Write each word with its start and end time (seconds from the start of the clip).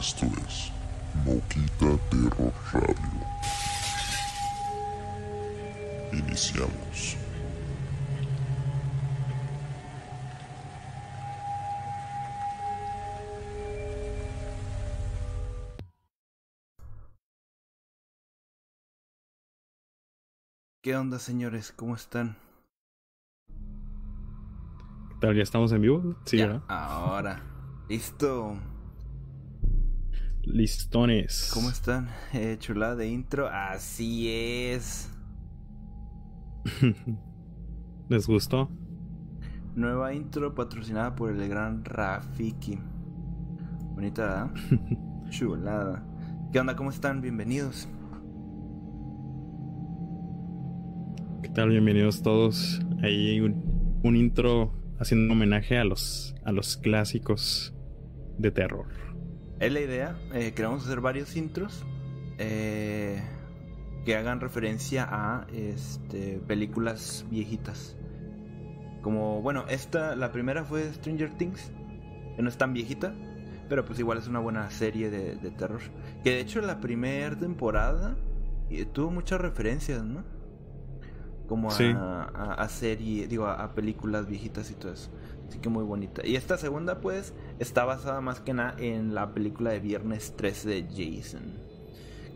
Esto 0.00 0.24
es 0.48 0.72
Moquita 1.26 1.98
Terror 2.10 2.52
Radio. 2.72 3.19
Iniciamos. 6.40 7.18
¿Qué 20.82 20.96
onda, 20.96 21.18
señores? 21.18 21.72
¿Cómo 21.76 21.94
están? 21.94 22.38
¿Qué 25.10 25.16
tal? 25.20 25.36
¿Ya 25.36 25.42
estamos 25.42 25.72
en 25.72 25.82
vivo? 25.82 26.16
Sí, 26.24 26.38
Ya, 26.38 26.46
¿verdad? 26.46 26.62
Ahora. 26.68 27.42
Listo. 27.90 28.58
Listones. 30.42 31.50
¿Cómo 31.52 31.68
están? 31.68 32.08
Eh, 32.32 32.56
chulada 32.58 32.96
de 32.96 33.08
intro. 33.08 33.46
Así 33.46 34.30
es. 34.30 35.10
¿Les 38.08 38.26
gustó? 38.26 38.70
Nueva 39.74 40.12
intro 40.14 40.54
patrocinada 40.54 41.14
por 41.14 41.30
el 41.30 41.48
gran 41.48 41.84
Rafiki. 41.84 42.78
Bonita, 43.94 44.22
¿verdad? 44.26 44.50
Chulada. 45.30 46.04
¿Qué 46.52 46.58
onda? 46.60 46.74
¿Cómo 46.76 46.90
están? 46.90 47.20
Bienvenidos. 47.20 47.88
¿Qué 51.42 51.48
tal? 51.50 51.70
Bienvenidos 51.70 52.22
todos. 52.22 52.80
Ahí 53.02 53.40
un, 53.40 54.00
un 54.02 54.16
intro 54.16 54.72
haciendo 54.98 55.26
un 55.26 55.38
homenaje 55.38 55.78
a 55.78 55.84
los, 55.84 56.34
a 56.44 56.52
los 56.52 56.76
clásicos 56.76 57.74
de 58.38 58.50
terror. 58.50 58.86
Es 59.60 59.72
la 59.72 59.80
idea. 59.80 60.18
Eh, 60.32 60.52
queremos 60.54 60.84
hacer 60.86 61.00
varios 61.00 61.36
intros. 61.36 61.84
eh, 62.38 63.22
que 64.04 64.16
hagan 64.16 64.40
referencia 64.40 65.06
a 65.10 65.46
este, 65.52 66.40
películas 66.46 67.24
viejitas. 67.30 67.96
Como, 69.02 69.40
bueno, 69.42 69.64
esta, 69.68 70.14
la 70.16 70.30
primera 70.32 70.64
fue 70.64 70.92
Stranger 70.92 71.30
Things. 71.36 71.72
Que 72.36 72.42
no 72.42 72.48
es 72.48 72.56
tan 72.58 72.72
viejita. 72.72 73.14
Pero 73.68 73.84
pues 73.84 73.98
igual 74.00 74.18
es 74.18 74.26
una 74.26 74.40
buena 74.40 74.68
serie 74.70 75.10
de, 75.10 75.36
de 75.36 75.50
terror. 75.52 75.80
Que 76.24 76.30
de 76.30 76.40
hecho 76.40 76.60
la 76.60 76.80
primera 76.80 77.36
temporada 77.38 78.16
eh, 78.68 78.84
tuvo 78.84 79.10
muchas 79.10 79.40
referencias, 79.40 80.02
¿no? 80.04 80.24
Como 81.46 81.68
a, 81.68 81.72
Sí. 81.72 81.92
a, 81.94 82.54
a 82.54 82.68
serie, 82.68 83.26
digo, 83.28 83.46
a, 83.46 83.62
a 83.62 83.74
películas 83.74 84.26
viejitas 84.26 84.70
y 84.70 84.74
todo 84.74 84.92
eso. 84.92 85.10
Así 85.48 85.58
que 85.58 85.68
muy 85.68 85.84
bonita. 85.84 86.24
Y 86.26 86.36
esta 86.36 86.56
segunda, 86.58 87.00
pues, 87.00 87.32
está 87.58 87.84
basada 87.84 88.20
más 88.20 88.40
que 88.40 88.54
nada 88.54 88.74
en 88.78 89.14
la 89.14 89.32
película 89.34 89.70
de 89.70 89.80
Viernes 89.80 90.34
13 90.36 90.68
de 90.68 90.82
Jason. 90.88 91.69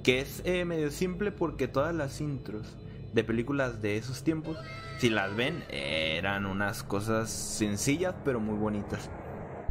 Que 0.05 0.21
es 0.21 0.43
eh, 0.45 0.65
medio 0.65 0.91
simple 0.93 1.33
porque 1.33 1.67
todas 1.67 1.95
las 1.95 2.21
intros 2.21 2.77
de 3.13 3.25
películas 3.25 3.81
de 3.83 3.97
esos 3.97 4.23
tiempos, 4.23 4.57
si 4.99 5.09
las 5.11 5.35
ven, 5.35 5.65
eran 5.71 6.47
unas 6.47 6.83
cosas 6.85 7.31
sencillas 7.31 8.15
pero 8.25 8.39
muy 8.39 8.57
bonitas. 8.57 9.11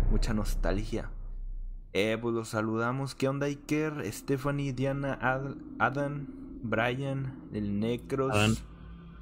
Mucha 0.10 0.34
nostalgia. 0.34 1.10
Eh, 1.94 2.18
pues 2.20 2.34
los 2.34 2.50
saludamos. 2.50 3.14
¿Qué 3.16 3.28
onda, 3.30 3.46
Iker? 3.46 4.04
Stephanie, 4.12 4.74
Diana, 4.74 5.14
Ad- 5.22 5.56
Adam, 5.80 6.28
Brian, 6.64 7.40
el 7.54 7.80
Necros, 7.80 8.64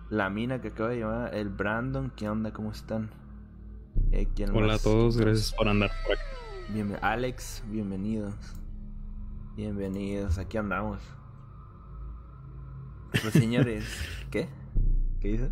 la 0.09 0.29
mina 0.29 0.61
que 0.61 0.69
acaba 0.69 0.89
de 0.89 1.00
llamar, 1.00 1.35
el 1.35 1.50
Brandon. 1.50 2.11
¿Qué 2.16 2.29
onda? 2.29 2.53
¿Cómo 2.53 2.71
están? 2.71 3.09
Eh, 4.11 4.27
¿quién 4.35 4.55
Hola 4.55 4.75
a 4.75 4.79
todos, 4.79 5.17
gracias 5.17 5.51
por 5.53 5.67
andar 5.67 5.91
por 6.05 6.13
acá. 6.13 6.23
Bienve- 6.73 7.00
Alex, 7.01 7.63
bienvenidos. 7.67 8.33
Bienvenidos, 9.56 10.38
aquí 10.38 10.57
andamos. 10.57 11.00
Pues 13.22 13.34
señores, 13.35 13.85
¿qué? 14.31 14.47
¿Qué 15.19 15.28
dice? 15.29 15.51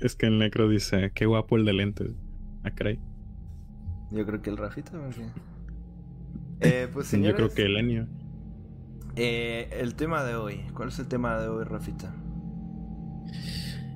es 0.00 0.16
que 0.16 0.26
el 0.26 0.38
necro 0.38 0.68
dice, 0.68 1.12
qué 1.14 1.26
guapo 1.26 1.56
el 1.56 1.64
de 1.64 1.72
lentes. 1.72 2.10
Ah, 2.62 2.70
caray. 2.74 3.00
Yo 4.10 4.24
creo 4.26 4.42
que 4.42 4.50
el 4.50 4.56
Rafita. 4.56 4.92
Eh, 6.60 6.88
pues 6.92 7.06
Yo 7.22 7.32
señores, 7.32 7.34
creo 7.34 7.52
que 7.54 7.62
el 7.66 7.76
Enio. 7.76 8.08
eh, 9.16 9.68
el 9.80 9.94
tema 9.96 10.24
de 10.24 10.34
hoy. 10.36 10.62
¿Cuál 10.74 10.88
es 10.88 10.98
el 10.98 11.08
tema 11.08 11.38
de 11.40 11.48
hoy, 11.48 11.64
Rafita? 11.64 12.14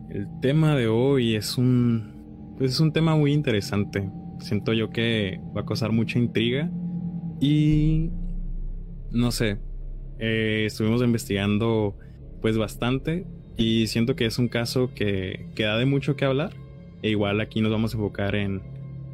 El 0.08 0.28
tema 0.40 0.74
de 0.76 0.88
hoy 0.88 1.34
es 1.36 1.58
un. 1.58 2.54
Pues 2.58 2.72
es 2.72 2.80
un 2.80 2.92
tema 2.92 3.16
muy 3.16 3.32
interesante. 3.32 4.10
Siento 4.38 4.72
yo 4.72 4.90
que 4.90 5.40
va 5.56 5.62
a 5.62 5.66
causar 5.66 5.92
mucha 5.92 6.18
intriga. 6.18 6.70
Y. 7.40 8.12
No 9.12 9.30
sé. 9.30 9.58
eh, 10.18 10.64
estuvimos 10.66 11.02
investigando 11.02 11.96
pues 12.40 12.58
bastante. 12.58 13.26
Y 13.56 13.86
siento 13.86 14.16
que 14.16 14.26
es 14.26 14.38
un 14.38 14.48
caso 14.48 14.92
que, 14.94 15.48
que 15.54 15.64
da 15.64 15.76
de 15.76 15.86
mucho 15.86 16.16
que 16.16 16.24
hablar. 16.24 16.52
E 17.02 17.10
igual 17.10 17.40
aquí 17.40 17.60
nos 17.60 17.70
vamos 17.70 17.92
a 17.94 17.96
enfocar 17.96 18.34
en, 18.34 18.62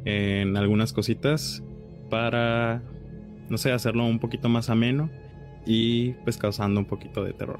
en 0.05 0.55
algunas 0.57 0.93
cositas. 0.93 1.63
Para. 2.09 2.81
No 3.49 3.57
sé, 3.57 3.71
hacerlo 3.71 4.05
un 4.05 4.19
poquito 4.19 4.49
más 4.49 4.69
ameno. 4.69 5.09
Y 5.65 6.13
pues 6.23 6.37
causando 6.37 6.79
un 6.79 6.85
poquito 6.85 7.23
de 7.23 7.33
terror. 7.33 7.59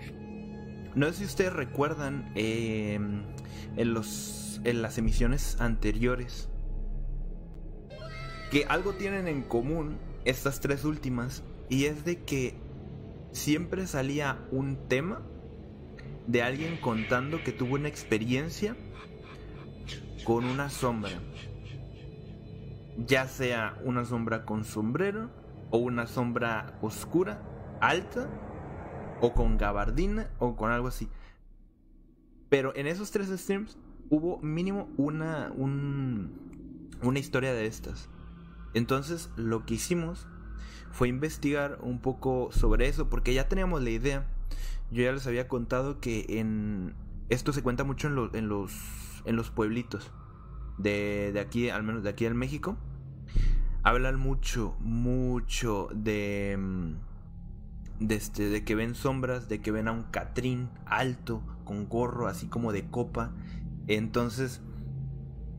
No 0.95 1.07
sé 1.07 1.13
si 1.13 1.25
ustedes 1.25 1.53
recuerdan 1.53 2.31
eh, 2.35 3.00
en, 3.77 3.94
los, 3.94 4.61
en 4.63 4.81
las 4.81 4.97
emisiones 4.97 5.59
anteriores 5.59 6.50
que 8.50 8.66
algo 8.66 8.94
tienen 8.94 9.27
en 9.27 9.44
común 9.44 9.97
estas 10.25 10.59
tres 10.59 10.83
últimas 10.85 11.44
y 11.69 11.85
es 11.85 12.03
de 12.06 12.24
que 12.24 12.56
siempre 13.31 13.85
salía 13.88 14.40
un 14.52 14.88
tema 14.88 15.22
de 16.28 16.41
alguien 16.44 16.78
contando 16.81 17.44
que 17.44 17.52
tuvo 17.52 17.75
una 17.75 17.88
experiencia 17.88 18.75
con 20.25 20.46
una 20.46 20.69
sombra. 20.69 21.12
Ya 23.07 23.28
sea 23.28 23.80
una 23.85 24.03
sombra 24.06 24.46
con 24.46 24.63
sombrero 24.66 25.30
o 25.72 25.78
una 25.78 26.07
sombra 26.07 26.78
oscura, 26.81 27.41
alta 27.81 28.28
o 29.22 29.34
con 29.34 29.57
gabardina 29.57 30.30
o 30.40 30.56
con 30.56 30.72
algo 30.72 30.88
así. 30.88 31.07
Pero 32.50 32.75
en 32.75 32.88
esos 32.88 33.12
tres 33.12 33.30
streams 33.30 33.78
hubo 34.09 34.40
mínimo 34.40 34.90
una, 34.97 35.51
un- 35.56 36.90
una 37.03 37.19
historia 37.19 37.53
de 37.53 37.68
estas. 37.68 38.09
Entonces 38.74 39.30
lo 39.36 39.66
que 39.66 39.75
hicimos 39.75 40.28
fue 40.91 41.07
investigar 41.07 41.77
un 41.81 42.00
poco 42.00 42.50
sobre 42.51 42.88
eso 42.88 43.09
porque 43.09 43.33
ya 43.33 43.47
teníamos 43.47 43.81
la 43.83 43.89
idea. 43.91 44.25
Yo 44.91 45.03
ya 45.03 45.11
les 45.11 45.27
había 45.27 45.47
contado 45.47 46.00
que 46.00 46.25
en 46.29 46.95
esto 47.29 47.53
se 47.53 47.61
cuenta 47.63 47.83
mucho 47.83 48.07
en, 48.07 48.16
lo- 48.16 48.33
en 48.33 48.50
los 48.50 48.73
en 49.25 49.35
los 49.35 49.51
pueblitos 49.51 50.11
de, 50.77 51.31
de 51.33 51.39
aquí, 51.41 51.69
al 51.69 51.83
menos 51.83 52.03
de 52.03 52.09
aquí 52.09 52.25
en 52.25 52.35
México. 52.38 52.77
Hablan 53.83 54.19
mucho, 54.19 54.75
mucho 54.79 55.89
de 55.94 56.57
mm, 56.59 56.94
este, 58.09 58.50
de 58.50 58.63
que 58.63 58.75
ven 58.75 58.95
sombras, 58.95 59.50
de 59.50 59.61
que 59.61 59.71
ven 59.71 59.88
a 59.88 59.91
un 59.91 60.03
Catrín 60.03 60.69
alto, 60.85 61.41
con 61.66 61.88
gorro 61.88 62.27
así 62.27 62.47
como 62.47 62.71
de 62.71 62.85
copa. 62.89 63.31
Entonces, 63.88 64.62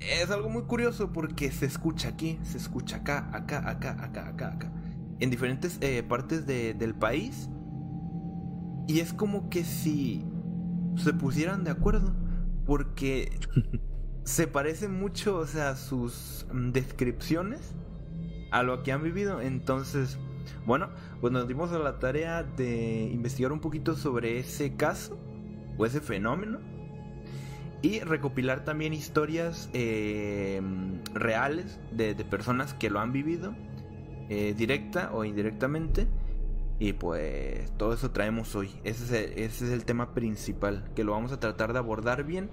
es 0.00 0.30
algo 0.30 0.48
muy 0.48 0.62
curioso 0.62 1.12
porque 1.12 1.50
se 1.52 1.66
escucha 1.66 2.08
aquí, 2.08 2.38
se 2.42 2.58
escucha 2.58 2.96
acá, 2.98 3.28
acá, 3.32 3.68
acá, 3.68 3.96
acá, 4.02 4.28
acá, 4.28 4.48
acá. 4.54 4.72
En 5.20 5.30
diferentes 5.30 5.78
eh, 5.80 6.02
partes 6.02 6.46
de- 6.46 6.74
del 6.74 6.94
país. 6.94 7.48
Y 8.86 9.00
es 9.00 9.12
como 9.12 9.48
que 9.50 9.64
si 9.64 10.24
se 10.96 11.12
pusieran 11.12 11.64
de 11.64 11.70
acuerdo. 11.70 12.14
Porque 12.66 13.38
se 14.24 14.46
parecen 14.46 14.98
mucho, 14.98 15.36
o 15.38 15.46
sea, 15.46 15.76
sus 15.76 16.46
mm, 16.52 16.70
descripciones 16.72 17.74
a 18.50 18.62
lo 18.62 18.82
que 18.82 18.92
han 18.92 19.02
vivido. 19.02 19.40
Entonces, 19.40 20.18
bueno, 20.66 20.90
pues 21.20 21.32
nos 21.32 21.48
dimos 21.48 21.72
a 21.72 21.78
la 21.78 21.98
tarea 21.98 22.42
de 22.44 23.10
investigar 23.12 23.52
un 23.52 23.60
poquito 23.60 23.96
sobre 23.96 24.38
ese 24.40 24.76
caso 24.76 25.18
o 25.78 25.86
ese 25.86 26.00
fenómeno 26.00 26.60
y 27.82 28.00
recopilar 28.00 28.64
también 28.64 28.92
historias 28.92 29.70
eh, 29.72 30.60
reales 31.14 31.78
de, 31.92 32.14
de 32.14 32.24
personas 32.24 32.74
que 32.74 32.90
lo 32.90 33.00
han 33.00 33.12
vivido, 33.12 33.54
eh, 34.30 34.54
directa 34.56 35.10
o 35.12 35.24
indirectamente. 35.24 36.06
Y 36.78 36.94
pues 36.94 37.70
todo 37.76 37.92
eso 37.92 38.10
traemos 38.12 38.54
hoy. 38.54 38.70
Ese 38.84 39.44
es, 39.44 39.60
el, 39.60 39.84
tema 39.84 40.14
principal, 40.14 40.88
que 40.94 41.04
lo 41.04 41.12
vamos 41.12 41.32
a 41.32 41.40
tratar 41.40 41.74
de 41.74 41.78
abordar 41.80 42.24
bien. 42.24 42.48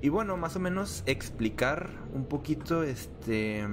Y 0.00 0.10
bueno, 0.10 0.36
más 0.36 0.54
o 0.54 0.60
menos 0.60 1.02
explicar 1.06 1.88
un 2.12 2.26
poquito 2.26 2.82
este 2.84 3.66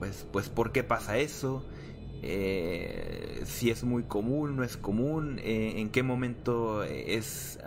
pues 0.00 0.26
pues 0.32 0.48
por 0.48 0.72
qué 0.72 0.82
pasa 0.82 1.18
eso. 1.18 1.64
Eh, 2.22 3.42
si 3.46 3.70
es 3.70 3.84
muy 3.84 4.02
común, 4.02 4.56
no 4.56 4.64
es 4.64 4.76
común, 4.76 5.38
eh, 5.38 5.74
en 5.76 5.88
qué 5.88 6.02
momento 6.02 6.82
es 6.82 7.58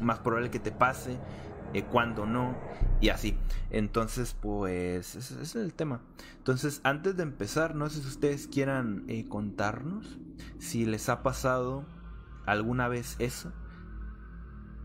más 0.00 0.20
probable 0.20 0.50
que 0.50 0.60
te 0.60 0.70
pase, 0.70 1.18
eh, 1.72 1.84
cuándo 1.84 2.26
no, 2.26 2.56
y 3.00 3.08
así. 3.08 3.36
Entonces, 3.70 4.36
pues, 4.40 5.14
ese, 5.14 5.42
es 5.42 5.56
el 5.56 5.74
tema. 5.74 6.00
Entonces, 6.38 6.80
antes 6.84 7.16
de 7.16 7.22
empezar, 7.22 7.74
no 7.74 7.88
sé 7.88 8.00
si 8.00 8.08
ustedes 8.08 8.46
quieran 8.46 9.04
eh, 9.08 9.26
contarnos 9.28 10.18
si 10.58 10.84
les 10.86 11.08
ha 11.08 11.22
pasado 11.22 11.84
alguna 12.46 12.88
vez 12.88 13.16
eso, 13.18 13.52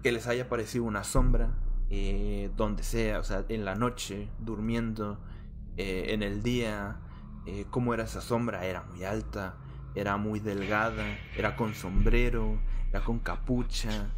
que 0.04 0.12
les 0.12 0.28
haya 0.28 0.48
parecido 0.48 0.86
una 0.86 1.04
sombra, 1.04 1.52
eh, 1.90 2.52
donde 2.56 2.84
sea, 2.84 3.20
o 3.20 3.24
sea, 3.24 3.46
en 3.50 3.66
la 3.66 3.76
noche, 3.76 4.30
durmiendo, 4.40 5.20
en 5.82 6.24
el 6.24 6.44
día, 6.44 6.98
cómo 7.70 7.94
era 7.94 8.04
esa 8.04 8.20
sombra, 8.20 8.66
era 8.66 8.84
muy 8.84 9.06
alta, 9.06 9.56
era 9.96 10.18
muy 10.18 10.42
delgada, 10.42 11.18
era 11.38 11.56
con 11.56 11.74
sombrero, 11.74 12.60
era 12.92 13.02
con 13.02 13.20
capucha, 13.20 14.10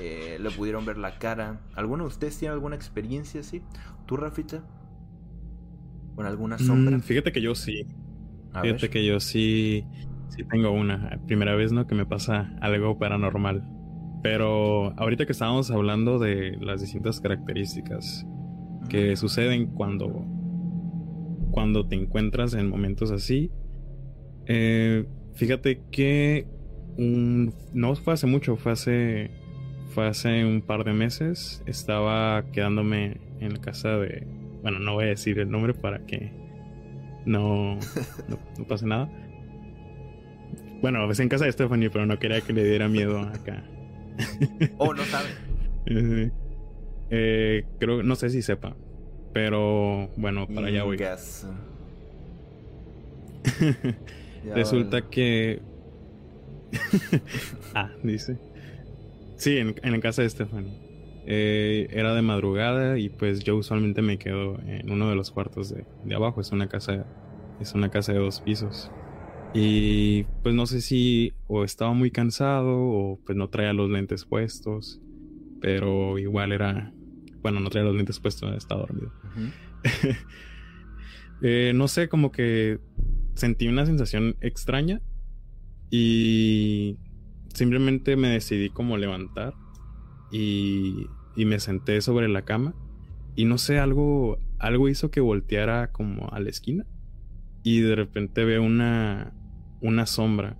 eh, 0.00 0.38
le 0.40 0.50
pudieron 0.50 0.84
ver 0.84 0.98
la 0.98 1.18
cara. 1.18 1.60
¿Alguno 1.74 2.04
de 2.04 2.08
ustedes 2.08 2.38
tiene 2.38 2.54
alguna 2.54 2.76
experiencia 2.76 3.40
así? 3.40 3.62
¿Tú, 4.06 4.16
Rafita? 4.16 4.62
¿Con 6.14 6.26
alguna 6.26 6.58
sombra? 6.58 6.96
Mm, 6.96 7.00
fíjate 7.00 7.32
que 7.32 7.40
yo 7.40 7.54
sí. 7.54 7.86
fíjate 8.62 8.88
que 8.90 9.04
yo 9.04 9.18
sí, 9.20 9.84
sí 10.28 10.44
tengo 10.44 10.70
una. 10.70 11.18
Primera 11.26 11.54
vez, 11.56 11.72
¿no? 11.72 11.86
Que 11.86 11.94
me 11.94 12.06
pasa 12.06 12.56
algo 12.60 12.98
paranormal. 12.98 13.66
Pero 14.22 14.92
ahorita 14.98 15.26
que 15.26 15.32
estábamos 15.32 15.70
hablando 15.70 16.18
de 16.18 16.56
las 16.60 16.82
distintas 16.82 17.20
características 17.20 18.26
que 18.88 19.16
suceden 19.16 19.66
cuando, 19.66 20.26
cuando 21.50 21.86
te 21.86 21.96
encuentras 21.96 22.54
en 22.54 22.68
momentos 22.68 23.10
así, 23.12 23.50
eh, 24.46 25.06
fíjate 25.34 25.84
que 25.90 26.46
no 27.00 27.96
fue 27.96 28.14
hace 28.14 28.26
mucho, 28.26 28.56
fue 28.56 28.72
hace, 28.72 29.30
fue 29.94 30.06
hace 30.06 30.44
un 30.44 30.60
par 30.60 30.84
de 30.84 30.92
meses. 30.92 31.62
Estaba 31.66 32.44
quedándome 32.52 33.18
en 33.40 33.54
la 33.54 33.60
casa 33.60 33.96
de, 33.96 34.26
bueno, 34.62 34.78
no 34.78 34.94
voy 34.94 35.04
a 35.04 35.08
decir 35.08 35.38
el 35.38 35.50
nombre 35.50 35.74
para 35.74 36.04
que 36.06 36.30
no, 37.24 37.78
no, 38.28 38.38
pase 38.68 38.86
nada. 38.86 39.10
Bueno, 40.82 41.10
es 41.10 41.20
en 41.20 41.28
casa 41.28 41.44
de 41.44 41.52
Stephanie, 41.52 41.90
pero 41.90 42.06
no 42.06 42.18
quería 42.18 42.40
que 42.40 42.52
le 42.52 42.64
diera 42.64 42.88
miedo 42.88 43.20
acá. 43.20 43.64
Oh, 44.76 44.92
no 44.92 45.02
sabe. 45.04 45.28
eh, 47.10 47.64
creo, 47.78 48.02
no 48.02 48.16
sé 48.16 48.28
si 48.28 48.42
sepa, 48.42 48.76
pero 49.32 50.10
bueno, 50.16 50.46
para 50.46 50.66
allá 50.66 50.84
voy. 50.84 50.98
Resulta 54.54 55.08
que 55.08 55.62
ah, 57.74 57.90
dice. 58.02 58.38
Sí, 59.36 59.56
en, 59.56 59.74
la 59.82 60.00
casa 60.00 60.22
de 60.22 60.30
Stephanie. 60.30 60.72
Eh, 61.26 61.88
era 61.90 62.14
de 62.14 62.22
madrugada 62.22 62.98
y 62.98 63.08
pues 63.08 63.40
yo 63.40 63.56
usualmente 63.56 64.02
me 64.02 64.18
quedo 64.18 64.58
en 64.66 64.90
uno 64.90 65.08
de 65.08 65.16
los 65.16 65.30
cuartos 65.30 65.74
de, 65.74 66.14
abajo. 66.14 66.40
Es 66.40 66.52
una 66.52 66.68
casa, 66.68 67.06
es 67.60 67.74
una 67.74 67.90
casa 67.90 68.12
de 68.12 68.18
dos 68.18 68.40
pisos. 68.40 68.90
Y 69.52 70.24
pues 70.42 70.54
no 70.54 70.66
sé 70.66 70.80
si 70.80 71.32
o 71.46 71.64
estaba 71.64 71.92
muy 71.92 72.10
cansado 72.10 72.76
o 72.78 73.18
pues 73.24 73.36
no 73.36 73.48
traía 73.48 73.72
los 73.72 73.90
lentes 73.90 74.24
puestos. 74.24 75.00
Pero 75.60 76.18
igual 76.18 76.52
era. 76.52 76.92
Bueno, 77.42 77.60
no 77.60 77.70
traía 77.70 77.86
los 77.86 77.96
lentes 77.96 78.20
puestos, 78.20 78.54
estaba 78.56 78.82
dormido. 78.82 79.12
Eh, 81.42 81.72
no 81.74 81.88
sé, 81.88 82.10
como 82.10 82.32
que 82.32 82.80
sentí 83.32 83.66
una 83.66 83.86
sensación 83.86 84.36
extraña 84.42 85.00
y 85.90 86.96
simplemente 87.54 88.16
me 88.16 88.28
decidí 88.28 88.70
como 88.70 88.96
levantar 88.96 89.54
y, 90.30 91.06
y 91.36 91.44
me 91.44 91.58
senté 91.60 92.00
sobre 92.00 92.28
la 92.28 92.42
cama 92.42 92.74
y 93.36 93.44
no 93.44 93.58
sé, 93.58 93.78
algo, 93.78 94.38
algo 94.58 94.88
hizo 94.88 95.10
que 95.10 95.20
volteara 95.20 95.92
como 95.92 96.28
a 96.30 96.40
la 96.40 96.50
esquina 96.50 96.86
y 97.62 97.80
de 97.80 97.94
repente 97.94 98.44
veo 98.44 98.62
una, 98.62 99.32
una 99.80 100.06
sombra 100.06 100.56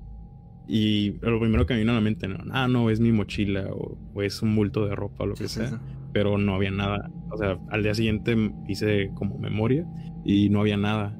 y 0.73 1.17
lo 1.21 1.41
primero 1.41 1.67
que 1.67 1.75
me 1.75 1.81
vino 1.81 1.93
a 1.93 1.97
la 1.97 2.01
mente, 2.01 2.29
no, 2.29 2.39
ah, 2.53 2.69
no, 2.69 2.91
es 2.91 3.01
mi 3.01 3.11
mochila 3.11 3.67
o, 3.73 4.23
es 4.23 4.41
un 4.41 4.55
bulto 4.55 4.87
de 4.87 4.95
ropa 4.95 5.25
o 5.25 5.27
lo 5.27 5.35
que 5.35 5.49
sea, 5.49 5.81
pero 6.13 6.39
no 6.39 6.55
había 6.55 6.71
nada. 6.71 7.11
O 7.31 7.37
sea, 7.37 7.59
al 7.71 7.83
día 7.83 7.93
siguiente 7.93 8.37
hice 8.69 9.11
como 9.15 9.37
memoria 9.39 9.85
y 10.25 10.49
no 10.49 10.61
había 10.61 10.77
nada. 10.77 11.19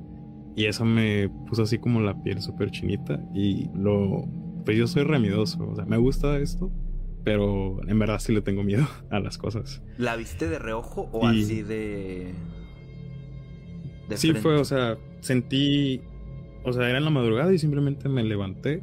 Y 0.61 0.67
eso 0.67 0.85
me 0.85 1.31
puso 1.49 1.63
así 1.63 1.79
como 1.79 2.03
la 2.03 2.23
piel 2.23 2.43
súper 2.43 2.71
chinita. 2.71 3.19
Y 3.35 3.71
lo. 3.75 4.29
Pues 4.67 4.77
yo 4.77 4.87
soy 4.87 5.05
remidoso. 5.05 5.67
O 5.67 5.75
sea, 5.75 5.87
me 5.87 5.97
gusta 5.97 6.37
esto. 6.37 6.71
Pero 7.25 7.81
en 7.89 7.99
verdad 7.99 8.19
sí 8.19 8.35
le 8.35 8.43
tengo 8.43 8.63
miedo 8.63 8.87
a 9.11 9.21
las 9.21 9.39
cosas. 9.39 9.83
¿La 9.97 10.17
viste 10.17 10.51
de 10.51 10.59
reojo 10.59 11.09
o 11.13 11.27
así 11.27 11.63
de.? 11.63 12.35
sí, 14.17 14.35
fue, 14.35 14.57
o 14.57 14.65
sea, 14.67 14.99
sentí. 15.21 16.03
O 16.63 16.75
sea, 16.75 16.91
era 16.91 16.99
en 16.99 17.05
la 17.05 17.11
madrugada 17.11 17.55
y 17.55 17.59
simplemente 17.59 18.11
me 18.11 18.23
levanté, 18.23 18.83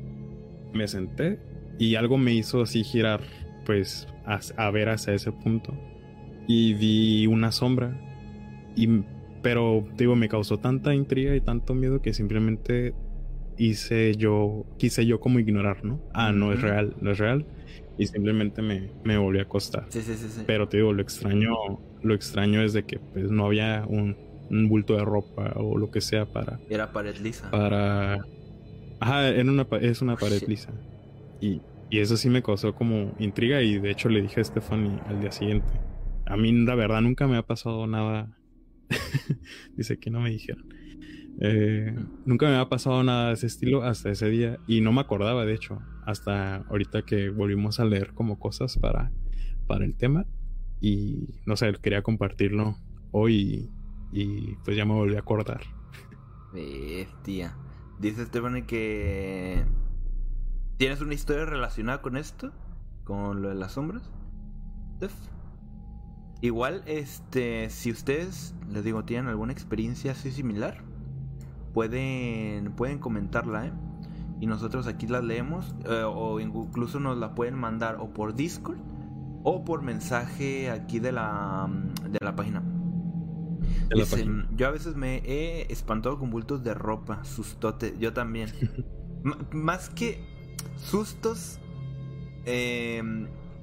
me 0.73 0.87
senté 0.87 1.39
y 1.77 1.93
algo 1.93 2.17
me 2.17 2.33
hizo 2.33 2.63
así 2.63 2.83
girar, 2.83 3.21
pues, 3.67 4.07
a, 4.25 4.39
a 4.57 4.71
ver 4.71 4.89
hacia 4.89 5.13
ese 5.13 5.31
punto. 5.31 5.77
Y 6.47 6.73
vi 6.73 7.27
una 7.27 7.51
sombra 7.51 8.01
y 8.75 8.87
pero, 9.41 9.85
digo, 9.95 10.15
me 10.15 10.29
causó 10.29 10.57
tanta 10.57 10.93
intriga 10.93 11.35
y 11.35 11.41
tanto 11.41 11.73
miedo 11.73 12.01
que 12.01 12.13
simplemente 12.13 12.93
hice 13.57 14.15
yo, 14.15 14.65
quise 14.77 15.05
yo 15.05 15.19
como 15.19 15.39
ignorar, 15.39 15.83
¿no? 15.83 15.99
Ah, 16.13 16.31
no 16.31 16.53
es 16.53 16.61
real, 16.61 16.95
no 17.01 17.11
es 17.11 17.17
real. 17.17 17.45
Y 17.97 18.05
simplemente 18.05 18.61
me, 18.61 18.91
me 19.03 19.17
volví 19.17 19.39
a 19.39 19.43
acostar. 19.43 19.85
Sí, 19.89 20.01
sí, 20.01 20.13
sí, 20.15 20.27
sí. 20.29 20.41
Pero 20.45 20.67
te 20.67 20.77
digo, 20.77 20.93
lo 20.93 21.01
extraño, 21.01 21.55
lo 22.03 22.13
extraño 22.13 22.61
es 22.61 22.73
de 22.73 22.83
que 22.83 22.99
pues 22.99 23.31
no 23.31 23.45
había 23.45 23.85
un, 23.87 24.15
un 24.49 24.69
bulto 24.69 24.95
de 24.95 25.03
ropa 25.03 25.53
o 25.55 25.77
lo 25.77 25.89
que 25.89 26.01
sea 26.01 26.25
para. 26.25 26.59
Era 26.69 26.91
pared 26.91 27.17
lisa. 27.17 27.49
Para. 27.49 28.19
Ajá, 28.99 29.29
era 29.29 29.49
una, 29.49 29.67
es 29.81 30.01
una 30.01 30.13
oh, 30.13 30.17
pared 30.17 30.43
lisa. 30.47 30.71
Y, 31.41 31.61
y 31.89 31.99
eso 31.99 32.17
sí 32.17 32.29
me 32.29 32.43
causó 32.43 32.75
como 32.75 33.15
intriga 33.19 33.61
y 33.61 33.79
de 33.79 33.91
hecho 33.91 34.09
le 34.09 34.21
dije 34.21 34.41
a 34.41 34.43
Stephanie 34.43 34.99
al 35.07 35.19
día 35.19 35.31
siguiente. 35.31 35.67
A 36.25 36.37
mí 36.37 36.51
la 36.51 36.75
verdad 36.75 37.01
nunca 37.01 37.27
me 37.27 37.37
ha 37.37 37.43
pasado 37.43 37.87
nada 37.87 38.36
Dice 39.75 39.99
que 39.99 40.09
no 40.09 40.21
me 40.21 40.29
dijeron. 40.29 40.65
Eh, 41.39 41.95
nunca 42.25 42.47
me 42.47 42.53
había 42.53 42.69
pasado 42.69 43.03
nada 43.03 43.27
de 43.27 43.33
ese 43.35 43.47
estilo 43.47 43.83
hasta 43.83 44.09
ese 44.09 44.27
día 44.29 44.59
y 44.67 44.81
no 44.81 44.91
me 44.91 45.01
acordaba, 45.01 45.45
de 45.45 45.53
hecho, 45.53 45.81
hasta 46.05 46.57
ahorita 46.57 47.03
que 47.03 47.29
volvimos 47.29 47.79
a 47.79 47.85
leer 47.85 48.13
como 48.13 48.39
cosas 48.39 48.77
para, 48.77 49.11
para 49.67 49.85
el 49.85 49.95
tema 49.95 50.25
y 50.81 51.39
no 51.45 51.55
sé, 51.55 51.73
quería 51.81 52.01
compartirlo 52.01 52.77
hoy 53.11 53.69
y, 54.11 54.55
pues 54.63 54.77
ya 54.77 54.85
me 54.85 54.93
volví 54.93 55.15
a 55.15 55.19
acordar. 55.19 55.61
Bestia. 56.53 57.55
Dice 57.99 58.25
Stephanie 58.25 58.65
que 58.65 59.65
tienes 60.77 61.01
una 61.01 61.13
historia 61.13 61.45
relacionada 61.45 62.01
con 62.01 62.15
esto, 62.15 62.51
con 63.03 63.41
lo 63.41 63.49
de 63.49 63.55
las 63.55 63.73
sombras. 63.73 64.11
Igual, 66.41 66.83
este, 66.85 67.69
si 67.69 67.91
ustedes, 67.91 68.53
les 68.69 68.83
digo, 68.83 69.03
tienen 69.03 69.27
alguna 69.27 69.53
experiencia 69.53 70.11
así 70.11 70.31
similar, 70.31 70.83
pueden, 71.73 72.73
pueden 72.73 72.99
comentarla, 72.99 73.67
¿eh? 73.67 73.71
Y 74.39 74.45
nosotros 74.45 74.85
aquí 74.85 75.07
las 75.07 75.23
leemos, 75.23 75.75
eh, 75.85 76.03
o 76.05 76.39
incluso 76.39 76.99
nos 76.99 77.17
la 77.17 77.33
pueden 77.33 77.55
mandar 77.55 77.97
o 77.99 78.13
por 78.13 78.35
Discord 78.35 78.77
o 79.43 79.65
por 79.65 79.81
mensaje 79.81 80.69
aquí 80.69 80.99
de 80.99 81.11
la, 81.11 81.67
de 82.07 82.19
la 82.21 82.35
página. 82.35 82.61
Yo 84.55 84.67
a 84.67 84.71
veces 84.71 84.95
me 84.95 85.17
he 85.25 85.71
espantado 85.71 86.19
con 86.19 86.29
bultos 86.29 86.63
de 86.63 86.75
ropa, 86.75 87.23
sustote, 87.23 87.95
yo 87.99 88.13
también. 88.13 88.51
más 89.51 89.89
que 89.89 90.23
sustos, 90.75 91.59
eh, 92.45 93.01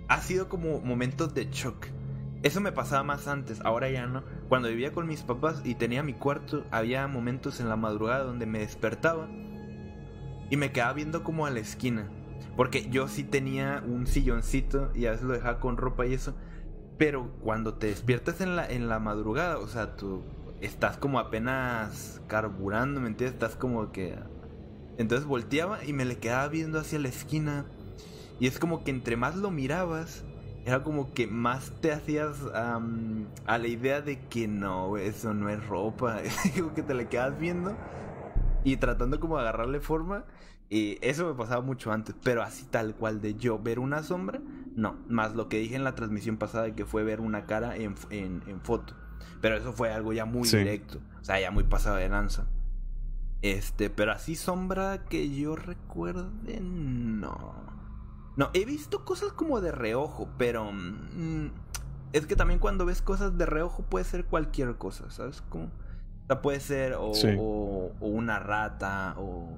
ha 0.09 0.21
sido 0.21 0.49
como 0.49 0.81
momentos 0.81 1.35
de 1.35 1.49
shock 1.53 1.87
eso 2.45 2.61
me 2.61 2.73
pasaba 2.73 3.03
más 3.03 3.27
antes, 3.27 3.63
ahora 3.63 3.89
ya 3.89 4.07
no. 4.07 4.23
Cuando 4.51 4.69
vivía 4.69 4.93
con 4.93 5.07
mis 5.07 5.23
papás 5.23 5.63
y 5.65 5.77
tenía 5.77 6.03
mi 6.03 6.13
cuarto, 6.13 6.67
había 6.71 7.09
momentos 7.09 7.59
en 7.59 7.71
la 7.71 7.77
madrugada 7.77 8.23
donde 8.23 8.45
me 8.45 8.59
despertaba 8.59 9.29
y 10.51 10.57
me 10.59 10.71
quedaba 10.71 10.93
viendo 10.93 11.25
como 11.25 11.47
a 11.47 11.51
la 11.51 11.61
esquina. 11.61 12.11
Porque 12.55 12.91
yo 12.91 13.09
sí 13.09 13.25
tenía 13.25 13.83
un 13.87 14.07
silloncito 14.07 14.93
y 14.95 15.07
a 15.07 15.13
veces 15.13 15.25
lo 15.25 15.33
dejaba 15.33 15.59
con 15.59 15.79
ropa 15.79 16.05
y 16.05 16.13
eso. 16.13 16.35
Pero 16.99 17.33
cuando 17.41 17.75
te 17.75 17.87
despiertas 17.87 18.43
en 18.43 18.57
la, 18.57 18.69
en 18.69 18.91
la 18.91 18.99
madrugada, 18.99 19.57
o 19.57 19.67
sea, 19.67 19.97
tú 19.97 20.23
estás 20.61 20.99
como 20.99 21.19
apenas 21.19 22.21
carburando, 22.27 23.01
¿me 23.01 23.09
entiendes? 23.09 23.33
Estás 23.35 23.57
como 23.57 23.91
que 23.91 24.19
Entonces 24.99 25.27
volteaba 25.27 25.83
y 25.83 25.95
me 25.95 26.05
le 26.05 26.19
quedaba 26.19 26.47
viendo 26.49 26.79
hacia 26.79 26.99
la 26.99 27.09
esquina. 27.09 27.65
Y 28.39 28.49
es 28.49 28.59
como 28.59 28.85
que 28.85 28.91
entre 28.91 29.17
más 29.17 29.35
lo 29.35 29.51
mirabas, 29.51 30.25
era 30.65 30.83
como 30.83 31.13
que 31.13 31.27
más 31.27 31.73
te 31.81 31.93
hacías 31.93 32.37
am, 32.55 33.27
a 33.47 33.59
la 33.59 33.67
idea 33.69 34.01
de 34.01 34.21
que 34.29 34.49
no, 34.49 34.97
eso 34.97 35.35
no 35.35 35.49
es 35.51 35.65
ropa. 35.67 36.19
como 36.57 36.75
que 36.75 36.83
te 36.83 36.95
le 36.95 37.09
quedas 37.09 37.39
viendo 37.39 37.77
y 38.65 38.77
tratando 38.79 39.21
como 39.21 39.37
de 39.37 39.43
agarrarle 39.43 39.81
forma. 39.81 40.25
Y 40.71 40.99
eso 41.03 41.27
me 41.27 41.35
pasaba 41.35 41.61
mucho 41.61 41.93
antes, 41.93 42.17
pero 42.25 42.43
así 42.43 42.65
tal 42.65 42.95
cual 42.95 43.21
de 43.21 43.35
yo 43.35 43.59
ver 43.59 43.79
una 43.79 44.03
sombra, 44.03 44.41
no. 44.75 44.97
Más 45.09 45.35
lo 45.35 45.49
que 45.49 45.59
dije 45.59 45.77
en 45.77 45.85
la 45.85 45.95
transmisión 45.95 46.39
pasada 46.39 46.75
que 46.75 46.87
fue 46.87 47.05
ver 47.05 47.21
una 47.21 47.45
cara 47.45 47.77
en, 47.77 47.95
en, 48.11 48.43
en 48.47 48.61
foto. 48.63 48.95
Pero 49.43 49.57
eso 49.57 49.73
fue 49.75 49.93
algo 49.93 50.13
ya 50.15 50.25
muy 50.25 50.49
Sí. 50.49 50.57
directo. 50.57 51.01
O 51.21 51.25
sea, 51.25 51.39
ya 51.39 51.51
muy 51.51 51.65
pasado 51.65 51.97
de 51.97 52.09
lanza. 52.09 52.47
Este, 53.43 53.91
pero 53.91 54.13
así 54.13 54.37
sombra 54.37 55.05
que 55.05 55.31
yo 55.37 55.55
recuerde, 55.55 56.61
no. 56.63 57.55
No, 58.37 58.51
he 58.53 58.65
visto 58.65 59.05
cosas 59.05 59.33
como 59.33 59.61
de 59.61 59.71
reojo, 59.73 60.29
pero 60.39 60.71
mm, 60.73 61.51
es 62.13 62.27
que 62.27 62.37
también 62.37 62.59
cuando 62.61 62.85
ves 62.85 63.01
cosas 63.03 63.39
de 63.39 63.47
reojo 63.47 63.83
puede 63.85 64.05
ser 64.05 64.25
cualquier 64.25 64.77
cosa, 64.77 65.11
¿sabes? 65.11 65.41
Como, 65.43 65.65
o 65.67 66.27
sea, 66.27 66.43
puede 66.43 66.61
ser 66.61 66.95
o, 66.95 67.15
Sí. 67.15 67.29
o- 67.39 67.93
o 68.01 68.07
una 68.09 68.39
rata 68.41 69.15
o, 69.19 69.49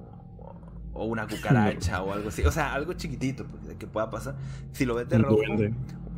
o 0.93 1.05
una 1.05 1.27
cucaracha 1.27 2.01
o 2.03 2.13
algo 2.13 2.29
así. 2.29 2.43
O 2.43 2.51
sea, 2.51 2.73
algo 2.73 2.93
chiquitito 2.93 3.45
porque, 3.45 3.75
que 3.77 3.87
pueda 3.87 4.09
pasar. 4.09 4.35
Si 4.73 4.85
lo 4.85 4.95
ves 4.95 5.09
de 5.09 5.15
Un 5.17 5.23
reojo, 5.23 5.41
duende. 5.45 5.69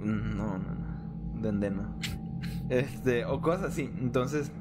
Mm, 0.02 0.38
No, 0.38 0.58
no, 0.58 0.76
no. 0.76 1.42
Duende 1.42 1.72
no. 1.72 1.96
Este, 2.70 3.26
o 3.26 3.42
cosas 3.42 3.72
así. 3.72 3.92
Entonces, 4.00 4.52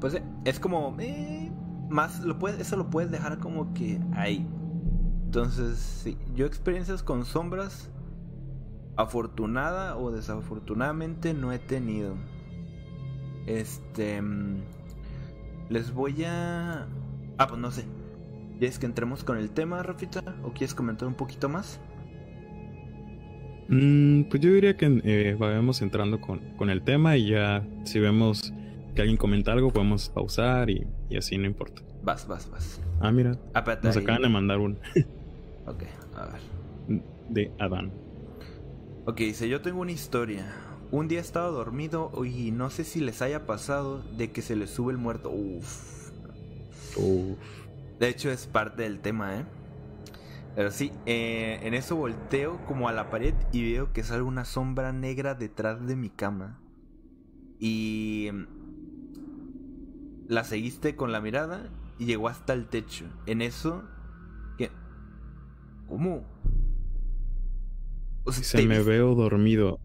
pues 0.00 0.20
es 0.44 0.58
como. 0.60 0.96
eh, 0.98 1.52
más, 1.88 2.20
lo 2.20 2.38
puedes, 2.38 2.58
eso 2.60 2.76
lo 2.76 2.88
puedes 2.90 3.10
dejar 3.10 3.38
como 3.38 3.72
que 3.74 4.00
ahí. 4.14 4.46
Entonces, 5.30 5.78
sí. 5.78 6.16
Yo 6.34 6.44
experiencias 6.44 7.04
con 7.04 7.24
sombras, 7.24 7.88
afortunada 8.96 9.96
o 9.96 10.10
desafortunadamente, 10.10 11.34
no 11.34 11.52
he 11.52 11.60
tenido. 11.60 12.16
Este. 13.46 14.20
mm, 14.20 14.56
Les 15.68 15.94
voy 15.94 16.24
a. 16.24 16.88
Ah, 17.38 17.46
pues 17.46 17.60
no 17.60 17.70
sé. 17.70 17.84
¿Quieres 18.58 18.80
que 18.80 18.86
entremos 18.86 19.22
con 19.22 19.38
el 19.38 19.50
tema, 19.50 19.80
Rafita? 19.84 20.20
¿O 20.42 20.50
quieres 20.50 20.74
comentar 20.74 21.06
un 21.06 21.14
poquito 21.14 21.48
más? 21.48 21.80
Mm, 23.68 24.22
pues 24.24 24.42
yo 24.42 24.52
diría 24.52 24.76
que 24.76 25.00
eh, 25.04 25.36
vayamos 25.38 25.80
entrando 25.80 26.20
con, 26.20 26.56
con 26.56 26.70
el 26.70 26.82
tema 26.82 27.16
y 27.16 27.28
ya 27.30 27.64
si 27.84 28.00
vemos 28.00 28.52
que 28.96 29.02
alguien 29.02 29.16
comenta 29.16 29.52
algo 29.52 29.70
podemos 29.70 30.08
pausar 30.08 30.70
y, 30.70 30.88
y 31.08 31.16
así 31.18 31.38
no 31.38 31.46
importa. 31.46 31.82
Vas, 32.02 32.26
vas, 32.26 32.50
vas. 32.50 32.80
Ah, 32.98 33.12
mira, 33.12 33.38
nos 33.84 33.96
acaban 33.96 34.22
de 34.22 34.28
mandar 34.28 34.58
un 34.58 34.76
Ok, 35.66 35.84
a 36.14 36.26
ver. 36.26 36.40
de 37.28 37.54
Adán. 37.58 37.92
Ok, 39.04 39.18
dice, 39.18 39.48
yo 39.48 39.62
tengo 39.62 39.80
una 39.80 39.92
historia. 39.92 40.54
Un 40.90 41.08
día 41.08 41.20
estaba 41.20 41.48
dormido 41.48 42.12
y 42.24 42.50
no 42.52 42.70
sé 42.70 42.84
si 42.84 43.00
les 43.00 43.22
haya 43.22 43.46
pasado 43.46 44.02
de 44.02 44.32
que 44.32 44.42
se 44.42 44.56
les 44.56 44.70
sube 44.70 44.92
el 44.92 44.98
muerto. 44.98 45.30
Uf. 45.30 46.10
Uf. 46.96 47.38
De 47.98 48.08
hecho 48.08 48.30
es 48.30 48.46
parte 48.46 48.82
del 48.82 49.00
tema, 49.00 49.38
¿eh? 49.38 49.46
Pero 50.54 50.70
sí, 50.72 50.92
eh, 51.06 51.60
en 51.62 51.74
eso 51.74 51.96
volteo 51.96 52.64
como 52.66 52.88
a 52.88 52.92
la 52.92 53.10
pared 53.10 53.34
y 53.52 53.72
veo 53.72 53.92
que 53.92 54.02
sale 54.02 54.22
una 54.22 54.44
sombra 54.44 54.92
negra 54.92 55.34
detrás 55.34 55.86
de 55.86 55.96
mi 55.96 56.10
cama. 56.10 56.60
Y... 57.58 58.30
mm, 58.32 58.46
La 60.28 60.44
seguiste 60.44 60.96
con 60.96 61.12
la 61.12 61.20
mirada 61.20 61.70
y 61.98 62.06
llegó 62.06 62.28
hasta 62.28 62.52
el 62.52 62.68
techo. 62.68 63.06
En 63.26 63.42
eso... 63.42 63.84
¿Cómo? 65.90 66.24
O 68.24 68.32
sea, 68.32 68.44
Se 68.44 68.56
¿te 68.56 68.66
me 68.66 68.82
veo 68.82 69.14
dormido. 69.14 69.80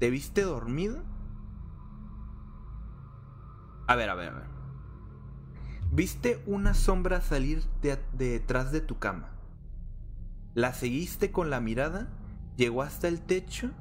¿Te 0.00 0.10
viste 0.10 0.42
dormido? 0.42 1.04
A 3.86 3.96
ver, 3.96 4.08
a 4.10 4.14
ver, 4.14 4.28
a 4.28 4.32
ver. 4.32 4.50
¿Viste 5.92 6.42
una 6.46 6.72
sombra 6.74 7.20
salir 7.20 7.62
de, 7.82 7.98
de 8.14 8.30
detrás 8.30 8.72
de 8.72 8.80
tu 8.80 8.98
cama? 8.98 9.30
La 10.54 10.72
seguiste 10.74 11.32
con 11.32 11.50
la 11.50 11.60
mirada, 11.60 12.08
llegó 12.56 12.82
hasta 12.82 13.08
el 13.08 13.20
techo 13.20 13.72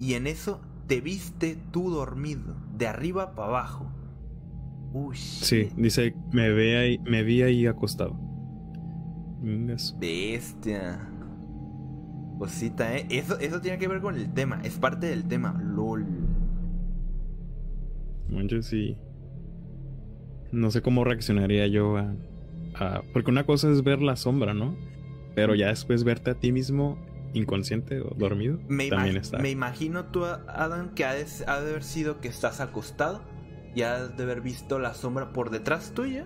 y 0.00 0.14
en 0.14 0.26
eso 0.26 0.60
te 0.86 1.00
viste 1.02 1.56
tú 1.72 1.90
dormido, 1.90 2.56
de 2.74 2.86
arriba 2.88 3.34
para 3.34 3.48
abajo. 3.48 3.92
Uy, 4.92 5.18
Sí, 5.40 5.70
dice, 5.76 6.16
me 6.32 6.50
ve 6.50 6.76
ahí, 6.78 6.98
me 7.04 7.22
vi 7.22 7.42
ahí 7.42 7.66
acostado. 7.66 8.18
Bestia. 9.98 11.08
Cosita, 12.38 12.96
¿eh? 12.96 13.06
Eso, 13.10 13.38
eso 13.38 13.60
tiene 13.60 13.78
que 13.78 13.86
ver 13.88 14.00
con 14.00 14.16
el 14.16 14.32
tema, 14.32 14.60
es 14.64 14.78
parte 14.78 15.06
del 15.06 15.24
tema. 15.28 15.60
LOL. 15.62 16.04
Manches, 18.28 18.66
sí. 18.66 18.96
No 20.50 20.70
sé 20.70 20.82
cómo 20.82 21.04
reaccionaría 21.04 21.66
yo 21.66 21.96
a, 21.96 22.14
a- 22.74 23.02
Porque 23.12 23.30
una 23.30 23.44
cosa 23.44 23.70
es 23.70 23.82
ver 23.82 24.02
la 24.02 24.16
sombra, 24.16 24.54
¿no? 24.54 24.76
Pero 25.34 25.54
ya 25.54 25.68
después 25.68 26.04
verte 26.04 26.30
a 26.30 26.34
ti 26.34 26.52
mismo 26.52 26.96
inconsciente 27.34 28.00
o 28.00 28.14
dormido. 28.16 28.58
Me, 28.68 28.88
también 28.88 29.16
está. 29.16 29.38
me 29.38 29.50
imagino 29.50 30.06
tú, 30.06 30.24
Adam, 30.24 30.90
que 30.94 31.04
ha 31.04 31.12
de, 31.14 31.26
ha 31.46 31.60
de 31.60 31.70
haber 31.70 31.82
sido 31.82 32.20
que 32.20 32.28
estás 32.28 32.60
acostado 32.60 33.22
y 33.74 33.82
has 33.82 34.16
de 34.16 34.22
haber 34.22 34.40
visto 34.40 34.78
la 34.78 34.94
sombra 34.94 35.32
por 35.32 35.50
detrás 35.50 35.92
tuya. 35.92 36.24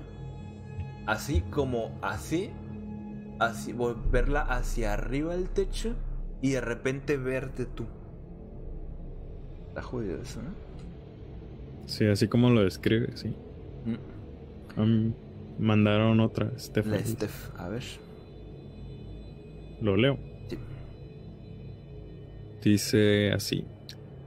Así 1.07 1.41
como 1.51 1.99
así. 2.03 2.51
Así, 3.39 3.73
vo- 3.73 3.97
verla 4.11 4.41
hacia 4.43 4.93
arriba 4.95 5.35
del 5.35 5.49
techo 5.49 5.95
y 6.43 6.51
de 6.51 6.61
repente 6.61 7.17
verte 7.17 7.67
tú. 7.67 7.85
Está 9.69 9.83
jodido 9.83 10.21
eso, 10.21 10.41
¿no? 10.43 10.51
Sí, 11.87 12.05
así 12.07 12.29
como 12.29 12.51
lo 12.51 12.63
describe, 12.65 13.17
sí. 13.17 13.35
Mm, 14.77 15.11
mandaron 15.59 16.21
otra, 16.21 16.47
La 16.53 16.59
Stephanie. 16.59 17.05
Steph, 17.07 17.51
a 17.59 17.69
ver. 17.69 17.83
Lo 19.81 19.97
leo. 19.97 20.19
Sí. 20.49 20.59
Dice 22.63 23.33
así. 23.33 23.65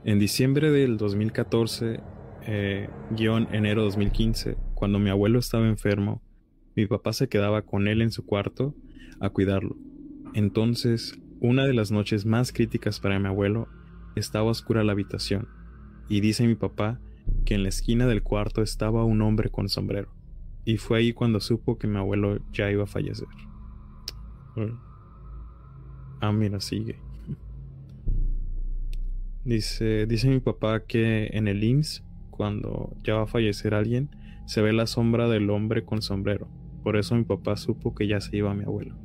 En 0.04 0.18
diciembre 0.18 0.70
del 0.70 0.96
2014, 0.96 2.00
eh, 2.46 2.88
guion 3.10 3.46
enero 3.52 3.82
2015, 3.84 4.56
cuando 4.74 4.98
mi 4.98 5.10
abuelo 5.10 5.38
estaba 5.38 5.68
enfermo, 5.68 6.20
mi 6.74 6.86
papá 6.86 7.12
se 7.12 7.28
quedaba 7.28 7.62
con 7.62 7.86
él 7.86 8.02
en 8.02 8.10
su 8.10 8.24
cuarto 8.26 8.74
a 9.22 9.30
cuidarlo. 9.30 9.76
Entonces, 10.34 11.18
una 11.40 11.64
de 11.64 11.72
las 11.72 11.90
noches 11.90 12.26
más 12.26 12.52
críticas 12.52 13.00
para 13.00 13.18
mi 13.18 13.28
abuelo, 13.28 13.68
estaba 14.16 14.50
oscura 14.50 14.84
la 14.84 14.92
habitación, 14.92 15.48
y 16.08 16.20
dice 16.20 16.46
mi 16.46 16.56
papá 16.56 17.00
que 17.44 17.54
en 17.54 17.62
la 17.62 17.68
esquina 17.68 18.06
del 18.06 18.22
cuarto 18.22 18.62
estaba 18.62 19.04
un 19.04 19.22
hombre 19.22 19.48
con 19.48 19.68
sombrero. 19.68 20.12
Y 20.64 20.76
fue 20.76 20.98
ahí 20.98 21.12
cuando 21.12 21.40
supo 21.40 21.78
que 21.78 21.86
mi 21.86 21.96
abuelo 21.96 22.40
ya 22.52 22.70
iba 22.70 22.84
a 22.84 22.86
fallecer. 22.86 23.28
Ah, 26.20 26.32
mira, 26.32 26.60
sigue. 26.60 26.98
Dice, 29.44 30.06
dice 30.06 30.28
mi 30.28 30.40
papá 30.40 30.84
que 30.84 31.30
en 31.32 31.48
el 31.48 31.64
IMSS, 31.64 32.04
cuando 32.30 32.96
ya 33.02 33.14
va 33.14 33.22
a 33.22 33.26
fallecer 33.26 33.74
alguien, 33.74 34.10
se 34.46 34.62
ve 34.62 34.72
la 34.72 34.86
sombra 34.86 35.28
del 35.28 35.50
hombre 35.50 35.84
con 35.84 36.02
sombrero. 36.02 36.48
Por 36.82 36.96
eso 36.96 37.14
mi 37.14 37.24
papá 37.24 37.56
supo 37.56 37.94
que 37.94 38.06
ya 38.06 38.20
se 38.20 38.36
iba 38.36 38.54
mi 38.54 38.64
abuelo. 38.64 38.96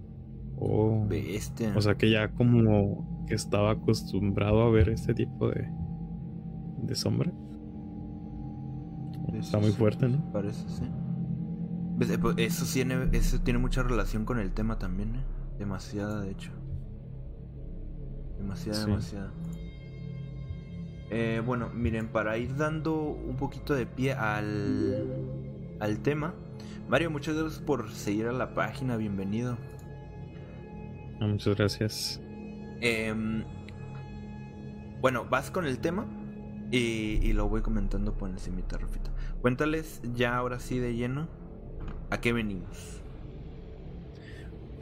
Oh. 0.60 1.06
Bestia. 1.08 1.74
O 1.76 1.82
sea 1.82 1.96
que 1.96 2.10
ya 2.10 2.30
como 2.30 3.26
que 3.28 3.36
estaba 3.36 3.72
acostumbrado 3.72 4.62
a 4.64 4.70
ver 4.72 4.90
este 4.90 5.14
tipo 5.14 5.50
de, 5.50 5.70
de 6.84 6.96
sombra. 6.96 7.32
Está 9.34 9.60
muy 9.60 9.72
fuerte, 9.72 10.08
¿no? 10.08 10.32
Parece, 10.32 10.68
sí. 10.70 10.84
Ves, 11.98 12.10
eh, 12.12 12.18
pues, 12.18 12.36
Eso 12.38 12.66
tiene, 12.72 13.10
eso 13.12 13.40
tiene 13.42 13.60
mucha 13.60 13.84
relación 13.84 14.26
con 14.26 14.40
el 14.40 14.52
tema 14.52 14.80
también, 14.80 15.16
¿eh? 15.16 15.24
Demasiada, 15.60 16.22
de 16.22 16.32
hecho. 16.32 16.52
Demasiada, 18.40 18.80
Sí. 18.80 18.86
demasiada. 18.90 19.34
Eh, 21.10 21.42
bueno, 21.46 21.70
miren, 21.74 22.08
para 22.10 22.38
ir 22.38 22.56
dando 22.56 23.00
un 23.00 23.38
poquito 23.38 23.74
de 23.74 23.86
pie 23.86 24.14
al, 24.14 25.06
al 25.80 26.00
tema. 26.00 26.34
Mario, 26.90 27.12
muchas 27.12 27.36
gracias 27.36 27.60
por 27.62 27.90
seguir 27.92 28.28
a 28.28 28.32
la 28.34 28.54
página, 28.54 28.98
bienvenido. 28.98 29.58
Ah, 31.20 31.28
muchas 31.28 31.56
gracias. 31.56 32.22
Em, 32.82 33.44
bueno, 35.02 35.26
vas 35.30 35.52
con 35.52 35.66
el 35.66 35.80
tema 35.80 36.06
y, 36.72 37.20
y 37.22 37.34
lo 37.34 37.48
voy 37.50 37.62
comentando 37.62 38.14
por 38.14 38.30
encimita, 38.30 38.78
Rafita. 38.78 39.12
Cuéntales 39.42 40.02
ya 40.14 40.36
ahora 40.36 40.60
sí 40.60 40.80
de 40.80 40.96
lleno 40.96 41.28
a 42.10 42.20
qué 42.22 42.34
venimos. 42.34 43.02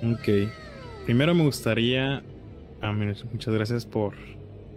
Ok. 0.04 0.52
Primero 1.06 1.34
me 1.34 1.44
gustaría. 1.44 2.24
Ah, 2.82 2.92
muchas 2.92 3.54
gracias 3.54 3.86
por 3.86 4.14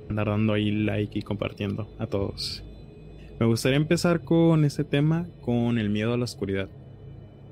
andar 0.09 0.29
dando 0.29 0.53
ahí 0.53 0.71
like 0.71 1.19
y 1.19 1.23
compartiendo 1.23 1.89
a 1.99 2.07
todos. 2.07 2.63
Me 3.41 3.47
gustaría 3.47 3.77
empezar 3.77 4.25
con 4.25 4.65
este 4.65 4.85
tema, 4.85 5.27
con 5.43 5.79
el 5.79 5.91
miedo 5.91 6.13
a 6.13 6.17
la 6.17 6.25
oscuridad. 6.25 6.69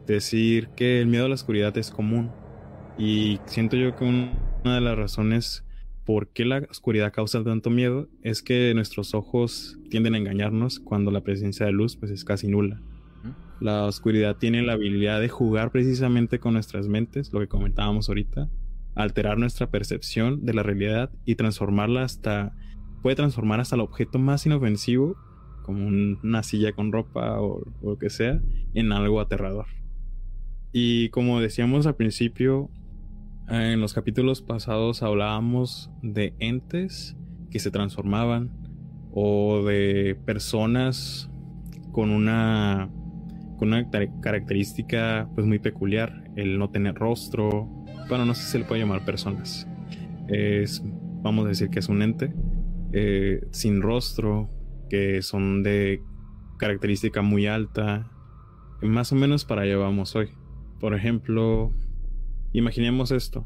decir 0.06 0.68
que 0.76 1.00
el 1.00 1.08
miedo 1.08 1.26
a 1.26 1.28
la 1.28 1.34
oscuridad 1.34 1.76
es 1.76 1.90
común. 1.90 2.30
Y 2.98 3.40
siento 3.46 3.76
yo 3.76 3.94
que 3.94 4.04
una 4.04 4.74
de 4.74 4.80
las 4.80 4.96
razones 4.96 5.66
por 6.06 6.28
qué 6.28 6.44
la 6.44 6.58
oscuridad 6.70 7.12
causa 7.12 7.42
tanto 7.42 7.68
miedo 7.68 8.08
es 8.22 8.40
que 8.40 8.72
nuestros 8.74 9.12
ojos 9.12 9.76
tienden 9.90 10.14
a 10.14 10.18
engañarnos 10.18 10.78
cuando 10.78 11.10
la 11.10 11.22
presencia 11.22 11.66
de 11.66 11.72
luz 11.72 11.96
pues 11.96 12.12
es 12.12 12.24
casi 12.24 12.46
nula. 12.46 12.80
La 13.58 13.84
oscuridad 13.84 14.36
tiene 14.36 14.62
la 14.62 14.74
habilidad 14.74 15.20
de 15.20 15.28
jugar 15.28 15.72
precisamente 15.72 16.38
con 16.38 16.52
nuestras 16.52 16.88
mentes, 16.88 17.32
lo 17.32 17.40
que 17.40 17.48
comentábamos 17.48 18.08
ahorita, 18.08 18.48
alterar 18.94 19.38
nuestra 19.38 19.70
percepción 19.70 20.44
de 20.44 20.54
la 20.54 20.62
realidad 20.62 21.10
y 21.24 21.34
transformarla 21.34 22.02
hasta 22.02 22.54
puede 23.02 23.16
transformar 23.16 23.60
hasta 23.60 23.76
el 23.76 23.80
objeto 23.80 24.18
más 24.18 24.46
inofensivo 24.46 25.16
como 25.62 25.86
una 25.86 26.42
silla 26.42 26.72
con 26.72 26.92
ropa 26.92 27.40
o, 27.40 27.62
o 27.82 27.90
lo 27.90 27.98
que 27.98 28.10
sea 28.10 28.40
en 28.74 28.92
algo 28.92 29.20
aterrador. 29.20 29.66
Y 30.72 31.08
como 31.08 31.40
decíamos 31.40 31.86
al 31.86 31.96
principio, 31.96 32.70
en 33.48 33.80
los 33.80 33.94
capítulos 33.94 34.42
pasados 34.42 35.02
hablábamos 35.02 35.90
de 36.02 36.34
entes 36.38 37.16
que 37.50 37.58
se 37.58 37.70
transformaban 37.70 38.50
o 39.12 39.62
de 39.64 40.18
personas 40.24 41.30
con 41.92 42.10
una 42.10 42.90
con 43.58 43.68
una 43.68 43.88
característica 44.20 45.30
pues 45.34 45.46
muy 45.46 45.58
peculiar, 45.58 46.30
el 46.36 46.58
no 46.58 46.68
tener 46.68 46.94
rostro, 46.94 47.66
bueno, 48.08 48.26
no 48.26 48.34
sé 48.34 48.42
si 48.42 48.50
se 48.52 48.58
le 48.58 48.64
puede 48.66 48.82
llamar 48.82 49.04
personas. 49.06 49.66
Es, 50.28 50.82
vamos 51.22 51.46
a 51.46 51.48
decir 51.48 51.70
que 51.70 51.78
es 51.78 51.88
un 51.88 52.02
ente 52.02 52.34
eh, 52.92 53.40
sin 53.52 53.80
rostro, 53.80 54.50
que 54.90 55.22
son 55.22 55.62
de 55.62 56.02
característica 56.58 57.22
muy 57.22 57.46
alta, 57.46 58.10
más 58.82 59.12
o 59.12 59.16
menos 59.16 59.44
para 59.46 59.62
allá 59.62 59.78
vamos 59.78 60.14
hoy. 60.16 60.28
Por 60.78 60.94
ejemplo, 60.94 61.72
Imaginemos 62.56 63.10
esto. 63.10 63.44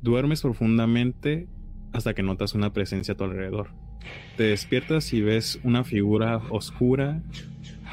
Duermes 0.00 0.40
profundamente 0.40 1.50
hasta 1.92 2.14
que 2.14 2.22
notas 2.22 2.54
una 2.54 2.72
presencia 2.72 3.12
a 3.12 3.16
tu 3.18 3.24
alrededor. 3.24 3.72
Te 4.38 4.44
despiertas 4.44 5.12
y 5.12 5.20
ves 5.20 5.60
una 5.64 5.84
figura 5.84 6.38
oscura, 6.48 7.22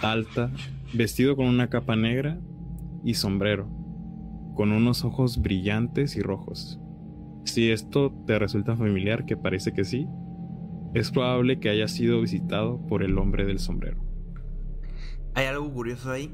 alta, 0.01 0.49
vestido 0.93 1.35
con 1.35 1.47
una 1.47 1.69
capa 1.69 1.97
negra 1.97 2.39
y 3.03 3.15
sombrero, 3.15 3.67
con 4.55 4.71
unos 4.71 5.03
ojos 5.03 5.41
brillantes 5.41 6.15
y 6.15 6.21
rojos. 6.21 6.79
Si 7.43 7.69
esto 7.69 8.13
te 8.25 8.39
resulta 8.39 8.77
familiar, 8.77 9.25
que 9.25 9.35
parece 9.35 9.73
que 9.73 9.83
sí, 9.83 10.07
es 10.93 11.11
probable 11.11 11.59
que 11.59 11.67
haya 11.67 11.89
sido 11.89 12.21
visitado 12.21 12.79
por 12.87 13.03
el 13.03 13.17
hombre 13.17 13.45
del 13.45 13.59
sombrero. 13.59 14.01
Hay 15.33 15.47
algo 15.47 15.69
curioso 15.73 16.11
ahí, 16.11 16.33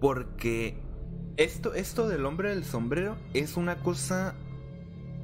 porque 0.00 0.91
esto, 1.36 1.74
esto 1.74 2.08
del 2.08 2.26
hombre 2.26 2.50
del 2.50 2.64
sombrero 2.64 3.16
es 3.34 3.56
una 3.56 3.76
cosa 3.76 4.34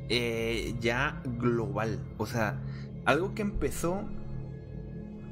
eh, 0.08 0.74
ya 0.80 1.22
global. 1.24 1.98
O 2.16 2.26
sea, 2.26 2.60
algo 3.04 3.34
que 3.34 3.42
empezó 3.42 4.04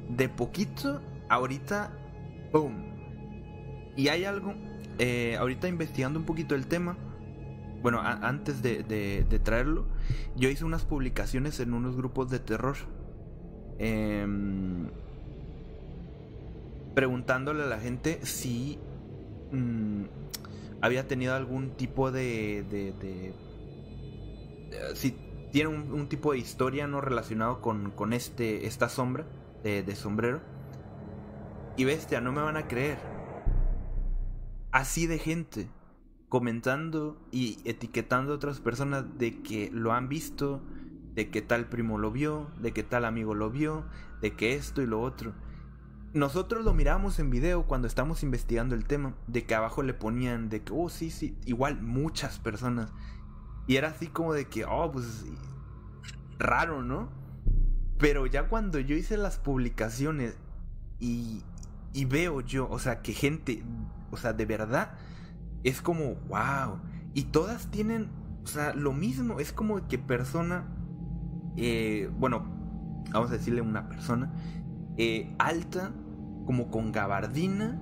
de 0.09 0.29
poquito, 0.29 1.01
ahorita, 1.29 1.91
¡boom! 2.51 2.95
Y 3.95 4.09
hay 4.09 4.25
algo, 4.25 4.53
eh, 4.99 5.35
ahorita 5.39 5.67
investigando 5.67 6.19
un 6.19 6.25
poquito 6.25 6.55
el 6.55 6.67
tema, 6.67 6.97
bueno, 7.81 8.01
antes 8.01 8.61
de, 8.61 8.83
de, 8.83 9.39
traerlo, 9.39 9.85
yo 10.35 10.49
hice 10.49 10.65
unas 10.65 10.83
publicaciones 10.83 11.59
en 11.59 11.73
unos 11.73 11.95
grupos 11.95 12.29
de 12.29 12.39
terror. 12.39 12.75
Em, 13.79 14.89
preguntándole 16.95 17.63
a 17.63 17.67
la 17.67 17.79
gente 17.79 18.25
si 18.25 18.79
mm, 19.51 20.03
había 20.81 21.07
tenido 21.07 21.35
algún 21.35 21.71
tipo 21.71 22.11
de... 22.11 22.63
de, 22.69 23.33
eh, 24.71 24.95
si 24.95 25.15
tiene 25.51 25.69
un, 25.69 26.09
tipo 26.09 26.33
de 26.33 26.39
historia 26.39 26.87
no 26.87 27.01
relacionado 27.01 27.61
con, 27.61 27.91
con 27.91 28.13
este, 28.13 28.67
esta 28.67 28.89
sombra 28.89 29.25
de, 29.63 29.81
de 29.81 29.95
sombrero. 29.95 30.41
Y 31.77 31.85
bestia, 31.85 32.21
no 32.21 32.31
me 32.31 32.41
van 32.41 32.57
a 32.57 32.67
creer. 32.67 32.99
Así 34.71 35.07
de 35.07 35.19
gente 35.19 35.69
comentando 36.29 37.17
y 37.31 37.57
etiquetando 37.63 38.33
a 38.33 38.35
otras 38.35 38.59
personas 38.59 39.17
de 39.17 39.41
que 39.41 39.69
lo 39.71 39.93
han 39.93 40.09
visto, 40.09 40.61
de 41.13 41.29
que 41.29 41.41
tal 41.41 41.69
primo 41.69 41.97
lo 41.97 42.11
vio, 42.11 42.51
de 42.59 42.73
que 42.73 42.83
tal 42.83 43.05
amigo 43.05 43.33
lo 43.33 43.49
vio, 43.49 43.85
de 44.21 44.35
que 44.35 44.53
esto 44.53 44.81
y 44.81 44.85
lo 44.85 45.01
otro 45.01 45.33
nosotros 46.17 46.65
lo 46.65 46.73
miramos 46.73 47.19
en 47.19 47.29
video 47.29 47.63
cuando 47.63 47.87
estamos 47.87 48.23
investigando 48.23 48.75
el 48.75 48.85
tema, 48.85 49.15
de 49.27 49.45
que 49.45 49.55
abajo 49.55 49.83
le 49.83 49.93
ponían 49.93 50.49
de 50.49 50.63
que, 50.63 50.73
oh, 50.75 50.89
sí, 50.89 51.09
sí, 51.11 51.37
igual 51.45 51.81
muchas 51.81 52.39
personas. 52.39 52.91
Y 53.67 53.75
era 53.75 53.89
así 53.89 54.07
como 54.07 54.33
de 54.33 54.45
que, 54.45 54.65
oh, 54.65 54.91
pues 54.91 55.25
raro, 56.39 56.83
¿no? 56.83 57.09
Pero 57.97 58.25
ya 58.25 58.47
cuando 58.47 58.79
yo 58.79 58.95
hice 58.95 59.17
las 59.17 59.37
publicaciones 59.37 60.37
y, 60.99 61.43
y 61.93 62.05
veo 62.05 62.41
yo, 62.41 62.69
o 62.69 62.79
sea, 62.79 63.01
que 63.01 63.13
gente, 63.13 63.63
o 64.11 64.17
sea, 64.17 64.33
de 64.33 64.45
verdad, 64.45 64.93
es 65.63 65.81
como, 65.81 66.15
wow. 66.29 66.79
Y 67.13 67.25
todas 67.25 67.69
tienen, 67.71 68.09
o 68.43 68.47
sea, 68.47 68.73
lo 68.73 68.93
mismo, 68.93 69.39
es 69.39 69.51
como 69.51 69.87
que 69.87 69.97
persona, 69.97 70.67
eh, 71.57 72.09
bueno, 72.17 72.45
vamos 73.11 73.31
a 73.31 73.33
decirle 73.33 73.61
una 73.61 73.89
persona, 73.89 74.31
eh, 74.97 75.35
alta, 75.37 75.91
como 76.47 76.71
con 76.71 76.91
gabardina 76.91 77.79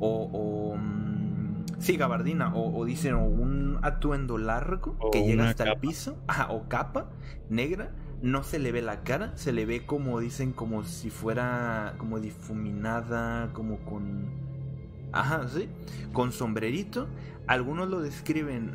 o, 0.00 0.76
mm, 0.76 1.78
sí, 1.78 1.96
gabardina 1.96 2.52
o, 2.54 2.84
dicen 2.84 3.14
un 3.14 3.78
atuendo 3.82 4.36
largo 4.36 4.98
que 5.12 5.24
llega 5.24 5.48
hasta 5.48 5.64
el 5.64 5.78
piso, 5.78 6.18
o 6.50 6.68
capa 6.68 7.08
negra, 7.48 7.92
no 8.20 8.42
se 8.42 8.58
le 8.58 8.72
ve 8.72 8.82
la 8.82 9.02
cara, 9.02 9.32
se 9.36 9.52
le 9.52 9.64
ve 9.64 9.86
como 9.86 10.20
dicen 10.20 10.52
como 10.52 10.84
si 10.84 11.08
fuera 11.08 11.94
como 11.98 12.20
difuminada, 12.20 13.52
como 13.52 13.78
con 13.78 14.28
ajá, 15.12 15.48
sí, 15.48 15.68
con 16.12 16.32
sombrerito. 16.32 17.08
Algunos 17.46 17.88
lo 17.88 18.00
describen 18.00 18.74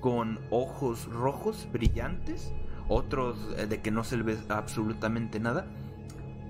con 0.00 0.38
ojos 0.50 1.06
rojos 1.06 1.66
brillantes, 1.72 2.52
otros 2.88 3.38
eh, 3.56 3.66
de 3.66 3.80
que 3.80 3.90
no 3.90 4.04
se 4.04 4.18
le 4.18 4.22
ve 4.22 4.36
absolutamente 4.50 5.40
nada. 5.40 5.66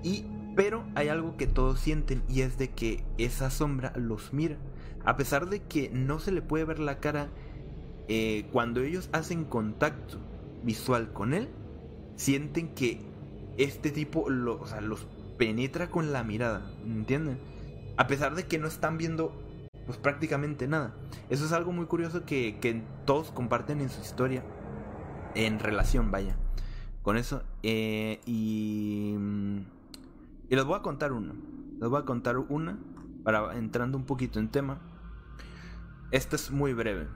Y 0.03 0.25
pero 0.55 0.85
hay 0.95 1.09
algo 1.09 1.37
que 1.37 1.47
todos 1.47 1.79
sienten 1.79 2.23
y 2.29 2.41
es 2.41 2.57
de 2.57 2.69
que 2.69 3.03
esa 3.17 3.49
sombra 3.49 3.93
los 3.95 4.33
mira. 4.33 4.57
A 5.03 5.17
pesar 5.17 5.49
de 5.49 5.61
que 5.61 5.89
no 5.89 6.19
se 6.19 6.31
le 6.31 6.41
puede 6.41 6.65
ver 6.65 6.79
la 6.79 6.99
cara, 6.99 7.29
eh, 8.07 8.47
cuando 8.51 8.81
ellos 8.81 9.09
hacen 9.11 9.45
contacto 9.45 10.17
visual 10.63 11.13
con 11.13 11.33
él, 11.33 11.49
sienten 12.15 12.69
que 12.73 13.01
este 13.57 13.91
tipo 13.91 14.29
los 14.29 15.07
penetra 15.37 15.89
con 15.89 16.13
la 16.13 16.23
mirada, 16.23 16.71
¿entienden? 16.85 17.37
A 17.97 18.07
pesar 18.07 18.35
de 18.35 18.45
que 18.45 18.57
no 18.57 18.67
están 18.67 18.97
viendo 18.97 19.33
pues 19.85 19.97
prácticamente 19.97 20.67
nada. 20.67 20.95
Eso 21.29 21.45
es 21.45 21.51
algo 21.51 21.71
muy 21.71 21.85
curioso 21.85 22.25
que, 22.25 22.57
que 22.59 22.81
todos 23.05 23.31
comparten 23.31 23.81
en 23.81 23.89
su 23.89 24.01
historia, 24.01 24.43
en 25.35 25.59
relación, 25.59 26.11
vaya, 26.11 26.35
con 27.03 27.17
eso. 27.17 27.43
Eh, 27.61 28.19
y 28.25 29.13
mm, 29.17 29.59
y 30.49 30.55
les 30.55 30.65
voy 30.65 30.77
a 30.77 30.81
contar 30.81 31.11
una. 31.11 31.33
Les 31.79 31.89
voy 31.89 31.99
a 31.99 32.05
contar 32.05 32.37
una 32.37 32.77
para 33.23 33.57
entrando 33.57 33.97
un 33.97 34.05
poquito 34.05 34.39
en 34.39 34.49
tema. 34.49 34.79
Esta 36.11 36.35
es 36.35 36.51
muy 36.51 36.73
breve. 36.73 37.07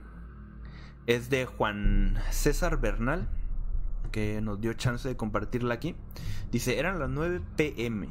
Es 1.07 1.29
de 1.29 1.45
Juan 1.45 2.17
César 2.31 2.79
Bernal, 2.81 3.29
que 4.11 4.41
nos 4.41 4.59
dio 4.59 4.73
chance 4.73 5.07
de 5.07 5.15
compartirla 5.15 5.75
aquí. 5.75 5.95
Dice, 6.51 6.79
eran 6.79 6.99
las 6.99 7.09
9 7.09 7.41
pm. 7.55 8.09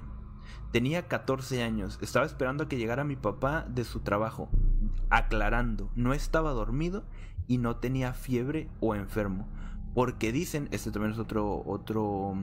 Tenía 0.72 1.08
14 1.08 1.62
años. 1.62 1.98
Estaba 2.02 2.26
esperando 2.26 2.64
a 2.64 2.68
que 2.68 2.78
llegara 2.78 3.04
mi 3.04 3.16
papá 3.16 3.66
de 3.68 3.84
su 3.84 4.00
trabajo. 4.00 4.48
Aclarando, 5.10 5.90
no 5.96 6.12
estaba 6.12 6.52
dormido 6.52 7.04
y 7.46 7.58
no 7.58 7.76
tenía 7.76 8.12
fiebre 8.12 8.68
o 8.80 8.94
enfermo. 8.94 9.48
Porque 9.94 10.30
dicen, 10.30 10.68
este 10.70 10.90
también 10.90 11.12
es 11.12 11.18
otro, 11.18 11.62
otro 11.66 12.34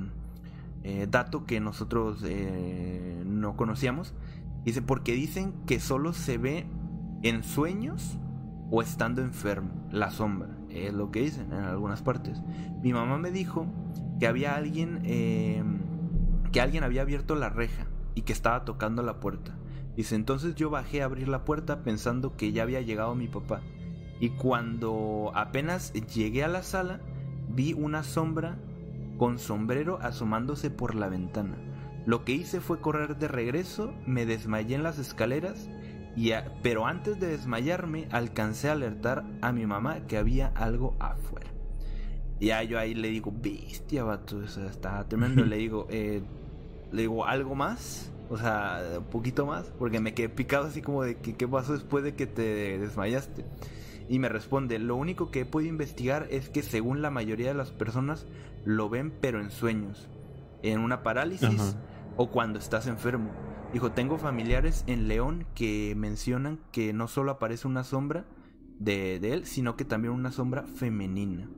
eh, 0.87 1.07
dato 1.09 1.47
que 1.47 1.59
nosotros 1.59 2.23
eh, 2.23 3.23
no 3.25 3.57
conocíamos. 3.57 4.13
Dice, 4.63 4.83
porque 4.83 5.13
dicen 5.13 5.55
que 5.65 5.79
solo 5.79 6.13
se 6.13 6.37
ve 6.37 6.67
en 7.23 7.43
sueños 7.43 8.19
o 8.69 8.83
estando 8.83 9.23
enfermo, 9.23 9.71
la 9.91 10.11
sombra. 10.11 10.55
Es 10.69 10.93
lo 10.93 11.09
que 11.09 11.21
dicen 11.21 11.51
en 11.51 11.63
algunas 11.63 12.03
partes. 12.03 12.39
Mi 12.83 12.93
mamá 12.93 13.17
me 13.17 13.31
dijo 13.31 13.65
que 14.19 14.27
había 14.27 14.55
alguien, 14.55 15.01
em, 15.05 15.79
que 16.51 16.61
alguien 16.61 16.83
había 16.83 17.01
abierto 17.01 17.33
la 17.33 17.49
reja 17.49 17.87
y 18.13 18.21
que 18.21 18.33
estaba 18.33 18.63
tocando 18.63 19.01
la 19.01 19.19
puerta. 19.19 19.57
Dice, 19.95 20.13
entonces 20.13 20.53
yo 20.53 20.69
bajé 20.69 21.01
a 21.01 21.05
abrir 21.05 21.27
la 21.27 21.45
puerta 21.45 21.81
pensando 21.81 22.37
que 22.37 22.51
ya 22.51 22.61
había 22.61 22.81
llegado 22.81 23.15
mi 23.15 23.27
papá. 23.27 23.61
Y 24.19 24.29
cuando 24.29 25.31
apenas 25.33 25.93
llegué 25.93 26.43
a 26.43 26.47
la 26.47 26.61
sala, 26.61 27.01
vi 27.49 27.73
una 27.73 28.03
sombra 28.03 28.59
con 29.17 29.39
sombrero 29.39 29.99
asomándose 30.01 30.69
por 30.69 30.95
la 30.95 31.09
ventana. 31.09 31.55
Lo 32.05 32.23
que 32.23 32.33
hice 32.33 32.61
fue 32.61 32.81
correr 32.81 33.17
de 33.17 33.27
regreso, 33.27 33.93
me 34.05 34.25
desmayé 34.25 34.75
en 34.75 34.83
las 34.83 34.99
escaleras 34.99 35.69
Y 36.15 36.31
pero 36.61 36.85
antes 36.85 37.19
de 37.19 37.27
desmayarme, 37.27 38.07
alcancé 38.11 38.69
a 38.69 38.73
alertar 38.73 39.25
a 39.41 39.51
mi 39.51 39.65
mamá 39.65 40.07
que 40.07 40.17
había 40.17 40.47
algo 40.55 40.95
afuera. 40.99 41.47
Y 42.39 42.47
ya 42.47 42.63
yo 42.63 42.79
ahí 42.79 42.93
le 42.93 43.09
digo, 43.09 43.33
bestia, 43.35 44.03
vato, 44.03 44.37
o 44.37 44.47
sea, 44.47 44.67
está 44.67 45.03
tremendo. 45.07 45.43
le 45.45 45.57
digo, 45.57 45.87
eh, 45.89 46.21
le 46.91 47.01
digo, 47.01 47.25
¿algo 47.25 47.55
más? 47.55 48.11
O 48.29 48.37
sea, 48.37 48.81
un 48.97 49.05
poquito 49.05 49.45
más, 49.45 49.65
porque 49.77 49.99
me 49.99 50.13
quedé 50.13 50.29
picado 50.29 50.67
así 50.67 50.81
como 50.81 51.03
de 51.03 51.17
que 51.17 51.35
qué 51.35 51.47
pasó 51.47 51.73
después 51.73 52.03
de 52.03 52.15
que 52.15 52.27
te 52.27 52.77
desmayaste. 52.77 53.45
Y 54.07 54.19
me 54.19 54.29
responde, 54.29 54.77
lo 54.79 54.95
único 54.95 55.31
que 55.31 55.41
he 55.41 55.45
podido 55.45 55.69
investigar 55.69 56.27
es 56.29 56.49
que 56.49 56.61
según 56.61 57.01
la 57.01 57.09
mayoría 57.09 57.47
de 57.47 57.55
las 57.55 57.71
personas 57.71 58.25
lo 58.65 58.89
ven 58.89 59.13
pero 59.21 59.39
en 59.39 59.51
sueños, 59.51 60.09
en 60.63 60.79
una 60.79 61.03
parálisis 61.03 61.77
o 62.17 62.31
cuando 62.31 62.59
estás 62.59 62.87
enfermo. 62.87 63.31
Dijo, 63.71 63.91
tengo 63.91 64.17
familiares 64.17 64.83
en 64.87 65.07
León 65.07 65.45
que 65.55 65.93
mencionan 65.97 66.59
que 66.71 66.93
no 66.93 67.07
solo 67.07 67.31
aparece 67.31 67.67
una 67.67 67.83
sombra 67.83 68.25
de, 68.79 69.19
de 69.19 69.33
él, 69.33 69.45
sino 69.45 69.75
que 69.75 69.85
también 69.85 70.13
una 70.13 70.31
sombra 70.31 70.63
femenina. 70.63 71.49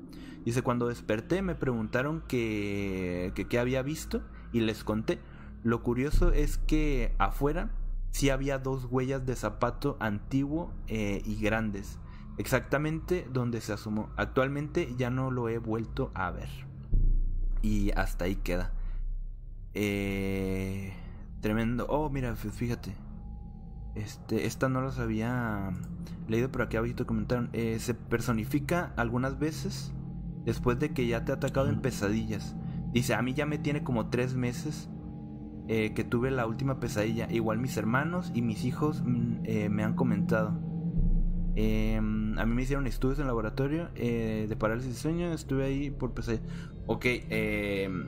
Dice, 0.48 0.62
cuando 0.62 0.88
desperté 0.88 1.41
me 1.41 1.56
preguntaron 1.56 2.24
qué 2.26 3.34
que, 3.50 3.60
había 3.60 3.82
visto 3.82 4.22
y 4.54 4.62
les 4.62 4.86
conté. 4.86 5.20
Lo 5.62 5.84
curioso 5.84 6.32
es 6.32 6.58
que 6.58 7.13
afuera 7.17 7.72
sí 8.12 8.30
había 8.30 8.58
dos 8.58 8.86
huellas 8.89 9.26
de 9.26 9.36
zapato 9.36 9.98
antiguo 10.00 10.72
eh, 10.88 11.22
y 11.26 11.36
grandes, 11.41 12.00
exactamente 12.38 13.28
donde 13.34 13.60
se 13.60 13.74
asomó. 13.74 14.10
Actualmente 14.15 14.96
ya 14.98 15.10
no 15.10 15.32
lo 15.32 15.50
he 15.50 15.58
vuelto 15.58 16.12
a 16.13 16.32
ver. 16.32 16.66
Y 17.62 17.91
hasta 17.91 18.26
ahí 18.26 18.36
queda. 18.36 18.72
Eh, 19.74 20.93
tremendo. 21.41 21.86
Oh, 21.89 22.10
mira, 22.10 22.36
fíjate. 22.36 22.96
Este, 23.98 24.46
esta 24.46 24.70
no 24.70 24.82
las 24.82 25.00
había 25.00 25.72
leído, 26.28 26.52
pero 26.52 26.65
aquí 26.65 26.78
visto 26.80 27.08
comentaron. 27.08 27.50
Eh, 27.54 27.78
se 27.80 27.93
personifica 27.93 28.93
algunas 28.96 29.39
veces 29.39 29.91
después 30.46 30.80
de 30.80 30.93
que 30.93 31.08
ya 31.08 31.26
te 31.26 31.32
ha 31.32 31.36
atacado 31.36 31.70
en 31.70 31.82
pesadillas. 31.82 32.56
Dice, 32.93 33.15
a 33.15 33.22
mí 33.22 33.34
ya 33.34 33.46
me 33.46 33.58
tiene 33.58 33.84
como 33.84 34.10
tres 34.10 34.36
meses 34.36 34.89
eh, 35.67 35.93
que 35.93 36.04
tuve 36.04 36.30
la 36.32 36.46
última 36.46 36.80
pesadilla. 36.80 37.28
Igual 37.32 37.58
mis 37.58 37.76
hermanos 37.76 38.32
y 38.36 38.41
mis 38.41 38.65
hijos 38.65 39.04
mm, 39.04 39.39
eh, 39.43 39.70
me 39.70 39.84
han 39.84 39.96
comentado. 39.96 40.60
Em, 41.56 42.38
a 42.38 42.46
mí 42.46 42.54
me 42.54 42.62
hicieron 42.62 42.86
estudios 42.86 43.17
en 43.17 43.26
laboratorio 43.26 43.89
de 43.96 44.56
parálisis 44.60 44.93
de 44.93 45.00
sueño. 45.00 45.34
Estuve 45.34 45.65
ahí 45.65 45.89
por 45.89 46.13
pesadilla. 46.13 46.43
Ok, 46.88 47.06
em, 47.06 48.08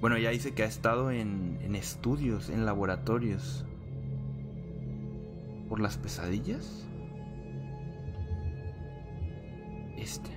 bueno, 0.00 0.16
ya 0.16 0.30
dice 0.30 0.54
que 0.54 0.62
ha 0.62 0.66
estado 0.66 1.10
en, 1.10 1.58
en 1.60 1.76
estudios, 1.76 2.48
en 2.48 2.64
laboratorios. 2.64 3.66
¿Por 5.68 5.78
las 5.78 5.98
pesadillas? 5.98 6.88
Este. 9.96 10.30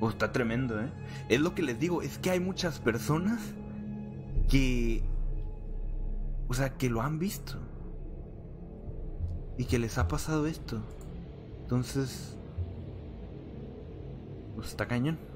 Oh, 0.00 0.10
está 0.10 0.32
tremendo, 0.32 0.80
¿eh? 0.80 0.90
Es 1.28 1.40
lo 1.40 1.54
que 1.54 1.62
les 1.62 1.78
digo, 1.78 2.02
es 2.02 2.18
que 2.18 2.30
hay 2.30 2.40
muchas 2.40 2.78
personas 2.80 3.40
que... 4.48 5.02
O 6.48 6.54
sea, 6.54 6.76
que 6.76 6.90
lo 6.90 7.02
han 7.02 7.18
visto. 7.18 7.58
Y 9.56 9.64
que 9.64 9.78
les 9.78 9.98
ha 9.98 10.08
pasado 10.08 10.46
esto. 10.46 10.82
Entonces... 11.62 12.36
Pues 14.54 14.68
está 14.68 14.86
cañón. 14.86 15.27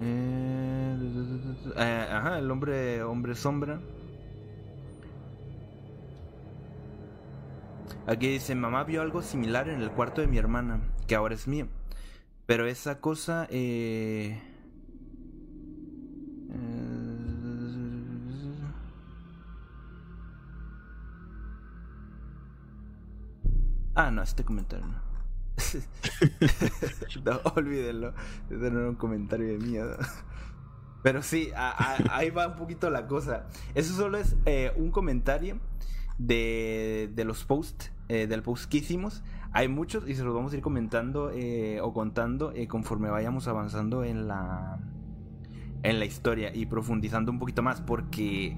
Eh, 0.00 0.96
eh, 1.76 2.08
ajá, 2.10 2.38
el 2.38 2.50
hombre, 2.50 3.02
hombre 3.02 3.34
sombra. 3.34 3.80
Aquí 8.06 8.28
dice, 8.28 8.54
mamá 8.54 8.84
vio 8.84 9.02
algo 9.02 9.22
similar 9.22 9.68
en 9.68 9.82
el 9.82 9.90
cuarto 9.90 10.20
de 10.22 10.28
mi 10.28 10.38
hermana 10.38 10.80
que 11.06 11.14
ahora 11.14 11.34
es 11.34 11.46
mío. 11.46 11.68
Pero 12.46 12.66
esa 12.66 13.00
cosa... 13.00 13.46
Eh, 13.50 14.40
eh, 16.50 16.88
ah, 23.94 24.10
no, 24.10 24.22
este 24.22 24.44
comentario 24.44 24.86
no. 24.86 25.07
no, 27.24 27.40
olvídenlo. 27.54 28.14
Este 28.50 28.70
no 28.70 28.80
era 28.80 28.88
un 28.88 28.96
comentario 28.96 29.46
de 29.46 29.58
miedo. 29.58 29.96
Pero 31.02 31.22
sí, 31.22 31.50
ahí 31.54 32.30
va 32.30 32.48
un 32.48 32.56
poquito 32.56 32.90
la 32.90 33.06
cosa. 33.06 33.46
Eso 33.74 33.94
solo 33.94 34.18
es 34.18 34.36
eh, 34.46 34.72
un 34.76 34.90
comentario 34.90 35.58
de, 36.18 37.10
de 37.14 37.24
los 37.24 37.44
posts, 37.44 37.92
del 38.08 38.42
post 38.42 38.68
que 38.68 38.78
hicimos. 38.78 39.22
Hay 39.52 39.68
muchos 39.68 40.08
y 40.08 40.14
se 40.14 40.24
los 40.24 40.34
vamos 40.34 40.52
a 40.52 40.56
ir 40.56 40.62
comentando 40.62 41.30
eh, 41.32 41.80
o 41.80 41.92
contando 41.92 42.52
eh, 42.52 42.68
conforme 42.68 43.08
vayamos 43.08 43.48
avanzando 43.48 44.04
en 44.04 44.28
la 44.28 44.78
en 45.84 46.00
la 46.00 46.04
historia 46.04 46.54
y 46.54 46.66
profundizando 46.66 47.30
un 47.30 47.38
poquito 47.38 47.62
más 47.62 47.80
porque 47.80 48.56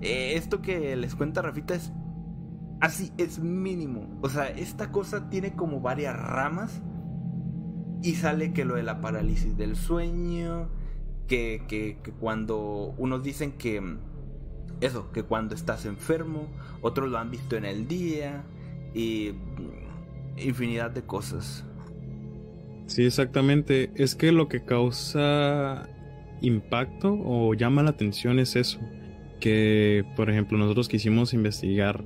eh, 0.00 0.32
esto 0.36 0.62
que 0.62 0.96
les 0.96 1.14
cuenta 1.14 1.42
Rafita 1.42 1.74
es 1.74 1.92
así 2.82 3.12
es 3.16 3.38
mínimo 3.38 4.18
o 4.20 4.28
sea 4.28 4.50
esta 4.50 4.92
cosa 4.92 5.30
tiene 5.30 5.54
como 5.54 5.80
varias 5.80 6.14
ramas 6.14 6.82
y 8.02 8.16
sale 8.16 8.52
que 8.52 8.66
lo 8.66 8.74
de 8.74 8.82
la 8.82 9.00
parálisis 9.00 9.56
del 9.56 9.76
sueño 9.76 10.68
que, 11.28 11.62
que, 11.66 11.96
cuando 12.20 12.94
unos 12.98 13.22
dicen 13.22 13.52
que 13.52 13.80
eso 14.82 15.10
que 15.12 15.22
cuando 15.22 15.54
estás 15.54 15.86
enfermo 15.86 16.48
otros 16.82 17.10
lo 17.10 17.16
han 17.16 17.30
visto 17.30 17.56
en 17.56 17.64
el 17.64 17.88
día 17.88 18.44
y 18.94 19.32
infinidad 20.36 20.90
de 20.90 21.02
cosas. 21.02 21.64
Sí, 22.86 23.04
exactamente. 23.04 23.90
Es 23.94 24.14
que 24.14 24.32
lo 24.32 24.48
que 24.48 24.64
causa 24.64 25.88
impacto 26.40 27.18
o 27.24 27.54
llama 27.54 27.82
la 27.82 27.90
atención 27.90 28.38
es 28.38 28.56
eso. 28.56 28.80
Que, 29.40 30.04
por 30.16 30.30
ejemplo, 30.30 30.58
nosotros 30.58 30.88
quisimos 30.88 31.34
investigar, 31.34 32.04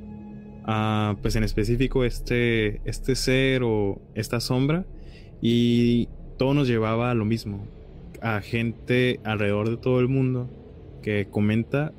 pues 1.23 1.37
en 1.37 1.45
específico, 1.45 2.05
este, 2.05 2.81
este 2.85 3.15
ser 3.15 3.63
o 3.63 4.01
esta 4.15 4.41
sombra. 4.41 4.85
Y 5.41 6.09
todo 6.39 6.55
nos 6.55 6.69
llevaba 6.69 7.11
a 7.11 7.15
lo 7.15 7.25
mismo. 7.25 7.67
A 8.21 8.41
gente 8.41 9.21
alrededor 9.25 9.71
de 9.71 9.77
todo 9.77 10.01
el 10.01 10.09
mundo 10.09 10.51
que 11.03 11.29
comenta 11.31 11.93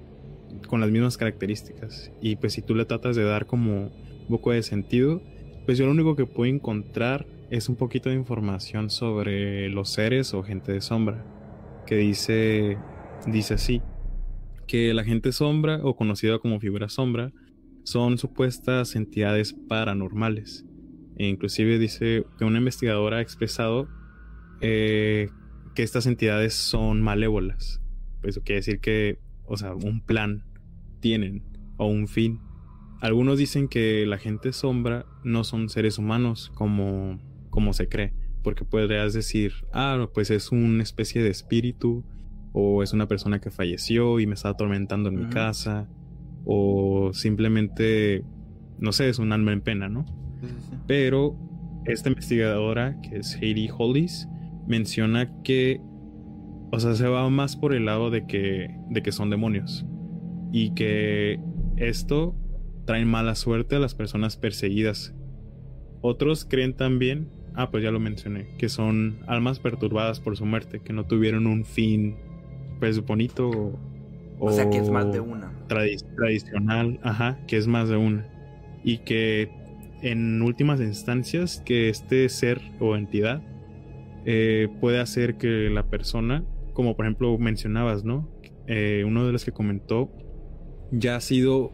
con 0.67 0.81
las 0.81 0.89
mismas 0.89 1.17
características. 1.17 2.11
Y 2.21 2.35
pues 2.35 2.53
si 2.53 2.61
tú 2.61 2.75
le 2.75 2.85
tratas 2.85 3.15
de 3.15 3.23
dar 3.23 3.45
como 3.45 3.85
un 3.85 4.27
poco 4.27 4.51
de 4.51 4.63
sentido, 4.63 5.21
pues 5.65 5.77
yo 5.77 5.85
lo 5.85 5.91
único 5.91 6.15
que 6.15 6.25
puedo 6.25 6.51
encontrar 6.51 7.25
es 7.49 7.69
un 7.69 7.75
poquito 7.75 8.09
de 8.09 8.15
información 8.15 8.89
sobre 8.89 9.69
los 9.69 9.89
seres 9.89 10.33
o 10.33 10.43
gente 10.43 10.73
de 10.73 10.81
sombra, 10.81 11.23
que 11.85 11.95
dice, 11.95 12.77
dice 13.25 13.53
así, 13.53 13.81
que 14.67 14.93
la 14.93 15.05
gente 15.05 15.31
sombra 15.31 15.79
o 15.83 15.95
conocida 15.95 16.39
como 16.39 16.59
figura 16.59 16.89
sombra 16.89 17.31
son 17.87 18.17
supuestas 18.17 18.97
entidades 18.97 19.53
paranormales. 19.53 20.65
E 21.15 21.25
inclusive 21.25 21.79
dice 21.79 22.25
que 22.37 22.43
una 22.43 22.57
investigadora 22.57 23.17
ha 23.17 23.21
expresado 23.21 23.87
eh, 24.59 25.29
que 25.73 25.83
estas 25.83 26.05
entidades 26.05 26.53
son 26.53 27.01
malévolas. 27.01 27.81
Pues 28.19 28.35
eso 28.35 28.43
quiere 28.43 28.59
decir 28.59 28.81
que, 28.81 29.19
o 29.45 29.55
sea, 29.55 29.73
un 29.73 30.01
plan 30.01 30.43
tienen 30.99 31.45
o 31.77 31.87
un 31.87 32.09
fin. 32.09 32.41
Algunos 32.99 33.37
dicen 33.37 33.69
que 33.69 34.05
la 34.05 34.17
gente 34.17 34.51
sombra 34.51 35.05
no 35.23 35.45
son 35.45 35.69
seres 35.69 35.97
humanos 35.97 36.51
como, 36.55 37.21
como 37.49 37.71
se 37.71 37.87
cree, 37.87 38.13
porque 38.43 38.65
podrías 38.65 39.13
decir, 39.13 39.53
ah, 39.71 40.09
pues 40.13 40.29
es 40.29 40.51
una 40.51 40.83
especie 40.83 41.23
de 41.23 41.29
espíritu, 41.29 42.03
o 42.51 42.83
es 42.83 42.91
una 42.91 43.07
persona 43.07 43.39
que 43.39 43.49
falleció 43.49 44.19
y 44.19 44.27
me 44.27 44.33
está 44.33 44.49
atormentando 44.49 45.07
en 45.07 45.15
mi 45.15 45.29
casa, 45.29 45.87
o 46.49 47.11
simplemente, 47.13 48.23
no 48.79 48.93
sé, 48.93 49.09
es 49.09 49.19
un 49.19 49.33
alma 49.33 49.51
en 49.51 49.61
pena, 49.61 49.89
¿no? 49.89 50.05
Pero 50.87 51.37
esta 51.85 52.07
investigadora, 52.07 52.99
que 53.01 53.17
es 53.17 53.35
Heidi 53.35 53.69
Hollis, 53.77 54.29
menciona 54.65 55.41
que, 55.43 55.81
o 56.71 56.79
sea, 56.79 56.95
se 56.95 57.07
va 57.07 57.29
más 57.29 57.57
por 57.57 57.73
el 57.73 57.85
lado 57.85 58.09
de 58.11 58.25
que, 58.25 58.69
de 58.89 59.03
que 59.03 59.11
son 59.11 59.29
demonios, 59.29 59.85
y 60.53 60.73
que 60.73 61.39
esto 61.75 62.33
traen 62.85 63.09
mala 63.09 63.35
suerte 63.35 63.75
a 63.75 63.79
las 63.79 63.93
personas 63.93 64.37
perseguidas. 64.37 65.13
Otros 66.01 66.45
creen 66.45 66.73
también, 66.73 67.29
ah, 67.55 67.71
pues 67.71 67.83
ya 67.83 67.91
lo 67.91 67.99
mencioné, 67.99 68.47
que 68.57 68.69
son 68.69 69.19
almas 69.27 69.59
perturbadas 69.59 70.21
por 70.21 70.37
su 70.37 70.45
muerte, 70.45 70.79
que 70.79 70.93
no 70.93 71.05
tuvieron 71.05 71.45
un 71.45 71.65
fin, 71.65 72.15
pues 72.79 73.05
bonito 73.05 73.49
o, 73.49 73.79
o 74.39 74.51
sea, 74.51 74.69
que 74.69 74.77
es 74.77 74.89
más 74.89 75.11
de 75.11 75.19
una. 75.19 75.51
tradicional, 75.67 76.99
ajá, 77.03 77.37
que 77.47 77.57
es 77.57 77.67
más 77.67 77.89
de 77.89 77.97
una. 77.97 78.25
Y 78.83 78.99
que 78.99 79.49
en 80.01 80.41
últimas 80.41 80.79
instancias, 80.79 81.61
que 81.65 81.89
este 81.89 82.29
ser 82.29 82.61
o 82.79 82.95
entidad 82.95 83.41
eh, 84.25 84.67
puede 84.79 84.99
hacer 84.99 85.35
que 85.37 85.69
la 85.69 85.83
persona, 85.83 86.43
como 86.73 86.95
por 86.95 87.05
ejemplo 87.05 87.37
mencionabas, 87.37 88.03
¿no? 88.03 88.27
Eh, 88.67 89.03
uno 89.05 89.25
de 89.25 89.31
los 89.31 89.45
que 89.45 89.51
comentó, 89.51 90.09
ya 90.91 91.15
ha 91.15 91.21
sido 91.21 91.71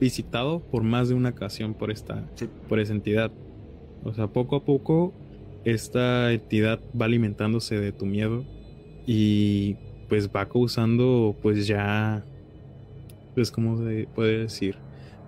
visitado 0.00 0.60
por 0.60 0.82
más 0.82 1.08
de 1.08 1.14
una 1.14 1.30
ocasión 1.30 1.74
por 1.74 1.90
esta, 1.90 2.28
Sí. 2.34 2.48
por 2.68 2.80
esa 2.80 2.92
entidad. 2.92 3.32
O 4.04 4.12
sea, 4.14 4.28
poco 4.28 4.56
a 4.56 4.64
poco 4.64 5.12
esta 5.64 6.32
entidad 6.32 6.80
va 7.00 7.06
alimentándose 7.06 7.80
de 7.80 7.92
tu 7.92 8.06
miedo 8.06 8.44
y 9.06 9.76
pues 10.08 10.30
va 10.30 10.48
causando 10.48 11.38
pues 11.42 11.66
ya 11.66 12.26
pues 13.34 13.50
como 13.50 13.76
se 13.78 14.08
puede 14.14 14.38
decir 14.38 14.76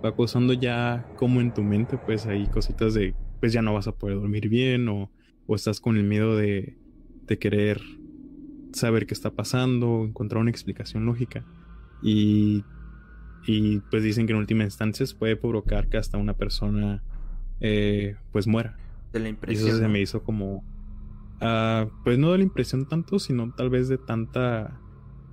va 0.04 0.14
causando 0.14 0.52
ya 0.52 1.06
como 1.16 1.40
en 1.40 1.52
tu 1.52 1.62
mente 1.62 1.98
pues 1.98 2.26
hay 2.26 2.46
cositas 2.48 2.94
de 2.94 3.14
pues 3.40 3.52
ya 3.52 3.62
no 3.62 3.74
vas 3.74 3.86
a 3.88 3.92
poder 3.92 4.16
dormir 4.16 4.48
bien 4.48 4.88
o, 4.88 5.10
o 5.46 5.54
estás 5.54 5.80
con 5.80 5.96
el 5.96 6.04
miedo 6.04 6.36
de, 6.36 6.76
de 7.26 7.38
querer 7.38 7.80
saber 8.72 9.06
qué 9.06 9.14
está 9.14 9.30
pasando 9.30 10.04
encontrar 10.04 10.40
una 10.40 10.50
explicación 10.50 11.06
lógica 11.06 11.44
y 12.02 12.64
y 13.46 13.78
pues 13.90 14.02
dicen 14.02 14.26
que 14.26 14.32
en 14.32 14.38
última 14.40 14.64
instancia 14.64 15.06
puede 15.18 15.36
provocar 15.36 15.88
que 15.88 15.96
hasta 15.96 16.18
una 16.18 16.34
persona 16.34 17.02
eh, 17.60 18.16
pues 18.32 18.46
muera 18.46 18.76
De 19.12 19.20
la 19.20 19.26
y 19.26 19.30
impresión. 19.30 19.68
eso 19.70 19.78
se 19.78 19.88
me 19.88 20.00
hizo 20.00 20.22
como. 20.22 20.64
Ah, 21.40 21.86
pues 22.04 22.18
no 22.18 22.32
de 22.32 22.38
la 22.38 22.44
impresión 22.44 22.86
tanto, 22.88 23.18
sino 23.18 23.52
tal 23.54 23.70
vez 23.70 23.88
de 23.88 23.98
tanta. 23.98 24.80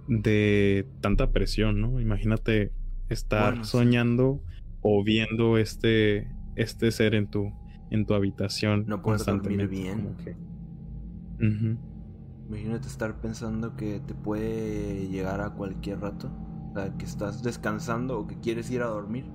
de 0.07 0.87
tanta 1.01 1.31
presión, 1.31 1.81
¿no? 1.81 1.99
Imagínate 1.99 2.71
estar 3.09 3.49
Bueno, 3.51 3.63
sí. 3.63 3.71
soñando 3.71 4.41
o 4.81 5.03
viendo 5.03 5.57
este. 5.57 6.27
este 6.55 6.91
ser 6.91 7.15
en 7.15 7.29
tu. 7.29 7.51
en 7.91 8.05
tu 8.05 8.13
habitación. 8.13 8.85
No 8.87 9.01
poder 9.01 9.19
dormir 9.25 9.67
bien. 9.67 10.15
Imagínate 12.47 12.87
estar 12.87 13.19
pensando 13.21 13.75
que 13.75 13.99
te 13.99 14.13
puede 14.13 15.07
llegar 15.09 15.41
a 15.41 15.49
cualquier 15.51 15.99
rato. 16.01 16.31
O 16.71 16.73
sea, 16.73 16.95
que 16.97 17.05
estás 17.05 17.41
descansando 17.41 18.19
o 18.19 18.27
que 18.27 18.39
quieres 18.39 18.69
ir 18.69 18.81
a 18.81 18.87
dormir. 18.87 19.25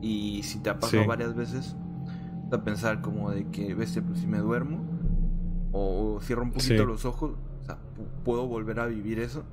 Y 0.00 0.42
si 0.44 0.60
te 0.60 0.70
ha 0.70 0.78
pasado 0.80 1.02
Sí. 1.02 1.08
varias 1.08 1.34
veces, 1.34 1.76
a 2.50 2.64
pensar 2.64 3.00
como 3.02 3.30
de 3.30 3.48
que, 3.50 3.74
ves, 3.74 4.00
pues 4.06 4.20
si 4.20 4.26
me 4.26 4.38
duermo 4.38 4.84
o 5.72 6.18
cierro 6.22 6.42
un 6.42 6.50
poquito 6.52 6.82
Sí. 6.82 6.86
los 6.86 7.04
ojos, 7.04 7.32
o 7.62 7.64
sea, 7.64 7.76
pu- 7.76 8.24
puedo 8.24 8.46
volver 8.46 8.80
a 8.80 8.86
vivir 8.86 9.18
eso, 9.18 9.44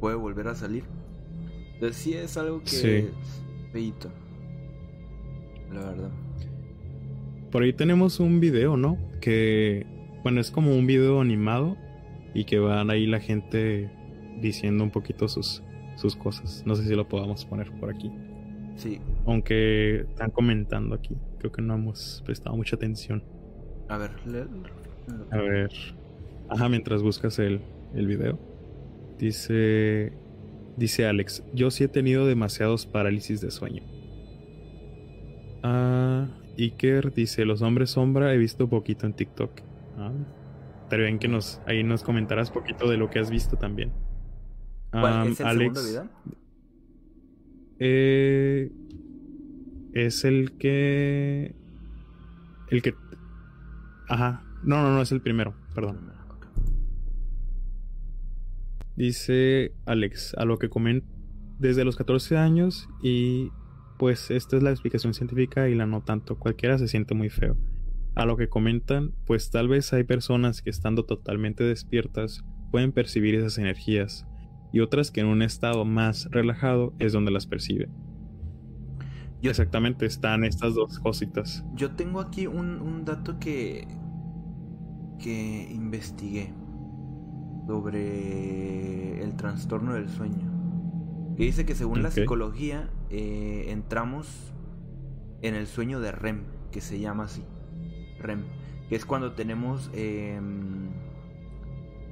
puedo 0.00 0.18
volver 0.18 0.48
a 0.48 0.54
salir. 0.54 0.84
Entonces 1.74 1.96
sí 1.96 2.14
es 2.14 2.36
algo 2.36 2.60
que 2.60 2.68
Sí. 2.70 2.88
es 2.88 3.42
feíto. 3.72 4.10
La 5.72 5.80
verdad. 5.80 6.10
Por 7.50 7.62
ahí 7.62 7.72
tenemos 7.72 8.20
un 8.20 8.40
video, 8.40 8.76
¿no? 8.76 8.98
Que. 9.20 9.86
Bueno, 10.22 10.40
es 10.40 10.50
como 10.50 10.74
un 10.74 10.86
video 10.86 11.20
animado. 11.20 11.76
Y 12.34 12.44
que 12.44 12.58
van 12.58 12.90
ahí 12.90 13.06
la 13.06 13.20
gente 13.20 13.90
diciendo 14.40 14.84
un 14.84 14.90
poquito 14.90 15.28
sus, 15.28 15.62
sus 15.96 16.14
cosas. 16.14 16.62
No 16.66 16.76
sé 16.76 16.84
si 16.86 16.94
lo 16.94 17.08
podamos 17.08 17.44
poner 17.46 17.72
por 17.80 17.90
aquí. 17.90 18.12
Sí. 18.76 19.00
Aunque 19.26 20.00
están 20.02 20.30
comentando 20.30 20.94
aquí. 20.94 21.16
Creo 21.38 21.50
que 21.50 21.62
no 21.62 21.74
hemos 21.74 22.22
prestado 22.26 22.54
mucha 22.54 22.76
atención. 22.76 23.24
A 23.88 23.96
ver, 23.96 24.10
léelo. 24.26 24.48
A 25.30 25.36
ver. 25.38 25.70
Ajá, 26.48 26.68
mientras 26.68 27.02
buscas 27.02 27.38
el, 27.38 27.60
el 27.94 28.06
video. 28.06 28.38
Dice. 29.18 30.12
Dice 30.76 31.06
Alex. 31.06 31.44
Yo 31.52 31.70
sí 31.70 31.84
he 31.84 31.88
tenido 31.88 32.26
demasiados 32.26 32.86
parálisis 32.86 33.40
de 33.40 33.50
sueño. 33.50 33.82
Ah. 35.62 36.28
Iker 36.58 37.12
dice. 37.12 37.44
Los 37.44 37.62
hombres 37.62 37.90
sombra 37.90 38.32
he 38.32 38.38
visto 38.38 38.68
poquito 38.68 39.06
en 39.06 39.14
TikTok. 39.14 39.50
Ah. 39.96 40.12
Estaría 40.84 41.06
bien 41.06 41.18
que 41.18 41.28
nos. 41.28 41.60
Ahí 41.66 41.82
nos 41.84 42.02
comentaras 42.02 42.50
poquito 42.50 42.88
de 42.88 42.96
lo 42.96 43.10
que 43.10 43.18
has 43.18 43.30
visto 43.30 43.56
también. 43.56 43.92
¿Cuál 44.90 45.28
es 45.28 45.40
el 45.40 45.46
Alex. 45.46 45.78
segundo 45.80 46.08
video? 46.08 46.38
Eh, 47.78 48.72
es 49.92 50.24
el 50.24 50.52
que. 50.52 51.54
El 52.70 52.82
que. 52.82 52.94
Ajá. 54.08 54.47
No, 54.62 54.82
no, 54.82 54.94
no, 54.94 55.02
es 55.02 55.12
el 55.12 55.20
primero. 55.20 55.54
Perdón. 55.74 56.12
Dice 58.96 59.72
Alex, 59.86 60.34
a 60.34 60.44
lo 60.44 60.58
que 60.58 60.68
comen 60.68 61.04
desde 61.58 61.84
los 61.84 61.96
14 61.96 62.36
años 62.36 62.88
y 63.02 63.50
pues 63.98 64.30
esta 64.30 64.56
es 64.56 64.62
la 64.62 64.70
explicación 64.70 65.14
científica 65.14 65.68
y 65.68 65.74
la 65.74 65.86
no 65.86 66.02
tanto. 66.02 66.38
Cualquiera 66.38 66.78
se 66.78 66.88
siente 66.88 67.14
muy 67.14 67.30
feo. 67.30 67.56
A 68.14 68.26
lo 68.26 68.36
que 68.36 68.48
comentan, 68.48 69.12
pues 69.26 69.50
tal 69.50 69.68
vez 69.68 69.92
hay 69.92 70.04
personas 70.04 70.62
que 70.62 70.70
estando 70.70 71.04
totalmente 71.04 71.64
despiertas 71.64 72.44
pueden 72.70 72.92
percibir 72.92 73.34
esas 73.34 73.58
energías 73.58 74.26
y 74.72 74.80
otras 74.80 75.10
que 75.10 75.20
en 75.20 75.26
un 75.26 75.42
estado 75.42 75.84
más 75.84 76.28
relajado 76.30 76.92
es 76.98 77.12
donde 77.12 77.30
las 77.30 77.46
perciben. 77.46 77.90
Yo, 79.40 79.50
Exactamente, 79.50 80.06
están 80.06 80.42
estas 80.42 80.74
dos 80.74 80.98
cositas. 80.98 81.64
yo 81.76 81.92
tengo 81.92 82.20
aquí 82.20 82.48
un, 82.48 82.80
un 82.80 83.04
dato 83.04 83.38
que, 83.38 83.86
que 85.18 85.68
investigué 85.70 86.52
sobre 87.66 89.22
el 89.22 89.36
trastorno 89.36 89.94
del 89.94 90.08
sueño. 90.08 90.58
Que 91.36 91.44
dice 91.44 91.66
que 91.66 91.74
según 91.74 92.02
la 92.02 92.10
psicología 92.10 92.88
eh, 93.10 93.66
entramos 93.68 94.52
en 95.42 95.54
el 95.54 95.66
sueño 95.66 96.00
de 96.00 96.12
REM, 96.12 96.44
que 96.72 96.80
se 96.80 96.98
llama 96.98 97.24
así. 97.24 97.44
REM, 98.20 98.44
que 98.88 98.96
es 98.96 99.04
cuando 99.04 99.32
tenemos 99.32 99.90
em, 99.92 100.88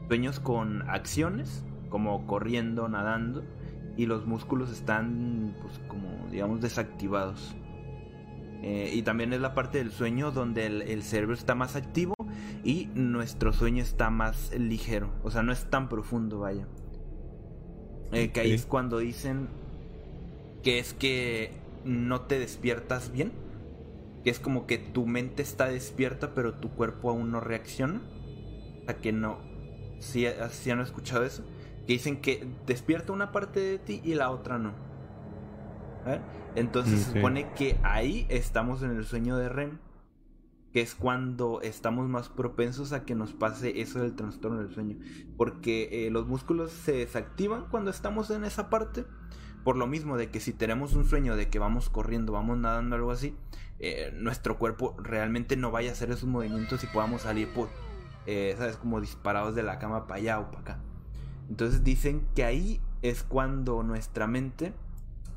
sueños 0.09 0.38
con 0.38 0.83
acciones, 0.88 1.64
como 1.88 2.27
corriendo, 2.27 2.88
nadando, 2.88 3.42
y 3.97 4.07
los 4.07 4.27
músculos 4.27 4.71
están, 4.71 5.57
pues, 5.62 5.81
como, 5.88 6.29
digamos, 6.31 6.61
desactivados. 6.61 7.57
Eh, 8.62 8.92
y 8.95 9.03
también 9.03 9.33
es 9.33 9.40
la 9.40 9.55
parte 9.55 9.79
del 9.79 9.90
sueño 9.90 10.33
donde 10.33 10.66
el, 10.66 10.83
el 10.83 11.03
cerebro 11.03 11.35
está 11.35 11.55
más 11.55 11.77
activo 11.77 12.15
y 12.64 12.88
nuestro 12.94 13.53
sueño 13.53 13.83
está 13.83 14.11
más 14.11 14.53
ligero. 14.57 15.11
O 15.22 15.31
sea, 15.31 15.42
no 15.42 15.53
es 15.53 15.64
tan 15.70 15.88
profundo, 15.88 16.40
vaya. 16.40 16.66
Eh, 18.12 18.31
que 18.31 18.40
ahí 18.40 18.53
es 18.53 18.66
cuando 18.66 18.99
dicen 18.99 19.49
que 20.62 20.79
es 20.79 20.94
que 20.94 21.53
no 21.85 22.22
te 22.22 22.38
despiertas 22.38 23.12
bien. 23.12 23.33
Que 24.25 24.31
es 24.31 24.40
como 24.40 24.66
que 24.66 24.79
tu 24.79 25.07
mente 25.07 25.42
está 25.42 25.66
despierta, 25.68 26.35
pero 26.35 26.55
tu 26.55 26.70
cuerpo 26.70 27.11
aún 27.11 27.31
no 27.31 27.40
reacciona. 27.40 28.01
O 28.83 28.85
sea, 28.87 28.96
que 28.96 29.12
no. 29.12 29.38
Si 30.01 30.27
han 30.27 30.81
escuchado 30.81 31.25
eso. 31.25 31.44
Que 31.87 31.92
dicen 31.92 32.20
que 32.20 32.49
despierta 32.66 33.12
una 33.12 33.31
parte 33.31 33.61
de 33.61 33.79
ti 33.79 34.01
y 34.05 34.14
la 34.14 34.31
otra 34.31 34.59
no. 34.59 34.72
¿Eh? 36.07 36.20
Entonces 36.57 37.01
se 37.01 37.11
Ok. 37.11 37.16
supone 37.16 37.53
que 37.55 37.79
ahí 37.83 38.27
estamos 38.29 38.83
en 38.83 38.90
el 38.90 39.05
sueño 39.05 39.37
de 39.37 39.49
REM. 39.49 39.79
Que 40.77 40.83
es 40.83 40.95
cuando 40.95 41.62
estamos 41.62 42.07
más 42.07 42.29
propensos 42.29 42.93
a 42.93 43.07
que 43.07 43.15
nos 43.15 43.33
pase 43.33 43.81
eso 43.81 44.01
del 44.01 44.15
trastorno 44.15 44.59
del 44.59 44.75
sueño. 44.75 44.99
Porque 45.39 45.89
eh, 45.91 46.11
los 46.11 46.27
músculos 46.27 46.71
se 46.71 46.93
desactivan 46.93 47.65
cuando 47.71 47.91
estamos 47.91 48.29
en 48.29 48.45
esa 48.45 48.69
parte. 48.69 49.07
Por 49.65 49.79
lo 49.79 49.87
mismo 49.87 50.19
de 50.19 50.29
que 50.29 50.39
si 50.39 50.53
tenemos 50.53 50.93
un 50.93 51.07
sueño 51.07 51.35
de 51.35 51.49
que 51.49 51.59
vamos 51.59 51.89
corriendo, 51.89 52.35
vamos 52.35 52.59
nadando, 52.59 52.95
algo 52.95 53.11
así, 53.11 53.35
eh, 53.79 54.12
nuestro 54.19 54.59
cuerpo 54.59 54.95
realmente 54.99 55.57
no 55.57 55.71
vaya 55.71 55.89
a 55.89 55.93
hacer 55.93 56.11
esos 56.11 56.29
movimientos 56.29 56.85
y 56.85 56.89
podamos 56.89 57.23
salir 57.23 57.49
por, 57.55 57.71
eh, 58.27 58.55
¿sabes? 58.59 58.77
Como 58.77 59.01
disparados 59.01 59.55
de 59.55 59.62
la 59.62 59.79
cama 59.79 60.07
para 60.07 60.21
allá 60.21 60.41
o 60.41 60.51
para 60.51 60.61
acá. 60.61 60.79
Entonces 61.49 61.85
dicen 61.85 62.29
que 62.35 62.45
ahí 62.45 62.83
es 63.01 63.23
cuando 63.23 63.83
nuestra 63.83 64.27
mente, 64.27 64.75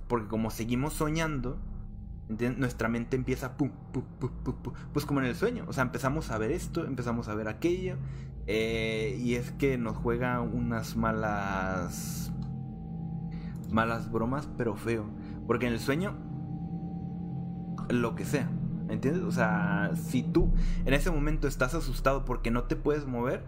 porque 0.09 0.27
como 0.27 0.51
seguimos 0.51 0.95
soñando, 0.95 1.57
nuestra 2.29 2.89
mente 2.89 3.15
empieza 3.15 3.57
pues 4.93 5.05
como 5.05 5.19
en 5.19 5.25
el 5.25 5.35
sueño. 5.35 5.65
O 5.67 5.73
sea, 5.73 5.83
empezamos 5.83 6.29
a 6.31 6.37
ver 6.37 6.51
esto, 6.51 6.85
empezamos 6.85 7.27
a 7.27 7.35
ver 7.35 7.47
aquello. 7.47 7.97
eh, 8.47 9.15
y 9.21 9.35
es 9.35 9.51
que 9.51 9.77
nos 9.77 9.95
juega 9.97 10.41
unas 10.41 10.95
malas. 10.95 12.31
Malas 13.71 14.11
bromas, 14.11 14.47
pero 14.57 14.75
feo. 14.75 15.05
Porque 15.47 15.67
en 15.67 15.73
el 15.73 15.79
sueño. 15.79 16.15
Lo 17.89 18.15
que 18.15 18.25
sea. 18.25 18.49
¿Me 18.87 18.93
entiendes? 18.95 19.23
O 19.23 19.31
sea, 19.31 19.91
si 19.95 20.23
tú 20.23 20.51
en 20.85 20.93
ese 20.93 21.11
momento 21.11 21.47
estás 21.47 21.75
asustado 21.75 22.25
porque 22.25 22.49
no 22.51 22.63
te 22.63 22.75
puedes 22.75 23.05
mover, 23.05 23.43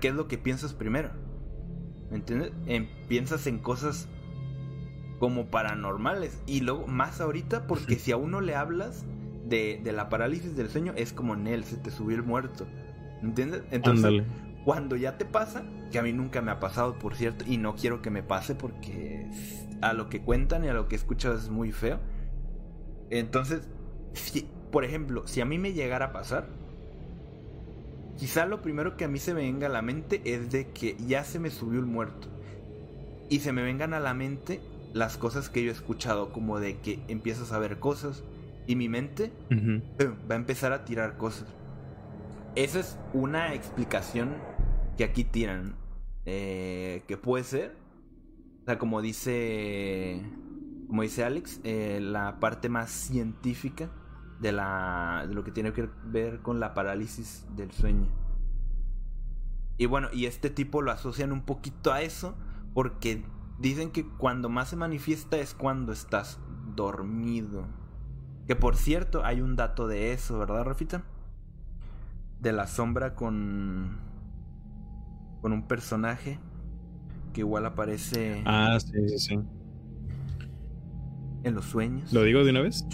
¿qué 0.00 0.08
es 0.08 0.14
lo 0.14 0.28
que 0.28 0.38
piensas 0.38 0.72
primero? 0.72 1.10
¿Me 2.10 2.16
entiendes? 2.16 2.52
En- 2.66 2.88
piensas 3.08 3.46
en 3.46 3.58
cosas 3.58 4.08
como 5.22 5.46
paranormales. 5.46 6.42
Y 6.46 6.62
luego, 6.62 6.88
más 6.88 7.20
ahorita, 7.20 7.68
porque 7.68 7.94
si 7.94 8.10
a 8.10 8.16
uno 8.16 8.40
le 8.40 8.56
hablas 8.56 9.04
de, 9.46 9.80
de 9.80 9.92
la 9.92 10.08
parálisis 10.08 10.56
del 10.56 10.68
sueño, 10.68 10.94
es 10.96 11.12
como 11.12 11.36
Nel, 11.36 11.62
se 11.62 11.76
te 11.76 11.92
subió 11.92 12.16
el 12.16 12.24
muerto. 12.24 12.66
¿Entiendes? 13.22 13.62
Entonces, 13.70 14.04
Ándale. 14.06 14.24
cuando 14.64 14.96
ya 14.96 15.18
te 15.18 15.24
pasa, 15.24 15.62
que 15.92 16.00
a 16.00 16.02
mí 16.02 16.12
nunca 16.12 16.42
me 16.42 16.50
ha 16.50 16.58
pasado, 16.58 16.98
por 16.98 17.14
cierto, 17.14 17.44
y 17.46 17.56
no 17.56 17.76
quiero 17.76 18.02
que 18.02 18.10
me 18.10 18.24
pase 18.24 18.56
porque 18.56 19.28
a 19.80 19.92
lo 19.92 20.08
que 20.08 20.22
cuentan 20.22 20.64
y 20.64 20.68
a 20.70 20.74
lo 20.74 20.88
que 20.88 20.96
escuchas 20.96 21.44
es 21.44 21.50
muy 21.50 21.70
feo. 21.70 22.00
Entonces, 23.10 23.60
si- 24.14 24.48
por 24.72 24.84
ejemplo, 24.84 25.24
si 25.28 25.40
a 25.40 25.44
mí 25.44 25.56
me 25.56 25.72
llegara 25.72 26.06
a 26.06 26.12
pasar, 26.12 26.48
quizá 28.18 28.44
lo 28.46 28.60
primero 28.60 28.96
que 28.96 29.04
a 29.04 29.08
mí 29.08 29.20
se 29.20 29.34
me 29.34 29.42
venga 29.42 29.68
a 29.68 29.70
la 29.70 29.82
mente 29.82 30.20
es 30.24 30.50
de 30.50 30.72
que 30.72 30.96
ya 31.06 31.22
se 31.22 31.38
me 31.38 31.50
subió 31.50 31.78
el 31.78 31.86
muerto. 31.86 32.26
Y 33.28 33.38
se 33.38 33.52
me 33.52 33.62
vengan 33.62 33.94
a 33.94 34.00
la 34.00 34.14
mente 34.14 34.60
las 34.92 35.16
cosas 35.16 35.48
que 35.48 35.62
yo 35.64 35.70
he 35.70 35.74
escuchado, 35.74 36.32
como 36.32 36.60
de 36.60 36.78
que 36.80 37.02
empiezas 37.08 37.52
a 37.52 37.58
ver 37.58 37.78
cosas 37.78 38.22
y 38.66 38.76
mi 38.76 38.88
mente 38.88 39.32
eh, 39.50 40.10
va 40.30 40.34
a 40.34 40.38
empezar 40.38 40.72
a 40.72 40.84
tirar 40.84 41.16
cosas. 41.16 41.48
Esa 42.54 42.80
es 42.80 42.98
una 43.12 43.54
explicación 43.54 44.36
que 44.96 45.04
aquí 45.04 45.24
tiran. 45.24 45.74
eh, 46.26 47.02
que 47.08 47.16
puede 47.16 47.44
ser. 47.44 47.76
O 48.62 48.64
sea, 48.66 48.78
como 48.78 49.02
dice. 49.02 50.22
Como 50.86 51.02
dice 51.02 51.24
Alex, 51.24 51.60
eh, 51.64 52.00
la 52.02 52.38
parte 52.38 52.68
más 52.68 52.90
científica 52.90 53.90
de 54.40 54.52
la. 54.52 55.24
de 55.26 55.34
lo 55.34 55.42
que 55.42 55.50
tiene 55.50 55.72
que 55.72 55.88
ver 56.04 56.40
con 56.42 56.60
la 56.60 56.74
parálisis 56.74 57.46
del 57.56 57.72
sueño. 57.72 58.06
Y 59.78 59.86
bueno, 59.86 60.08
y 60.12 60.26
este 60.26 60.50
tipo 60.50 60.82
lo 60.82 60.92
asocian 60.92 61.32
un 61.32 61.42
poquito 61.42 61.92
a 61.92 62.02
eso. 62.02 62.36
Porque 62.74 63.24
dicen 63.58 63.90
que 63.90 64.06
cuando 64.06 64.48
más 64.48 64.68
se 64.68 64.76
manifiesta 64.76 65.36
es 65.38 65.54
cuando 65.54 65.92
estás 65.92 66.38
dormido. 66.74 67.66
Que 68.46 68.56
por 68.56 68.76
cierto, 68.76 69.24
hay 69.24 69.40
un 69.40 69.56
dato 69.56 69.86
de 69.86 70.12
eso, 70.12 70.38
¿verdad, 70.38 70.64
Rafita? 70.64 71.02
De 72.40 72.52
la 72.52 72.66
sombra 72.66 73.14
con. 73.14 73.98
con 75.40 75.52
un 75.52 75.66
personaje 75.68 76.38
que 77.32 77.40
igual 77.40 77.64
aparece 77.66 78.42
Ah, 78.44 78.78
sí, 78.80 79.08
sí, 79.08 79.18
sí. 79.18 79.38
en 81.44 81.54
los 81.54 81.64
sueños. 81.64 82.12
¿Lo 82.12 82.22
digo 82.24 82.44
de 82.44 82.50
una 82.50 82.60
vez? 82.62 82.84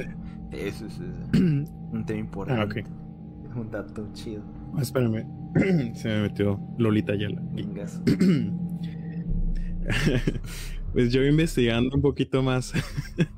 Eso 0.52 0.86
es, 0.86 0.98
un 1.40 2.04
tema 2.06 2.20
importante. 2.20 2.80
Ah, 2.80 2.82
ok. 2.84 3.48
Es 3.50 3.56
un 3.56 3.70
dato 3.70 4.08
chido. 4.12 4.42
Espérame. 4.78 5.26
Se 5.94 6.08
me 6.08 6.22
metió 6.22 6.60
Lolita 6.78 7.14
Yala. 7.14 7.40
Vengas. 7.52 8.00
pues 10.92 11.12
yo 11.12 11.24
investigando 11.24 11.96
un 11.96 12.02
poquito 12.02 12.42
más 12.42 12.72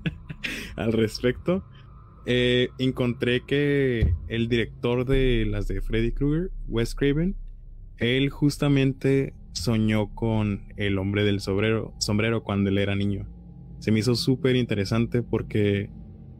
al 0.77 0.93
respecto, 0.93 1.65
eh, 2.27 2.69
encontré 2.79 3.45
que 3.47 4.15
el 4.29 4.49
director 4.49 5.05
de 5.05 5.47
las 5.47 5.69
de 5.69 5.81
Freddy 5.81 6.13
Krueger, 6.13 6.51
Wes 6.69 6.95
Craven, 6.95 7.37
él 7.99 8.31
justamente 8.31 9.35
soñó 9.53 10.15
con 10.15 10.73
el 10.77 10.99
hombre 10.99 11.25
del 11.25 11.41
sombrero, 11.41 11.95
sombrero 11.99 12.43
cuando 12.43 12.71
él 12.71 12.79
era 12.79 12.95
niño. 12.95 13.27
Se 13.79 13.93
me 13.93 14.01
hizo 14.01 14.15
súper 14.15 14.57
interesante 14.57 15.23
porque 15.23 15.91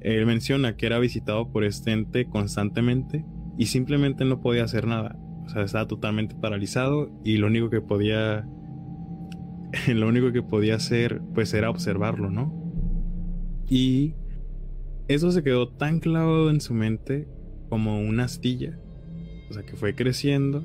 él 0.01 0.27
menciona 0.27 0.77
que 0.77 0.87
era 0.87 0.99
visitado 0.99 1.51
por 1.51 1.65
este 1.65 1.93
ente 1.93 2.27
constantemente 2.27 3.25
y 3.59 3.67
simplemente 3.67 4.25
no 4.25 4.41
podía 4.41 4.65
hacer 4.65 4.87
nada. 4.87 5.19
O 5.45 5.49
sea, 5.49 5.63
estaba 5.63 5.89
totalmente 5.89 6.35
paralizado 6.35 7.11
y 7.25 7.39
lo 7.39 7.49
único 7.49 7.71
que 7.71 7.81
podía 7.81 8.47
lo 9.89 10.09
único 10.09 10.33
que 10.33 10.43
podía 10.43 10.77
hacer 10.77 11.21
pues 11.35 11.55
era 11.55 11.71
observarlo, 11.71 12.31
¿no? 12.31 12.53
Y 13.69 14.15
eso 15.09 15.31
se 15.31 15.43
quedó 15.43 15.69
tan 15.69 16.01
clavado 16.01 16.51
en 16.51 16.61
su 16.61 16.75
mente 16.75 17.29
como 17.69 18.01
una 18.01 18.25
astilla. 18.25 18.79
O 19.49 19.53
sea, 19.53 19.65
que 19.65 19.77
fue 19.77 19.95
creciendo 19.95 20.65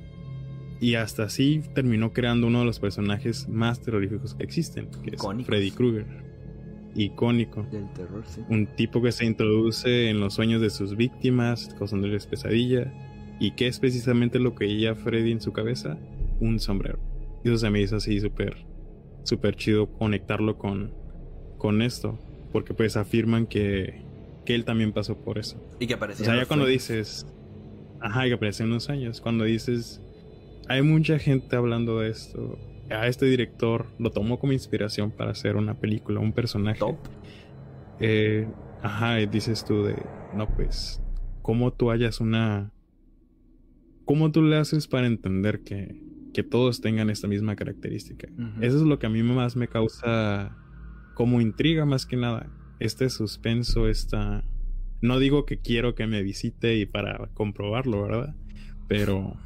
y 0.80 0.96
hasta 0.96 1.24
así 1.24 1.62
terminó 1.74 2.14
creando 2.14 2.48
uno 2.48 2.60
de 2.60 2.66
los 2.66 2.80
personajes 2.80 3.48
más 3.48 3.82
terroríficos 3.82 4.36
que 4.36 4.44
existen, 4.44 4.90
que 5.04 5.12
Icónicos. 5.16 5.40
es 5.40 5.46
Freddy 5.48 5.72
Krueger. 5.72 6.06
Icónico. 6.96 7.64
Del 7.72 7.92
terror, 7.94 8.24
sí. 8.26 8.42
Un 8.50 8.68
tipo 8.76 9.02
que 9.02 9.12
se 9.12 9.26
introduce 9.26 10.10
en 10.10 10.20
los 10.20 10.34
sueños 10.34 10.62
de 10.62 10.70
sus 10.70 10.96
víctimas, 10.96 11.74
causándoles 11.78 12.26
pesadilla. 12.28 12.94
¿Y 13.40 13.52
qué 13.52 13.68
es 13.68 13.80
precisamente 13.80 14.40
lo 14.40 14.56
que 14.56 14.76
lleva 14.76 14.96
Freddy 14.96 15.32
en 15.32 15.42
su 15.42 15.52
cabeza? 15.52 15.98
Un 16.40 16.60
sombrero. 16.60 17.00
Y 17.44 17.50
eso 17.50 17.58
se 17.58 17.70
me 17.70 17.82
hizo 17.82 17.98
así 17.98 18.20
súper, 18.20 18.66
súper 19.26 19.56
chido 19.56 19.92
conectarlo 19.92 20.58
con, 20.58 20.94
con 21.58 21.82
esto. 21.82 22.18
Porque 22.52 22.74
pues 22.74 22.96
afirman 22.96 23.48
que, 23.48 24.02
que 24.46 24.56
él 24.56 24.64
también 24.64 24.94
pasó 24.94 25.18
por 25.18 25.38
eso. 25.38 25.62
Y 25.80 25.88
que 25.88 25.96
O 25.96 26.14
sea, 26.14 26.36
ya 26.36 26.46
cuando 26.46 26.66
dices... 26.66 27.28
Ajá, 28.00 28.26
que 28.26 28.34
aparece 28.34 28.64
en 28.64 28.70
unos 28.70 28.90
años. 28.90 29.20
Cuando 29.20 29.44
dices... 29.44 30.02
Hay 30.68 30.82
mucha 30.82 31.20
gente 31.20 31.56
hablando 31.56 32.00
de 32.00 32.10
esto. 32.10 32.58
A 32.90 33.08
este 33.08 33.26
director 33.26 33.88
lo 34.00 34.12
tomó 34.12 34.40
como 34.40 34.54
inspiración 34.54 35.12
para 35.12 35.32
hacer 35.32 35.58
una 35.58 35.76
película, 35.76 36.20
un 36.20 36.34
personaje. 36.34 36.80
Top. 36.80 36.98
Eh, 38.00 38.48
ajá, 38.82 39.20
y 39.22 39.26
dices 39.26 39.66
tú 39.66 39.84
de, 39.84 39.96
no, 40.34 40.48
pues, 40.56 41.02
¿cómo 41.42 41.74
tú 41.74 41.92
hayas 41.92 42.20
una... 42.20 42.72
¿Cómo 44.06 44.32
tú 44.32 44.44
le 44.44 44.58
haces 44.58 44.88
para 44.88 45.08
entender 45.08 45.62
que, 45.62 46.00
que 46.36 46.44
todos 46.44 46.82
tengan 46.82 47.10
esta 47.10 47.30
misma 47.30 47.56
característica? 47.56 48.28
Eso 48.60 48.76
es 48.76 48.84
lo 48.84 49.00
que 49.00 49.08
a 49.08 49.10
mí 49.10 49.24
más 49.24 49.56
me 49.56 49.70
causa 49.70 50.56
como 51.14 51.40
intriga 51.40 51.86
más 51.86 52.06
que 52.06 52.18
nada. 52.18 52.50
Este 52.80 53.10
suspenso, 53.10 53.88
esta... 53.88 54.44
No 55.02 55.18
digo 55.20 55.46
que 55.46 55.60
quiero 55.60 55.96
que 55.96 56.08
me 56.08 56.22
visite 56.24 56.76
y 56.76 56.86
para 56.86 57.30
comprobarlo, 57.34 58.02
¿verdad? 58.02 58.36
Pero 58.90 59.38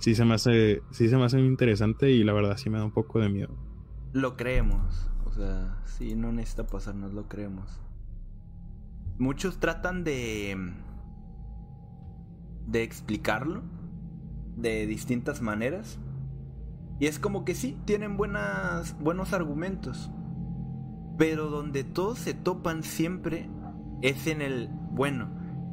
sí 0.00 0.16
se 0.16 0.24
me 0.24 0.34
hace, 0.34 0.82
sí 0.90 1.08
se 1.08 1.16
me 1.16 1.24
hace 1.24 1.38
interesante 1.38 2.10
y 2.10 2.24
la 2.24 2.32
verdad 2.32 2.56
sí 2.56 2.70
me 2.70 2.78
da 2.78 2.84
un 2.84 2.92
poco 2.92 3.20
de 3.20 3.28
miedo. 3.28 3.56
Lo 4.12 4.36
creemos. 4.36 5.08
O 5.24 5.32
sea, 5.32 5.80
si 5.84 6.16
no 6.16 6.32
necesita 6.32 6.66
pasarnos, 6.66 7.14
lo 7.14 7.28
creemos. 7.28 7.80
Muchos 9.18 9.60
tratan 9.60 10.02
de. 10.02 10.72
de 12.66 12.82
explicarlo 12.82 13.62
de 14.56 14.86
distintas 14.86 15.40
maneras. 15.40 16.00
Y 17.02 17.08
es 17.08 17.18
como 17.18 17.44
que 17.44 17.56
sí, 17.56 17.76
tienen 17.84 18.16
buenas, 18.16 18.96
buenos 19.00 19.32
argumentos. 19.32 20.08
Pero 21.18 21.50
donde 21.50 21.82
todos 21.82 22.16
se 22.16 22.32
topan 22.32 22.84
siempre 22.84 23.50
es 24.02 24.28
en 24.28 24.40
el 24.40 24.68
bueno. 24.92 25.28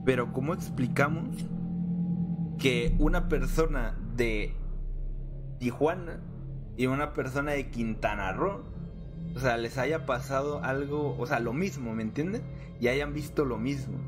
Pero 0.05 0.33
¿cómo 0.33 0.55
explicamos 0.55 1.27
que 2.57 2.95
una 2.97 3.29
persona 3.29 3.95
de 4.15 4.55
Tijuana 5.59 6.19
y 6.77 6.87
una 6.87 7.13
persona 7.13 7.51
de 7.51 7.69
Quintana 7.69 8.33
Roo, 8.33 8.63
o 9.35 9.39
sea, 9.39 9.57
les 9.57 9.77
haya 9.77 10.07
pasado 10.07 10.63
algo, 10.63 11.15
o 11.19 11.27
sea, 11.27 11.39
lo 11.39 11.53
mismo, 11.53 11.93
¿me 11.93 12.01
entienden? 12.01 12.41
Y 12.79 12.87
hayan 12.87 13.13
visto 13.13 13.45
lo 13.45 13.59
mismo. 13.59 13.99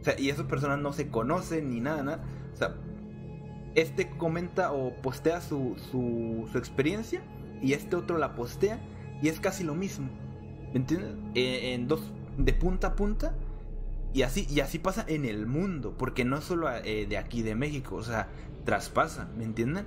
O 0.00 0.04
sea, 0.04 0.18
y 0.18 0.28
esas 0.28 0.46
personas 0.46 0.80
no 0.80 0.92
se 0.92 1.06
conocen 1.06 1.70
ni 1.70 1.78
nada, 1.78 2.02
nada. 2.02 2.24
O 2.52 2.56
sea, 2.56 2.74
este 3.74 4.08
comenta 4.10 4.72
o 4.72 4.94
postea 5.02 5.40
su, 5.40 5.76
su, 5.90 6.48
su 6.50 6.58
experiencia 6.58 7.22
y 7.62 7.72
este 7.72 7.96
otro 7.96 8.18
la 8.18 8.34
postea 8.34 8.80
y 9.22 9.28
es 9.28 9.40
casi 9.40 9.64
lo 9.64 9.74
mismo. 9.74 10.08
¿Me 10.72 10.80
entiendes? 10.80 11.14
Eh, 11.34 11.74
en 11.74 11.88
dos, 11.88 12.12
de 12.36 12.52
punta 12.52 12.88
a 12.88 12.96
punta. 12.96 13.34
Y 14.12 14.22
así, 14.22 14.46
y 14.48 14.60
así 14.60 14.78
pasa 14.78 15.04
en 15.08 15.24
el 15.24 15.46
mundo, 15.46 15.94
porque 15.98 16.24
no 16.24 16.40
solo 16.40 16.68
eh, 16.70 17.06
de 17.08 17.18
aquí 17.18 17.42
de 17.42 17.56
México, 17.56 17.96
o 17.96 18.02
sea, 18.04 18.28
traspasa, 18.64 19.28
¿me 19.36 19.42
entienden? 19.44 19.86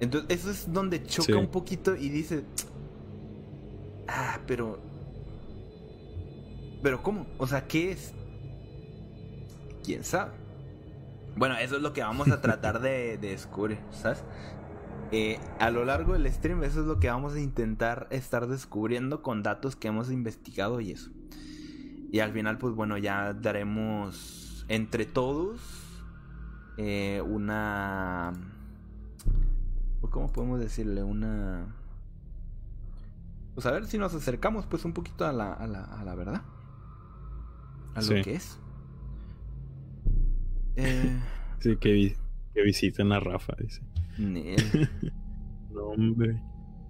Entonces, 0.00 0.38
eso 0.40 0.50
es 0.50 0.72
donde 0.72 1.04
choca 1.04 1.26
Sí. 1.26 1.32
un 1.34 1.48
poquito 1.48 1.94
y 1.94 2.08
dice, 2.08 2.44
ah, 4.08 4.40
pero, 4.46 4.78
pero 6.82 7.02
¿cómo? 7.02 7.26
O 7.38 7.46
sea, 7.46 7.66
¿qué 7.66 7.92
es? 7.92 8.12
¿Quién 9.84 10.02
sabe? 10.02 10.32
Bueno, 11.36 11.56
eso 11.56 11.76
es 11.76 11.82
lo 11.82 11.92
que 11.92 12.02
vamos 12.02 12.30
a 12.30 12.40
tratar 12.40 12.80
de, 12.80 13.18
de 13.18 13.28
descubrir, 13.30 13.78
¿sabes? 13.90 14.22
Eh, 15.10 15.38
a 15.58 15.70
lo 15.70 15.84
largo 15.84 16.14
del 16.14 16.30
stream, 16.32 16.62
eso 16.64 16.80
es 16.80 16.86
lo 16.86 16.98
que 16.98 17.08
vamos 17.08 17.34
a 17.34 17.40
intentar 17.40 18.06
estar 18.10 18.46
descubriendo 18.46 19.22
con 19.22 19.42
datos 19.42 19.76
que 19.76 19.88
hemos 19.88 20.10
investigado 20.10 20.80
y 20.80 20.92
eso. 20.92 21.10
Y 22.10 22.20
al 22.20 22.32
final, 22.32 22.58
pues 22.58 22.74
bueno, 22.74 22.96
ya 22.98 23.32
daremos 23.34 24.64
entre 24.68 25.04
todos 25.06 25.60
eh, 26.76 27.22
una... 27.26 28.32
¿Cómo 30.10 30.30
podemos 30.32 30.60
decirle? 30.60 31.02
Una... 31.02 31.74
Pues 33.54 33.66
a 33.66 33.70
ver 33.70 33.86
si 33.86 33.96
nos 33.98 34.14
acercamos 34.14 34.66
pues 34.66 34.84
un 34.84 34.92
poquito 34.92 35.26
a 35.26 35.32
la, 35.32 35.52
a 35.52 35.66
la, 35.66 35.84
a 35.84 36.04
la 36.04 36.14
verdad. 36.14 36.42
A 37.94 38.02
Sí. 38.02 38.14
lo 38.16 38.24
que 38.24 38.34
es. 38.34 38.58
Eh, 40.76 41.18
Sí, 41.60 41.76
que, 41.76 41.92
vi- 41.92 42.14
que 42.54 42.62
visiten 42.62 43.12
a 43.12 43.20
Rafa, 43.20 43.54
dice. 43.60 43.82
Nel. 44.18 44.56
No, 45.70 45.84
hombre. 45.86 46.38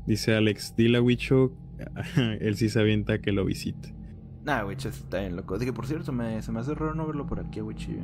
Dice 0.07 0.35
Alex, 0.35 0.75
dile 0.77 0.99
a 0.99 1.03
Wicho, 1.03 1.53
él 2.41 2.57
sí 2.57 2.69
se 2.69 2.81
avienta 2.81 3.21
que 3.21 3.31
lo 3.31 3.45
visite. 3.45 3.95
Nah, 4.45 4.65
chas, 4.75 4.99
está 4.99 5.21
bien 5.21 5.37
loco. 5.37 5.57
Que 5.59 5.73
por 5.73 5.87
cierto, 5.87 6.11
me, 6.13 6.43
se 6.43 6.51
me 6.51 6.59
hace 6.59 6.75
raro 6.75 6.95
no 6.97 7.07
verlo 7.07 7.25
por 7.27 7.39
aquí, 7.39 7.61
chido. 7.77 8.03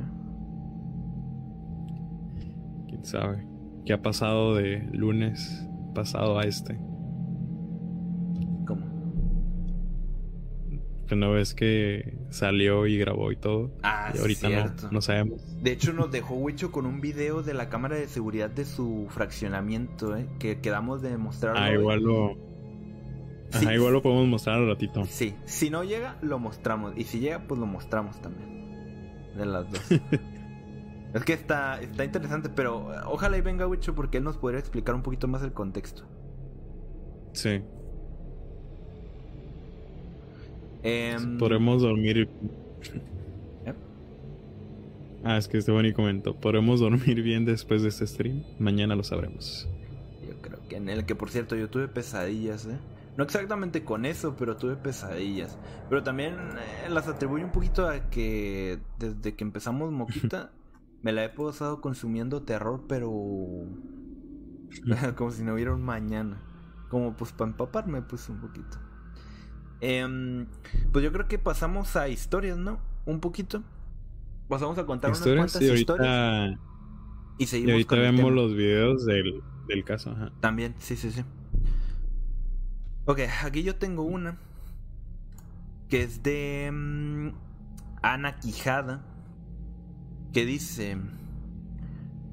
Quién 2.87 3.03
sabe. 3.03 3.45
¿Qué 3.85 3.91
ha 3.93 4.01
pasado 4.01 4.55
de 4.55 4.87
lunes 4.93 5.67
pasado 5.93 6.39
a 6.39 6.43
este? 6.43 6.79
Que 11.09 11.15
no 11.15 11.31
ves 11.31 11.55
que 11.55 12.13
salió 12.29 12.85
y 12.85 12.97
grabó 12.99 13.31
y 13.31 13.35
todo. 13.35 13.71
Ah, 13.81 14.11
y 14.13 14.19
ahorita 14.19 14.47
cierto. 14.47 14.83
no, 14.83 14.91
no 14.91 15.01
sabemos. 15.01 15.41
De 15.63 15.71
hecho, 15.71 15.91
nos 15.91 16.11
dejó 16.11 16.35
Wicho 16.35 16.71
con 16.71 16.85
un 16.85 17.01
video 17.01 17.41
de 17.41 17.55
la 17.55 17.67
cámara 17.67 17.95
de 17.95 18.07
seguridad 18.07 18.49
de 18.51 18.63
su 18.63 19.07
fraccionamiento, 19.09 20.15
¿eh? 20.15 20.29
Que 20.37 20.59
quedamos 20.59 21.01
de 21.01 21.17
mostrarlo. 21.17 21.59
Ah, 21.59 21.71
igual 21.73 22.03
lo. 22.03 22.31
Ajá, 23.51 23.59
Sí. 23.61 23.67
igual 23.73 23.93
lo 23.93 24.03
podemos 24.03 24.27
mostrar 24.27 24.57
al 24.57 24.67
ratito. 24.67 25.03
Sí, 25.05 25.33
si 25.45 25.71
no 25.71 25.83
llega, 25.83 26.17
lo 26.21 26.37
mostramos. 26.37 26.93
Y 26.95 27.05
si 27.05 27.19
llega, 27.19 27.39
pues 27.47 27.59
lo 27.59 27.65
mostramos 27.65 28.21
también. 28.21 29.33
De 29.35 29.45
las 29.47 29.67
dos. 29.71 29.81
es 31.15 31.23
que 31.23 31.33
está, 31.33 31.81
está 31.81 32.05
interesante, 32.05 32.49
pero 32.49 32.89
ojalá 33.07 33.35
y 33.39 33.41
venga 33.41 33.65
Wicho 33.65 33.95
porque 33.95 34.19
él 34.19 34.23
nos 34.23 34.37
podría 34.37 34.59
explicar 34.59 34.93
un 34.93 35.01
poquito 35.01 35.27
más 35.27 35.41
el 35.41 35.53
contexto. 35.53 36.03
Sí. 37.33 37.63
Em, 40.83 41.37
Podremos 41.37 41.81
dormir. 41.81 42.29
¿Eh? 43.65 43.73
Ah, 45.23 45.37
es 45.37 45.47
que 45.47 45.57
este 45.57 45.71
Bonnie 45.71 45.93
comentó. 45.93 46.35
Podremos 46.35 46.79
dormir 46.79 47.21
bien 47.21 47.45
después 47.45 47.81
de 47.83 47.89
este 47.89 48.07
stream. 48.07 48.43
Mañana 48.59 48.95
lo 48.95 49.03
sabremos. 49.03 49.67
Yo 50.27 50.41
creo 50.41 50.59
que 50.67 50.77
en 50.77 50.89
el 50.89 51.05
que, 51.05 51.15
por 51.15 51.29
cierto, 51.29 51.55
yo 51.55 51.69
tuve 51.69 51.87
pesadillas, 51.87 52.65
¿eh? 52.65 52.77
No 53.17 53.25
exactamente 53.25 53.83
con 53.83 54.05
eso, 54.05 54.35
pero 54.37 54.55
tuve 54.55 54.77
pesadillas. 54.77 55.57
Pero 55.89 56.03
también 56.03 56.35
eh, 56.35 56.89
las 56.89 57.09
atribuyo 57.09 57.43
un 57.43 57.51
poquito 57.51 57.87
a 57.87 58.09
que 58.09 58.79
desde 58.97 59.35
que 59.35 59.43
empezamos 59.43 59.91
Moquita, 59.91 60.51
me 61.01 61.11
la 61.11 61.25
he 61.25 61.29
pasado 61.29 61.81
consumiendo 61.81 62.43
terror, 62.43 62.85
pero... 62.87 63.11
como 65.17 65.31
si 65.31 65.43
no 65.43 65.55
hubiera 65.55 65.73
un 65.73 65.81
mañana. 65.81 66.41
Como 66.89 67.15
pues 67.17 67.33
para 67.33 67.51
empaparme, 67.51 68.01
pues 68.01 68.29
un 68.29 68.39
poquito. 68.39 68.77
Em, 69.81 70.47
pues 70.91 71.03
yo 71.03 71.11
creo 71.11 71.27
que 71.27 71.37
pasamos 71.39 71.95
a 71.95 72.09
historias, 72.09 72.57
¿no? 72.57 72.79
Un 73.05 73.19
poquito. 73.19 73.63
Pasamos 74.47 74.77
a 74.77 74.85
contar 74.85 75.09
unas 75.11 75.19
Historias, 75.19 75.51
cuantas 75.53 75.61
y 75.61 75.73
historias. 75.79 76.07
ahorita, 76.07 76.59
Y 77.37 77.43
y 77.43 77.47
seguimos 77.47 77.71
ahorita 77.73 77.89
con 77.89 77.99
el 77.99 78.15
vemos 78.15 78.31
los 78.33 78.55
videos 78.55 79.05
del, 79.05 79.41
del 79.67 79.83
caso. 79.83 80.11
Ajá. 80.11 80.31
También, 80.41 80.75
sí, 80.79 80.95
sí, 80.95 81.11
sí. 81.11 81.23
Ok, 83.05 83.19
aquí 83.43 83.63
yo 83.63 83.75
tengo 83.75 84.03
una. 84.03 84.37
Que 85.87 86.03
es 86.03 86.21
de 86.23 86.69
mm, 86.71 87.29
Ana 88.01 88.35
Quijada. 88.39 89.01
Que 90.33 90.45
dice. 90.45 90.97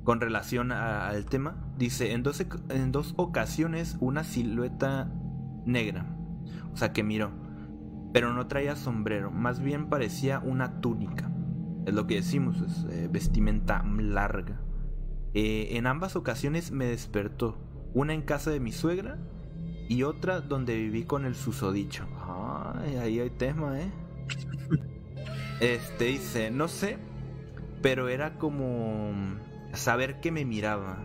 Con 0.04 0.20
relación 0.20 0.72
a- 0.72 1.08
al 1.08 1.26
tema. 1.26 1.56
Dice: 1.78 2.12
en 2.12 2.22
dos, 2.22 2.44
en 2.70 2.92
dos 2.92 3.14
ocasiones 3.16 3.96
una 4.00 4.24
silueta 4.24 5.10
negra. 5.64 6.15
O 6.76 6.78
sea 6.78 6.92
que 6.92 7.02
miró. 7.02 7.30
Pero 8.12 8.34
no 8.34 8.48
traía 8.48 8.76
sombrero. 8.76 9.30
Más 9.30 9.60
bien 9.60 9.88
parecía 9.88 10.40
una 10.40 10.82
túnica. 10.82 11.30
Es 11.86 11.94
lo 11.94 12.06
que 12.06 12.16
decimos, 12.16 12.60
es 12.60 12.84
eh, 12.90 13.08
vestimenta 13.10 13.82
larga. 13.82 14.60
Eh, 15.32 15.68
en 15.78 15.86
ambas 15.86 16.16
ocasiones 16.16 16.72
me 16.72 16.84
despertó. 16.84 17.56
Una 17.94 18.12
en 18.12 18.20
casa 18.20 18.50
de 18.50 18.60
mi 18.60 18.72
suegra 18.72 19.16
y 19.88 20.02
otra 20.02 20.42
donde 20.42 20.76
viví 20.76 21.04
con 21.04 21.24
el 21.24 21.34
susodicho. 21.34 22.06
Ay, 22.28 22.96
ahí 22.96 23.20
hay 23.20 23.30
tema, 23.30 23.80
¿eh? 23.80 23.90
Este 25.60 26.04
dice, 26.04 26.50
no 26.50 26.68
sé, 26.68 26.98
pero 27.80 28.10
era 28.10 28.36
como 28.36 29.14
saber 29.72 30.20
que 30.20 30.30
me 30.30 30.44
miraba 30.44 30.98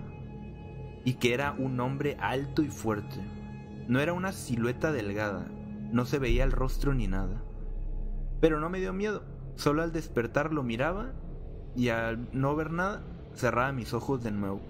y 1.06 1.14
que 1.14 1.34
era 1.34 1.54
un 1.54 1.80
hombre 1.80 2.18
alto 2.20 2.62
y 2.62 2.68
fuerte. 2.68 3.22
No 3.88 4.02
era 4.02 4.12
una 4.12 4.34
silueta 4.34 4.92
delgada, 4.92 5.48
no 5.92 6.06
se 6.06 6.20
veía 6.20 6.44
el 6.44 6.52
rostro 6.52 6.94
ni 6.94 7.08
nada. 7.08 7.44
Pero 8.40 8.60
no 8.60 8.70
me 8.70 8.80
dio 8.80 8.94
miedo, 8.94 9.24
solo 9.56 9.84
al 9.84 9.92
despertar 9.92 10.54
lo 10.54 10.64
miraba 10.64 11.14
y 11.76 11.90
al 11.90 12.28
no 12.34 12.56
ver 12.56 12.72
nada 12.72 13.04
cerraba 13.36 13.72
mis 13.72 13.94
ojos 13.94 14.24
de 14.24 14.32
nuevo. 14.32 14.62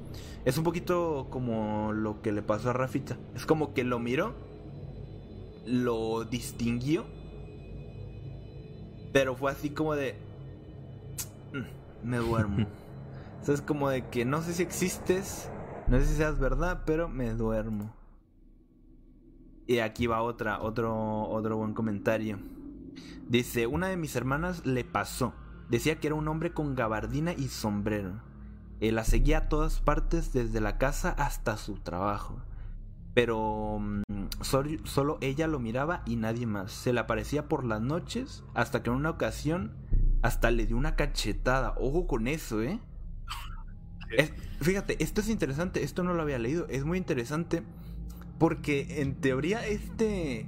Es 0.45 0.57
un 0.57 0.63
poquito 0.63 1.27
como 1.29 1.93
lo 1.93 2.21
que 2.21 2.31
le 2.31 2.41
pasó 2.41 2.69
a 2.71 2.73
Rafita. 2.73 3.17
Es 3.35 3.45
como 3.45 3.73
que 3.73 3.83
lo 3.83 3.99
miró, 3.99 4.33
lo 5.65 6.25
distinguió, 6.25 7.05
pero 9.13 9.35
fue 9.35 9.51
así 9.51 9.69
como 9.69 9.95
de... 9.95 10.15
"Mm, 11.53 12.07
Me 12.09 12.17
duermo. 12.17 12.65
O 13.41 13.43
sea, 13.43 13.55
es 13.55 13.61
como 13.63 13.89
de 13.89 14.07
que 14.07 14.23
no 14.23 14.43
sé 14.43 14.53
si 14.53 14.61
existes, 14.61 15.49
no 15.87 15.97
sé 15.99 16.05
si 16.05 16.13
seas 16.13 16.37
verdad, 16.37 16.83
pero 16.85 17.09
me 17.09 17.31
duermo. 17.33 17.91
Y 19.71 19.79
aquí 19.79 20.05
va 20.05 20.21
otra, 20.21 20.59
otro, 20.61 21.29
otro 21.29 21.55
buen 21.55 21.73
comentario. 21.73 22.39
Dice, 23.29 23.67
una 23.67 23.87
de 23.87 23.95
mis 23.95 24.17
hermanas 24.17 24.65
le 24.65 24.83
pasó. 24.83 25.33
Decía 25.69 25.99
que 26.01 26.07
era 26.07 26.15
un 26.15 26.27
hombre 26.27 26.51
con 26.51 26.75
gabardina 26.75 27.31
y 27.31 27.47
sombrero. 27.47 28.19
La 28.81 29.05
seguía 29.05 29.37
a 29.37 29.47
todas 29.47 29.79
partes, 29.79 30.33
desde 30.33 30.59
la 30.59 30.77
casa 30.77 31.11
hasta 31.11 31.55
su 31.55 31.75
trabajo. 31.75 32.41
Pero 33.13 33.77
mm, 33.79 34.01
sol- 34.41 34.81
solo 34.83 35.17
ella 35.21 35.47
lo 35.47 35.59
miraba 35.59 36.01
y 36.05 36.17
nadie 36.17 36.45
más. 36.47 36.73
Se 36.73 36.91
le 36.91 36.99
aparecía 36.99 37.47
por 37.47 37.63
las 37.63 37.79
noches 37.79 38.43
hasta 38.53 38.83
que 38.83 38.89
en 38.89 38.97
una 38.97 39.11
ocasión 39.11 39.71
hasta 40.21 40.51
le 40.51 40.65
dio 40.65 40.75
una 40.75 40.97
cachetada. 40.97 41.75
Ojo 41.79 42.07
con 42.07 42.27
eso, 42.27 42.61
¿eh? 42.61 42.81
Es- 44.17 44.33
fíjate, 44.59 45.01
esto 45.01 45.21
es 45.21 45.29
interesante, 45.29 45.83
esto 45.83 46.03
no 46.03 46.13
lo 46.13 46.21
había 46.23 46.39
leído, 46.39 46.67
es 46.67 46.83
muy 46.83 46.97
interesante 46.97 47.63
porque 48.41 49.01
en 49.03 49.13
teoría 49.21 49.67
este 49.67 50.47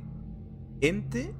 ente 0.82 1.36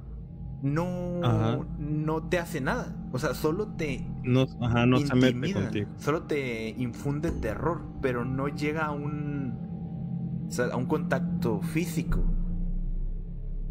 no, 0.62 1.18
Ajá. 1.24 1.58
no 1.80 2.28
te 2.28 2.38
hace 2.38 2.60
nada, 2.60 2.94
o 3.10 3.18
sea, 3.18 3.34
solo 3.34 3.66
te 3.76 4.06
No, 4.22 4.46
ajá, 4.60 4.86
no 4.86 5.00
se 5.00 5.16
mete 5.16 5.30
intimida, 5.30 5.62
contigo. 5.64 5.90
solo 5.96 6.22
te 6.22 6.68
infunde 6.78 7.32
terror, 7.32 7.82
pero 8.00 8.24
no 8.24 8.46
llega 8.46 8.86
a 8.86 8.92
un, 8.92 10.44
o 10.46 10.50
sea, 10.52 10.66
a 10.66 10.76
un 10.76 10.86
contacto 10.86 11.60
físico. 11.60 12.22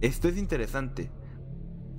Esto 0.01 0.27
es 0.27 0.37
interesante. 0.37 1.09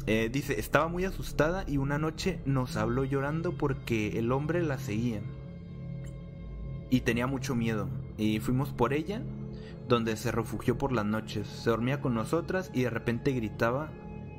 Eh, 0.07 0.29
dice, 0.31 0.61
estaba 0.61 0.89
muy 0.89 1.07
asustada 1.07 1.65
y 1.67 1.79
una 1.79 1.99
noche 1.99 2.41
nos 2.45 2.77
habló 2.77 3.05
llorando 3.07 3.57
porque 3.57 4.19
el 4.19 4.31
hombre 4.33 4.63
la 4.63 4.77
seguía. 4.77 5.23
Y 6.91 7.01
tenía 7.01 7.27
mucho 7.27 7.55
miedo. 7.55 7.89
Y 8.19 8.39
fuimos 8.41 8.71
por 8.75 8.93
ella, 8.93 9.23
donde 9.89 10.17
se 10.17 10.33
refugió 10.33 10.79
por 10.79 10.93
las 10.93 11.05
noches. 11.05 11.47
Se 11.49 11.71
dormía 11.71 12.01
con 12.01 12.15
nosotras 12.15 12.71
y 12.73 12.83
de 12.83 12.91
repente 12.91 13.33
gritaba 13.33 13.91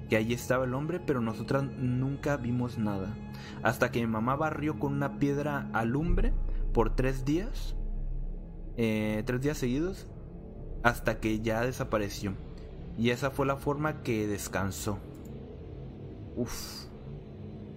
que 0.09 0.17
allí 0.17 0.33
estaba 0.33 0.65
el 0.65 0.73
hombre, 0.73 0.99
pero 0.99 1.21
nosotras 1.21 1.63
nunca 1.63 2.37
vimos 2.37 2.77
nada. 2.77 3.15
Hasta 3.63 3.91
que 3.91 4.01
mi 4.01 4.07
mamá 4.07 4.35
barrió 4.35 4.77
con 4.79 4.93
una 4.93 5.17
piedra 5.17 5.69
alumbre 5.73 6.33
por 6.73 6.95
tres 6.95 7.25
días. 7.25 7.75
eh, 8.77 9.23
tres 9.25 9.41
días 9.41 9.57
seguidos. 9.57 10.07
Hasta 10.83 11.19
que 11.19 11.39
ya 11.41 11.61
desapareció. 11.61 12.33
Y 12.97 13.09
esa 13.09 13.31
fue 13.31 13.45
la 13.45 13.55
forma 13.57 14.03
que 14.03 14.27
descansó. 14.27 14.99
Uf. 16.35 16.85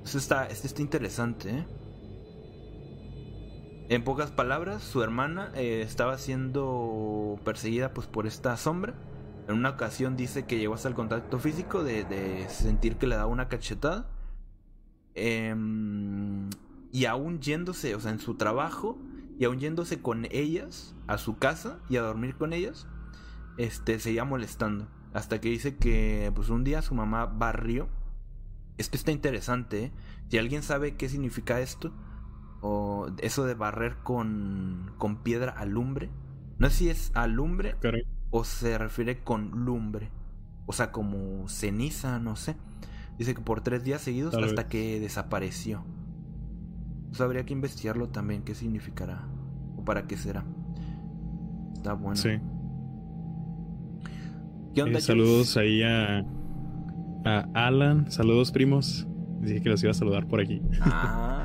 Esto 0.05 0.19
está, 0.19 0.47
esto 0.47 0.66
está 0.66 0.83
interesante, 0.83 1.51
¿eh? 1.51 1.66
En 3.91 4.05
pocas 4.05 4.30
palabras, 4.30 4.82
su 4.82 5.03
hermana 5.03 5.51
eh, 5.55 5.80
estaba 5.80 6.18
siendo 6.18 7.41
perseguida 7.43 7.95
pues 7.95 8.07
por 8.07 8.26
esta 8.26 8.55
sombra. 8.59 8.95
En 9.49 9.55
una 9.55 9.70
ocasión 9.70 10.14
dice 10.14 10.45
que 10.45 10.59
llegó 10.59 10.74
hasta 10.74 10.89
el 10.89 10.95
contacto 10.95 11.39
físico 11.39 11.82
de, 11.82 12.47
sentir 12.51 12.97
que 12.97 13.07
le 13.07 13.16
daba 13.16 13.28
una 13.28 13.49
cachetada. 13.49 14.11
Em, 15.14 16.51
y 16.93 17.07
aún 17.07 17.41
yéndose, 17.41 17.95
o 17.95 18.01
sea, 18.01 18.12
en 18.12 18.20
su 18.20 18.34
trabajo, 18.34 18.99
y 19.39 19.47
aún 19.47 19.59
yéndose 19.59 20.03
con 20.03 20.26
ellas 20.30 20.95
a 21.07 21.16
su 21.16 21.39
casa 21.39 21.78
y 21.89 21.97
a 21.97 22.03
dormir 22.03 22.36
con 22.36 22.53
ellas, 22.53 22.86
este, 23.57 24.01
seguía 24.01 24.24
molestando. 24.26 24.86
Hasta 25.14 25.41
que 25.41 25.49
dice 25.49 25.76
que 25.76 26.30
pues 26.34 26.51
un 26.51 26.62
día 26.62 26.82
su 26.82 26.95
mamá 26.95 27.24
barrió. 27.24 27.89
Esto 28.76 28.99
está 28.99 29.12
interesante, 29.12 29.84
¿eh? 29.84 29.93
Si 30.28 30.36
alguien 30.36 30.62
sabe 30.62 30.97
qué 30.97 31.09
significa 31.09 31.61
esto, 31.61 31.93
o 32.61 33.09
eso 33.19 33.45
de 33.45 33.55
barrer 33.55 33.97
con, 34.03 34.93
con 34.99 35.23
piedra 35.23 35.53
alumbre, 35.53 36.11
no 36.59 36.69
sé 36.71 36.77
si 36.77 36.91
es 36.91 37.13
alumbre 37.15 37.77
Caray. 37.81 38.03
o 38.31 38.45
se 38.45 38.79
refiere 38.79 39.23
con 39.23 39.65
lumbre, 39.65 40.11
o 40.67 40.73
sea, 40.73 40.93
como 40.93 41.49
ceniza, 41.49 42.19
no 42.19 42.37
sé. 42.37 42.57
Dice 43.19 43.35
que 43.35 43.41
por 43.41 43.61
tres 43.63 43.83
días 43.85 44.01
seguidos 44.03 44.33
Tal 44.33 44.45
hasta 44.45 44.63
vez. 44.63 44.71
que 44.71 45.01
desapareció. 45.01 45.85
Pues 47.09 47.21
habría 47.21 47.45
que 47.45 47.53
investigarlo 47.55 48.09
también, 48.09 48.43
qué 48.43 48.55
significará 48.55 49.27
o 49.77 49.85
para 49.85 50.07
qué 50.07 50.17
será. 50.17 50.45
Está 51.75 51.95
bueno. 51.95 52.17
Sí. 52.17 52.31
¿Qué 54.75 54.83
onda, 54.83 54.99
Eh, 54.99 55.03
saludos 55.03 55.57
ahí 55.57 55.83
a, 55.83 56.25
a 57.25 57.41
Alan. 57.55 58.11
Saludos, 58.11 58.53
primos. 58.53 59.07
Dije 59.41 59.61
que 59.63 59.69
los 59.71 59.83
iba 59.83 59.91
a 59.93 59.95
saludar 59.95 60.27
por 60.29 60.41
aquí. 60.41 60.61
Ah, 60.81 61.38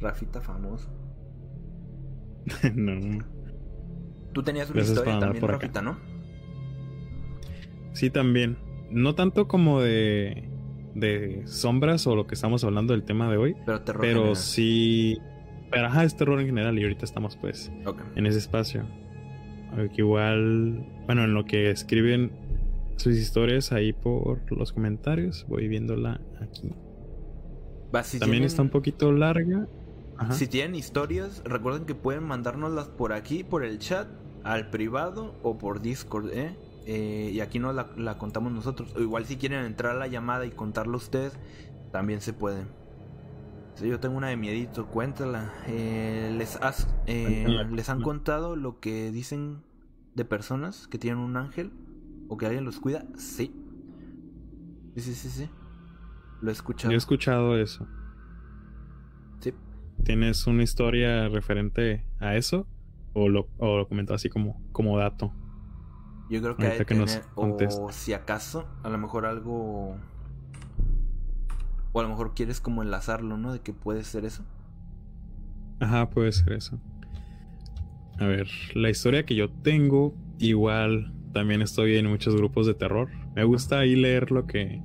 Rafita 0.00 0.40
famoso. 0.40 0.88
no. 2.74 3.24
Tú 4.32 4.42
tenías 4.42 4.68
una 4.68 4.76
Gracias 4.76 4.98
historia 4.98 5.18
también. 5.18 5.46
Rafita, 5.48 5.82
¿no? 5.82 5.98
Sí, 7.92 8.10
también. 8.10 8.58
No 8.90 9.14
tanto 9.14 9.48
como 9.48 9.80
de, 9.80 10.48
de 10.94 11.42
sombras 11.46 12.06
o 12.06 12.14
lo 12.14 12.26
que 12.26 12.34
estamos 12.34 12.62
hablando 12.64 12.92
del 12.92 13.04
tema 13.04 13.30
de 13.30 13.36
hoy, 13.38 13.56
Pero 13.64 13.80
terror. 13.82 14.00
pero 14.02 14.16
general. 14.18 14.36
sí. 14.36 15.18
Pero 15.70 15.86
ajá, 15.86 16.04
es 16.04 16.16
terror 16.16 16.38
en 16.40 16.46
general 16.46 16.78
y 16.78 16.82
ahorita 16.82 17.04
estamos 17.04 17.36
pues 17.36 17.72
en 18.14 18.26
ese 18.26 18.38
espacio. 18.38 18.86
Eh, 19.76 19.88
Que 19.94 20.02
igual, 20.02 20.86
bueno, 21.06 21.24
en 21.24 21.34
lo 21.34 21.44
que 21.44 21.70
escriben 21.70 22.30
sus 22.96 23.16
historias 23.16 23.72
ahí 23.72 23.92
por 23.92 24.40
los 24.56 24.72
comentarios. 24.72 25.44
Voy 25.48 25.66
viéndola 25.68 26.20
aquí. 26.40 26.70
Va, 27.94 28.02
si 28.02 28.18
También 28.18 28.40
tienen- 28.42 28.46
está 28.46 28.62
un 28.62 28.68
poquito 28.70 29.10
larga. 29.12 29.66
Ajá. 30.18 30.32
Si 30.32 30.46
tienen 30.46 30.74
historias, 30.74 31.42
recuerden 31.44 31.84
que 31.84 31.94
pueden 31.94 32.24
mandárnoslas 32.24 32.88
por 32.88 33.12
aquí, 33.12 33.44
por 33.44 33.64
el 33.64 33.78
chat, 33.78 34.08
al 34.44 34.70
privado 34.70 35.34
o 35.42 35.58
por 35.58 35.80
Discord, 35.80 36.30
¿eh? 36.30 36.56
Eh, 36.86 37.32
y 37.34 37.40
aquí 37.40 37.58
nos 37.58 37.74
la, 37.74 37.90
la 37.96 38.16
contamos 38.16 38.52
nosotros. 38.52 38.94
O 38.94 39.00
igual 39.00 39.26
si 39.26 39.36
quieren 39.36 39.64
entrar 39.64 39.96
a 39.96 39.98
la 39.98 40.06
llamada 40.06 40.46
y 40.46 40.50
contarlo 40.50 40.96
ustedes, 40.96 41.36
también 41.90 42.20
se 42.20 42.32
pueden. 42.32 42.68
Sí, 43.74 43.88
yo 43.88 44.00
tengo 44.00 44.16
una 44.16 44.28
de 44.28 44.36
miedito, 44.36 44.86
cuéntala. 44.86 45.52
Eh, 45.66 46.34
les, 46.38 46.56
has, 46.62 46.88
eh, 47.06 47.46
¿Les 47.70 47.90
han 47.90 48.00
contado 48.00 48.56
lo 48.56 48.80
que 48.80 49.10
dicen 49.10 49.62
de 50.14 50.24
personas 50.24 50.88
que 50.88 50.96
tienen 50.96 51.20
un 51.20 51.36
ángel? 51.36 51.72
¿O 52.28 52.38
que 52.38 52.46
alguien 52.46 52.64
los 52.64 52.80
cuida? 52.80 53.04
Sí. 53.16 53.54
Sí, 54.94 55.02
sí, 55.02 55.14
sí, 55.14 55.28
sí. 55.28 55.50
Lo 56.40 56.50
he 56.50 56.52
escuchado. 56.52 56.90
Yo 56.90 56.94
he 56.94 56.98
escuchado 56.98 57.58
eso. 57.58 57.86
¿Tienes 60.04 60.46
una 60.46 60.62
historia 60.62 61.28
referente 61.28 62.04
a 62.18 62.36
eso? 62.36 62.66
¿O 63.12 63.28
lo, 63.28 63.48
o 63.58 63.78
lo 63.78 63.88
comentó 63.88 64.14
así 64.14 64.28
como, 64.28 64.60
como 64.72 64.98
dato? 64.98 65.32
Yo 66.28 66.42
creo 66.42 66.56
que 66.56 66.66
hay 66.66 66.78
que 66.78 66.86
que 66.86 66.94
nos 66.94 67.12
tener, 67.34 67.68
o 67.80 67.92
si 67.92 68.12
acaso, 68.12 68.66
a 68.82 68.88
lo 68.88 68.98
mejor 68.98 69.26
algo, 69.26 69.96
o 71.92 72.00
a 72.00 72.02
lo 72.02 72.08
mejor 72.08 72.34
quieres 72.34 72.60
como 72.60 72.82
enlazarlo, 72.82 73.36
¿no? 73.36 73.52
De 73.52 73.60
que 73.60 73.72
puede 73.72 74.02
ser 74.04 74.24
eso. 74.24 74.44
Ajá, 75.80 76.10
puede 76.10 76.32
ser 76.32 76.52
eso. 76.54 76.80
A 78.18 78.26
ver, 78.26 78.48
la 78.74 78.90
historia 78.90 79.24
que 79.24 79.34
yo 79.34 79.50
tengo, 79.50 80.14
igual 80.38 81.12
también 81.32 81.62
estoy 81.62 81.96
en 81.96 82.06
muchos 82.06 82.34
grupos 82.34 82.66
de 82.66 82.74
terror. 82.74 83.08
Me 83.34 83.44
gusta 83.44 83.80
ahí 83.80 83.94
leer 83.94 84.30
lo 84.30 84.46
que, 84.46 84.82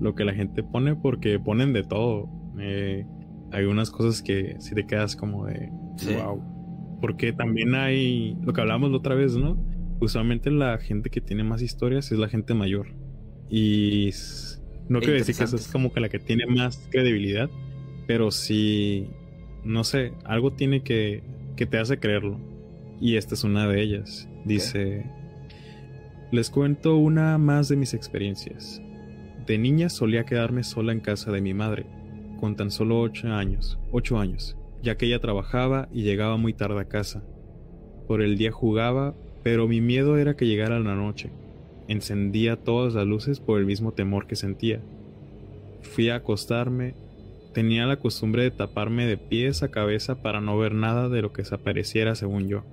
lo 0.00 0.14
que 0.14 0.24
la 0.24 0.32
gente 0.34 0.62
pone 0.62 0.96
porque 0.96 1.38
ponen 1.38 1.72
de 1.72 1.84
todo. 1.84 2.28
Eh, 2.58 3.06
hay 3.52 3.64
unas 3.64 3.90
cosas 3.90 4.22
que 4.22 4.56
si 4.58 4.74
te 4.74 4.86
quedas 4.86 5.16
como 5.16 5.46
de 5.46 5.70
Sí. 5.96 6.14
wow. 6.14 6.98
Porque 7.00 7.32
también 7.32 7.74
hay 7.74 8.36
lo 8.42 8.52
que 8.52 8.60
hablamos 8.60 8.90
la 8.90 8.98
otra 8.98 9.14
vez, 9.14 9.36
¿no? 9.36 9.56
Usualmente 10.00 10.50
la 10.50 10.78
gente 10.78 11.10
que 11.10 11.20
tiene 11.20 11.44
más 11.44 11.62
historias 11.62 12.10
es 12.12 12.18
la 12.18 12.28
gente 12.28 12.54
mayor. 12.54 12.88
Y 13.50 14.10
no 14.88 15.00
quiero 15.00 15.14
decir 15.14 15.36
que 15.36 15.44
esa 15.44 15.56
es 15.56 15.68
como 15.68 15.92
que 15.92 16.00
la 16.00 16.08
que 16.08 16.18
tiene 16.18 16.46
más 16.46 16.88
credibilidad, 16.90 17.50
pero 18.06 18.30
sí, 18.30 19.08
no 19.64 19.84
sé, 19.84 20.12
algo 20.24 20.52
tiene 20.52 20.82
que, 20.82 21.22
que 21.56 21.66
te 21.66 21.78
hace 21.78 21.98
creerlo. 21.98 22.40
Y 23.00 23.16
esta 23.16 23.34
es 23.34 23.44
una 23.44 23.66
de 23.66 23.82
ellas. 23.82 24.28
Dice, 24.44 25.04
les 26.30 26.50
cuento 26.50 26.96
una 26.96 27.36
más 27.38 27.68
de 27.68 27.76
mis 27.76 27.94
experiencias. 27.94 28.80
De 29.46 29.58
niña 29.58 29.88
solía 29.88 30.24
quedarme 30.24 30.62
sola 30.62 30.92
en 30.92 31.00
casa 31.00 31.32
de 31.32 31.40
mi 31.40 31.52
madre, 31.52 31.84
con 32.42 32.56
tan 32.56 32.72
solo 32.72 33.00
ocho 33.00 33.28
años, 33.28 33.78
ocho 33.92 34.18
años, 34.18 34.56
ya 34.82 34.96
que 34.96 35.06
ella 35.06 35.20
trabajaba 35.20 35.88
y 35.92 36.02
llegaba 36.02 36.36
muy 36.36 36.52
tarde 36.52 36.80
a 36.80 36.88
casa. 36.88 37.22
Por 38.08 38.20
el 38.20 38.36
día 38.36 38.50
jugaba, 38.50 39.14
pero 39.44 39.68
mi 39.68 39.80
miedo 39.80 40.18
era 40.18 40.34
que 40.34 40.48
llegara 40.48 40.80
la 40.80 40.96
noche. 40.96 41.30
Encendía 41.86 42.56
todas 42.56 42.94
las 42.94 43.06
luces 43.06 43.38
por 43.38 43.60
el 43.60 43.64
mismo 43.64 43.92
temor 43.92 44.26
que 44.26 44.34
sentía. 44.34 44.80
Fui 45.82 46.08
a 46.08 46.16
acostarme. 46.16 46.96
Tenía 47.54 47.86
la 47.86 48.00
costumbre 48.00 48.42
de 48.42 48.50
taparme 48.50 49.06
de 49.06 49.18
pies 49.18 49.62
a 49.62 49.70
cabeza 49.70 50.20
para 50.20 50.40
no 50.40 50.58
ver 50.58 50.74
nada 50.74 51.08
de 51.08 51.22
lo 51.22 51.32
que 51.32 51.44
se 51.44 51.54
apareciera 51.54 52.16
según 52.16 52.48
yo. 52.48 52.64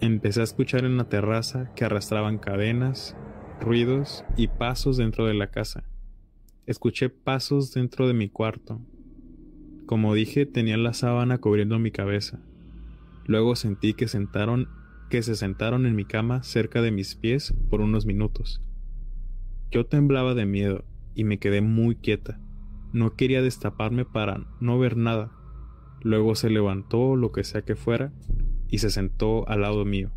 Empecé 0.00 0.40
a 0.40 0.44
escuchar 0.44 0.86
en 0.86 0.96
la 0.96 1.04
terraza 1.04 1.70
que 1.76 1.84
arrastraban 1.84 2.38
cadenas, 2.38 3.14
ruidos 3.60 4.24
y 4.38 4.48
pasos 4.48 4.96
dentro 4.96 5.26
de 5.26 5.34
la 5.34 5.48
casa. 5.48 5.84
Escuché 6.66 7.10
pasos 7.10 7.72
dentro 7.72 8.08
de 8.08 8.14
mi 8.14 8.28
cuarto. 8.28 8.80
Como 9.86 10.14
dije, 10.14 10.46
tenía 10.46 10.76
la 10.76 10.94
sábana 10.94 11.38
cubriendo 11.38 11.78
mi 11.78 11.92
cabeza. 11.92 12.40
Luego 13.24 13.54
sentí 13.54 13.94
que 13.94 14.08
sentaron 14.08 14.68
que 15.08 15.22
se 15.22 15.36
sentaron 15.36 15.86
en 15.86 15.94
mi 15.94 16.04
cama 16.04 16.42
cerca 16.42 16.82
de 16.82 16.90
mis 16.90 17.14
pies 17.14 17.54
por 17.70 17.80
unos 17.80 18.04
minutos. 18.04 18.60
Yo 19.70 19.86
temblaba 19.86 20.34
de 20.34 20.44
miedo 20.44 20.84
y 21.14 21.22
me 21.22 21.38
quedé 21.38 21.60
muy 21.60 21.94
quieta. 21.94 22.40
No 22.92 23.14
quería 23.14 23.42
destaparme 23.42 24.04
para 24.04 24.44
no 24.58 24.76
ver 24.76 24.96
nada. 24.96 25.30
Luego 26.02 26.34
se 26.34 26.50
levantó 26.50 27.14
lo 27.14 27.30
que 27.30 27.44
sea 27.44 27.62
que 27.62 27.76
fuera 27.76 28.12
y 28.68 28.78
se 28.78 28.90
sentó 28.90 29.48
al 29.48 29.60
lado 29.60 29.84
mío, 29.84 30.10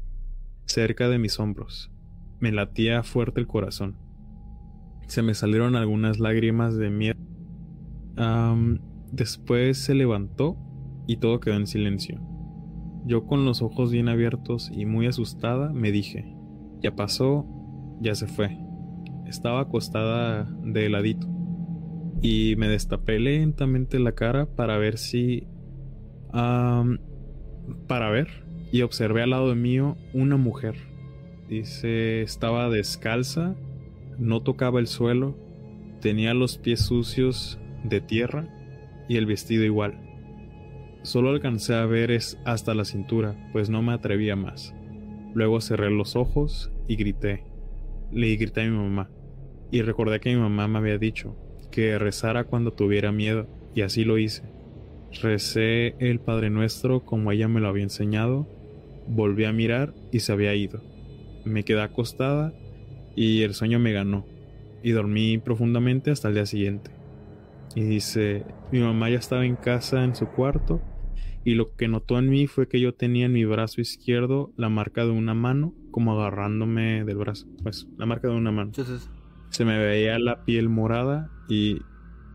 cerca 0.65 1.09
de 1.09 1.19
mis 1.19 1.39
hombros. 1.39 1.91
Me 2.39 2.51
latía 2.51 3.03
fuerte 3.03 3.39
el 3.39 3.45
corazón. 3.45 4.08
Se 5.09 5.21
me 5.23 5.33
salieron 5.33 5.75
algunas 5.75 6.19
lágrimas 6.19 6.77
de 6.77 6.89
miedo. 6.91 7.17
Después 9.11 9.79
se 9.79 9.95
levantó 9.95 10.55
y 11.07 11.17
todo 11.17 11.39
quedó 11.39 11.55
en 11.55 11.65
silencio. 11.65 12.21
Yo 13.05 13.25
con 13.25 13.43
los 13.43 13.63
ojos 13.63 13.91
bien 13.91 14.07
abiertos 14.07 14.71
y 14.71 14.85
muy 14.85 15.07
asustada 15.07 15.73
me 15.73 15.91
dije, 15.91 16.35
ya 16.83 16.95
pasó, 16.95 17.47
ya 17.99 18.13
se 18.13 18.27
fue. 18.27 18.59
Estaba 19.25 19.61
acostada 19.61 20.43
de 20.63 20.85
heladito 20.85 21.27
y 22.21 22.53
me 22.57 22.67
destapé 22.67 23.19
lentamente 23.19 23.97
la 23.97 24.11
cara 24.11 24.45
para 24.45 24.77
ver 24.77 24.99
si... 24.99 25.47
para 26.31 28.09
ver 28.11 28.27
y 28.71 28.83
observé 28.83 29.23
al 29.23 29.31
lado 29.31 29.55
mío 29.55 29.97
una 30.13 30.37
mujer. 30.37 30.75
Dice, 31.47 32.21
estaba 32.21 32.69
descalza, 32.69 33.55
no 34.19 34.41
tocaba 34.41 34.79
el 34.79 34.87
suelo, 34.87 35.37
tenía 36.01 36.33
los 36.33 36.57
pies 36.57 36.81
sucios 36.81 37.59
de 37.83 38.01
tierra 38.01 38.47
y 39.07 39.17
el 39.17 39.25
vestido 39.25 39.63
igual. 39.63 39.99
Solo 41.03 41.29
alcancé 41.29 41.73
a 41.75 41.85
ver 41.85 42.11
es 42.11 42.37
hasta 42.45 42.75
la 42.75 42.85
cintura, 42.85 43.49
pues 43.53 43.69
no 43.69 43.81
me 43.81 43.93
atrevía 43.93 44.35
más. 44.35 44.75
Luego 45.33 45.61
cerré 45.61 45.89
los 45.89 46.15
ojos 46.15 46.71
y 46.87 46.97
grité. 46.97 47.45
Le 48.11 48.35
grité 48.35 48.61
a 48.61 48.69
mi 48.69 48.77
mamá. 48.77 49.09
Y 49.71 49.81
recordé 49.81 50.19
que 50.19 50.33
mi 50.33 50.41
mamá 50.41 50.67
me 50.67 50.79
había 50.79 50.97
dicho 50.97 51.35
que 51.71 51.97
rezara 51.99 52.45
cuando 52.45 52.73
tuviera 52.73 53.11
miedo, 53.11 53.47
y 53.75 53.81
así 53.81 54.03
lo 54.03 54.17
hice. 54.17 54.43
Recé 55.21 55.95
el 55.99 56.19
Padre 56.19 56.49
Nuestro 56.49 57.05
como 57.05 57.31
ella 57.31 57.47
me 57.47 57.59
lo 57.59 57.67
había 57.67 57.83
enseñado, 57.83 58.47
volví 59.07 59.45
a 59.45 59.53
mirar 59.53 59.93
y 60.11 60.19
se 60.19 60.31
había 60.31 60.53
ido. 60.55 60.81
Me 61.45 61.63
quedé 61.63 61.81
acostada 61.81 62.53
y 63.19 63.41
el 63.41 63.53
sueño 63.53 63.79
me 63.79 63.91
ganó, 63.91 64.25
y 64.81 64.91
dormí 64.91 65.39
profundamente 65.39 66.09
hasta 66.09 66.29
el 66.29 66.35
día 66.35 66.45
siguiente. 66.45 66.89
Y 67.75 67.81
dice, 67.81 68.45
mi 68.71 68.79
mamá 68.79 69.09
ya 69.09 69.17
estaba 69.17 69.45
en 69.45 69.57
casa 69.57 70.05
en 70.05 70.15
su 70.15 70.25
cuarto 70.27 70.81
y 71.43 71.55
lo 71.55 71.75
que 71.75 71.89
notó 71.89 72.17
en 72.17 72.29
mí 72.29 72.47
fue 72.47 72.69
que 72.69 72.79
yo 72.79 72.93
tenía 72.93 73.25
en 73.25 73.33
mi 73.33 73.43
brazo 73.43 73.81
izquierdo 73.81 74.53
la 74.55 74.69
marca 74.69 75.03
de 75.03 75.11
una 75.11 75.33
mano, 75.33 75.73
como 75.91 76.13
agarrándome 76.13 77.03
del 77.03 77.17
brazo, 77.17 77.45
pues 77.61 77.89
la 77.97 78.05
marca 78.05 78.29
de 78.29 78.35
una 78.35 78.51
mano. 78.51 78.69
Entonces, 78.69 79.09
Se 79.49 79.65
me 79.65 79.77
veía 79.77 80.17
la 80.17 80.45
piel 80.45 80.69
morada 80.69 81.29
y 81.49 81.81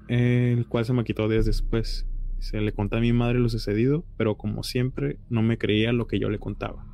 el 0.09 0.67
cual 0.69 0.85
se 0.85 0.93
me 0.93 1.05
quitó 1.05 1.31
días 1.31 1.47
después. 1.47 2.07
Se 2.41 2.61
le 2.61 2.73
conté 2.73 2.99
a 2.99 3.01
mi 3.01 3.15
madre 3.15 3.39
lo 3.39 3.49
sucedido, 3.49 4.05
pero 4.19 4.37
como 4.37 4.63
siempre 4.63 5.19
no 5.31 5.41
me 5.41 5.57
creía 5.57 5.95
lo 5.95 6.07
que 6.07 6.19
yo 6.19 6.29
le 6.29 6.39
contaba. 6.39 6.85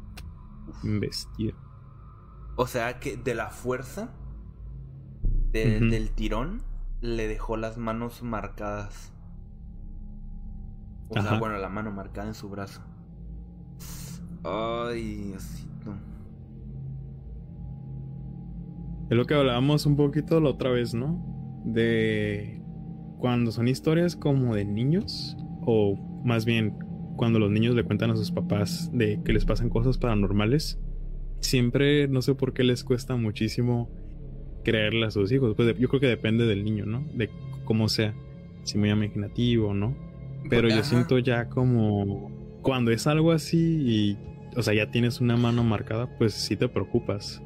Imbécil. 0.84 1.54
O 2.60 2.66
sea 2.66 3.00
que 3.00 3.16
de 3.16 3.34
la 3.34 3.48
fuerza 3.48 4.10
de- 5.50 5.80
del 5.90 6.10
tirón 6.10 6.62
le 7.00 7.26
dejó 7.26 7.56
las 7.56 7.78
manos 7.78 8.22
marcadas. 8.22 9.14
O 11.08 11.14
sea, 11.22 11.38
bueno, 11.38 11.56
la 11.56 11.70
mano 11.70 11.90
marcada 11.90 12.28
en 12.28 12.34
su 12.34 12.50
brazo. 12.50 12.82
Ay, 14.44 15.14
Diosito. 15.14 15.94
Es 19.08 19.16
lo 19.16 19.24
que 19.24 19.34
hablábamos 19.34 19.86
un 19.86 19.96
poquito 19.96 20.38
la 20.40 20.50
otra 20.50 20.68
vez, 20.70 20.92
¿no? 20.92 21.62
De 21.64 22.62
cuando 23.18 23.52
son 23.52 23.68
historias 23.68 24.16
como 24.16 24.54
de 24.54 24.66
niños, 24.66 25.34
o 25.62 25.96
más 26.26 26.44
bien 26.44 26.78
cuando 27.16 27.38
los 27.38 27.50
niños 27.50 27.74
le 27.74 27.84
cuentan 27.84 28.10
a 28.10 28.16
sus 28.16 28.30
papás 28.30 28.90
de 28.92 29.22
que 29.22 29.32
les 29.32 29.46
pasan 29.46 29.70
cosas 29.70 29.96
paranormales, 29.96 30.78
siempre 31.40 32.08
no 32.08 32.22
sé 32.22 32.34
por 32.34 32.52
qué 32.52 32.64
les 32.64 32.84
cuesta 32.84 33.16
muchísimo 33.16 33.90
creerle 34.64 35.06
a 35.06 35.10
sus 35.10 35.32
hijos. 35.32 35.54
Pues 35.56 35.76
yo 35.78 35.88
creo 35.88 36.00
que 36.00 36.06
depende 36.06 36.46
del 36.46 36.64
niño, 36.64 36.86
¿no? 36.86 37.04
De 37.14 37.30
cómo 37.64 37.88
sea, 37.88 38.14
si 38.62 38.78
muy 38.78 38.90
imaginativo 38.90 39.68
o 39.68 39.74
no. 39.74 39.96
Pero 40.48 40.68
yo 40.68 40.82
siento 40.84 41.18
ya 41.18 41.48
como 41.48 42.30
cuando 42.62 42.90
es 42.90 43.06
algo 43.06 43.32
así 43.32 43.58
y, 43.58 44.18
o 44.56 44.62
sea, 44.62 44.74
ya 44.74 44.90
tienes 44.90 45.20
una 45.20 45.36
mano 45.36 45.64
marcada, 45.64 46.08
pues 46.18 46.34
sí 46.34 46.56
te 46.56 46.68
preocupas. 46.68 47.42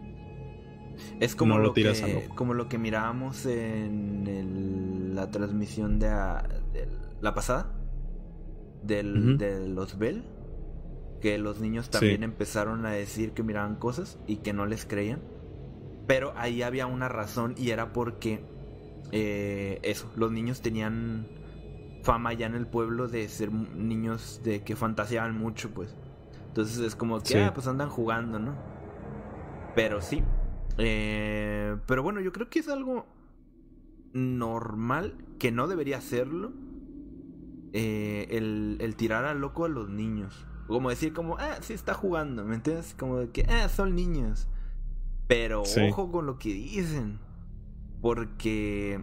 Es 1.19 1.35
como 1.35 1.55
No 1.55 1.61
lo 1.61 1.67
lo, 1.69 1.73
tiras 1.73 2.01
que, 2.01 2.29
como 2.37 2.55
lo 2.55 2.69
que 2.69 2.79
mirábamos 2.79 3.47
en 3.47 4.27
el- 4.29 5.15
la 5.15 5.31
transmisión 5.31 5.99
de, 5.99 6.07
a- 6.09 6.47
de 6.73 6.87
la 7.21 7.35
pasada 7.35 7.73
del, 8.85 9.39
de 9.39 9.69
los 9.69 9.99
Bell, 9.99 10.23
que 11.25 11.39
los 11.39 11.59
niños 11.59 11.87
Sí. 11.87 11.93
también 11.93 12.23
empezaron 12.23 12.85
a 12.85 12.91
decir 12.91 13.33
que 13.33 13.43
miraban 13.43 13.77
cosas 13.77 14.19
y 14.27 14.37
que 14.37 14.53
no 14.53 14.67
les 14.67 14.85
creían. 14.85 15.21
Pero 16.07 16.35
ahí 16.37 16.61
había 16.61 16.87
una 16.87 17.09
razón 17.09 17.55
y 17.57 17.71
era 17.71 17.95
porque 17.95 18.45
eh, 19.11 19.81
eso, 19.83 20.13
los 20.17 20.31
niños 20.33 20.61
tenían 20.61 21.27
fama 22.03 22.35
ya 22.35 22.45
en 22.45 22.55
el 22.55 22.67
pueblo 22.67 23.09
de 23.09 23.27
ser 23.31 23.51
niños 23.51 24.43
de 24.45 24.63
que 24.65 24.77
fantaseaban 24.77 25.35
mucho, 25.35 25.71
pues. 25.71 25.97
Entonces 26.49 26.79
es 26.81 26.95
como 26.95 27.23
que, 27.23 27.43
ah, 27.43 27.55
pues 27.55 27.67
andan 27.69 27.89
jugando, 27.89 28.39
¿no? 28.39 28.55
Pero 29.75 30.03
sí. 30.03 30.23
Eh, 30.77 31.75
pero 31.87 32.03
bueno, 32.03 32.21
yo 32.21 32.33
creo 32.33 32.51
que 32.51 32.59
es 32.59 32.69
algo 32.69 33.07
normal, 34.13 35.17
que 35.39 35.51
no 35.53 35.69
debería 35.69 35.97
hacerlo, 35.97 36.53
eh, 37.73 38.27
el, 38.31 38.77
el, 38.81 38.95
tirar 38.95 39.25
al 39.25 39.41
loco 39.41 39.65
a 39.65 39.69
los 39.71 39.89
niños. 39.89 40.47
Como 40.67 40.91
decir 40.91 41.13
como, 41.13 41.37
ah, 41.39 41.59
sí 41.61 41.73
está 41.73 41.95
jugando, 41.95 42.45
¿me 42.45 42.55
entiendes? 42.55 42.95
Como 42.99 43.19
de 43.19 43.31
que, 43.31 43.45
ah, 43.49 43.69
son 43.69 43.95
niños. 43.95 44.49
Pero 45.27 45.63
ojo 45.63 46.11
con 46.11 46.27
lo 46.27 46.39
que 46.39 46.51
dicen. 46.51 47.19
Porque 48.01 49.03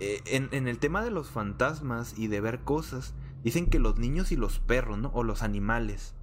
eh, 0.00 0.20
en, 0.26 0.48
en, 0.52 0.68
el 0.68 0.78
tema 0.78 1.02
de 1.02 1.10
los 1.10 1.30
fantasmas 1.30 2.18
y 2.18 2.26
de 2.28 2.40
ver 2.40 2.60
cosas, 2.60 3.14
dicen 3.42 3.66
que 3.68 3.78
los 3.78 3.98
niños 3.98 4.32
y 4.32 4.36
los 4.36 4.58
perros, 4.58 4.98
¿no? 4.98 5.10
O 5.14 5.22
los 5.22 5.42
animales 5.42 6.14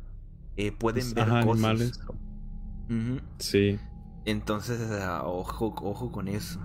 eh, 0.58 0.72
pueden 0.72 1.14
ver 1.14 1.30
cosas. 1.30 1.44
animales. 1.44 2.00
Sí. 3.38 3.80
Entonces, 4.26 4.80
ojo, 5.24 5.74
ojo 5.82 6.12
con 6.12 6.28
eso. 6.28 6.60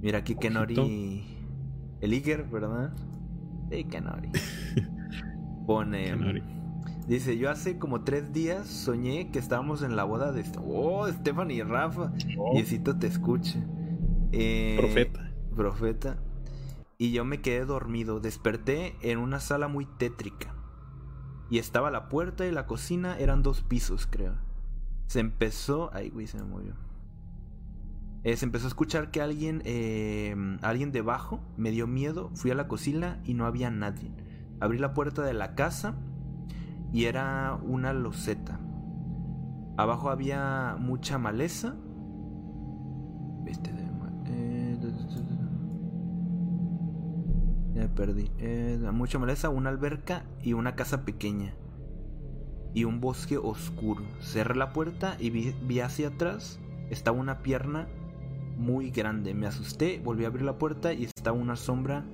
Mira 0.00 0.18
aquí 0.18 0.34
Kenori. 0.34 1.24
El 2.00 2.12
Iger, 2.12 2.44
¿verdad? 2.44 2.92
Sí, 3.70 3.84
Kenori. 3.84 4.30
Pone. 5.66 6.04
Kenori. 6.04 6.42
Dice, 7.06 7.36
yo 7.36 7.50
hace 7.50 7.78
como 7.78 8.02
tres 8.02 8.32
días 8.32 8.66
soñé 8.66 9.30
que 9.30 9.38
estábamos 9.38 9.82
en 9.82 9.94
la 9.94 10.04
boda 10.04 10.32
de... 10.32 10.44
Oh, 10.64 11.06
Stephanie 11.06 11.58
y 11.58 11.62
Rafa. 11.62 12.12
Oh. 12.38 12.54
Diosito 12.54 12.96
te 12.98 13.06
escuche. 13.06 13.62
Eh, 14.32 14.76
profeta. 14.78 15.30
Profeta. 15.54 16.18
Y 16.96 17.12
yo 17.12 17.26
me 17.26 17.42
quedé 17.42 17.66
dormido. 17.66 18.20
Desperté 18.20 18.96
en 19.02 19.18
una 19.18 19.40
sala 19.40 19.68
muy 19.68 19.84
tétrica. 19.84 20.54
Y 21.50 21.58
estaba 21.58 21.90
la 21.90 22.08
puerta 22.08 22.46
y 22.46 22.52
la 22.52 22.66
cocina. 22.66 23.18
Eran 23.18 23.42
dos 23.42 23.60
pisos, 23.60 24.06
creo. 24.10 24.34
Se 25.06 25.20
empezó... 25.20 25.90
Ay, 25.92 26.08
güey, 26.08 26.26
se 26.26 26.38
me 26.38 26.44
movió. 26.44 26.72
Eh, 28.22 28.36
se 28.38 28.46
empezó 28.46 28.64
a 28.64 28.68
escuchar 28.68 29.10
que 29.10 29.20
alguien, 29.20 29.60
eh, 29.66 30.34
alguien 30.62 30.90
debajo 30.90 31.42
me 31.58 31.70
dio 31.70 31.86
miedo. 31.86 32.30
Fui 32.34 32.50
a 32.50 32.54
la 32.54 32.66
cocina 32.66 33.20
y 33.26 33.34
no 33.34 33.44
había 33.44 33.70
nadie. 33.70 34.10
Abrí 34.60 34.78
la 34.78 34.94
puerta 34.94 35.22
de 35.22 35.34
la 35.34 35.54
casa 35.54 35.94
y 36.92 37.04
era 37.04 37.58
una 37.62 37.92
loseta. 37.92 38.60
Abajo 39.76 40.10
había 40.10 40.76
mucha 40.78 41.18
maleza. 41.18 41.74
Viste 43.42 43.72
de 43.72 43.84
eh, 44.26 44.78
ya 47.74 47.88
perdí. 47.88 48.30
Eh, 48.38 48.78
mucha 48.92 49.18
maleza, 49.18 49.48
una 49.48 49.70
alberca 49.70 50.24
y 50.40 50.52
una 50.52 50.76
casa 50.76 51.04
pequeña. 51.04 51.54
Y 52.72 52.84
un 52.84 53.00
bosque 53.00 53.38
oscuro. 53.38 54.04
Cerré 54.20 54.54
la 54.54 54.72
puerta 54.72 55.16
y 55.18 55.30
vi, 55.30 55.54
vi 55.66 55.80
hacia 55.80 56.08
atrás. 56.08 56.60
Estaba 56.90 57.18
una 57.18 57.42
pierna 57.42 57.88
muy 58.56 58.90
grande. 58.90 59.34
Me 59.34 59.46
asusté, 59.46 60.00
volví 60.04 60.24
a 60.24 60.28
abrir 60.28 60.44
la 60.44 60.58
puerta 60.58 60.92
y 60.92 61.04
estaba 61.04 61.36
una 61.36 61.56
sombra 61.56 62.04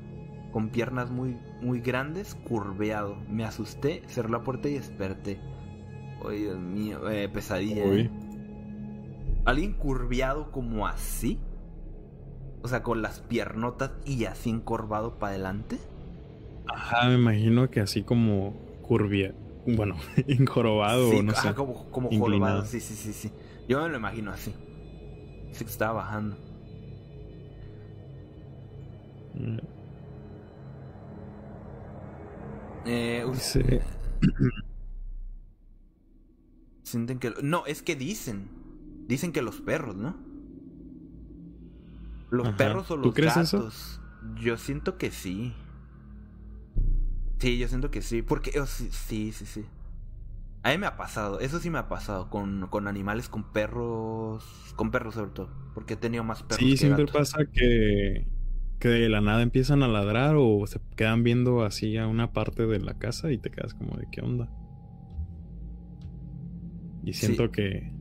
con 0.52 0.70
piernas 0.70 1.10
muy, 1.10 1.36
muy 1.60 1.80
grandes, 1.80 2.34
curveado. 2.34 3.16
Me 3.28 3.44
asusté, 3.44 4.02
cerré 4.08 4.30
la 4.30 4.42
puerta 4.42 4.68
y 4.68 4.74
desperté. 4.74 5.40
Ay, 6.28 6.42
Dios 6.42 6.58
mío, 6.58 7.08
eh, 7.10 7.28
pesadilla. 7.28 7.84
¿eh? 7.84 8.10
Alguien 9.44 9.72
curveado 9.72 10.50
como 10.50 10.86
así. 10.86 11.38
O 12.62 12.68
sea, 12.68 12.82
con 12.82 13.00
las 13.00 13.20
piernotas 13.20 13.92
y 14.04 14.26
así 14.26 14.50
encorvado 14.50 15.18
para 15.18 15.32
adelante. 15.32 15.78
Ajá, 16.68 17.08
me 17.08 17.14
imagino 17.14 17.70
que 17.70 17.80
así 17.80 18.02
como 18.02 18.54
curvia. 18.82 19.34
Bueno, 19.66 19.96
encorvado, 20.26 21.22
no 21.22 21.34
sé. 21.34 21.54
Como, 21.54 21.90
como 21.90 22.10
jorobado, 22.10 22.64
sí, 22.64 22.80
sí, 22.80 22.94
sí, 22.94 23.12
sí. 23.12 23.32
Yo 23.68 23.82
me 23.82 23.88
lo 23.88 23.96
imagino 23.96 24.30
así. 24.30 24.52
Dice 25.48 25.64
que 25.64 25.70
estaba 25.70 25.94
bajando. 25.94 26.36
Mm. 29.34 29.79
Eh, 32.84 33.24
Sienten 36.82 37.18
que... 37.18 37.34
No, 37.42 37.66
es 37.66 37.82
que 37.82 37.96
dicen. 37.96 38.48
Dicen 39.06 39.32
que 39.32 39.42
los 39.42 39.60
perros, 39.60 39.96
¿no? 39.96 40.16
Los 42.30 42.48
perros 42.54 42.90
o 42.90 42.96
los 42.96 43.04
¿Tú 43.04 43.14
crees 43.14 43.34
gatos. 43.34 43.52
Eso? 43.52 44.00
Yo 44.36 44.56
siento 44.56 44.98
que 44.98 45.10
sí. 45.10 45.54
Sí, 47.38 47.58
yo 47.58 47.68
siento 47.68 47.90
que 47.90 48.02
sí. 48.02 48.22
Porque... 48.22 48.58
Oh, 48.60 48.66
sí, 48.66 48.90
sí, 48.90 49.32
sí. 49.32 49.64
A 50.62 50.70
mí 50.72 50.78
me 50.78 50.86
ha 50.86 50.96
pasado, 50.96 51.40
eso 51.40 51.58
sí 51.58 51.70
me 51.70 51.78
ha 51.78 51.88
pasado 51.88 52.28
con, 52.28 52.66
con 52.68 52.86
animales, 52.86 53.30
con 53.30 53.44
perros, 53.44 54.44
con 54.76 54.90
perros 54.90 55.14
sobre 55.14 55.30
todo, 55.30 55.48
porque 55.72 55.94
he 55.94 55.96
tenido 55.96 56.22
más 56.22 56.42
perros. 56.42 56.58
Sí, 56.58 56.76
siempre 56.76 57.06
pasa 57.06 57.46
que, 57.50 58.26
que 58.80 58.88
de 58.88 59.08
la 59.08 59.20
nada 59.20 59.42
empiezan 59.42 59.82
a 59.82 59.88
ladrar 59.88 60.34
o 60.36 60.66
se 60.66 60.80
quedan 60.96 61.22
viendo 61.22 61.62
así 61.62 61.96
a 61.96 62.08
una 62.08 62.32
parte 62.32 62.66
de 62.66 62.80
la 62.80 62.94
casa 62.94 63.30
y 63.30 63.38
te 63.38 63.50
quedas 63.50 63.74
como 63.74 63.96
de 63.96 64.08
qué 64.10 64.22
onda. 64.22 64.50
Y 67.04 67.12
siento 67.12 67.50
que 67.52 67.92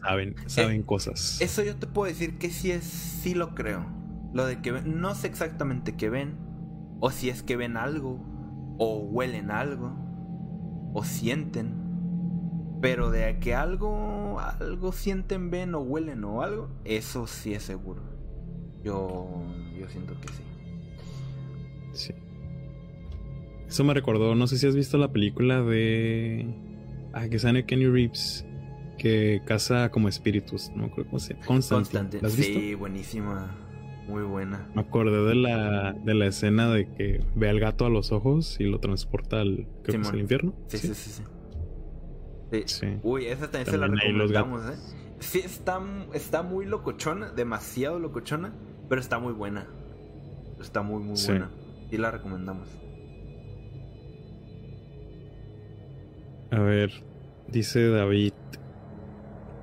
saben, 0.00 0.34
saben 0.46 0.82
eh, 0.82 0.86
cosas. 0.86 1.40
Eso 1.40 1.62
yo 1.64 1.76
te 1.76 1.86
puedo 1.86 2.06
decir 2.06 2.38
que 2.38 2.50
sí 2.50 2.70
es, 2.70 2.84
sí 2.84 3.34
lo 3.34 3.54
creo. 3.54 3.84
Lo 4.32 4.46
de 4.46 4.62
que 4.62 4.70
no 4.70 5.14
sé 5.14 5.26
exactamente 5.26 5.96
qué 5.96 6.08
ven, 6.08 6.38
o 7.00 7.10
si 7.10 7.30
es 7.30 7.42
que 7.42 7.56
ven 7.56 7.76
algo, 7.76 8.24
o 8.78 8.98
huelen 8.98 9.50
algo, 9.50 9.96
o 10.94 11.02
sienten 11.02 11.80
pero 12.80 13.10
de 13.10 13.38
que 13.40 13.54
algo, 13.54 14.40
algo 14.40 14.92
sienten, 14.92 15.50
ven 15.50 15.74
o 15.74 15.80
huelen 15.80 16.24
o 16.24 16.42
algo, 16.42 16.70
eso 16.84 17.26
sí 17.26 17.52
es 17.52 17.62
seguro. 17.62 18.02
Yo, 18.84 19.28
yo 19.78 19.88
siento 19.88 20.14
que 20.20 20.28
sí. 20.28 20.42
Sí. 21.92 22.14
Eso 23.68 23.84
me 23.84 23.94
recordó, 23.94 24.34
no 24.34 24.46
sé 24.46 24.58
si 24.58 24.66
has 24.66 24.74
visto 24.74 24.98
la 24.98 25.12
película 25.12 25.62
de... 25.62 26.46
Ah, 27.12 27.28
que 27.28 27.38
sale 27.38 27.64
Kenny 27.66 27.86
Reeves, 27.86 28.46
que 28.98 29.42
caza 29.44 29.90
como 29.90 30.08
espíritus, 30.08 30.70
no 30.74 30.90
creo 30.90 31.06
cómo 31.06 31.18
se 31.18 31.34
llama. 31.34 31.46
Constantine. 31.46 32.22
¿La 32.22 32.30
Sí, 32.30 32.74
buenísima. 32.74 33.56
Muy 34.08 34.22
buena. 34.22 34.68
Me 34.74 34.80
acordé 34.80 35.22
de 35.22 35.34
la, 35.34 35.92
de 35.92 36.14
la 36.14 36.26
escena 36.26 36.68
de 36.68 36.88
que 36.92 37.22
ve 37.36 37.48
al 37.48 37.60
gato 37.60 37.86
a 37.86 37.90
los 37.90 38.10
ojos 38.12 38.56
y 38.58 38.64
lo 38.64 38.80
transporta 38.80 39.40
al, 39.40 39.68
creo 39.84 40.00
infierno. 40.18 40.54
sí, 40.68 40.78
sí. 40.78 40.94
sí. 40.94 41.10
sí. 41.10 41.22
Sí. 42.66 42.86
Uy, 43.02 43.26
esa 43.26 43.50
también, 43.50 43.66
se 43.66 43.78
la 43.78 43.86
recomendamos, 43.86 44.66
¿eh? 44.66 44.76
Sí, 45.20 45.40
está, 45.44 45.80
está 46.14 46.42
muy 46.42 46.66
locochona, 46.66 47.30
demasiado 47.30 47.98
locochona, 47.98 48.52
pero 48.90 49.00
está 49.00 49.20
muy 49.20 49.32
buena. 49.32 49.68
Está 50.60 50.82
muy, 50.82 51.00
muy 51.00 51.16
buena. 51.24 51.48
Y 51.92 51.96
la 51.96 52.10
recomendamos. 52.10 52.68
A 56.50 56.58
ver, 56.58 56.90
dice 57.46 57.88
David. 57.88 58.32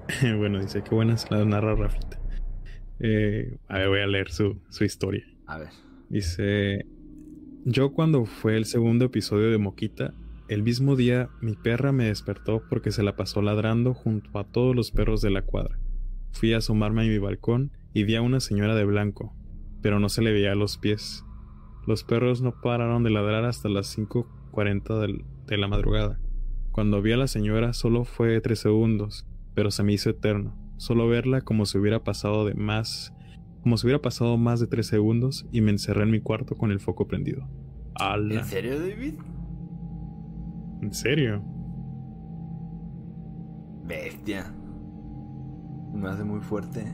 bueno, 0.38 0.62
dice 0.62 0.82
que 0.82 0.96
buenas 0.96 1.30
la 1.30 1.44
narra 1.44 1.76
Rafita. 1.76 2.18
Eh, 3.02 3.58
a 3.68 3.80
ver, 3.80 3.90
voy 3.90 4.00
a 4.00 4.08
leer 4.08 4.32
su, 4.32 4.62
su 4.70 4.86
historia. 4.86 5.26
A 5.46 5.60
ver. 5.60 5.72
Dice: 6.08 6.86
Yo, 7.66 7.92
cuando 7.92 8.26
fue 8.26 8.56
el 8.56 8.64
segundo 8.64 9.04
episodio 9.04 9.52
de 9.52 9.58
Moquita, 9.58 10.14
el 10.48 10.64
mismo 10.64 10.96
día 10.96 11.30
mi 11.42 11.58
perra 11.58 11.92
me 11.92 12.06
despertó 12.06 12.64
porque 12.70 12.94
se 12.94 13.04
la 13.04 13.18
pasó 13.18 13.42
ladrando 13.42 13.94
junto 13.94 14.40
a 14.40 14.46
todos 14.46 14.74
los 14.74 14.92
perros 14.92 15.22
de 15.22 15.32
la 15.32 15.42
cuadra. 15.42 15.78
Fui 16.32 16.54
a 16.54 16.58
asomarme 16.58 17.02
a 17.02 17.06
mi 17.06 17.18
balcón 17.18 17.72
y 17.94 18.04
vi 18.04 18.16
a 18.16 18.22
una 18.22 18.40
señora 18.40 18.76
de 18.76 18.86
blanco, 18.86 19.34
pero 19.82 20.00
no 20.00 20.10
se 20.10 20.22
le 20.22 20.32
veía 20.32 20.56
los 20.56 20.78
pies. 20.78 21.26
Los 21.86 22.04
perros 22.04 22.42
no 22.42 22.60
pararon 22.62 23.04
de 23.04 23.10
ladrar 23.10 23.46
hasta 23.46 23.70
las 23.70 23.98
5.40 23.98 25.24
de 25.46 25.58
la 25.58 25.68
madrugada. 25.68 26.20
Cuando 26.72 27.02
vi 27.02 27.14
a 27.14 27.18
la 27.18 27.28
señora 27.28 27.74
solo 27.74 28.04
fue 28.06 28.40
tres 28.42 28.60
segundos, 28.60 29.26
pero 29.56 29.72
se 29.72 29.84
me 29.84 29.94
hizo 29.94 30.10
eterno. 30.10 30.56
Solo 30.78 31.08
verla 31.08 31.42
como 31.42 31.66
si 31.66 31.78
hubiera 31.78 32.04
pasado 32.04 32.46
de 32.46 32.54
más, 32.54 33.14
como 33.64 33.78
si 33.78 33.88
hubiera 33.88 34.02
pasado 34.02 34.38
más 34.38 34.60
de 34.60 34.68
tres 34.68 34.86
segundos 34.86 35.48
y 35.52 35.62
me 35.62 35.72
encerré 35.72 36.04
en 36.04 36.12
mi 36.12 36.20
cuarto 36.22 36.56
con 36.56 36.72
el 36.72 36.80
foco 36.80 37.08
prendido. 37.08 37.48
¿En 38.00 38.46
serio, 38.46 38.80
David? 38.80 39.16
¿En 40.82 40.94
serio? 40.94 41.42
Bestia. 43.86 44.54
Me 45.98 46.10
hace 46.10 46.24
muy 46.24 46.42
fuerte. 46.42 46.94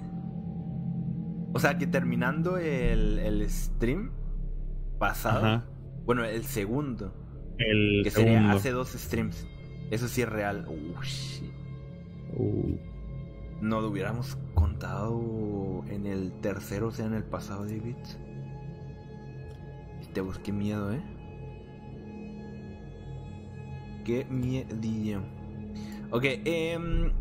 O 1.53 1.59
sea 1.59 1.77
que 1.77 1.85
terminando 1.85 2.57
el, 2.57 3.19
el 3.19 3.49
stream 3.49 4.11
pasado. 4.97 5.63
Bueno, 6.05 6.23
el 6.23 6.45
segundo. 6.45 7.13
El 7.57 8.01
que 8.03 8.09
sería 8.09 8.51
hace 8.51 8.71
dos 8.71 8.89
streams. 8.89 9.45
Eso 9.91 10.07
sí 10.07 10.21
es 10.21 10.29
real. 10.29 10.65
Uh, 12.35 12.77
no 13.61 13.81
lo 13.81 13.89
hubiéramos 13.89 14.37
contado 14.53 15.83
en 15.89 16.07
el 16.07 16.31
tercero, 16.41 16.87
o 16.87 16.91
sea, 16.91 17.05
en 17.05 17.13
el 17.13 17.23
pasado, 17.23 17.65
David. 17.65 17.97
Te 20.13 20.21
busqué 20.21 20.51
miedo, 20.51 20.93
¿eh? 20.93 21.01
Qué 24.05 24.25
miedillo. 24.29 25.21
Ok, 26.11 26.23
eh, 26.25 27.11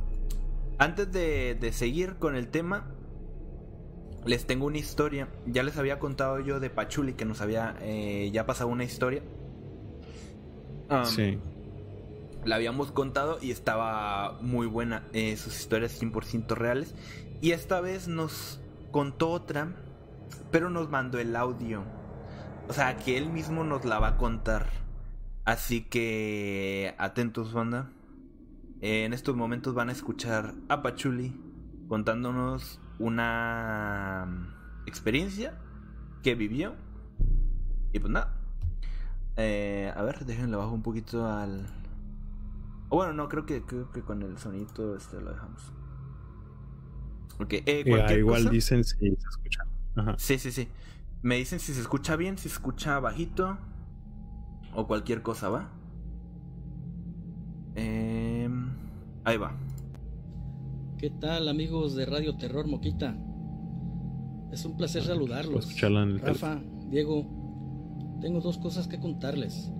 antes 0.82 1.12
de, 1.12 1.54
de 1.54 1.72
seguir 1.72 2.16
con 2.16 2.34
el 2.34 2.48
tema, 2.48 2.86
les 4.24 4.46
tengo 4.46 4.66
una 4.66 4.78
historia. 4.78 5.28
Ya 5.46 5.62
les 5.62 5.76
había 5.76 5.98
contado 5.98 6.40
yo 6.40 6.60
de 6.60 6.70
Pachuli 6.70 7.14
que 7.14 7.24
nos 7.24 7.40
había 7.40 7.76
eh, 7.80 8.30
ya 8.32 8.46
pasado 8.46 8.70
una 8.70 8.84
historia. 8.84 9.22
Um, 10.90 11.04
sí. 11.04 11.38
La 12.44 12.56
habíamos 12.56 12.92
contado 12.92 13.38
y 13.40 13.50
estaba 13.50 14.38
muy 14.40 14.66
buena. 14.66 15.06
eh, 15.12 15.36
sus 15.36 15.58
historias 15.58 16.00
100% 16.00 16.54
reales. 16.54 16.94
Y 17.40 17.52
esta 17.52 17.80
vez 17.80 18.08
nos 18.08 18.60
contó 18.90 19.30
otra, 19.30 19.74
pero 20.50 20.70
nos 20.70 20.90
mandó 20.90 21.18
el 21.18 21.34
audio. 21.36 21.84
O 22.68 22.72
sea, 22.72 22.96
que 22.96 23.16
él 23.18 23.30
mismo 23.30 23.64
nos 23.64 23.84
la 23.84 23.98
va 23.98 24.08
a 24.08 24.16
contar. 24.16 24.66
Así 25.44 25.82
que 25.82 26.94
atentos, 26.98 27.52
banda. 27.52 27.90
Eh, 28.82 29.04
en 29.04 29.12
estos 29.12 29.34
momentos 29.36 29.74
van 29.74 29.88
a 29.88 29.92
escuchar 29.92 30.54
a 30.68 30.82
Pachuli 30.82 31.34
contándonos 31.88 32.80
una 32.98 34.26
mm, 34.28 34.88
experiencia 34.88 35.58
que 36.22 36.34
vivió. 36.34 36.74
Y 37.92 37.98
pues 38.00 38.12
nada. 38.12 38.36
Eh, 39.36 39.92
a 39.96 40.02
ver, 40.02 40.24
déjenle 40.26 40.56
bajo 40.56 40.72
un 40.72 40.82
poquito 40.82 41.26
al. 41.26 41.66
O 42.88 42.96
bueno, 42.96 43.12
no, 43.14 43.28
creo 43.28 43.46
que, 43.46 43.62
creo 43.62 43.90
que 43.92 44.02
con 44.02 44.22
el 44.22 44.36
sonito 44.38 44.96
este 44.96 45.20
lo 45.20 45.30
dejamos. 45.32 45.72
Ok, 47.40 47.52
eh, 47.54 47.62
Eh, 47.66 48.18
igual 48.18 48.40
cosa- 48.42 48.50
dicen 48.50 48.84
si 48.84 48.98
se 48.98 49.28
escucha. 49.28 49.64
Ajá. 49.96 50.14
Sí, 50.18 50.38
sí, 50.38 50.50
sí. 50.52 50.68
Me 51.22 51.36
dicen 51.36 51.60
si 51.60 51.72
se 51.72 51.80
escucha 51.80 52.16
bien, 52.16 52.36
si 52.36 52.48
se 52.48 52.54
escucha 52.56 52.98
bajito. 53.00 53.58
O 54.74 54.86
cualquier 54.86 55.22
cosa, 55.22 55.48
¿va? 55.50 55.70
Em, 57.74 58.21
ahí 59.24 59.36
va. 59.36 59.56
¿Qué 60.98 61.10
tal 61.10 61.48
amigos 61.48 61.94
de 61.94 62.06
Radio 62.06 62.36
Terror 62.36 62.66
Moquita? 62.66 63.16
Es 64.52 64.64
un 64.64 64.76
placer 64.76 65.02
Puedo 65.02 65.14
saludarlos. 65.14 65.66
escucharla 65.66 66.02
en 66.02 66.10
el 66.10 66.20
Rafa, 66.20 66.62
Diego, 66.90 67.26
tengo 68.20 68.40
dos 68.40 68.58
cosas 68.58 68.86
que 68.86 69.00
contarles. 69.00 69.70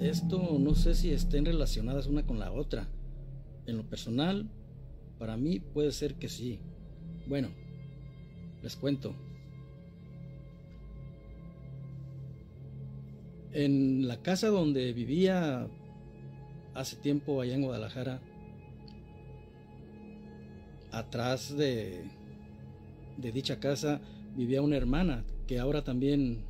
Esto 0.00 0.58
no 0.58 0.74
sé 0.74 0.94
si 0.94 1.10
estén 1.10 1.44
relacionadas 1.44 2.06
una 2.06 2.24
con 2.24 2.38
la 2.38 2.52
otra. 2.52 2.88
En 3.66 3.76
lo 3.76 3.88
personal, 3.88 4.48
para 5.18 5.36
mí 5.36 5.58
puede 5.58 5.92
ser 5.92 6.14
que 6.14 6.28
sí. 6.28 6.60
Bueno, 7.26 7.48
les 8.62 8.76
cuento. 8.76 9.14
En 13.52 14.06
la 14.06 14.22
casa 14.22 14.48
donde 14.48 14.92
vivía 14.92 15.68
hace 16.78 16.96
tiempo 16.96 17.40
allá 17.40 17.54
en 17.54 17.62
Guadalajara, 17.62 18.20
atrás 20.92 21.56
de, 21.56 22.04
de 23.16 23.32
dicha 23.32 23.58
casa 23.58 24.00
vivía 24.36 24.62
una 24.62 24.76
hermana 24.76 25.24
que 25.46 25.58
ahora 25.58 25.82
también 25.82 26.44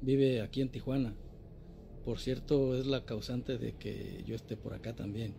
vive 0.00 0.40
aquí 0.42 0.60
en 0.60 0.70
Tijuana. 0.70 1.14
Por 2.04 2.18
cierto, 2.18 2.76
es 2.76 2.86
la 2.86 3.04
causante 3.04 3.58
de 3.58 3.74
que 3.74 4.22
yo 4.26 4.34
esté 4.34 4.56
por 4.56 4.74
acá 4.74 4.94
también. 4.94 5.34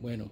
Bueno, 0.00 0.30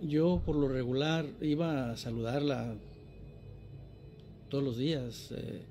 yo 0.00 0.42
por 0.44 0.56
lo 0.56 0.68
regular 0.68 1.26
iba 1.40 1.90
a 1.90 1.96
saludarla 1.96 2.76
todos 4.48 4.64
los 4.64 4.76
días. 4.76 5.32
eh, 5.32 5.64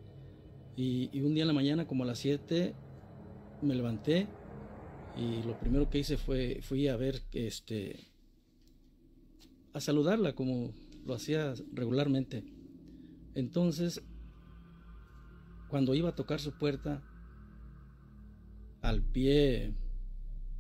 y, 0.78 1.10
y 1.18 1.22
un 1.22 1.34
día 1.34 1.44
en 1.44 1.48
la 1.48 1.54
mañana, 1.54 1.88
como 1.88 2.04
a 2.04 2.08
las 2.08 2.20
7, 2.20 2.74
me 3.66 3.76
levanté 3.76 4.28
y 5.18 5.44
lo 5.44 5.58
primero 5.60 5.90
que 5.90 6.00
hice 6.00 6.18
fue 6.18 6.60
fui 6.62 6.88
a 6.88 6.96
ver 6.96 7.22
este 7.32 8.12
a 9.74 9.82
saludarla 9.82 10.34
como 10.36 10.74
lo 11.06 11.14
hacía 11.14 11.54
regularmente. 11.74 12.44
Entonces, 13.36 14.02
cuando 15.68 15.94
iba 15.94 16.10
a 16.10 16.16
tocar 16.16 16.40
su 16.40 16.58
puerta, 16.58 17.04
al 18.82 19.02
pie 19.04 19.74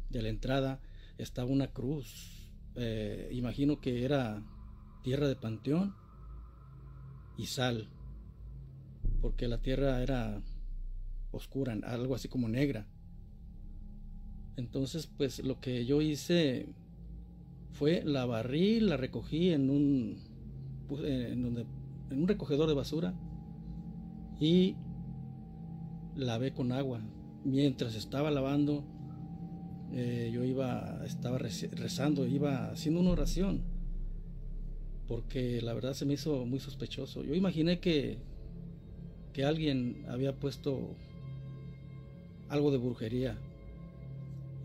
de 0.10 0.22
la 0.22 0.30
entrada 0.30 0.82
estaba 1.18 1.50
una 1.50 1.72
cruz. 1.72 2.52
Eh, 2.76 3.30
imagino 3.32 3.80
que 3.80 4.04
era 4.04 4.44
tierra 5.04 5.28
de 5.28 5.36
panteón 5.36 5.96
y 7.38 7.46
sal, 7.46 7.90
porque 9.22 9.48
la 9.48 9.62
tierra 9.62 10.02
era 10.02 10.44
oscura, 11.32 11.78
algo 11.84 12.16
así 12.16 12.28
como 12.28 12.50
negra. 12.50 12.88
Entonces, 14.58 15.08
pues 15.18 15.44
lo 15.44 15.60
que 15.60 15.86
yo 15.86 16.02
hice 16.02 16.68
fue 17.72 18.04
la 18.06 18.26
barrí, 18.26 18.80
la 18.80 18.96
recogí 18.98 19.50
en 19.50 19.70
un 19.70 20.18
puse 20.88 21.32
en, 21.34 21.46
un 21.46 22.28
recogedor 22.28 22.70
de 22.70 22.76
basura 22.76 23.14
y 24.40 24.76
lavé 26.16 26.54
con 26.54 26.72
agua. 26.72 27.02
Mientras 27.44 27.96
estaba 27.96 28.32
lavando, 28.32 28.84
eh, 29.92 30.32
yo 30.34 30.44
iba, 30.44 31.04
estaba 31.06 31.38
rez- 31.38 31.70
rezando, 31.72 32.26
iba 32.26 32.72
haciendo 32.72 33.02
una 33.02 33.12
oración, 33.12 33.62
porque 35.08 35.62
la 35.62 35.74
verdad 35.74 35.94
se 35.94 36.06
me 36.06 36.14
hizo 36.14 36.46
muy 36.46 36.60
sospechoso. 36.60 37.24
Yo 37.24 37.36
imaginé 37.36 37.80
que, 37.80 38.20
que 39.34 39.44
alguien 39.44 40.06
había 40.08 40.40
puesto 40.40 40.96
algo 42.50 42.72
de 42.72 42.78
brujería 42.78 43.38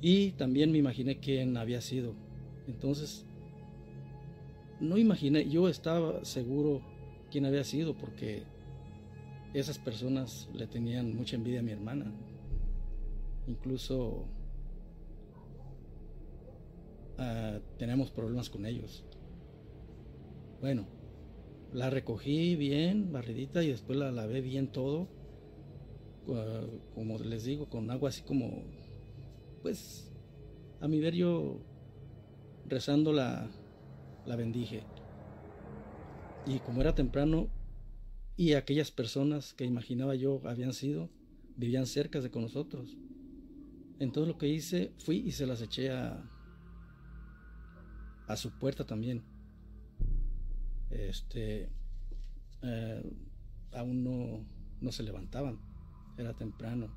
y 0.01 0.33
también 0.33 0.73
me 0.73 0.79
imaginé 0.79 1.19
quién 1.19 1.57
había 1.57 1.81
sido. 1.81 2.15
Entonces, 2.67 3.27
no 4.81 4.97
imaginé, 4.97 5.49
yo 5.49 5.69
estaba 5.69 6.25
seguro 6.25 6.81
quién 7.31 7.45
había 7.45 7.65
sido 7.65 7.97
porque 7.97 8.45
esas 9.53 9.79
personas 9.79 10.49
le 10.55 10.67
tenían 10.67 11.15
mucha 11.15 11.37
envidia 11.37 11.61
a 11.61 11.63
mi 11.63 11.73
hermana. 11.73 12.13
Incluso 13.47 14.25
ah, 17.19 17.59
tenemos 17.79 18.11
problemas 18.11 18.49
con 18.49 18.65
ellos. 18.65 19.05
Bueno, 20.61 20.87
la 21.73 21.91
recogí 21.91 22.57
bien, 22.57 23.13
barridita, 23.13 23.63
y 23.63 23.69
después 23.69 23.99
la 23.99 24.13
lavé 24.13 24.41
bien 24.41 24.69
todo. 24.69 25.09
ah, 26.29 26.67
como 26.95 27.19
les 27.19 27.45
digo, 27.45 27.69
con 27.69 27.91
agua 27.91 28.11
así 28.11 28.23
como, 28.23 28.63
pues, 29.63 30.11
a 30.81 30.89
mi 30.89 31.01
ver 31.01 31.15
yo 31.15 31.61
rezando 32.67 33.13
la, 33.13 33.51
la 34.27 34.37
bendije. 34.37 34.85
Y 36.47 36.59
como 36.61 36.81
era 36.81 36.95
temprano 36.95 37.49
y 38.37 38.55
aquellas 38.55 38.91
personas 38.91 39.53
que 39.53 39.65
imaginaba 39.65 40.15
yo 40.15 40.41
habían 40.47 40.73
sido, 40.73 41.11
vivían 41.57 41.87
cerca 41.87 42.21
de 42.21 42.31
con 42.31 42.43
nosotros. 42.43 42.97
Entonces 43.99 44.33
lo 44.33 44.39
que 44.39 44.49
hice, 44.49 44.95
fui 44.99 45.19
y 45.19 45.33
se 45.33 45.47
las 45.47 45.61
eché 45.61 45.91
a, 45.91 46.25
a 48.27 48.37
su 48.37 48.51
puerta 48.59 48.87
también. 48.87 49.23
Este, 50.89 51.69
eh, 52.63 53.17
aún 53.73 54.03
no, 54.03 54.47
no 54.81 54.93
se 54.93 55.03
levantaban, 55.03 55.61
era 56.17 56.35
temprano. 56.35 56.89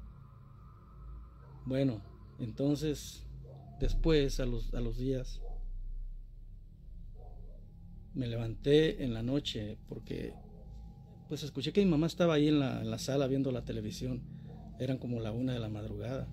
Bueno, 1.66 2.02
entonces, 2.44 3.24
después, 3.80 4.40
a 4.40 4.46
los, 4.46 4.74
a 4.74 4.82
los 4.82 4.98
días, 4.98 5.42
me 8.14 8.28
levanté 8.28 9.04
en 9.04 9.14
la 9.14 9.24
noche 9.24 9.78
porque 9.88 10.34
pues 11.28 11.44
escuché 11.44 11.74
que 11.74 11.84
mi 11.84 11.90
mamá 11.90 12.06
estaba 12.08 12.36
ahí 12.36 12.48
en 12.48 12.60
la, 12.60 12.82
en 12.82 12.92
la 12.92 13.00
sala 13.00 13.28
viendo 13.28 13.52
la 13.52 13.66
televisión. 13.66 14.22
Eran 14.80 14.98
como 14.98 15.20
la 15.20 15.32
una 15.32 15.54
de 15.54 15.60
la 15.60 15.70
madrugada. 15.70 16.28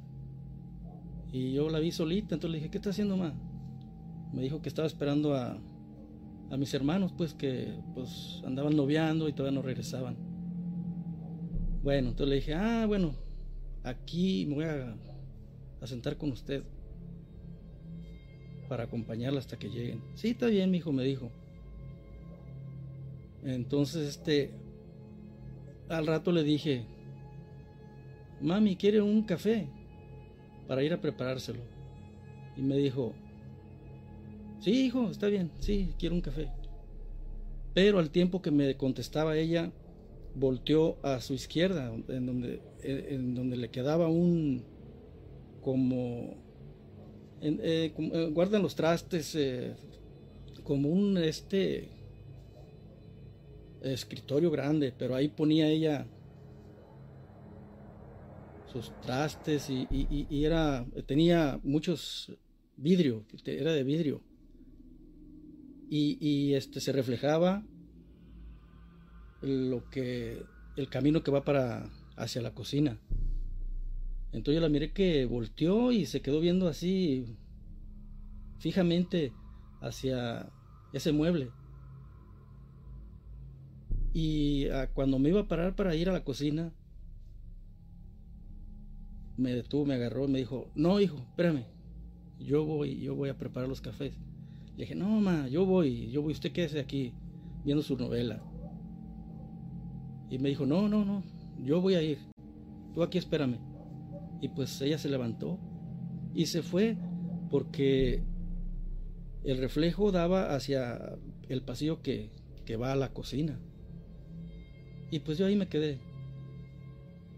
Y 1.33 1.53
yo 1.53 1.71
la 1.71 1.79
vi 1.79 1.93
solita, 1.93 2.35
entonces 2.35 2.51
le 2.51 2.59
dije, 2.59 2.71
¿qué 2.71 2.79
está 2.79 2.91
haciendo 2.91 3.17
mamá? 3.17 3.35
Me 4.33 4.43
dijo 4.43 4.61
que 4.61 4.69
estaba 4.69 4.87
esperando 4.87 5.35
a, 5.35 5.59
a 6.51 6.57
mis 6.57 6.75
hermanos, 6.75 7.13
pues 7.17 7.35
que 7.35 7.79
pues 7.95 8.43
andaban 8.45 8.77
noviando 8.77 9.29
y 9.29 9.33
todavía 9.33 9.59
no 9.59 9.63
regresaban. 9.63 10.17
Bueno, 11.83 12.11
entonces 12.11 12.29
le 12.29 12.35
dije, 12.37 12.55
ah, 12.55 12.85
bueno, 12.87 13.15
aquí 13.85 14.45
me 14.47 14.55
voy 14.57 14.65
a, 14.65 14.97
a 15.81 15.87
sentar 15.87 16.17
con 16.17 16.31
usted 16.31 16.63
para 18.69 18.85
acompañarla 18.85 19.41
hasta 19.41 19.59
que 19.59 19.69
lleguen. 19.69 20.01
Sí, 20.15 20.31
está 20.31 20.47
bien, 20.47 20.71
mi 20.71 20.79
hijo, 20.79 20.93
me 20.93 21.03
dijo. 21.03 21.31
Entonces, 23.43 24.09
este, 24.09 24.53
al 25.89 26.07
rato 26.07 26.31
le 26.31 26.45
dije, 26.45 26.85
mami, 28.41 28.77
¿quiere 28.77 29.01
un 29.01 29.23
café? 29.23 29.69
Para 30.69 30.85
ir 30.85 30.93
a 30.93 31.01
preparárselo. 31.01 31.63
Y 32.57 32.63
me 32.63 32.77
dijo, 32.77 33.13
sí, 34.61 34.87
hijo, 34.87 35.11
está 35.11 35.27
bien, 35.27 35.51
sí, 35.59 35.95
quiero 35.99 36.15
un 36.15 36.21
café. 36.21 36.49
Pero 37.75 37.99
al 37.99 38.11
tiempo 38.11 38.43
que 38.43 38.51
me 38.51 38.77
contestaba 38.77 39.37
ella, 39.37 39.73
volteó 40.35 40.97
a 41.03 41.21
su 41.21 41.35
izquierda, 41.35 41.93
en 42.09 42.27
donde, 42.27 42.61
en 42.83 43.35
donde 43.35 43.57
le 43.57 43.71
quedaba 43.71 44.09
un 44.09 44.65
como, 45.61 46.37
eh, 47.41 47.93
eh, 47.95 48.31
guardan 48.33 48.63
los 48.63 48.75
trastes 48.75 49.35
eh, 49.35 49.75
como 50.65 50.89
un 50.89 51.19
este 51.19 51.89
escritorio 53.83 54.51
grande, 54.51 54.93
pero 54.97 55.15
ahí 55.15 55.29
ponía 55.29 55.69
ella 55.69 56.07
sus 58.71 58.93
trastes 59.01 59.71
y, 59.71 59.89
y, 59.91 60.45
era 60.45 60.87
tenía 61.07 61.59
muchos 61.65 62.33
vidrio, 62.77 63.25
era 63.45 63.73
de 63.73 63.83
vidrio 63.83 64.21
y, 65.89 66.19
y 66.21 66.55
este 66.55 66.81
se 66.81 66.93
reflejaba 66.93 67.65
lo 69.41 69.89
que 69.91 70.43
el 70.77 70.89
camino 70.89 71.23
que 71.23 71.31
va 71.31 71.45
para 71.45 71.91
hacia 72.17 72.43
la 72.43 72.55
cocina. 72.55 72.99
Entonces 74.33 74.55
yo 74.55 74.61
la 74.61 74.69
miré 74.69 74.93
que 74.93 75.27
volteó 75.27 75.91
y 75.93 76.07
se 76.07 76.23
quedó 76.23 76.41
viendo 76.41 76.69
así 76.69 77.37
fijamente 78.59 79.33
hacia 79.81 80.51
ese 80.93 81.13
mueble. 81.13 81.51
Y 84.13 84.69
ah, 84.69 84.89
cuando 84.93 85.19
me 85.19 85.31
iba 85.31 85.41
a 85.41 85.49
parar 85.49 85.75
para 85.75 85.95
ir 85.95 86.09
a 86.09 86.13
la 86.13 86.25
cocina, 86.25 86.73
me 89.37 89.55
detuvo, 89.55 89.87
me 89.87 89.95
agarró 89.95 90.27
y 90.27 90.29
me 90.29 90.39
dijo, 90.39 90.71
no 90.75 91.01
hijo, 91.01 91.17
espérame, 91.19 91.65
yo 92.39 92.65
voy, 92.65 93.01
yo 93.01 93.15
voy 93.15 93.31
a 93.31 93.39
preparar 93.39 93.69
los 93.69 93.81
cafés. 93.81 94.15
Le 94.77 94.85
dije, 94.85 94.95
no 94.95 95.09
mamá, 95.09 95.49
yo 95.49 95.65
voy, 95.67 96.11
yo 96.11 96.23
voy, 96.23 96.33
usted 96.33 96.53
quédese 96.53 96.81
aquí 96.81 97.15
viendo 97.65 97.83
su 97.83 97.97
novela. 97.97 98.43
Y 100.29 100.39
me 100.39 100.49
dijo, 100.49 100.67
no, 100.67 100.89
no, 100.89 101.05
no, 101.05 101.23
yo 101.59 101.81
voy 101.81 101.95
a 101.95 102.03
ir. 102.03 102.19
Tú 102.95 103.03
aquí 103.03 103.19
espérame. 103.19 103.70
Y 104.41 104.49
pues 104.49 104.81
ella 104.81 104.99
se 104.99 105.09
levantó 105.09 105.59
y 106.35 106.47
se 106.47 106.63
fue 106.63 106.97
porque 107.51 108.23
el 109.45 109.59
reflejo 109.59 110.13
daba 110.13 110.55
hacia 110.55 111.17
el 111.49 111.63
pasillo 111.63 112.03
que, 112.03 112.31
que 112.65 112.77
va 112.77 112.93
a 112.93 112.97
la 112.97 113.13
cocina. 113.13 113.59
Y 115.11 115.21
pues 115.21 115.39
yo 115.39 115.47
ahí 115.47 115.57
me 115.57 115.69
quedé. 115.69 115.99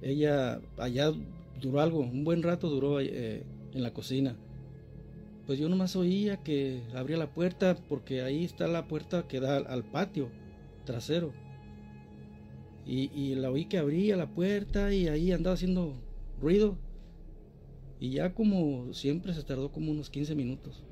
Ella 0.02 0.60
allá 0.78 1.12
duró 1.60 1.80
algo, 1.80 2.00
un 2.00 2.24
buen 2.24 2.42
rato 2.42 2.68
duró 2.68 3.00
eh, 3.00 3.42
en 3.72 3.82
la 3.82 3.92
cocina. 3.92 4.36
Pues 5.46 5.58
yo 5.58 5.68
nomás 5.68 5.96
oía 5.96 6.42
que 6.42 6.82
abría 6.94 7.16
la 7.16 7.32
puerta 7.32 7.76
porque 7.88 8.22
ahí 8.22 8.44
está 8.44 8.66
la 8.68 8.86
puerta 8.86 9.26
que 9.26 9.40
da 9.40 9.56
al 9.56 9.84
patio 9.84 10.28
trasero. 10.84 11.32
Y, 12.84 13.36
la 13.36 13.50
oí 13.50 13.66
que 13.66 13.78
abría 13.78 14.16
la 14.16 14.26
puerta 14.26 14.92
y 14.92 15.06
ahí 15.06 15.30
andaba 15.30 15.54
haciendo 15.54 15.94
ruido. 16.40 16.76
Y 18.02 18.10
ya 18.10 18.34
como 18.34 18.92
siempre 18.92 19.32
se 19.32 19.44
tardó 19.44 19.70
como 19.70 19.92
unos 19.92 20.10
15 20.10 20.34
minutos. 20.34 20.82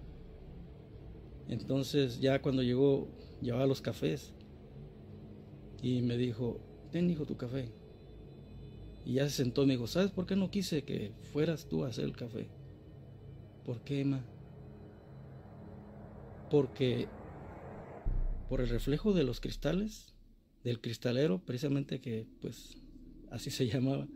Entonces 1.49 2.21
ya 2.21 2.41
cuando 2.41 2.63
llegó, 2.63 3.09
llevaba 3.43 3.67
los 3.67 3.81
cafés. 3.81 4.33
Y 5.83 6.03
me 6.03 6.17
dijo, 6.17 6.61
ten 6.93 7.11
hijo 7.11 7.27
tu 7.27 7.37
café. 7.37 7.69
Y 9.05 9.15
ya 9.15 9.25
se 9.25 9.43
sentó 9.43 9.65
y 9.65 9.67
me 9.67 9.73
dijo, 9.73 9.89
¿sabes 9.89 10.13
por 10.13 10.25
qué 10.25 10.37
no 10.37 10.53
quise 10.53 10.85
que 10.85 11.11
fueras 11.33 11.69
tú 11.69 11.85
a 11.85 11.89
hacer 11.89 12.05
el 12.05 12.17
café? 12.17 12.47
¿Por 13.67 13.81
qué, 13.81 14.03
Emma? 14.03 14.25
Porque 16.49 17.09
por 18.49 18.61
el 18.61 18.69
reflejo 18.69 19.15
de 19.15 19.25
los 19.25 19.41
cristales 19.41 20.15
del 20.63 20.81
cristalero, 20.81 21.45
precisamente 21.45 22.01
que 22.01 22.29
pues 22.41 22.77
así 23.33 23.51
se 23.51 23.67
llamaba, 23.69 24.07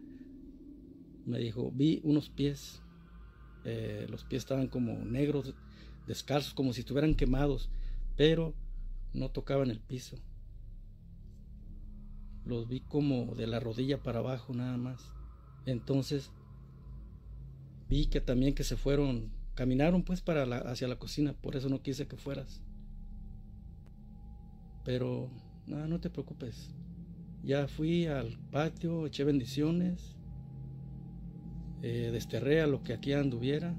me 1.27 1.41
dijo, 1.41 1.73
vi 1.75 2.01
unos 2.05 2.31
pies, 2.31 2.84
eh, 3.65 4.07
los 4.11 4.25
pies 4.25 4.43
estaban 4.43 4.69
como 4.69 4.93
negros, 5.05 5.55
descalzos, 6.07 6.55
como 6.55 6.73
si 6.73 6.81
estuvieran 6.81 7.15
quemados, 7.15 7.71
pero 8.17 8.55
no 9.13 9.31
tocaban 9.31 9.71
el 9.71 9.81
piso. 9.81 10.19
Los 12.45 12.69
vi 12.69 12.81
como 12.81 13.35
de 13.35 13.47
la 13.47 13.61
rodilla 13.61 14.03
para 14.03 14.19
abajo 14.19 14.53
nada 14.53 14.77
más. 14.77 15.13
Entonces 15.65 16.31
vi 17.89 18.07
que 18.07 18.21
también 18.21 18.55
que 18.55 18.65
se 18.65 18.77
fueron, 18.77 19.31
caminaron 19.55 20.03
pues 20.03 20.21
para 20.21 20.43
hacia 20.71 20.89
la 20.89 20.99
cocina, 20.99 21.33
por 21.33 21.57
eso 21.57 21.69
no 21.69 21.83
quise 21.83 22.07
que 22.07 22.17
fueras. 22.17 22.61
Pero 24.85 25.31
no, 25.67 25.89
no 25.89 26.01
te 26.01 26.11
preocupes. 26.11 26.71
Ya 27.43 27.69
fui 27.69 28.07
al 28.07 28.39
patio, 28.51 29.07
eché 29.07 29.25
bendiciones, 29.25 30.14
eh, 31.87 32.11
desterré 32.11 32.63
a 32.63 32.67
lo 32.67 32.83
que 32.83 32.95
aquí 32.95 33.13
anduviera. 33.13 33.75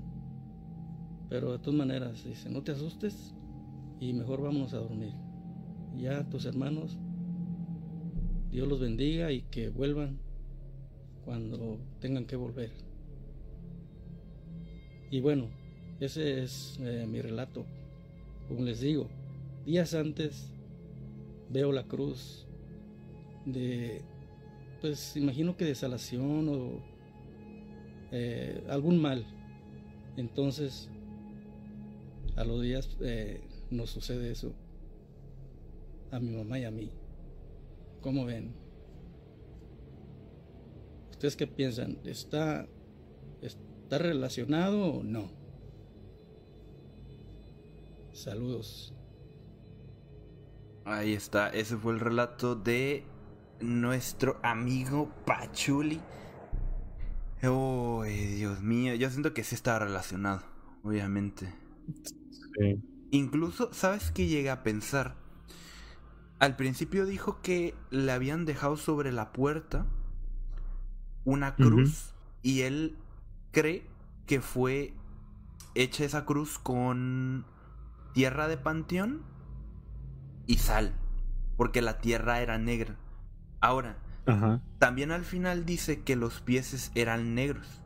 Pero 1.27 1.53
de 1.53 1.57
todas 1.57 1.73
maneras, 1.73 2.23
dice, 2.23 2.51
no 2.51 2.61
te 2.61 2.71
asustes 2.71 3.33
y 3.99 4.13
mejor 4.13 4.43
vámonos 4.43 4.75
a 4.75 4.77
dormir. 4.77 5.13
Ya 5.97 6.23
tus 6.29 6.45
hermanos, 6.45 6.99
Dios 8.51 8.67
los 8.67 8.79
bendiga 8.79 9.31
y 9.31 9.41
que 9.41 9.69
vuelvan 9.69 10.19
cuando 11.23 11.79
tengan 11.99 12.25
que 12.25 12.35
volver. 12.35 12.69
Y 15.09 15.19
bueno, 15.21 15.47
ese 15.99 16.43
es 16.43 16.77
eh, 16.81 17.07
mi 17.09 17.23
relato. 17.23 17.65
Como 18.47 18.61
les 18.61 18.81
digo, 18.81 19.07
días 19.65 19.95
antes 19.95 20.51
veo 21.49 21.71
la 21.71 21.85
cruz 21.85 22.45
de, 23.47 24.03
pues 24.79 25.17
imagino 25.17 25.57
que 25.57 25.65
desalación 25.65 26.49
o 26.49 26.94
eh, 28.17 28.63
algún 28.69 29.01
mal. 29.01 29.25
Entonces, 30.15 30.89
a 32.37 32.45
los 32.45 32.61
días 32.61 32.95
eh, 33.01 33.41
nos 33.69 33.89
sucede 33.89 34.31
eso 34.31 34.53
a 36.11 36.19
mi 36.21 36.31
mamá 36.31 36.57
y 36.57 36.63
a 36.63 36.71
mí. 36.71 36.91
¿Cómo 37.99 38.23
ven? 38.23 38.55
¿Ustedes 41.11 41.35
qué 41.35 41.45
piensan? 41.45 41.97
¿Está, 42.05 42.67
está 43.41 43.97
relacionado 43.97 44.93
o 44.93 45.03
no? 45.03 45.29
Saludos. 48.13 48.93
Ahí 50.85 51.11
está, 51.11 51.49
ese 51.49 51.75
fue 51.75 51.91
el 51.91 51.99
relato 51.99 52.55
de 52.55 53.03
nuestro 53.59 54.39
amigo 54.41 55.11
Pachuli. 55.25 55.99
Oh, 57.43 58.03
Dios 58.05 58.61
mío, 58.61 58.95
yo 58.95 59.09
siento 59.09 59.33
que 59.33 59.43
sí 59.43 59.55
está 59.55 59.77
relacionado, 59.77 60.43
obviamente. 60.83 61.53
Sí. 62.57 62.81
Incluso, 63.11 63.71
¿sabes 63.73 64.11
qué 64.11 64.27
llegué 64.27 64.49
a 64.49 64.63
pensar? 64.63 65.15
Al 66.39 66.55
principio 66.55 67.05
dijo 67.05 67.41
que 67.41 67.75
le 67.91 68.11
habían 68.11 68.45
dejado 68.45 68.77
sobre 68.77 69.11
la 69.11 69.31
puerta 69.31 69.85
una 71.23 71.55
cruz 71.55 72.13
y 72.41 72.61
él 72.61 72.97
cree 73.51 73.87
que 74.27 74.41
fue 74.41 74.93
hecha 75.75 76.03
esa 76.03 76.25
cruz 76.25 76.59
con 76.59 77.45
tierra 78.13 78.47
de 78.47 78.57
panteón 78.57 79.23
y 80.45 80.57
sal, 80.57 80.93
porque 81.57 81.81
la 81.81 81.99
tierra 81.99 82.41
era 82.41 82.57
negra. 82.57 82.97
Ahora, 83.61 83.97
también 84.79 85.11
al 85.11 85.23
final 85.23 85.65
dice 85.65 86.01
que 86.01 86.15
los 86.15 86.41
pies 86.41 86.91
eran 86.95 87.35
negros. 87.35 87.81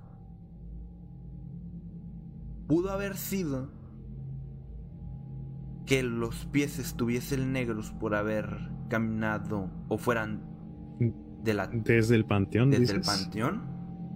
Pudo 2.68 2.92
haber 2.92 3.18
sido 3.18 3.72
que 5.86 6.04
los 6.04 6.46
pies 6.46 6.80
estuviesen 6.80 7.52
negros 7.52 7.92
por 7.92 8.16
haber 8.16 8.70
caminado 8.90 9.70
o 9.88 9.98
fueran 9.98 10.44
de 11.44 11.54
la 11.54 11.68
desde 11.68 12.16
el 12.16 12.26
panteón 12.26 12.70
desde 12.70 12.96
el 12.96 13.02
panteón 13.02 13.62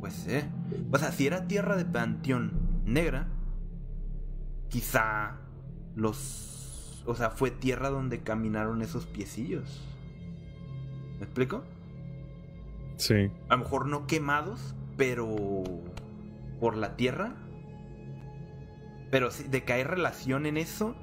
pues 0.02 0.28
eh 0.28 0.44
o 0.92 0.98
sea 0.98 1.12
si 1.12 1.26
era 1.26 1.48
tierra 1.48 1.78
de 1.78 1.86
panteón 1.86 2.82
negra 2.86 3.28
quizá 4.68 5.38
los 5.96 6.54
o 7.06 7.16
sea, 7.16 7.30
fue 7.32 7.52
tierra 7.52 7.90
donde 7.90 8.22
caminaron 8.22 8.82
esos 8.82 9.06
piecillos. 9.06 9.82
¿Me 11.20 11.26
explico? 11.26 11.64
Sí. 12.98 13.32
A 13.50 13.56
lo 13.56 13.64
mejor 13.64 13.88
no 13.88 14.08
quemados, 14.08 14.76
pero 14.98 15.64
por 16.60 16.78
la 16.78 16.96
tierra. 16.96 17.36
Pero 19.12 19.32
si 19.32 19.44
de 19.44 19.64
que 19.64 19.74
hay 19.74 19.84
relación 19.84 20.46
en 20.46 20.58
eso, 20.58 20.96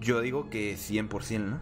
yo 0.00 0.20
digo 0.20 0.50
que 0.50 0.74
100%, 0.74 1.44
¿no? 1.44 1.60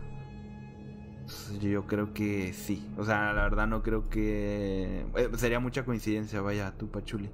Yo 1.60 1.86
creo 1.86 2.12
que 2.12 2.52
sí. 2.52 2.86
O 2.96 3.04
sea, 3.04 3.32
la 3.32 3.42
verdad 3.42 3.66
no 3.66 3.82
creo 3.82 4.08
que... 4.08 5.04
Eh, 5.16 5.30
sería 5.36 5.60
mucha 5.60 5.84
coincidencia, 5.84 6.40
vaya, 6.40 6.72
tú, 6.76 6.90
Pachuli. 6.90 7.30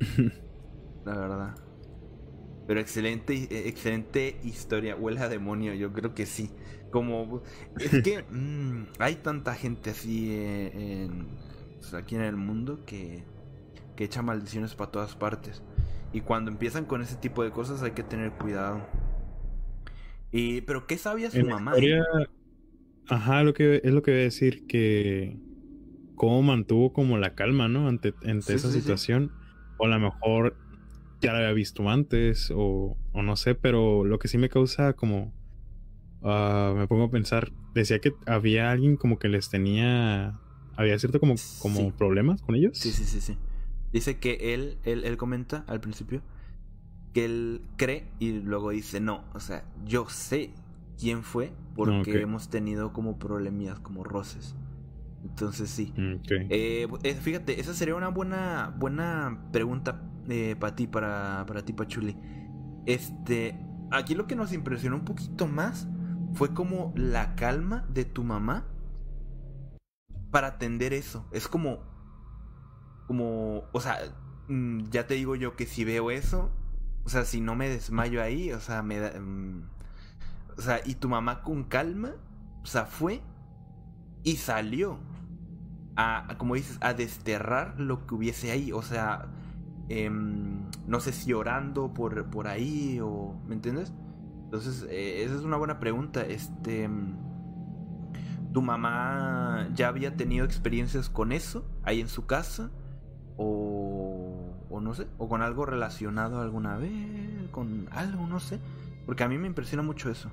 la 1.04 1.14
verdad. 1.16 1.63
Pero 2.66 2.80
excelente, 2.80 3.34
eh, 3.50 3.68
excelente 3.68 4.40
historia. 4.42 4.96
Huele 4.96 5.20
a 5.20 5.28
demonio, 5.28 5.74
yo 5.74 5.92
creo 5.92 6.14
que 6.14 6.26
sí. 6.26 6.50
Como 6.90 7.42
es 7.78 7.98
que 7.98 8.24
mm, 8.30 8.86
hay 8.98 9.16
tanta 9.16 9.54
gente 9.54 9.90
así 9.90 10.30
eh, 10.32 11.04
en, 11.04 11.28
pues, 11.80 11.94
aquí 11.94 12.14
en 12.16 12.22
el 12.22 12.36
mundo 12.36 12.84
que, 12.86 13.24
que 13.96 14.04
echa 14.04 14.22
maldiciones 14.22 14.74
para 14.74 14.90
todas 14.92 15.16
partes. 15.16 15.62
Y 16.12 16.22
cuando 16.22 16.50
empiezan 16.50 16.86
con 16.86 17.02
ese 17.02 17.16
tipo 17.16 17.44
de 17.44 17.52
cosas 17.52 17.82
hay 17.82 17.92
que 17.92 18.04
tener 18.04 18.32
cuidado. 18.34 18.88
Y, 20.30 20.62
pero 20.62 20.86
¿qué 20.86 20.98
sabía 20.98 21.30
su 21.30 21.42
En 21.42 21.46
mamá? 21.46 21.76
historia, 21.76 22.02
ajá, 23.06 23.42
lo 23.44 23.54
que 23.54 23.80
es 23.84 23.92
lo 23.92 24.02
que 24.02 24.10
voy 24.12 24.20
a 24.20 24.24
decir 24.24 24.66
que 24.66 25.40
cómo 26.14 26.42
mantuvo 26.42 26.92
como 26.92 27.18
la 27.18 27.34
calma, 27.36 27.68
¿no? 27.68 27.88
Ante, 27.88 28.14
ante 28.24 28.54
Sí, 28.54 28.56
esa 28.56 28.70
sí, 28.70 28.80
sí. 28.80 28.98
situación. 28.98 29.36
O 29.76 29.86
a 29.86 29.88
lo 29.90 30.00
mejor 30.00 30.63
ya 31.20 31.32
la 31.32 31.38
había 31.38 31.52
visto 31.52 31.88
antes, 31.88 32.52
o, 32.54 32.96
o 33.12 33.22
no 33.22 33.36
sé, 33.36 33.54
pero 33.54 34.04
lo 34.04 34.18
que 34.18 34.28
sí 34.28 34.38
me 34.38 34.48
causa 34.48 34.92
como. 34.94 35.32
ah, 36.22 36.74
me 36.76 36.86
pongo 36.86 37.04
a 37.04 37.10
pensar. 37.10 37.50
Decía 37.74 37.98
que 37.98 38.14
había 38.26 38.70
alguien 38.70 38.96
como 38.96 39.18
que 39.18 39.28
les 39.28 39.50
tenía. 39.50 40.38
Había 40.76 40.98
cierto 40.98 41.20
como, 41.20 41.34
como 41.60 41.76
Sí. 41.80 41.92
problemas 41.96 42.40
con 42.42 42.54
ellos. 42.56 42.76
Sí, 42.78 42.90
sí, 42.90 43.04
sí, 43.04 43.20
sí. 43.20 43.36
Dice 43.92 44.18
que 44.18 44.54
él, 44.54 44.76
él, 44.84 45.04
él 45.04 45.16
comenta 45.16 45.64
al 45.68 45.80
principio 45.80 46.20
que 47.12 47.24
él 47.26 47.62
cree 47.76 48.08
y 48.18 48.32
luego 48.40 48.70
dice, 48.70 48.98
no, 49.00 49.22
o 49.34 49.40
sea, 49.40 49.62
yo 49.86 50.08
sé 50.08 50.50
quién 50.98 51.22
fue 51.22 51.52
porque 51.76 52.20
hemos 52.20 52.48
tenido 52.50 52.92
como 52.92 53.18
problemillas, 53.20 53.78
como 53.78 54.02
roces. 54.02 54.56
Entonces 55.22 55.70
sí. 55.70 55.92
Mm. 55.96 56.14
Eh, 56.50 56.88
eh, 57.04 57.14
fíjate, 57.14 57.60
esa 57.60 57.72
sería 57.72 57.94
una 57.94 58.08
buena, 58.08 58.74
buena 58.76 59.46
pregunta 59.52 60.02
para 60.58 60.74
ti, 60.74 60.86
para, 60.86 61.44
para 61.46 61.64
ti, 61.64 61.72
Pachuli. 61.72 62.16
Este, 62.86 63.58
aquí 63.90 64.14
lo 64.14 64.26
que 64.26 64.36
nos 64.36 64.52
impresionó 64.52 64.96
un 64.96 65.04
poquito 65.04 65.46
más 65.46 65.88
fue 66.34 66.52
como 66.52 66.92
la 66.96 67.34
calma 67.36 67.86
de 67.88 68.04
tu 68.04 68.24
mamá 68.24 68.66
para 70.30 70.48
atender 70.48 70.92
eso. 70.92 71.26
Es 71.32 71.48
como, 71.48 71.80
como, 73.06 73.64
o 73.72 73.80
sea, 73.80 73.98
mm, 74.48 74.84
ya 74.90 75.06
te 75.06 75.14
digo 75.14 75.36
yo 75.36 75.56
que 75.56 75.66
si 75.66 75.84
veo 75.84 76.10
eso, 76.10 76.50
o 77.04 77.08
sea, 77.08 77.24
si 77.24 77.40
no 77.40 77.54
me 77.54 77.68
desmayo 77.68 78.22
ahí, 78.22 78.52
o 78.52 78.60
sea, 78.60 78.82
me 78.82 78.98
da, 78.98 79.18
mm, 79.18 79.68
o 80.58 80.60
sea, 80.60 80.80
y 80.84 80.94
tu 80.94 81.08
mamá 81.08 81.42
con 81.42 81.64
calma, 81.64 82.12
o 82.62 82.66
sea, 82.66 82.86
fue 82.86 83.22
y 84.22 84.36
salió 84.36 84.98
a, 85.96 86.34
como 86.38 86.54
dices, 86.54 86.78
a 86.80 86.94
desterrar 86.94 87.78
lo 87.78 88.06
que 88.06 88.14
hubiese 88.14 88.50
ahí. 88.50 88.72
O 88.72 88.82
sea, 88.82 89.28
em, 89.88 90.68
no 90.86 91.00
sé 91.00 91.12
si 91.12 91.32
orando 91.32 91.92
por, 91.92 92.30
por 92.30 92.48
ahí 92.48 93.00
o... 93.00 93.34
¿Me 93.46 93.54
entiendes? 93.54 93.92
Entonces, 94.44 94.86
eh, 94.90 95.22
esa 95.24 95.34
es 95.34 95.42
una 95.42 95.56
buena 95.56 95.78
pregunta. 95.78 96.22
Este... 96.22 96.88
¿Tu 98.52 98.62
mamá 98.62 99.68
ya 99.74 99.88
había 99.88 100.16
tenido 100.16 100.44
experiencias 100.44 101.08
con 101.08 101.32
eso 101.32 101.66
ahí 101.82 102.00
en 102.00 102.08
su 102.08 102.26
casa? 102.26 102.70
O, 103.36 104.54
o 104.70 104.80
no 104.80 104.94
sé, 104.94 105.08
o 105.18 105.28
con 105.28 105.42
algo 105.42 105.66
relacionado 105.66 106.40
alguna 106.40 106.76
vez, 106.76 107.50
con 107.50 107.88
algo, 107.90 108.28
no 108.28 108.38
sé. 108.38 108.60
Porque 109.06 109.24
a 109.24 109.28
mí 109.28 109.38
me 109.38 109.48
impresiona 109.48 109.82
mucho 109.82 110.08
eso, 110.08 110.30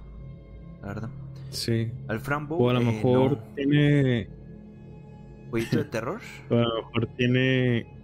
la 0.82 0.88
verdad. 0.89 1.10
Sí. 1.49 1.91
Al 2.08 2.20
Frambo. 2.20 2.58
O 2.58 2.70
a 2.70 2.74
lo 2.74 2.82
eh, 2.82 2.86
mejor 2.86 3.32
no. 3.32 3.38
tiene. 3.56 4.30
¿Jueguito 5.49 5.78
de 5.78 5.86
terror? 5.86 6.22
O 6.49 6.56
a 6.56 6.62
lo 6.62 6.76
mejor 6.84 7.08
tiene. 7.18 8.01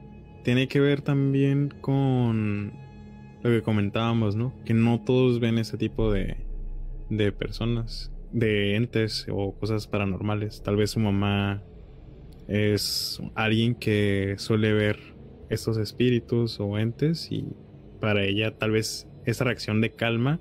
Tiene 0.47 0.69
que 0.69 0.79
ver 0.79 1.01
también 1.01 1.73
con 1.81 2.71
lo 3.43 3.49
que 3.49 3.61
comentábamos, 3.61 4.37
¿no? 4.37 4.53
Que 4.63 4.73
no 4.73 5.01
todos 5.01 5.41
ven 5.41 5.57
ese 5.57 5.75
tipo 5.77 6.09
de, 6.09 6.37
de 7.09 7.33
personas, 7.33 8.13
de 8.31 8.77
entes 8.77 9.25
o 9.29 9.53
cosas 9.59 9.87
paranormales. 9.87 10.63
Tal 10.63 10.77
vez 10.77 10.91
su 10.91 11.01
mamá 11.01 11.61
es 12.47 13.21
alguien 13.35 13.75
que 13.75 14.35
suele 14.37 14.71
ver 14.71 14.97
estos 15.49 15.75
espíritus 15.77 16.61
o 16.61 16.77
entes 16.79 17.29
y 17.29 17.43
para 17.99 18.23
ella 18.23 18.57
tal 18.57 18.71
vez 18.71 19.05
esa 19.25 19.43
reacción 19.43 19.81
de 19.81 19.91
calma 19.91 20.39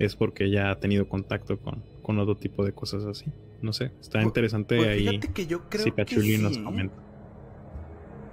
es 0.00 0.16
porque 0.16 0.46
ella 0.46 0.72
ha 0.72 0.80
tenido 0.80 1.08
contacto 1.08 1.60
con, 1.60 1.84
con 2.02 2.18
otro 2.18 2.36
tipo 2.36 2.64
de 2.64 2.72
cosas 2.72 3.04
así. 3.04 3.26
No 3.62 3.72
sé, 3.72 3.92
está 4.00 4.18
Pues- 4.18 4.24
interesante 4.26 4.76
Pues 4.76 4.88
ahí 4.88 5.06
fíjate 5.06 5.32
que 5.32 5.46
yo 5.46 5.68
creo 5.68 5.84
si 5.84 5.92
que 5.92 5.96
Pachuli 6.04 6.38
nos 6.38 6.56
sí. 6.56 6.62
comenta. 6.64 6.96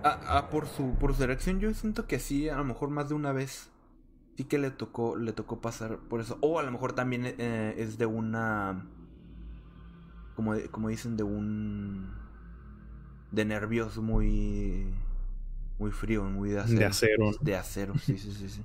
Ah, 0.03 0.19
ah, 0.27 0.49
por 0.49 0.67
su 0.67 0.95
por 0.99 1.15
su 1.15 1.25
reacción 1.25 1.59
yo 1.59 1.73
siento 1.73 2.07
que 2.07 2.19
sí, 2.19 2.49
a 2.49 2.57
lo 2.57 2.65
mejor 2.65 2.89
más 2.89 3.07
de 3.09 3.15
una 3.15 3.31
vez 3.31 3.69
sí 4.37 4.45
que 4.45 4.59
le 4.59 4.71
tocó 4.71 5.17
le 5.17 5.33
tocó 5.33 5.61
pasar 5.61 5.99
por 6.09 6.21
eso 6.21 6.37
o 6.41 6.59
a 6.59 6.63
lo 6.63 6.71
mejor 6.71 6.93
también 6.93 7.25
eh, 7.39 7.75
es 7.77 7.97
de 7.97 8.05
una 8.07 8.85
como 10.35 10.53
como 10.71 10.89
dicen 10.89 11.15
de 11.17 11.23
un 11.23 12.11
de 13.31 13.45
nervios 13.45 13.97
muy 13.97 14.85
muy 15.79 15.91
frío, 15.91 16.23
muy 16.25 16.51
de 16.51 16.59
acero. 16.59 16.85
De 16.85 16.85
acero, 16.85 17.31
¿no? 17.31 17.31
De 17.41 17.55
acero, 17.55 17.97
sí, 17.99 18.17
sí, 18.17 18.33
sí, 18.33 18.49
sí. 18.49 18.63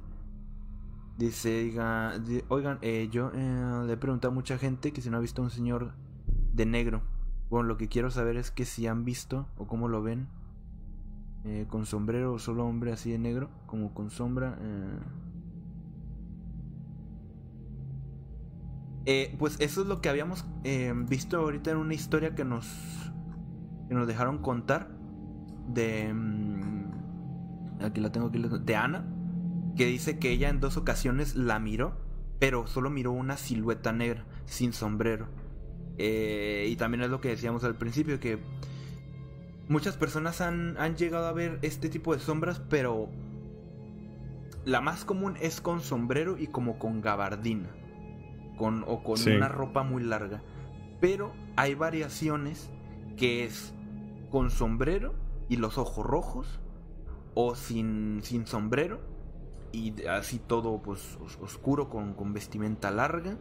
Dice, 1.17 1.49
diga, 1.65 2.19
di- 2.19 2.45
oigan, 2.49 2.79
eh, 2.81 3.09
yo 3.11 3.33
eh, 3.35 3.83
le 3.87 3.93
he 3.93 3.97
preguntado 3.97 4.31
a 4.31 4.35
mucha 4.35 4.57
gente 4.57 4.93
que 4.93 5.03
si 5.03 5.11
no 5.11 5.17
ha 5.17 5.21
visto 5.21 5.43
a 5.43 5.45
un 5.47 5.51
señor 5.51 5.93
de 6.53 6.65
negro. 6.65 7.03
Bueno, 7.51 7.67
lo 7.67 7.77
que 7.77 7.89
quiero 7.89 8.11
saber 8.11 8.37
es 8.37 8.51
que 8.53 8.65
si 8.65 8.87
han 8.87 9.05
visto 9.05 9.49
o 9.57 9.67
cómo 9.67 9.89
lo 9.89 10.03
ven. 10.03 10.29
Eh, 11.45 11.67
con 11.69 11.87
sombrero 11.87 12.39
solo 12.39 12.67
hombre 12.67 12.93
así 12.93 13.11
de 13.11 13.19
negro, 13.19 13.51
como 13.67 13.95
con 13.95 14.11
sombra. 14.11 14.59
eh. 14.61 14.99
Eh, 19.11 19.35
pues 19.39 19.57
eso 19.59 19.81
es 19.81 19.87
lo 19.87 20.03
que 20.03 20.11
habíamos 20.11 20.45
visto 21.09 21.39
ahorita 21.39 21.71
en 21.71 21.79
una 21.79 21.95
historia 21.95 22.35
que 22.35 22.45
nos, 22.45 22.67
que 23.89 23.95
nos 23.95 24.07
dejaron 24.07 24.39
contar 24.39 24.91
de... 25.67 26.13
mm, 26.13 26.91
aquí 27.81 28.03
la 28.03 28.13
tengo, 28.13 28.27
aquí 28.27 28.39
la 28.39 28.49
tengo, 28.49 28.59
de 28.59 28.77
Ana, 28.77 29.07
que 29.77 29.87
dice 29.87 30.19
que 30.19 30.31
ella 30.31 30.51
en 30.51 30.61
dos 30.61 30.77
ocasiones 30.77 31.37
la 31.37 31.59
miró, 31.59 31.97
pero 32.39 32.67
solo 32.67 32.91
miró 32.91 33.13
una 33.13 33.39
silueta 33.39 33.93
negra, 33.93 34.27
sin 34.45 34.75
sombrero. 34.75 35.29
Y 35.97 36.77
también 36.77 37.03
es 37.03 37.11
lo 37.11 37.23
que 37.23 37.31
decíamos 37.31 37.65
al 37.65 37.77
principio, 37.77 38.21
que 38.21 38.39
muchas 39.69 39.97
personas 39.97 40.41
han, 40.41 40.77
han 40.79 40.97
llegado 40.97 41.27
a 41.27 41.33
ver 41.33 41.59
este 41.63 41.89
tipo 41.89 42.15
de 42.15 42.21
sombras, 42.21 42.61
pero 42.69 43.09
la 44.65 44.81
más 44.81 45.05
común 45.05 45.37
es 45.41 45.61
con 45.61 45.81
sombrero 45.81 46.37
y 46.39 46.47
como 46.49 46.79
con 46.79 47.01
gabardina, 47.01 47.71
con, 48.57 48.85
o 48.87 49.03
con 49.03 49.17
Sí. 49.17 49.31
una 49.31 49.49
ropa 49.49 49.83
muy 49.83 50.03
larga. 50.03 50.43
Pero 51.01 51.33
hay 51.57 51.75
variaciones 51.75 52.71
que 53.17 53.45
es 53.45 53.73
con 54.31 54.51
sombrero 54.51 55.15
y 55.49 55.57
los 55.57 55.79
ojos 55.79 56.05
rojos, 56.05 56.61
o 57.35 57.55
sin, 57.55 58.21
sin 58.23 58.47
sombrero 58.47 59.01
y 59.71 60.05
así 60.07 60.39
todo 60.41 60.83
pues 60.83 61.17
os- 61.23 61.39
oscuro 61.41 61.89
con, 61.89 62.15
con 62.15 62.33
vestimenta 62.33 62.91
larga, 62.91 63.37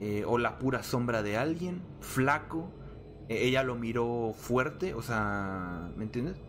eh, 0.00 0.24
o 0.26 0.38
la 0.38 0.58
pura 0.58 0.82
sombra 0.82 1.22
de 1.22 1.36
alguien, 1.36 1.82
flaco. 2.00 2.70
Eh, 3.28 3.46
ella 3.48 3.62
lo 3.62 3.76
miró 3.76 4.34
fuerte, 4.36 4.94
o 4.94 5.02
sea, 5.02 5.92
¿me 5.96 6.04
entiendes? 6.04 6.42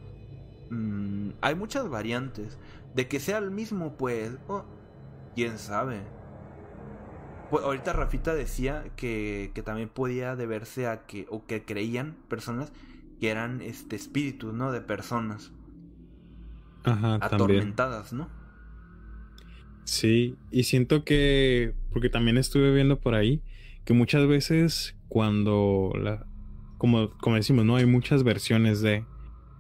Mm, 0.70 1.32
hay 1.42 1.56
muchas 1.56 1.90
variantes. 1.90 2.60
De 2.94 3.08
que 3.08 3.20
sea 3.20 3.40
el 3.40 3.52
mismo, 3.52 3.98
pues, 3.98 4.38
oh, 4.48 4.66
quién 5.36 5.60
sabe. 5.60 6.12
Pues 7.50 7.64
ahorita 7.64 7.94
Rafita 7.94 8.34
decía 8.36 8.84
que, 8.96 9.52
que 9.54 9.62
también 9.64 9.90
podía 9.90 10.36
deberse 10.36 10.88
a 10.88 11.06
que, 11.06 11.26
o 11.30 11.46
que 11.46 11.64
creían 11.66 12.18
personas 12.28 12.72
que 13.20 13.30
eran 13.30 13.62
este 13.62 13.96
espíritus, 13.96 14.54
¿no? 14.54 14.72
De 14.72 14.82
personas 14.82 15.52
Ajá, 16.84 17.26
también. 17.28 17.74
atormentadas, 17.74 18.14
¿no? 18.14 18.30
Sí, 19.86 20.40
y 20.50 20.64
siento 20.64 21.04
que, 21.04 21.76
porque 21.92 22.10
también 22.10 22.38
estuve 22.38 22.74
viendo 22.74 23.00
por 23.00 23.16
ahí, 23.16 23.44
que 23.84 23.94
muchas 23.94 24.28
veces 24.28 24.96
cuando 25.10 25.92
la, 25.96 26.26
como, 26.84 27.12
como 27.12 27.38
decimos, 27.38 27.64
¿no? 27.64 27.78
Hay 27.78 27.86
muchas 27.86 28.26
versiones 28.26 28.82
de, 28.82 29.06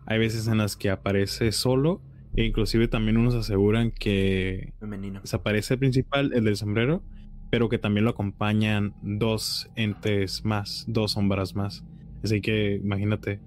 hay 0.05 0.19
veces 0.19 0.45
en 0.49 0.57
las 0.57 0.75
que 0.75 0.89
aparece 0.89 1.53
solo, 1.53 2.01
e 2.35 2.43
inclusive 2.43 2.89
también 2.89 3.15
unos 3.15 3.33
aseguran 3.33 3.91
que 3.91 4.73
Femenino. 4.81 5.21
desaparece 5.21 5.75
el 5.75 5.79
principal, 5.79 6.33
el 6.33 6.43
del 6.43 6.57
sombrero, 6.57 7.01
pero 7.49 7.69
que 7.69 7.77
también 7.77 8.03
lo 8.03 8.09
acompañan 8.09 8.93
dos 9.01 9.71
entes 9.77 10.43
más, 10.43 10.83
dos 10.89 11.13
sombras 11.13 11.55
más. 11.55 11.85
Así 12.25 12.41
que 12.41 12.75
imagínate, 12.83 13.39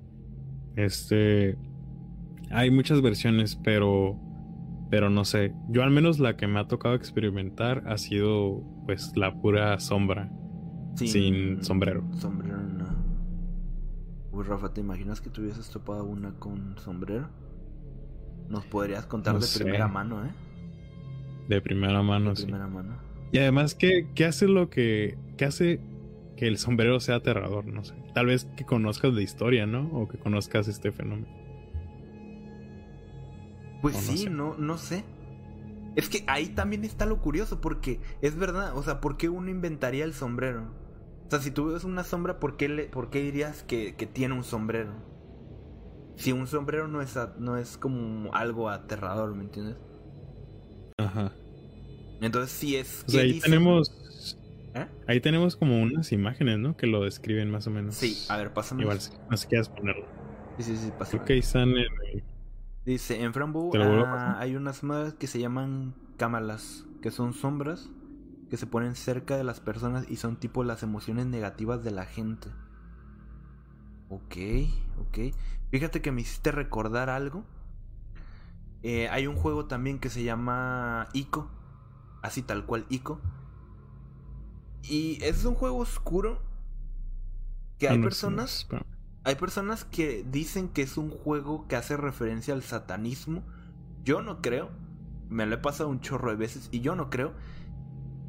este, 0.74 1.58
hay 2.50 2.70
muchas 2.70 3.02
versiones, 3.02 3.56
pero, 3.62 4.18
pero 4.88 5.10
no 5.10 5.26
sé. 5.26 5.52
Yo 5.68 5.82
al 5.82 5.90
menos 5.90 6.18
la 6.18 6.38
que 6.38 6.46
me 6.46 6.60
ha 6.60 6.66
tocado 6.66 6.94
experimentar 6.94 7.82
ha 7.86 7.98
sido, 7.98 8.62
pues, 8.86 9.12
la 9.16 9.38
pura 9.38 9.78
sombra, 9.80 10.32
sin 10.94 11.62
sombrero. 11.62 12.08
Sombrero, 12.14 12.56
no. 12.56 12.65
Uy, 14.36 14.44
Rafa, 14.44 14.74
¿te 14.74 14.82
imaginas 14.82 15.22
que 15.22 15.30
tuvieses 15.30 15.70
topado 15.70 16.04
una 16.04 16.38
con 16.38 16.76
sombrero? 16.78 17.30
Nos 18.50 18.66
podrías 18.66 19.06
contar 19.06 19.34
No 19.34 19.40
de 19.40 19.46
sé. 19.46 19.64
primera 19.64 19.88
mano, 19.88 20.26
¿eh? 20.26 20.30
De 21.48 21.62
primera 21.62 22.02
mano, 22.02 22.34
de 22.34 22.36
sí. 22.36 22.42
primera 22.42 22.66
mano. 22.66 22.98
Y 23.32 23.38
además, 23.38 23.74
¿qué, 23.74 24.10
qué 24.14 24.26
hace 24.26 24.46
lo 24.46 24.68
que. 24.68 25.16
¿Qué 25.38 25.46
hace 25.46 25.80
que 26.36 26.46
el 26.48 26.58
sombrero 26.58 27.00
sea 27.00 27.16
aterrador? 27.16 27.64
No 27.66 27.82
sé. 27.82 27.94
Tal 28.12 28.26
vez 28.26 28.44
que 28.56 28.66
conozcas 28.66 29.14
de 29.14 29.22
historia, 29.22 29.66
¿no? 29.66 29.88
O 29.92 30.06
que 30.06 30.18
conozcas 30.18 30.68
este 30.68 30.92
fenómeno. 30.92 31.34
Pues 33.80 33.94
no 33.94 34.02
sí, 34.02 34.18
sé. 34.18 34.30
no, 34.30 34.54
no 34.58 34.76
sé. 34.76 35.04
Es 35.96 36.10
que 36.10 36.24
ahí 36.26 36.48
también 36.48 36.84
está 36.84 37.06
lo 37.06 37.20
curioso, 37.22 37.60
porque 37.62 38.00
es 38.20 38.36
verdad, 38.36 38.76
o 38.76 38.82
sea, 38.82 39.00
¿por 39.00 39.16
qué 39.16 39.30
uno 39.30 39.50
inventaría 39.50 40.04
el 40.04 40.12
sombrero? 40.12 40.74
O 41.26 41.30
sea, 41.30 41.40
si 41.40 41.50
tú 41.50 41.72
ves 41.72 41.84
una 41.84 42.04
sombra, 42.04 42.38
¿por 42.38 42.56
qué, 42.56 42.68
le, 42.68 42.84
por 42.84 43.10
qué 43.10 43.20
dirías 43.20 43.62
que, 43.64 43.96
que 43.96 44.06
tiene 44.06 44.34
un 44.34 44.44
sombrero? 44.44 44.92
Si 46.16 46.32
un 46.32 46.46
sombrero 46.46 46.88
no 46.88 47.02
es, 47.02 47.16
a- 47.16 47.34
no 47.38 47.56
es 47.56 47.76
como 47.76 48.32
algo 48.34 48.70
aterrador, 48.70 49.34
¿me 49.34 49.44
entiendes? 49.44 49.76
Ajá. 50.98 51.32
Entonces 52.20 52.50
sí 52.52 52.76
es... 52.76 53.04
O 53.06 53.10
sea, 53.10 53.22
¿qué 53.22 53.32
ahí 53.32 53.40
tenemos. 53.40 53.92
¿Eh? 54.74 54.86
Ahí 55.06 55.20
tenemos 55.20 55.56
como 55.56 55.80
unas 55.82 56.12
imágenes, 56.12 56.58
¿no? 56.58 56.76
Que 56.76 56.86
lo 56.86 57.02
describen 57.02 57.50
más 57.50 57.66
o 57.66 57.70
menos. 57.70 57.94
Sí, 57.94 58.16
a 58.28 58.36
ver, 58.36 58.52
pásame. 58.52 58.82
Igual, 58.82 59.00
si 59.00 59.10
no 59.28 59.36
sé 59.36 59.48
quieres 59.48 59.68
ponerlo. 59.68 60.06
Sí, 60.58 60.62
sí, 60.64 60.76
sí, 60.76 60.92
pásame. 60.98 61.22
Ahí 61.28 61.38
están 61.38 61.70
en 61.70 61.78
el- 61.78 62.24
Dice, 62.84 63.20
en 63.20 63.34
Frambo 63.34 63.70
¿Te 63.70 63.78
lo 63.78 63.88
vuelvo 63.88 64.04
a 64.06 64.32
ah, 64.32 64.40
hay 64.40 64.54
unas 64.54 64.84
madres 64.84 65.14
que 65.14 65.26
se 65.26 65.40
llaman 65.40 65.94
cámalas, 66.16 66.86
que 67.02 67.10
son 67.10 67.32
sombras 67.34 67.90
que 68.50 68.56
se 68.56 68.66
ponen 68.66 68.96
cerca 68.96 69.36
de 69.36 69.44
las 69.44 69.60
personas 69.60 70.06
y 70.08 70.16
son 70.16 70.36
tipo 70.36 70.64
las 70.64 70.82
emociones 70.82 71.26
negativas 71.26 71.84
de 71.84 71.90
la 71.92 72.06
gente. 72.06 72.50
Ok, 74.08 74.36
ok. 74.98 75.18
Fíjate 75.70 76.00
que 76.02 76.12
me 76.12 76.20
hiciste 76.22 76.52
recordar 76.52 77.10
algo. 77.10 77.44
Eh, 78.82 79.08
hay 79.08 79.26
un 79.26 79.36
juego 79.36 79.66
también 79.66 79.98
que 79.98 80.10
se 80.10 80.22
llama 80.22 81.08
Ico, 81.12 81.50
así 82.22 82.42
tal 82.42 82.66
cual 82.66 82.86
Ico. 82.90 83.20
Y 84.82 85.18
es 85.22 85.44
un 85.44 85.54
juego 85.54 85.78
oscuro 85.78 86.40
que 87.78 87.88
Ah, 87.88 87.94
hay 87.94 87.98
sí, 88.10 88.36
personas 88.38 88.68
hay 89.24 89.34
personas 89.36 89.84
que 89.84 90.24
dicen 90.30 90.68
que 90.68 90.82
es 90.82 90.96
un 90.96 91.10
juego 91.10 91.66
que 91.68 91.76
hace 91.76 91.96
referencia 91.96 92.54
al 92.54 92.62
satanismo. 92.62 93.42
Yo 94.04 94.22
no 94.22 94.40
creo. 94.42 94.70
Me 95.28 95.46
lo 95.46 95.56
he 95.56 95.58
pasado 95.58 95.88
un 95.90 96.00
chorro 96.00 96.30
de 96.30 96.36
veces 96.36 96.68
y 96.72 96.80
yo 96.80 96.96
no 96.96 97.10
creo. 97.10 97.34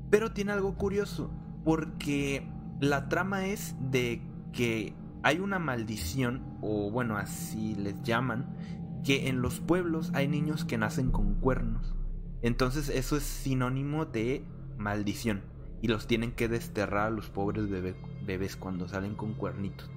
Pero 0.10 0.32
tiene 0.32 0.52
algo 0.54 0.76
curioso. 0.76 1.32
Porque 1.64 2.48
la 2.80 3.10
trama 3.10 3.48
es 3.48 3.76
de 3.80 4.22
que 4.54 4.94
hay 5.24 5.40
una 5.40 5.60
maldición, 5.60 6.42
o 6.62 6.90
bueno, 6.92 7.18
así 7.18 7.76
les 7.76 8.02
llaman, 8.04 8.56
que 9.04 9.28
en 9.28 9.42
los 9.42 9.60
pueblos 9.60 10.12
hay 10.14 10.28
niños 10.28 10.64
que 10.66 10.78
nacen 10.78 11.12
con 11.12 11.36
cuernos. 11.36 11.96
Entonces 12.42 12.90
eso 12.90 13.18
es 13.18 13.24
sinónimo 13.24 14.06
de 14.06 14.46
maldición. 14.78 15.42
Y 15.82 15.88
los 15.90 16.08
tienen 16.08 16.32
que 16.32 16.48
desterrar 16.48 17.08
a 17.08 17.12
los 17.12 17.30
pobres 17.30 17.70
bebé- 17.70 17.96
bebés 18.26 18.56
cuando 18.56 18.88
salen 18.88 19.16
con 19.16 19.34
cuernitos. 19.34 19.90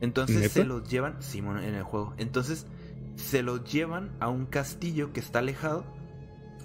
Entonces 0.00 0.36
¿Neta? 0.36 0.52
se 0.52 0.64
los 0.64 0.88
llevan, 0.88 1.22
Simón, 1.22 1.58
en 1.62 1.74
el 1.74 1.82
juego. 1.82 2.14
Entonces 2.18 2.66
se 3.16 3.42
los 3.42 3.64
llevan 3.70 4.10
a 4.20 4.28
un 4.28 4.46
castillo 4.46 5.12
que 5.12 5.20
está 5.20 5.38
alejado 5.38 5.84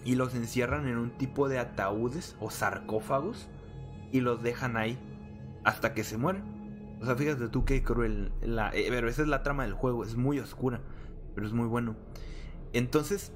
y 0.03 0.15
los 0.15 0.33
encierran 0.35 0.87
en 0.87 0.97
un 0.97 1.11
tipo 1.11 1.47
de 1.47 1.59
ataúdes 1.59 2.35
o 2.39 2.49
sarcófagos 2.49 3.47
y 4.11 4.21
los 4.21 4.41
dejan 4.41 4.77
ahí 4.77 4.97
hasta 5.63 5.93
que 5.93 6.03
se 6.03 6.17
mueren. 6.17 6.43
O 7.01 7.05
sea, 7.05 7.15
fíjate 7.15 7.47
tú 7.49 7.65
qué 7.65 7.83
cruel. 7.83 8.31
La, 8.41 8.69
eh, 8.73 8.87
pero 8.89 9.09
esa 9.09 9.21
es 9.21 9.27
la 9.27 9.43
trama 9.43 9.63
del 9.63 9.73
juego, 9.73 10.03
es 10.03 10.15
muy 10.15 10.39
oscura, 10.39 10.81
pero 11.35 11.47
es 11.47 11.53
muy 11.53 11.67
bueno. 11.67 11.95
Entonces, 12.73 13.31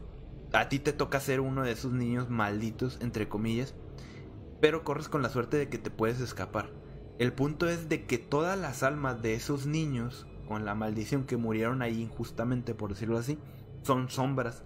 a 0.54 0.70
ti 0.70 0.80
te 0.80 0.94
toca 0.94 1.20
ser 1.20 1.40
uno 1.40 1.64
de 1.64 1.72
esos 1.72 1.92
niños 1.92 2.30
malditos, 2.30 3.00
entre 3.02 3.28
comillas, 3.28 3.76
pero 4.62 4.84
corres 4.84 5.10
con 5.10 5.22
la 5.22 5.30
suerte 5.30 5.58
de 5.58 5.70
que 5.70 5.78
te 5.78 5.92
puedes 5.92 6.20
escapar. 6.22 6.70
El 7.18 7.34
punto 7.34 7.70
es 7.70 7.90
de 7.90 8.06
que 8.06 8.18
todas 8.18 8.58
las 8.58 8.84
almas 8.84 9.22
de 9.22 9.36
esos 9.36 9.66
niños, 9.66 10.28
con 10.48 10.66
la 10.66 10.76
maldición 10.76 11.26
que 11.26 11.38
murieron 11.38 11.82
ahí 11.82 12.02
injustamente, 12.02 12.74
por 12.74 12.92
decirlo 12.92 13.18
así, 13.18 13.38
son 13.84 14.10
sombras 14.10 14.64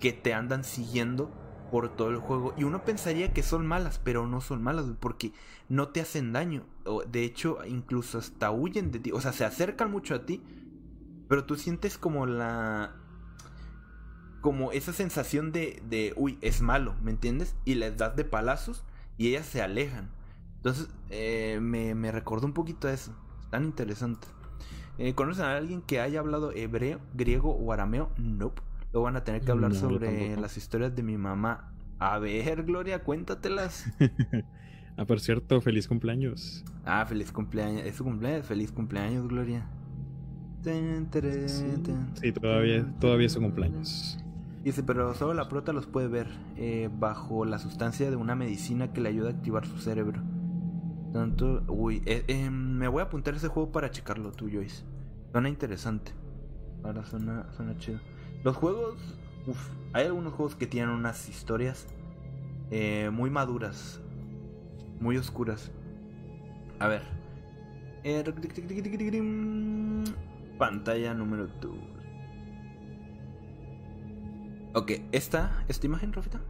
que 0.00 0.12
te 0.12 0.34
andan 0.34 0.64
siguiendo 0.64 1.30
por 1.70 1.94
todo 1.94 2.10
el 2.10 2.18
juego. 2.18 2.54
Y 2.56 2.64
uno 2.64 2.84
pensaría 2.84 3.32
que 3.32 3.42
son 3.42 3.66
malas, 3.66 4.00
pero 4.02 4.26
no 4.26 4.40
son 4.40 4.62
malas, 4.62 4.86
porque 4.98 5.32
no 5.68 5.88
te 5.88 6.00
hacen 6.00 6.32
daño. 6.32 6.64
De 7.08 7.24
hecho, 7.24 7.58
incluso 7.66 8.18
hasta 8.18 8.50
huyen 8.50 8.90
de 8.90 8.98
ti. 8.98 9.12
O 9.12 9.20
sea, 9.20 9.32
se 9.32 9.44
acercan 9.44 9.90
mucho 9.90 10.14
a 10.14 10.26
ti, 10.26 10.42
pero 11.28 11.44
tú 11.44 11.56
sientes 11.56 11.98
como 11.98 12.26
la... 12.26 12.96
Como 14.40 14.72
esa 14.72 14.94
sensación 14.94 15.52
de, 15.52 15.82
de, 15.86 16.14
uy, 16.16 16.38
es 16.40 16.62
malo, 16.62 16.94
¿me 17.02 17.10
entiendes? 17.10 17.54
Y 17.66 17.74
les 17.74 17.98
das 17.98 18.16
de 18.16 18.24
palazos 18.24 18.84
y 19.18 19.28
ellas 19.28 19.44
se 19.44 19.60
alejan. 19.60 20.10
Entonces, 20.56 20.88
eh, 21.10 21.58
me, 21.60 21.94
me 21.94 22.10
recordó 22.10 22.46
un 22.46 22.54
poquito 22.54 22.88
a 22.88 22.92
eso. 22.92 23.14
Tan 23.50 23.64
interesante. 23.64 24.26
Eh, 24.96 25.14
¿Conocen 25.14 25.44
a 25.44 25.56
alguien 25.56 25.82
que 25.82 26.00
haya 26.00 26.20
hablado 26.20 26.52
hebreo, 26.52 27.00
griego 27.12 27.50
o 27.50 27.72
arameo? 27.72 28.10
Nope. 28.16 28.62
Lo 28.92 29.02
van 29.02 29.16
a 29.16 29.24
tener 29.24 29.42
que 29.42 29.50
hablar 29.52 29.72
No, 29.72 29.76
sobre 29.78 30.36
las 30.36 30.56
historias 30.56 30.94
de 30.94 31.02
mi 31.02 31.16
mamá. 31.16 31.72
A 31.98 32.18
ver, 32.18 32.64
Gloria, 32.64 33.02
cuéntatelas. 33.04 33.86
ah, 34.96 35.04
por 35.04 35.20
cierto, 35.20 35.60
feliz 35.60 35.86
cumpleaños. 35.86 36.64
Ah, 36.84 37.04
feliz 37.06 37.30
cumpleaños. 37.30 37.84
Es 37.84 37.96
su 37.96 38.04
cumpleaños. 38.04 38.46
Feliz 38.46 38.72
cumpleaños, 38.72 39.28
Gloria. 39.28 39.68
Sí, 40.62 42.32
todavía, 42.32 42.86
todavía 43.00 43.26
es 43.26 43.32
su 43.32 43.40
cumpleaños. 43.40 44.18
Dice, 44.62 44.82
pero 44.82 45.14
solo 45.14 45.32
la 45.32 45.48
prota 45.48 45.72
los 45.72 45.86
puede 45.86 46.08
ver 46.08 46.28
eh, 46.56 46.90
bajo 46.92 47.46
la 47.46 47.58
sustancia 47.58 48.10
de 48.10 48.16
una 48.16 48.34
medicina 48.34 48.92
que 48.92 49.00
le 49.00 49.08
ayuda 49.08 49.28
a 49.28 49.32
activar 49.32 49.66
su 49.66 49.78
cerebro. 49.78 50.20
Tanto, 51.14 51.64
uy, 51.66 52.02
eh, 52.04 52.24
eh, 52.28 52.50
me 52.50 52.88
voy 52.88 53.00
a 53.00 53.04
apuntar 53.04 53.34
ese 53.34 53.48
juego 53.48 53.72
para 53.72 53.90
checarlo 53.90 54.32
tú, 54.32 54.50
Joyce. 54.52 54.84
Suena 55.32 55.48
interesante. 55.48 56.12
Ahora 56.84 57.04
suena, 57.04 57.46
suena 57.56 57.76
chido. 57.78 58.00
Los 58.42 58.56
juegos, 58.56 58.96
uff, 59.46 59.68
hay 59.92 60.06
algunos 60.06 60.32
juegos 60.32 60.56
que 60.56 60.66
tienen 60.66 60.90
unas 60.90 61.28
historias 61.28 61.86
eh, 62.70 63.10
muy 63.12 63.30
maduras, 63.30 64.00
muy 65.00 65.16
oscuras. 65.16 65.70
A 66.78 66.88
ver. 66.88 67.02
Eh, 68.02 68.24
pantalla 70.58 71.14
número 71.14 71.46
2. 71.60 71.74
Ok, 74.72 74.92
esta, 75.12 75.64
esta 75.68 75.86
imagen, 75.86 76.12
Rafita. 76.12 76.40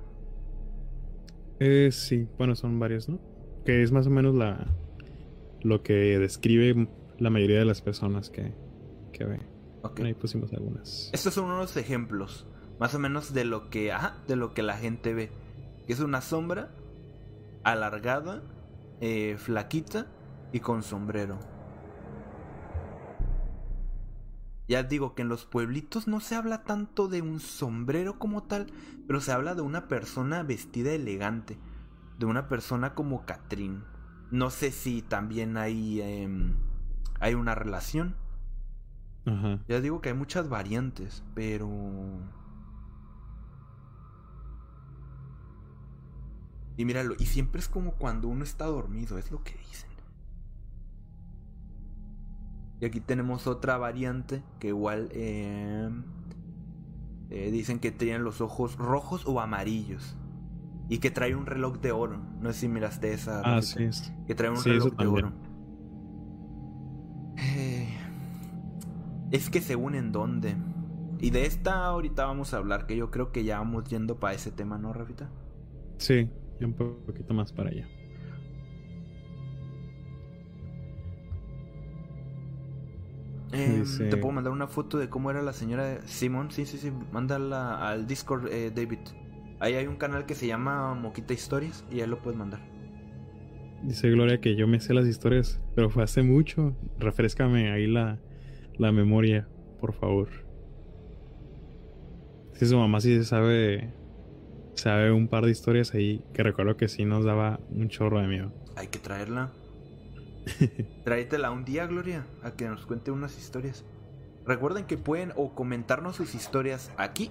Eh, 1.59 1.91
sí, 1.91 2.29
bueno, 2.39 2.55
son 2.55 2.79
varias, 2.79 3.09
¿no? 3.09 3.19
Que 3.65 3.83
es 3.83 3.93
más 3.93 4.07
o 4.07 4.11
menos 4.11 4.35
la 4.35 4.67
lo 5.63 5.83
que 5.83 6.19
describe 6.19 6.89
la 7.19 7.31
mayoría 7.31 7.59
de 7.59 7.65
las 7.65 7.83
personas 7.83 8.31
que, 8.31 8.53
que 9.13 9.25
ve. 9.25 9.39
Ahí 10.03 10.15
pusimos 10.15 10.53
algunas. 10.53 11.11
Estos 11.13 11.35
son 11.35 11.47
unos 11.47 11.77
ejemplos, 11.77 12.47
más 12.79 12.95
o 12.95 12.99
menos 12.99 13.33
de 13.33 13.45
lo 13.45 13.71
que, 13.71 13.93
ajá, 13.93 14.19
de 14.27 14.37
lo 14.37 14.55
que 14.55 14.63
la 14.63 14.77
gente 14.77 15.15
ve. 15.15 15.31
Que 15.87 15.93
es 15.93 16.01
una 16.01 16.21
sombra 16.21 16.71
alargada, 17.65 18.43
eh, 19.01 19.37
flaquita 19.39 20.07
y 20.53 20.61
con 20.61 20.83
sombrero. 20.83 21.39
Ya 24.69 24.85
digo 24.85 25.17
que 25.17 25.23
en 25.23 25.29
los 25.29 25.47
pueblitos 25.47 26.07
no 26.07 26.21
se 26.21 26.37
habla 26.37 26.63
tanto 26.63 27.09
de 27.09 27.23
un 27.23 27.41
sombrero 27.41 28.19
como 28.21 28.45
tal, 28.45 28.67
pero 29.09 29.21
se 29.21 29.33
habla 29.33 29.57
de 29.57 29.63
una 29.63 29.89
persona 29.89 30.45
vestida 30.45 30.93
elegante, 30.93 31.59
de 32.19 32.27
una 32.27 32.49
persona 32.49 32.95
como 32.95 33.27
Catrín. 33.27 33.83
No 34.31 34.51
sé 34.51 34.71
si 34.71 35.03
también 35.03 35.57
hay 35.57 36.01
em, 36.01 36.55
hay 37.21 37.35
una 37.35 37.55
relación. 37.55 38.17
Ajá. 39.27 39.61
Ya 39.69 39.81
digo 39.81 40.01
que 40.01 40.09
hay 40.11 40.15
muchas 40.15 40.49
variantes, 40.49 41.23
pero... 41.35 41.69
Y 46.77 46.85
míralo, 46.85 47.15
y 47.19 47.27
siempre 47.27 47.61
es 47.61 47.69
como 47.69 47.93
cuando 47.93 48.29
uno 48.29 48.43
está 48.45 48.65
dormido, 48.67 49.19
es 49.19 49.31
lo 49.31 49.43
que 49.45 49.53
dicen. 49.59 49.91
Y 52.81 52.87
aquí 52.87 53.01
tenemos 53.01 53.47
otra 53.47 53.77
variante 53.77 54.43
que 54.59 54.69
igual 54.69 55.11
eh, 55.13 55.91
eh, 57.29 57.51
dicen 57.51 57.79
que 57.79 57.91
tienen 57.91 58.25
los 58.25 58.41
ojos 58.41 58.77
rojos 58.77 59.27
o 59.27 59.41
amarillos. 59.41 60.17
Y 60.89 60.99
que 60.99 61.11
trae 61.11 61.37
un 61.37 61.45
reloj 61.47 61.79
de 61.81 61.93
oro. 61.93 62.19
No 62.41 62.53
sé 62.53 62.61
si 62.61 62.69
miraste 62.69 63.13
esa. 63.13 63.43
Ah, 63.45 63.61
sí. 63.63 63.85
es- 63.85 64.13
Que 64.27 64.35
trae 64.35 64.51
un 64.51 64.57
Sí, 64.57 64.71
reloj 64.71 64.91
de 64.91 64.97
también. 64.97 65.25
oro. 65.27 65.35
Es 69.31 69.51
que 69.51 69.61
según 69.61 69.95
en 69.95 70.13
dónde. 70.13 70.57
Y 71.21 71.31
de 71.31 71.47
esta 71.47 71.85
ahorita 71.87 72.25
vamos 72.25 72.55
a 72.55 72.59
hablar, 72.59 72.87
que 72.87 72.97
yo 72.97 73.11
creo 73.11 73.31
que 73.33 73.45
ya 73.45 73.59
vamos 73.59 73.85
yendo 73.85 74.19
para 74.19 74.35
ese 74.35 74.51
tema, 74.51 74.79
¿no, 74.79 74.93
Rafita? 74.93 75.29
Sí, 75.99 76.29
y 76.59 76.65
un 76.65 76.73
po- 76.73 76.97
poquito 77.07 77.35
más 77.35 77.53
para 77.53 77.71
allá. 77.71 77.87
Eh, 83.53 83.79
Dice- 83.81 84.07
Te 84.07 84.17
puedo 84.17 84.33
mandar 84.33 84.53
una 84.53 84.69
foto 84.69 84.99
de 84.99 85.09
cómo 85.09 85.31
era 85.31 85.43
la 85.43 85.53
señora 85.53 86.01
Simón. 86.07 86.51
Sí, 86.51 86.67
sí, 86.67 86.79
sí. 86.79 86.93
Mándala 87.13 87.89
al 87.89 88.07
Discord, 88.07 88.47
eh, 88.49 88.71
David. 88.75 88.99
Ahí 89.59 89.75
hay 89.75 89.87
un 89.87 89.97
canal 89.97 90.25
que 90.25 90.35
se 90.35 90.47
llama 90.47 90.95
Moquita 90.95 91.35
Historias 91.35 91.85
y 91.91 92.01
ahí 92.01 92.07
lo 92.07 92.23
puedes 92.23 92.39
mandar. 92.39 92.61
Dice 93.83 94.11
Gloria 94.11 94.41
que 94.41 94.57
yo 94.57 94.67
me 94.69 94.79
sé 94.79 94.95
las 94.95 95.07
historias, 95.07 95.61
pero 95.75 95.91
fue 95.91 96.03
hace 96.05 96.23
mucho. 96.23 96.75
Refrescame 96.99 97.71
ahí 97.73 97.87
la, 97.87 98.19
la 98.81 98.93
memoria, 98.93 99.47
por 99.79 99.93
favor. 99.93 100.29
Si 102.55 102.67
su 102.67 102.79
mamá 102.79 103.01
sí 103.01 103.23
sabe, 103.25 103.93
sabe 104.75 105.13
un 105.13 105.29
par 105.29 105.45
de 105.45 105.51
historias 105.51 105.93
ahí 105.95 106.25
que 106.33 106.43
recuerdo 106.43 106.79
que 106.79 106.89
sí 106.89 107.05
nos 107.05 107.25
daba 107.25 107.61
un 107.69 107.89
chorro 107.89 108.21
de 108.21 108.27
miedo. 108.27 108.53
Hay 108.77 108.89
que 108.89 108.99
traerla. 108.99 109.53
Tráetela 111.05 111.51
un 111.51 111.67
día, 111.67 111.87
Gloria, 111.87 112.27
a 112.43 112.53
que 112.53 112.69
nos 112.69 112.87
cuente 112.87 113.11
unas 113.11 113.37
historias. 113.37 113.85
Recuerden 114.47 114.87
que 114.87 114.97
pueden 114.97 115.33
o 115.37 115.55
comentarnos 115.55 116.17
sus 116.17 116.35
historias 116.35 116.91
aquí, 116.97 117.31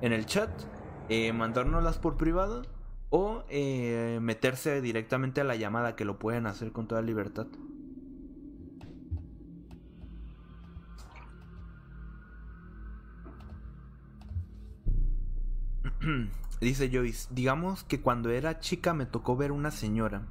en 0.00 0.12
el 0.12 0.24
chat, 0.24 0.50
eh, 1.08 1.32
mandárnoslas 1.32 1.98
por 1.98 2.16
privado 2.16 2.62
o 3.10 3.42
eh, 3.48 4.20
meterse 4.22 4.80
directamente 4.80 5.40
a 5.40 5.44
la 5.44 5.56
llamada, 5.56 5.96
que 5.96 6.04
lo 6.04 6.20
pueden 6.20 6.46
hacer 6.46 6.70
con 6.70 6.86
toda 6.86 7.02
libertad. 7.02 7.48
Dice 16.60 16.90
Joyce, 16.92 17.28
digamos 17.32 17.84
que 17.84 18.00
cuando 18.00 18.30
era 18.30 18.60
chica 18.60 18.94
me 18.94 19.06
tocó 19.06 19.36
ver 19.36 19.52
una 19.52 19.70
señora. 19.70 20.26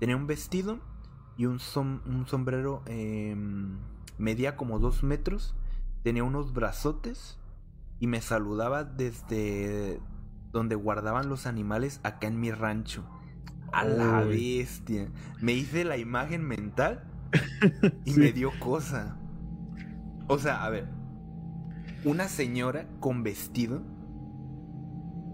Tenía 0.00 0.16
un 0.16 0.26
vestido 0.26 0.78
y 1.36 1.46
un, 1.46 1.58
som- 1.58 2.00
un 2.06 2.26
sombrero 2.26 2.82
em, 2.86 3.76
medía 4.16 4.56
como 4.56 4.78
dos 4.78 5.02
metros. 5.02 5.54
Tenía 6.02 6.24
unos 6.24 6.52
brazotes 6.54 7.38
y 8.00 8.06
me 8.06 8.20
saludaba 8.22 8.84
desde 8.84 10.00
donde 10.52 10.74
guardaban 10.76 11.28
los 11.28 11.46
animales 11.46 12.00
acá 12.02 12.28
en 12.28 12.40
mi 12.40 12.50
rancho. 12.50 13.04
A 13.72 13.84
la 13.84 14.22
bestia. 14.22 15.10
Me 15.42 15.52
hice 15.52 15.84
la 15.84 15.98
imagen 15.98 16.42
mental 16.46 17.04
y 18.06 18.12
Sí. 18.12 18.20
me 18.20 18.32
dio 18.32 18.52
cosa. 18.58 19.18
O 20.28 20.38
sea, 20.38 20.64
a 20.64 20.70
ver. 20.70 20.88
Una 22.04 22.28
señora 22.28 22.86
con 23.00 23.22
vestido, 23.22 23.82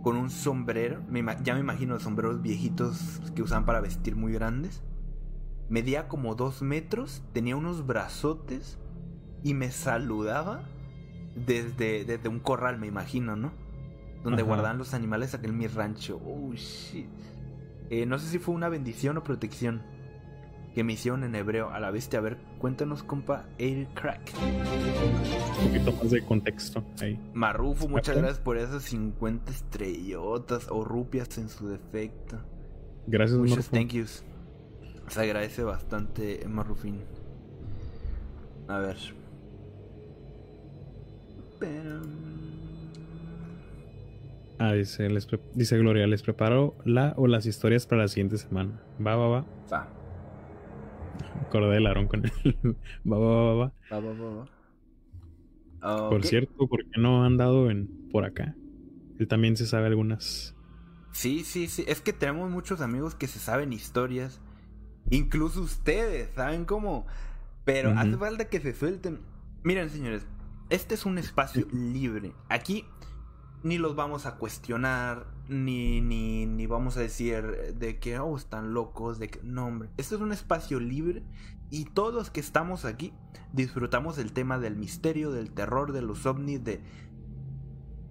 con 0.04 0.18
un 0.18 0.28
sombrero, 0.28 1.02
me 1.08 1.24
ya 1.42 1.54
me 1.54 1.60
imagino 1.60 1.94
los 1.94 2.02
sombreros 2.02 2.42
viejitos 2.42 3.22
que 3.34 3.40
usaban 3.40 3.64
para 3.64 3.80
vestir 3.80 4.16
muy 4.16 4.34
grandes. 4.34 4.82
Medía 5.70 6.08
como 6.08 6.34
dos 6.34 6.60
metros, 6.60 7.22
tenía 7.32 7.56
unos 7.56 7.86
brazotes 7.86 8.78
y 9.42 9.54
me 9.54 9.70
saludaba 9.70 10.62
desde, 11.34 12.04
desde 12.04 12.28
un 12.28 12.38
corral, 12.38 12.78
me 12.78 12.86
imagino, 12.86 13.34
¿no? 13.34 13.52
Donde 14.22 14.42
Ajá. 14.42 14.48
guardaban 14.48 14.76
los 14.76 14.92
animales 14.92 15.38
en 15.42 15.56
mi 15.56 15.68
rancho. 15.68 16.20
Oh, 16.22 16.52
shit. 16.52 17.08
Eh, 17.88 18.04
no 18.04 18.18
sé 18.18 18.28
si 18.28 18.38
fue 18.38 18.54
una 18.54 18.68
bendición 18.68 19.16
o 19.16 19.22
protección 19.22 19.82
que 20.74 20.82
me 20.82 20.94
hicieron 20.94 21.22
en 21.24 21.34
hebreo 21.36 21.70
a 21.70 21.78
la 21.78 21.90
bestia. 21.90 22.18
A 22.18 22.22
ver, 22.22 22.36
cuéntanos, 22.58 23.02
compa, 23.02 23.46
Air 23.58 23.86
Crack. 23.94 24.32
Un 25.62 25.66
poquito 25.68 25.92
más 25.92 26.10
de 26.10 26.22
contexto 26.24 26.84
ahí. 27.00 27.18
Marrufo, 27.32 27.88
muchas 27.88 28.16
gracias 28.16 28.40
por 28.40 28.58
esas 28.58 28.82
50 28.82 29.52
estrellotas 29.52 30.66
o 30.70 30.84
rupias 30.84 31.38
en 31.38 31.48
su 31.48 31.68
defecto. 31.68 32.38
Gracias, 33.06 33.38
Muchos 33.38 33.56
Morfo. 33.56 33.70
thank 33.70 33.92
yous. 33.92 34.24
Se 35.08 35.20
agradece 35.20 35.62
bastante, 35.62 36.44
Marrufín. 36.48 37.00
A 38.66 38.78
ver. 38.78 38.96
Pero... 41.60 42.00
Ah, 44.58 44.72
dice, 44.72 45.08
les 45.10 45.28
dice 45.54 45.76
Gloria, 45.78 46.06
les 46.06 46.22
preparo 46.22 46.74
la 46.84 47.12
o 47.16 47.26
las 47.26 47.44
historias 47.44 47.86
para 47.86 48.02
la 48.02 48.08
siguiente 48.08 48.38
semana. 48.38 48.80
Va, 49.04 49.16
va, 49.16 49.28
va. 49.28 49.44
Va, 49.72 49.88
Acordé 51.42 51.74
del 51.74 51.86
Aarón 51.86 52.08
con 52.08 52.24
él. 52.24 52.32
va, 53.10 53.18
va, 53.18 53.44
va, 53.44 53.54
va. 53.54 53.72
va, 53.92 54.00
va, 54.00 54.12
va, 54.12 54.46
va. 55.80 56.08
Por 56.08 56.24
cierto, 56.24 56.66
¿por 56.66 56.84
qué 56.84 57.00
no 57.00 57.22
ha 57.22 57.26
andado 57.26 57.70
en, 57.70 58.08
por 58.10 58.24
acá? 58.24 58.56
Él 59.18 59.28
también 59.28 59.56
se 59.56 59.66
sabe 59.66 59.86
algunas. 59.86 60.54
Sí, 61.12 61.44
sí, 61.44 61.68
sí. 61.68 61.84
Es 61.86 62.00
que 62.00 62.12
tenemos 62.12 62.50
muchos 62.50 62.80
amigos 62.80 63.14
que 63.14 63.26
se 63.26 63.38
saben 63.38 63.72
historias. 63.72 64.40
Incluso 65.10 65.60
ustedes, 65.60 66.30
¿saben 66.34 66.64
cómo? 66.64 67.06
Pero 67.64 67.90
hace 67.90 68.16
falta 68.16 68.48
que 68.48 68.60
se 68.60 68.74
suelten. 68.74 69.20
Miren, 69.62 69.90
señores, 69.90 70.26
este 70.70 70.94
es 70.94 71.04
un 71.04 71.18
espacio 71.18 71.66
libre. 71.70 72.32
Aquí 72.48 72.86
ni 73.62 73.78
los 73.78 73.94
vamos 73.94 74.26
a 74.26 74.36
cuestionar, 74.36 75.26
ni, 75.48 76.00
ni, 76.00 76.46
ni 76.46 76.66
vamos 76.66 76.96
a 76.96 77.00
decir 77.00 77.74
de 77.76 77.98
que, 77.98 78.18
oh, 78.18 78.36
están 78.36 78.74
locos, 78.74 79.18
de 79.18 79.28
que, 79.28 79.40
no, 79.42 79.66
hombre. 79.66 79.90
Este 79.96 80.14
es 80.14 80.20
un 80.20 80.32
espacio 80.32 80.80
libre 80.80 81.22
y 81.70 81.84
todos 81.86 82.14
los 82.14 82.30
que 82.30 82.40
estamos 82.40 82.84
aquí 82.84 83.12
disfrutamos 83.52 84.16
del 84.16 84.32
tema 84.32 84.58
del 84.58 84.76
misterio, 84.76 85.30
del 85.32 85.50
terror, 85.50 85.92
de 85.92 86.02
los 86.02 86.26
ovnis, 86.26 86.62
de, 86.64 86.80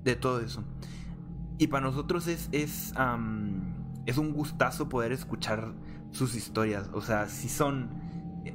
de 0.03 0.15
todo 0.15 0.39
eso. 0.41 0.63
Y 1.57 1.67
para 1.67 1.85
nosotros 1.85 2.27
es, 2.27 2.49
es, 2.51 2.93
am, 2.95 3.73
es 4.05 4.17
un 4.17 4.33
gustazo 4.33 4.89
poder 4.89 5.11
escuchar 5.11 5.73
sus 6.11 6.35
historias. 6.35 6.89
O 6.93 7.01
sea, 7.01 7.27
si 7.27 7.49
son, 7.49 7.89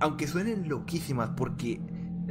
aunque 0.00 0.26
suenen 0.26 0.68
loquísimas, 0.68 1.30
porque 1.30 1.80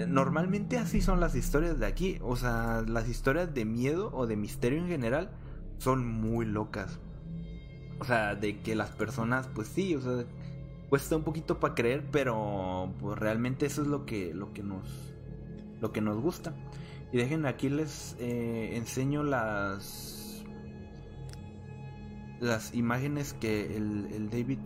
normalmente 0.08 0.78
así 0.78 1.02
son 1.02 1.20
las 1.20 1.36
historias 1.36 1.80
de 1.80 1.86
aquí. 1.86 2.20
O 2.22 2.36
sea, 2.36 2.84
las 2.88 3.08
historias 3.08 3.54
de 3.54 3.66
miedo 3.66 4.12
o 4.14 4.28
de 4.28 4.36
misterio 4.36 4.80
en 4.80 4.88
general 4.88 5.32
son 5.80 6.06
muy 6.06 6.46
locas. 6.46 7.00
O 8.00 8.06
sea, 8.06 8.36
de 8.36 8.60
que 8.60 8.76
las 8.76 8.92
personas, 8.92 9.50
pues 9.54 9.68
sí, 9.68 9.96
o 9.96 10.02
sea, 10.02 10.26
cuesta 10.90 11.16
un 11.16 11.24
poquito 11.24 11.60
para 11.60 11.76
creer, 11.76 12.04
pero 12.12 12.94
pues 13.00 13.18
realmente 13.18 13.66
eso 13.66 13.82
es 13.82 13.88
lo 13.88 14.06
que, 14.06 14.34
lo 14.34 14.54
que 14.54 14.64
nos, 14.64 15.14
lo 15.82 15.92
que 15.92 16.02
nos 16.02 16.18
gusta. 16.22 16.54
Y 17.12 17.18
déjenme 17.18 17.48
aquí 17.50 17.70
les 17.70 18.16
eh, 18.20 18.76
enseño 18.76 19.24
las 19.24 20.44
las 22.40 22.76
imágenes 22.76 23.34
que 23.34 23.76
el, 23.76 24.08
el 24.14 24.30
David 24.30 24.60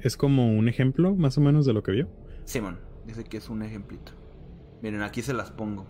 Es 0.00 0.16
como 0.16 0.56
un 0.56 0.68
ejemplo, 0.68 1.14
más 1.14 1.36
o 1.36 1.40
menos, 1.40 1.66
de 1.66 1.72
lo 1.72 1.82
que 1.82 1.92
vio. 1.92 2.08
Simon 2.44 2.78
dice 3.06 3.24
que 3.24 3.36
es 3.36 3.48
un 3.48 3.62
ejemplito. 3.62 4.12
Miren, 4.82 5.02
aquí 5.02 5.22
se 5.22 5.34
las 5.34 5.50
pongo. 5.50 5.86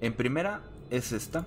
En 0.00 0.14
primera 0.14 0.62
es 0.90 1.12
esta. 1.12 1.46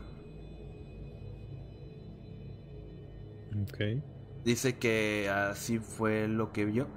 Ok. 3.63 4.01
Dice 4.43 4.77
que 4.77 5.29
así 5.29 5.79
fue 5.79 6.27
lo 6.27 6.51
que 6.51 6.65
vio 6.65 6.87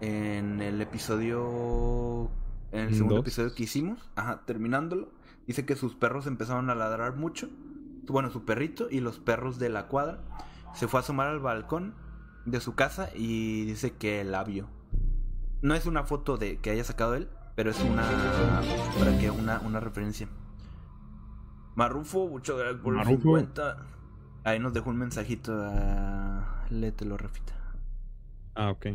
en 0.00 0.60
el 0.60 0.80
episodio. 0.80 2.30
En 2.72 2.80
el 2.80 2.94
segundo 2.94 3.16
Dos. 3.16 3.24
episodio 3.24 3.54
que 3.54 3.62
hicimos. 3.62 4.10
Ajá, 4.16 4.42
terminándolo. 4.44 5.10
Dice 5.46 5.64
que 5.64 5.76
sus 5.76 5.94
perros 5.94 6.26
empezaron 6.26 6.70
a 6.70 6.74
ladrar 6.74 7.16
mucho. 7.16 7.48
Bueno, 8.06 8.30
su 8.30 8.44
perrito 8.44 8.88
y 8.90 9.00
los 9.00 9.18
perros 9.18 9.58
de 9.58 9.68
la 9.68 9.86
cuadra. 9.88 10.18
Se 10.74 10.88
fue 10.88 11.00
a 11.00 11.02
asomar 11.02 11.28
al 11.28 11.40
balcón 11.40 11.94
de 12.44 12.60
su 12.60 12.74
casa 12.74 13.10
y 13.14 13.64
dice 13.64 13.92
que 13.92 14.24
la 14.24 14.44
vio. 14.44 14.68
No 15.62 15.74
es 15.74 15.86
una 15.86 16.04
foto 16.04 16.36
de 16.36 16.58
que 16.58 16.70
haya 16.70 16.84
sacado 16.84 17.14
él, 17.14 17.28
pero 17.54 17.70
es 17.70 17.80
una. 17.80 18.02
Para 18.98 19.18
que 19.18 19.30
una, 19.30 19.60
una 19.60 19.80
referencia. 19.80 20.28
Marrufo, 21.78 22.26
muchas 22.26 22.56
gracias 22.56 22.80
por 22.82 22.92
el 22.92 22.98
Marrufo. 22.98 23.22
50. 23.38 23.76
Ahí 24.42 24.58
nos 24.58 24.74
dejó 24.74 24.90
un 24.90 24.98
mensajito 24.98 25.52
a 25.62 26.66
Lételo, 26.70 27.16
Rafita. 27.16 27.54
Ah, 28.56 28.70
ok. 28.72 28.86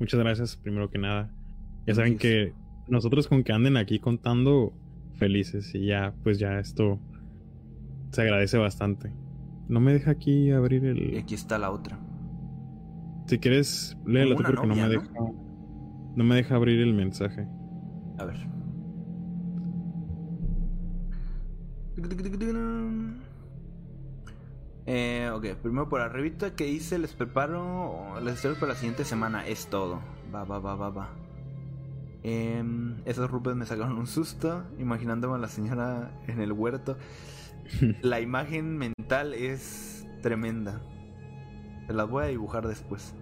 Muchas 0.00 0.18
gracias, 0.18 0.56
primero 0.56 0.90
que 0.90 0.98
nada. 0.98 1.30
Ya 1.86 1.94
saben 1.94 2.18
que 2.18 2.52
nosotros 2.88 3.28
con 3.28 3.44
que 3.44 3.52
anden 3.52 3.76
aquí 3.76 4.00
contando 4.00 4.72
felices 5.18 5.72
y 5.76 5.86
ya, 5.86 6.14
pues 6.24 6.40
ya 6.40 6.58
esto 6.58 6.98
se 8.10 8.22
agradece 8.22 8.58
bastante. 8.58 9.12
No 9.68 9.78
me 9.78 9.92
deja 9.92 10.10
aquí 10.10 10.50
abrir 10.50 10.82
Y 10.82 10.88
el... 11.14 11.18
aquí 11.18 11.36
está 11.36 11.58
la 11.58 11.70
otra. 11.70 12.00
Si 13.28 13.38
quieres, 13.38 13.96
léelo 14.04 14.34
tú 14.34 14.42
porque 14.42 14.66
no 14.66 14.74
me 14.74 14.82
¿no? 14.82 14.88
deja... 14.88 15.08
No 16.16 16.24
me 16.24 16.34
deja 16.34 16.56
abrir 16.56 16.80
el 16.80 16.92
mensaje. 16.92 17.46
A 18.18 18.24
ver. 18.24 18.36
Eh, 24.86 25.30
ok, 25.32 25.46
primero 25.62 25.88
por 25.88 26.00
arribita 26.00 26.56
que 26.56 26.64
dice 26.64 26.98
les 26.98 27.12
preparo 27.14 28.18
las 28.20 28.34
historias 28.34 28.58
para 28.58 28.72
la 28.72 28.78
siguiente 28.78 29.04
semana. 29.04 29.46
Es 29.46 29.66
todo. 29.68 30.00
Va, 30.34 30.44
va, 30.44 30.58
va, 30.58 30.74
va, 30.74 30.90
va. 30.90 31.10
Em, 32.24 33.00
esos 33.04 33.30
rupes 33.30 33.56
me 33.56 33.66
sacaron 33.66 33.98
un 33.98 34.06
susto 34.06 34.62
imaginándome 34.78 35.34
a 35.34 35.38
la 35.38 35.48
señora 35.48 36.10
en 36.26 36.40
el 36.40 36.52
huerto. 36.52 36.96
La 38.02 38.20
imagen 38.20 38.78
mental 38.78 39.34
es 39.34 40.06
tremenda. 40.22 40.80
Se 41.86 41.92
las 41.92 42.08
voy 42.08 42.24
a 42.24 42.26
dibujar 42.28 42.66
después. 42.68 43.14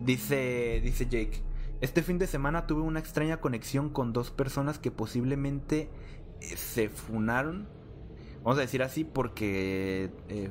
Dice, 0.00 0.80
dice 0.82 1.06
Jake. 1.06 1.42
Este 1.80 2.02
fin 2.02 2.18
de 2.18 2.26
semana 2.26 2.66
tuve 2.66 2.82
una 2.82 3.00
extraña 3.00 3.40
conexión 3.40 3.90
con 3.90 4.12
dos 4.12 4.30
personas 4.30 4.78
que 4.78 4.90
posiblemente 4.90 5.88
eh, 6.40 6.56
se 6.56 6.88
funaron. 6.88 7.68
Vamos 8.42 8.58
a 8.58 8.62
decir 8.62 8.82
así 8.82 9.04
porque 9.04 10.10
eh, 10.28 10.50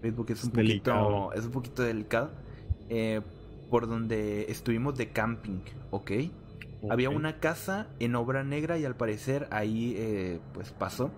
Facebook 0.00 0.30
es 0.30 0.44
un 0.44 0.50
poquito 0.50 0.90
Delicado. 0.90 1.32
es 1.32 1.44
un 1.44 1.50
poquito 1.50 1.82
delicado. 1.82 2.30
Eh, 2.88 3.22
por 3.70 3.88
donde 3.88 4.50
estuvimos 4.50 4.96
de 4.96 5.10
camping, 5.10 5.60
¿ok? 5.90 6.12
Había 6.90 7.10
una 7.10 7.40
casa 7.40 7.88
en 7.98 8.14
obra 8.14 8.44
negra 8.44 8.78
y 8.78 8.84
al 8.84 8.94
parecer 8.94 9.48
ahí 9.50 9.94
eh, 9.96 10.40
pues 10.52 10.70
pasó. 10.70 11.10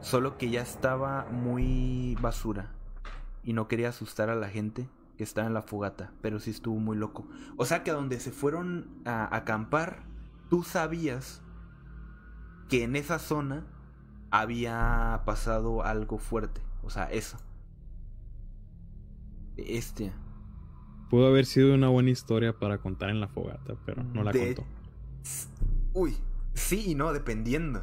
Solo 0.00 0.36
que 0.38 0.50
ya 0.50 0.60
estaba 0.60 1.26
muy 1.30 2.16
basura. 2.20 2.70
Y 3.42 3.52
no 3.54 3.66
quería 3.66 3.88
asustar 3.88 4.28
a 4.30 4.36
la 4.36 4.48
gente 4.48 4.88
que 5.16 5.24
estaba 5.24 5.46
en 5.46 5.54
la 5.54 5.62
fogata. 5.62 6.12
Pero 6.20 6.38
sí 6.38 6.50
estuvo 6.50 6.78
muy 6.78 6.96
loco. 6.96 7.26
O 7.56 7.64
sea 7.64 7.82
que 7.82 7.90
donde 7.90 8.20
se 8.20 8.30
fueron 8.30 9.00
a 9.06 9.34
acampar, 9.34 10.02
tú 10.50 10.62
sabías 10.62 11.42
que 12.68 12.84
en 12.84 12.94
esa 12.94 13.18
zona 13.18 13.66
había 14.30 15.22
pasado 15.24 15.82
algo 15.84 16.18
fuerte. 16.18 16.60
O 16.82 16.90
sea, 16.90 17.04
eso. 17.04 17.38
Este. 19.56 20.12
Pudo 21.10 21.26
haber 21.28 21.46
sido 21.46 21.74
una 21.74 21.88
buena 21.88 22.10
historia 22.10 22.52
para 22.58 22.78
contar 22.78 23.10
en 23.10 23.20
la 23.20 23.28
fogata, 23.28 23.74
pero 23.86 24.02
no 24.04 24.22
la 24.22 24.32
De- 24.32 24.54
contó. 24.54 24.70
Uy, 25.94 26.16
sí 26.54 26.84
y 26.90 26.94
no, 26.94 27.12
dependiendo. 27.12 27.82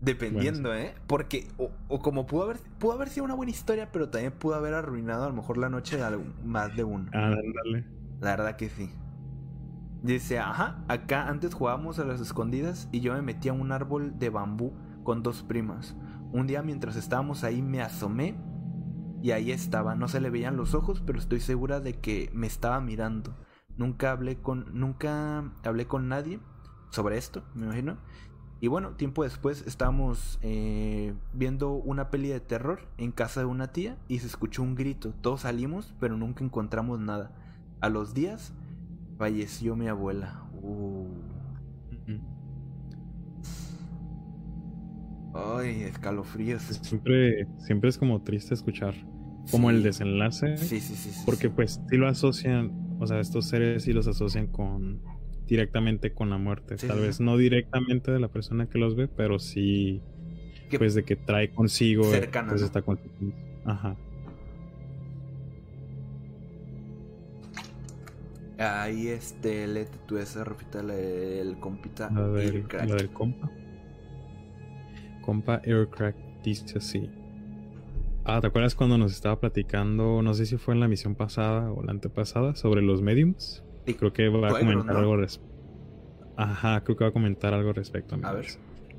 Dependiendo, 0.00 0.74
¿eh? 0.74 0.94
Porque, 1.06 1.48
o, 1.56 1.70
o 1.88 2.00
como 2.00 2.26
pudo 2.26 2.44
haber, 2.44 2.58
pudo 2.78 2.92
haber 2.92 3.08
sido 3.08 3.24
una 3.24 3.34
buena 3.34 3.50
historia, 3.50 3.90
pero 3.92 4.08
también 4.08 4.32
pudo 4.32 4.54
haber 4.54 4.74
arruinado 4.74 5.24
a 5.24 5.28
lo 5.28 5.34
mejor 5.34 5.56
la 5.58 5.68
noche 5.68 5.96
de 5.96 6.04
algún- 6.04 6.34
más 6.44 6.76
de 6.76 6.84
uno. 6.84 7.10
Ah, 7.12 7.26
ándale. 7.32 7.84
La 8.20 8.30
verdad 8.36 8.56
que 8.56 8.68
sí. 8.68 8.90
Dice, 10.02 10.38
ajá, 10.38 10.84
acá 10.88 11.28
antes 11.28 11.54
jugábamos 11.54 11.98
a 11.98 12.04
las 12.04 12.20
escondidas 12.20 12.88
y 12.92 13.00
yo 13.00 13.14
me 13.14 13.22
metí 13.22 13.48
a 13.48 13.52
un 13.52 13.72
árbol 13.72 14.18
de 14.18 14.30
bambú 14.30 14.72
con 15.06 15.22
dos 15.22 15.44
primas. 15.44 15.94
Un 16.32 16.48
día 16.48 16.62
mientras 16.62 16.96
estábamos 16.96 17.44
ahí 17.44 17.62
me 17.62 17.80
asomé 17.80 18.34
y 19.22 19.30
ahí 19.30 19.52
estaba. 19.52 19.94
No 19.94 20.08
se 20.08 20.20
le 20.20 20.30
veían 20.30 20.56
los 20.56 20.74
ojos, 20.74 21.00
pero 21.06 21.20
estoy 21.20 21.38
segura 21.38 21.78
de 21.78 21.94
que 21.94 22.28
me 22.34 22.48
estaba 22.48 22.80
mirando. 22.80 23.36
Nunca 23.76 24.10
hablé 24.10 24.38
con, 24.42 24.66
nunca 24.72 25.52
hablé 25.62 25.86
con 25.86 26.08
nadie 26.08 26.40
sobre 26.90 27.18
esto, 27.18 27.44
me 27.54 27.66
imagino. 27.66 27.98
Y 28.60 28.66
bueno, 28.66 28.96
tiempo 28.96 29.22
después 29.22 29.62
estábamos 29.68 30.40
eh, 30.42 31.14
viendo 31.32 31.70
una 31.70 32.10
peli 32.10 32.30
de 32.30 32.40
terror 32.40 32.80
en 32.98 33.12
casa 33.12 33.38
de 33.38 33.46
una 33.46 33.68
tía 33.68 33.98
y 34.08 34.18
se 34.18 34.26
escuchó 34.26 34.64
un 34.64 34.74
grito. 34.74 35.14
Todos 35.20 35.42
salimos, 35.42 35.94
pero 36.00 36.16
nunca 36.16 36.42
encontramos 36.42 36.98
nada. 36.98 37.30
A 37.80 37.90
los 37.90 38.12
días 38.12 38.54
falleció 39.18 39.76
mi 39.76 39.86
abuela. 39.86 40.42
Uh. 40.62 41.25
Ay, 45.36 45.82
escalofríos. 45.82 46.62
Siempre, 46.82 47.46
siempre 47.58 47.90
es 47.90 47.98
como 47.98 48.22
triste 48.22 48.54
escuchar 48.54 48.94
como 49.50 49.70
Sí. 49.70 49.76
el 49.76 49.82
desenlace. 49.82 50.56
Sí, 50.56 50.80
sí, 50.80 50.94
sí. 50.96 51.10
sí, 51.12 51.22
Porque 51.24 51.48
sí. 51.48 51.52
pues 51.54 51.80
sí 51.88 51.96
lo 51.96 52.08
asocian, 52.08 52.96
o 53.00 53.06
sea, 53.06 53.20
estos 53.20 53.46
seres 53.46 53.82
sí 53.84 53.92
los 53.92 54.06
asocian 54.08 54.46
con 54.48 55.00
directamente 55.46 56.12
con 56.12 56.30
la 56.30 56.38
muerte. 56.38 56.74
Tal 56.76 56.98
vez 57.00 57.20
no 57.20 57.36
directamente 57.36 58.10
de 58.10 58.18
la 58.18 58.28
persona 58.28 58.66
que 58.68 58.78
los 58.78 58.96
ve, 58.96 59.06
pero 59.08 59.38
sí 59.38 60.00
Que- 60.70 60.78
pues 60.78 60.94
de 60.94 61.04
que 61.04 61.14
trae 61.14 61.50
consigo 61.52 62.02
Cercana, 62.04 62.48
pues 62.48 62.62
¿no? 62.62 62.66
esta 62.66 62.82
con- 62.82 62.98
Ajá. 63.64 63.94
Ahí 68.58 69.08
este, 69.08 69.66
léete 69.66 69.98
tú 70.06 70.16
esa 70.16 70.42
refita 70.42 70.80
el 70.80 71.58
compita. 71.60 72.10
La 72.10 72.26
del, 72.28 72.54
Aircrack. 72.56 72.88
la 72.88 72.94
del 72.96 73.10
compa. 73.10 73.50
Compa 75.26 75.60
Aircrack 75.64 76.14
dice 76.44 76.78
así. 76.78 77.10
Ah, 78.24 78.40
¿te 78.40 78.46
acuerdas 78.46 78.76
cuando 78.76 78.96
nos 78.96 79.12
estaba 79.12 79.40
platicando, 79.40 80.22
no 80.22 80.34
sé 80.34 80.46
si 80.46 80.56
fue 80.56 80.74
en 80.74 80.78
la 80.78 80.86
misión 80.86 81.16
pasada 81.16 81.72
o 81.72 81.82
la 81.82 81.90
antepasada, 81.90 82.54
sobre 82.54 82.80
los 82.80 83.02
mediums? 83.02 83.64
Sí. 83.86 83.94
Creo 83.94 84.12
que 84.12 84.28
va 84.28 84.50
a 84.50 84.60
comentar 84.60 84.94
¿no? 84.94 85.00
algo 85.00 85.16
respecto. 85.16 85.52
Ajá, 86.36 86.84
creo 86.84 86.96
que 86.96 87.04
va 87.04 87.10
a 87.10 87.12
comentar 87.12 87.54
algo 87.54 87.72
respecto 87.72 88.14
a 88.14 88.28
A 88.28 88.32
ver. 88.34 88.46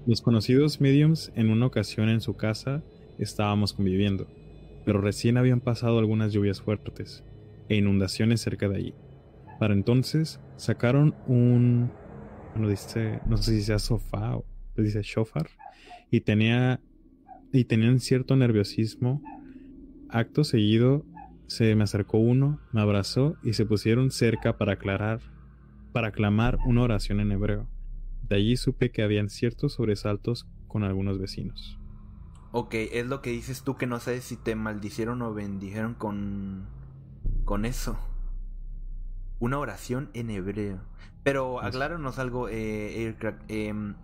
Los 0.05 0.21
conocidos 0.21 0.81
mediums 0.81 1.31
en 1.35 1.49
una 1.49 1.65
ocasión 1.65 2.09
en 2.09 2.19
su 2.19 2.35
casa 2.35 2.83
estábamos 3.17 3.71
conviviendo, 3.71 4.27
pero 4.83 4.99
recién 4.99 5.37
habían 5.37 5.61
pasado 5.61 5.97
algunas 5.97 6.33
lluvias 6.33 6.61
fuertes 6.61 7.23
e 7.69 7.77
inundaciones 7.77 8.41
cerca 8.41 8.67
de 8.67 8.75
allí. 8.75 8.93
Para 9.59 9.73
entonces 9.73 10.41
sacaron 10.57 11.15
un, 11.25 11.89
bueno 12.53 12.69
dice, 12.69 13.21
no 13.27 13.37
sé 13.37 13.51
si 13.51 13.61
sea 13.61 13.79
sofá 13.79 14.35
o 14.35 14.45
dice 14.75 15.01
shofar 15.03 15.47
y 16.11 16.21
tenía 16.21 16.79
y 17.51 17.65
tenían 17.65 17.99
cierto 17.99 18.35
nerviosismo. 18.35 19.21
Acto 20.09 20.43
seguido 20.43 21.05
se 21.47 21.75
me 21.75 21.84
acercó 21.84 22.17
uno, 22.17 22.59
me 22.71 22.81
abrazó 22.81 23.38
y 23.41 23.53
se 23.53 23.65
pusieron 23.65 24.11
cerca 24.11 24.57
para 24.57 24.73
aclarar, 24.73 25.21
para 25.93 26.11
clamar 26.11 26.57
una 26.65 26.81
oración 26.81 27.19
en 27.19 27.31
hebreo. 27.31 27.67
De 28.27 28.35
allí 28.35 28.57
supe 28.57 28.91
que 28.91 29.01
habían 29.01 29.29
ciertos 29.29 29.73
sobresaltos 29.73 30.45
con 30.67 30.84
algunos 30.84 31.17
vecinos. 31.19 31.79
Ok, 32.51 32.73
es 32.73 33.05
lo 33.07 33.21
que 33.21 33.31
dices 33.31 33.63
tú 33.63 33.75
que 33.77 33.88
no 33.88 33.99
sabes 33.99 34.23
si 34.23 34.35
te 34.35 34.55
maldicieron 34.55 35.21
o 35.21 35.34
bendijeron 35.34 35.93
con. 35.93 36.67
con 37.45 37.65
eso. 37.65 37.97
Una 39.39 39.59
oración 39.59 40.09
en 40.13 40.29
hebreo. 40.29 40.79
Pero 41.23 41.61
acláranos 41.61 42.19
algo, 42.19 42.49
eh, 42.49 43.05
Aircrack. 43.05 43.43
em, 43.49 43.95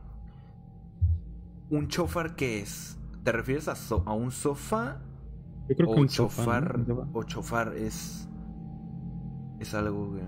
¿Un 1.74 1.88
chofar 1.88 2.36
qué 2.36 2.60
es? 2.60 2.98
¿Te 3.24 3.32
refieres 3.32 3.68
a, 3.68 3.76
so- 3.76 4.04
a 4.06 4.14
un 4.14 4.32
sofá? 4.32 5.02
Yo 5.70 5.76
creo 5.76 5.94
que 5.96 6.02
un 6.02 6.10
sofá, 6.10 6.44
chofar. 6.44 6.80
¿no? 6.88 7.10
O 7.14 7.24
chofar 7.24 7.74
es. 7.76 8.28
Es 9.60 9.74
algo 9.74 10.14
que. 10.14 10.22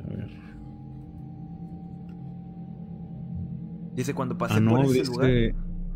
A 0.00 0.08
ver. 0.16 0.30
Dice 3.94 4.14
cuando 4.14 4.36
pasé 4.38 4.54
Ah, 4.54 4.60
no, 4.60 4.76
por 4.76 4.84
ese 4.86 4.98
dice 5.00 5.10
lugar. 5.12 5.30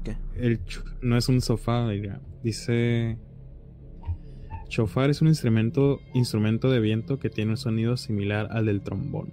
¿Qué? 0.04 0.16
el 0.36 0.64
ch- 0.64 0.82
no 1.02 1.16
es 1.16 1.28
un 1.28 1.40
sofá, 1.40 1.88
diga. 1.88 2.20
dice 2.42 3.18
Chofar 4.68 5.10
es 5.10 5.20
un 5.20 5.28
instrumento 5.28 5.98
instrumento 6.14 6.70
de 6.70 6.80
viento 6.80 7.18
que 7.18 7.28
tiene 7.28 7.50
un 7.52 7.56
sonido 7.56 7.96
similar 7.96 8.48
al 8.50 8.66
del 8.66 8.82
trombón. 8.82 9.32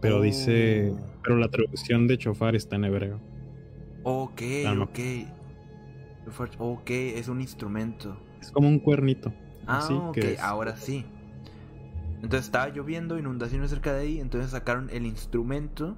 Pero 0.00 0.20
dice, 0.20 0.92
Oh. 0.92 0.98
pero 1.22 1.36
la 1.36 1.48
traducción 1.48 2.06
de 2.08 2.18
chofar 2.18 2.56
está 2.56 2.76
en 2.76 2.84
hebreo. 2.84 3.20
Ok, 4.04 4.42
ok. 4.80 4.98
Ok, 6.58 6.90
es 6.90 7.28
un 7.28 7.40
instrumento. 7.40 8.16
Es 8.40 8.50
como 8.50 8.68
un 8.68 8.78
cuernito. 8.78 9.32
Ah, 9.66 9.78
así 9.78 9.94
ok, 9.94 10.14
que 10.14 10.36
ahora 10.40 10.76
sí. 10.76 11.04
Entonces 12.22 12.46
estaba 12.46 12.68
lloviendo, 12.68 13.18
inundaciones 13.18 13.70
cerca 13.70 13.92
de 13.92 14.02
ahí, 14.02 14.20
entonces 14.20 14.52
sacaron 14.52 14.90
el 14.90 15.06
instrumento 15.06 15.96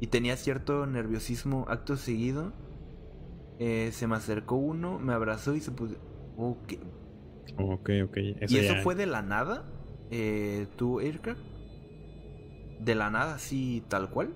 y 0.00 0.06
tenía 0.06 0.36
cierto 0.36 0.86
nerviosismo 0.86 1.66
acto 1.68 1.96
seguido. 1.96 2.52
Eh, 3.58 3.90
se 3.92 4.06
me 4.06 4.16
acercó 4.16 4.56
uno, 4.56 4.98
me 4.98 5.12
abrazó 5.12 5.54
y 5.54 5.60
se 5.60 5.70
puso... 5.70 5.96
Ok. 6.38 6.74
Ok, 7.58 7.90
ok. 8.04 8.16
¿Y 8.16 8.56
Eso 8.58 8.74
ya- 8.74 8.82
fue 8.82 8.94
de 8.94 9.06
la 9.06 9.20
nada? 9.22 9.64
Eh, 10.10 10.66
¿Tú, 10.76 11.00
Aircraft? 11.00 11.40
¿De 12.78 12.94
la 12.94 13.10
nada, 13.10 13.34
así 13.34 13.82
tal 13.88 14.08
cual? 14.10 14.32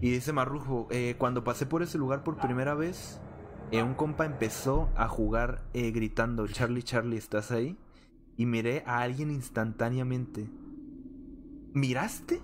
Y 0.00 0.10
dice 0.10 0.32
Marrujo, 0.32 0.88
eh, 0.90 1.16
cuando 1.18 1.42
pasé 1.42 1.66
por 1.66 1.82
ese 1.82 1.96
lugar 1.96 2.22
por 2.22 2.36
primera 2.36 2.74
vez, 2.74 3.20
eh, 3.72 3.82
un 3.82 3.94
compa 3.94 4.26
empezó 4.26 4.90
a 4.94 5.08
jugar 5.08 5.64
eh, 5.72 5.90
gritando, 5.90 6.46
Charlie, 6.46 6.82
Charlie, 6.82 7.16
¿estás 7.16 7.50
ahí? 7.50 7.78
Y 8.36 8.46
miré 8.46 8.84
a 8.86 9.00
alguien 9.00 9.30
instantáneamente. 9.30 10.50
¿Miraste? 11.72 12.40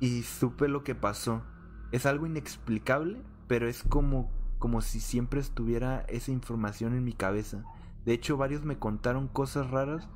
Y 0.00 0.22
supe 0.22 0.68
lo 0.68 0.82
que 0.82 0.94
pasó. 0.94 1.42
Es 1.92 2.04
algo 2.04 2.26
inexplicable, 2.26 3.22
pero 3.46 3.68
es 3.68 3.82
como, 3.84 4.30
como 4.58 4.80
si 4.80 4.98
siempre 4.98 5.40
estuviera 5.40 6.00
esa 6.08 6.32
información 6.32 6.94
en 6.94 7.04
mi 7.04 7.12
cabeza. 7.12 7.64
De 8.04 8.12
hecho, 8.12 8.36
varios 8.36 8.64
me 8.64 8.78
contaron 8.78 9.28
cosas 9.28 9.70
raras, 9.70 10.08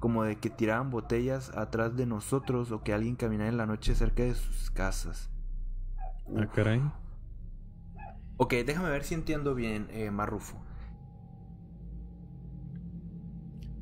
como 0.00 0.22
de 0.24 0.36
que 0.36 0.50
tiraban 0.50 0.90
botellas 0.90 1.56
atrás 1.56 1.96
de 1.96 2.06
nosotros 2.06 2.70
o 2.72 2.82
que 2.82 2.92
alguien 2.92 3.16
caminaba 3.16 3.48
en 3.48 3.56
la 3.56 3.66
noche 3.66 3.94
cerca 3.94 4.22
de 4.22 4.34
sus 4.34 4.70
casas. 4.70 5.30
Ah, 6.36 6.46
caray. 6.54 6.82
Ok, 8.36 8.54
déjame 8.66 8.90
ver 8.90 9.02
si 9.04 9.14
entiendo 9.14 9.54
bien, 9.54 9.88
eh, 9.90 10.10
Marrufo. 10.10 10.56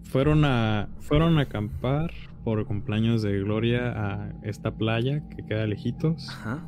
Fueron 0.05 0.44
a 0.44 0.88
fueron 1.01 1.38
a 1.38 1.43
acampar 1.43 2.10
por 2.44 2.64
cumpleaños 2.64 3.22
de 3.22 3.38
Gloria 3.40 3.93
a 3.97 4.32
esta 4.43 4.70
playa 4.76 5.28
que 5.28 5.44
queda 5.44 5.66
lejitos. 5.66 6.28
Ajá. 6.30 6.64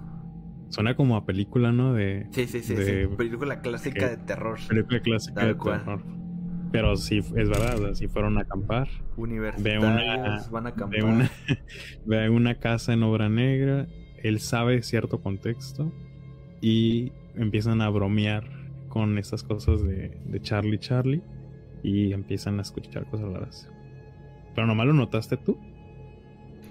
Suena 0.71 0.95
como 0.97 1.17
a 1.17 1.25
película, 1.25 1.73
¿no? 1.73 1.95
De 1.95 2.27
Sí, 2.33 2.47
sí, 2.47 2.61
sí, 2.61 2.75
de 2.75 3.07
sí. 3.09 3.17
Película 3.17 3.61
clásica 3.63 4.01
que- 4.01 4.07
de 4.09 4.17
terror. 4.19 4.59
película 4.69 5.01
clásica 5.01 5.35
Tal 5.41 5.49
de 5.49 5.55
cual. 5.57 5.79
terror. 5.79 6.03
Pero 6.71 6.97
sí, 6.97 7.19
es 7.19 7.49
verdad, 7.49 7.87
así 7.87 8.09
fueron 8.09 8.37
a 8.39 8.43
acampar. 8.43 8.89
Universitarios 9.17 9.83
Ve 9.83 9.87
una, 9.87 10.47
van 10.51 10.67
a 10.67 10.69
acampar. 10.71 10.99
ve 11.01 11.05
una, 11.05 11.31
ve 12.05 12.29
una 12.31 12.55
casa 12.57 12.93
en 12.93 13.03
obra 13.03 13.29
negra, 13.29 13.87
él 14.23 14.39
sabe 14.41 14.83
cierto 14.83 15.21
contexto 15.23 15.91
y 16.61 17.13
empiezan 17.37 17.81
a 17.81 17.89
bromear 17.89 18.45
con 18.89 19.17
estas 19.19 19.43
cosas 19.43 19.83
de, 19.83 20.19
de 20.27 20.41
Charlie 20.43 20.79
Charlie 20.79 21.23
y 21.83 22.13
empiezan 22.13 22.59
a 22.59 22.63
escuchar 22.63 23.07
cosas 23.09 23.33
raras. 23.33 23.71
Pero 24.55 24.67
nomás 24.67 24.87
lo 24.89 24.93
notaste 24.93 25.37
tú. 25.37 25.57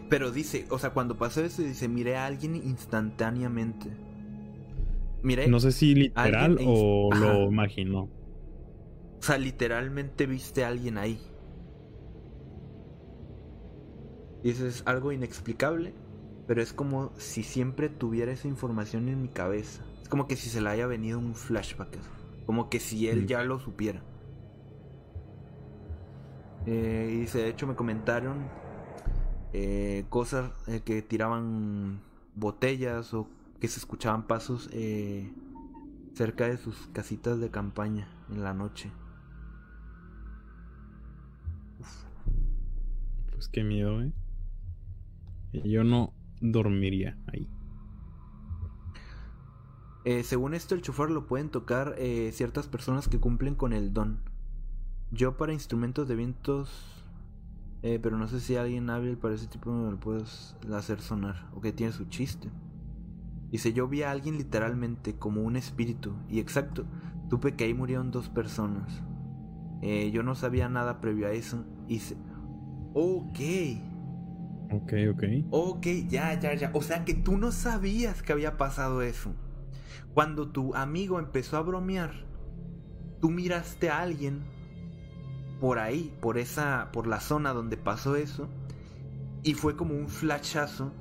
Pero 0.10 0.32
dice, 0.32 0.66
o 0.70 0.78
sea, 0.78 0.92
cuando 0.92 1.18
pasó 1.18 1.44
eso, 1.44 1.62
dice, 1.62 1.88
miré 1.88 2.18
a 2.18 2.26
alguien 2.28 2.56
instantáneamente. 2.56 3.90
Miré, 5.24 5.48
No 5.48 5.60
sé 5.60 5.72
si 5.72 5.96
literal 5.96 6.52
Alguien 6.52 6.70
o 6.72 7.10
Ajá. 7.12 7.26
lo 7.26 7.44
imaginó. 7.52 8.10
O 9.20 9.24
sea, 9.24 9.38
literalmente 9.38 10.26
viste 10.26 10.64
a 10.64 10.68
alguien 10.70 10.98
ahí. 10.98 11.20
Dices 14.44 14.84
algo 14.86 15.12
inexplicable, 15.12 15.94
pero 16.48 16.62
es 16.62 16.72
como 16.74 17.12
si 17.18 17.44
siempre 17.44 17.90
tuviera 17.90 18.32
esa 18.32 18.48
información 18.48 19.10
en 19.10 19.22
mi 19.22 19.28
cabeza. 19.30 19.84
Es 20.02 20.10
como 20.10 20.28
que 20.28 20.36
si 20.36 20.50
se 20.50 20.62
le 20.62 20.70
haya 20.70 20.88
venido 20.88 21.20
un 21.20 21.36
flashback. 21.36 21.98
Como 22.46 22.70
que 22.70 22.80
si 22.80 23.08
él 23.10 23.24
Mm. 23.24 23.28
ya 23.28 23.44
lo 23.44 23.60
supiera. 23.60 24.02
Eh, 26.66 27.12
y 27.14 27.20
dice, 27.22 27.40
de 27.40 27.50
hecho 27.50 27.66
me 27.68 27.76
comentaron 27.76 28.48
eh, 29.54 30.06
cosas 30.10 30.52
eh, 30.68 30.82
que 30.84 31.02
tiraban 31.02 32.02
botellas 32.36 33.14
o 33.14 33.28
que 33.60 33.68
se 33.68 33.80
escuchaban 33.80 34.28
pasos 34.28 34.70
eh, 34.74 35.32
cerca 36.14 36.48
de 36.48 36.58
sus 36.58 36.88
casitas 36.94 37.40
de 37.40 37.50
campaña 37.50 38.08
en 38.30 38.44
la 38.44 38.54
noche. 38.54 38.92
Pues 43.38 43.52
miedo, 43.64 44.02
¿eh? 44.02 44.12
Yo 45.64 45.84
no 45.84 46.12
dormiría 46.42 47.20
ahí. 47.28 47.48
Eh, 50.06 50.24
según 50.24 50.56
esto, 50.56 50.74
el 50.74 50.82
chofer 50.82 51.12
lo 51.12 51.28
pueden 51.28 51.50
tocar 51.50 51.94
eh, 52.00 52.32
ciertas 52.34 52.68
personas 52.68 53.08
que 53.08 53.20
cumplen 53.20 53.54
con 53.54 53.74
el 53.74 53.94
don. 53.94 54.22
Yo 55.12 55.38
para 55.38 55.54
instrumentos 55.54 56.08
de 56.08 56.16
vientos, 56.16 57.06
eh, 57.84 58.00
pero 58.02 58.18
no 58.18 58.28
sé 58.28 58.40
si 58.40 58.56
alguien 58.56 58.90
hábil 58.90 59.18
para 59.18 59.36
ese 59.36 59.46
tipo 59.46 59.72
me 59.72 59.92
lo 59.92 60.00
puedes 60.00 60.56
hacer 60.74 61.00
sonar 61.00 61.48
o 61.54 61.62
que 61.62 61.72
tiene 61.72 61.94
su 61.94 62.06
chiste. 62.06 62.50
Dice, 63.52 63.72
yo 63.72 63.88
vi 63.88 64.02
a 64.02 64.10
alguien 64.10 64.38
literalmente 64.38 65.16
como 65.16 65.44
un 65.44 65.58
espíritu 65.58 66.16
y 66.28 66.40
exacto, 66.40 66.86
supe 67.30 67.56
que 67.56 67.66
ahí 67.66 67.76
murieron 67.76 68.10
dos 68.10 68.30
personas. 68.30 69.04
Yo 70.12 70.24
no 70.24 70.34
sabía 70.34 70.70
nada 70.70 71.00
previo 71.02 71.28
a 71.28 71.32
eso. 71.32 71.64
Y 71.88 71.94
dice, 71.94 72.18
ok, 72.94 73.40
Ok, 74.70 74.94
ok. 75.12 75.24
Ok, 75.52 75.88
ya, 76.10 76.38
ya, 76.40 76.54
ya. 76.54 76.72
O 76.74 76.82
sea 76.82 77.06
que 77.06 77.14
tú 77.14 77.38
no 77.38 77.52
sabías 77.52 78.22
que 78.22 78.34
había 78.34 78.58
pasado 78.58 79.02
eso. 79.02 79.34
Cuando 80.14 80.50
tu 80.50 80.76
amigo 80.76 81.20
empezó 81.20 81.58
a 81.58 81.62
bromear, 81.62 82.12
tú 83.22 83.30
miraste 83.30 83.90
a 83.90 84.02
alguien 84.02 84.44
por 85.62 85.80
ahí, 85.80 86.16
por 86.22 86.38
esa, 86.38 86.90
por 86.92 87.08
la 87.08 87.20
zona 87.20 87.54
donde 87.54 87.78
pasó 87.78 88.16
eso, 88.16 88.50
y 89.44 89.54
fue 89.54 89.76
como 89.76 89.96
un 89.96 90.10
flashazo 90.10 90.92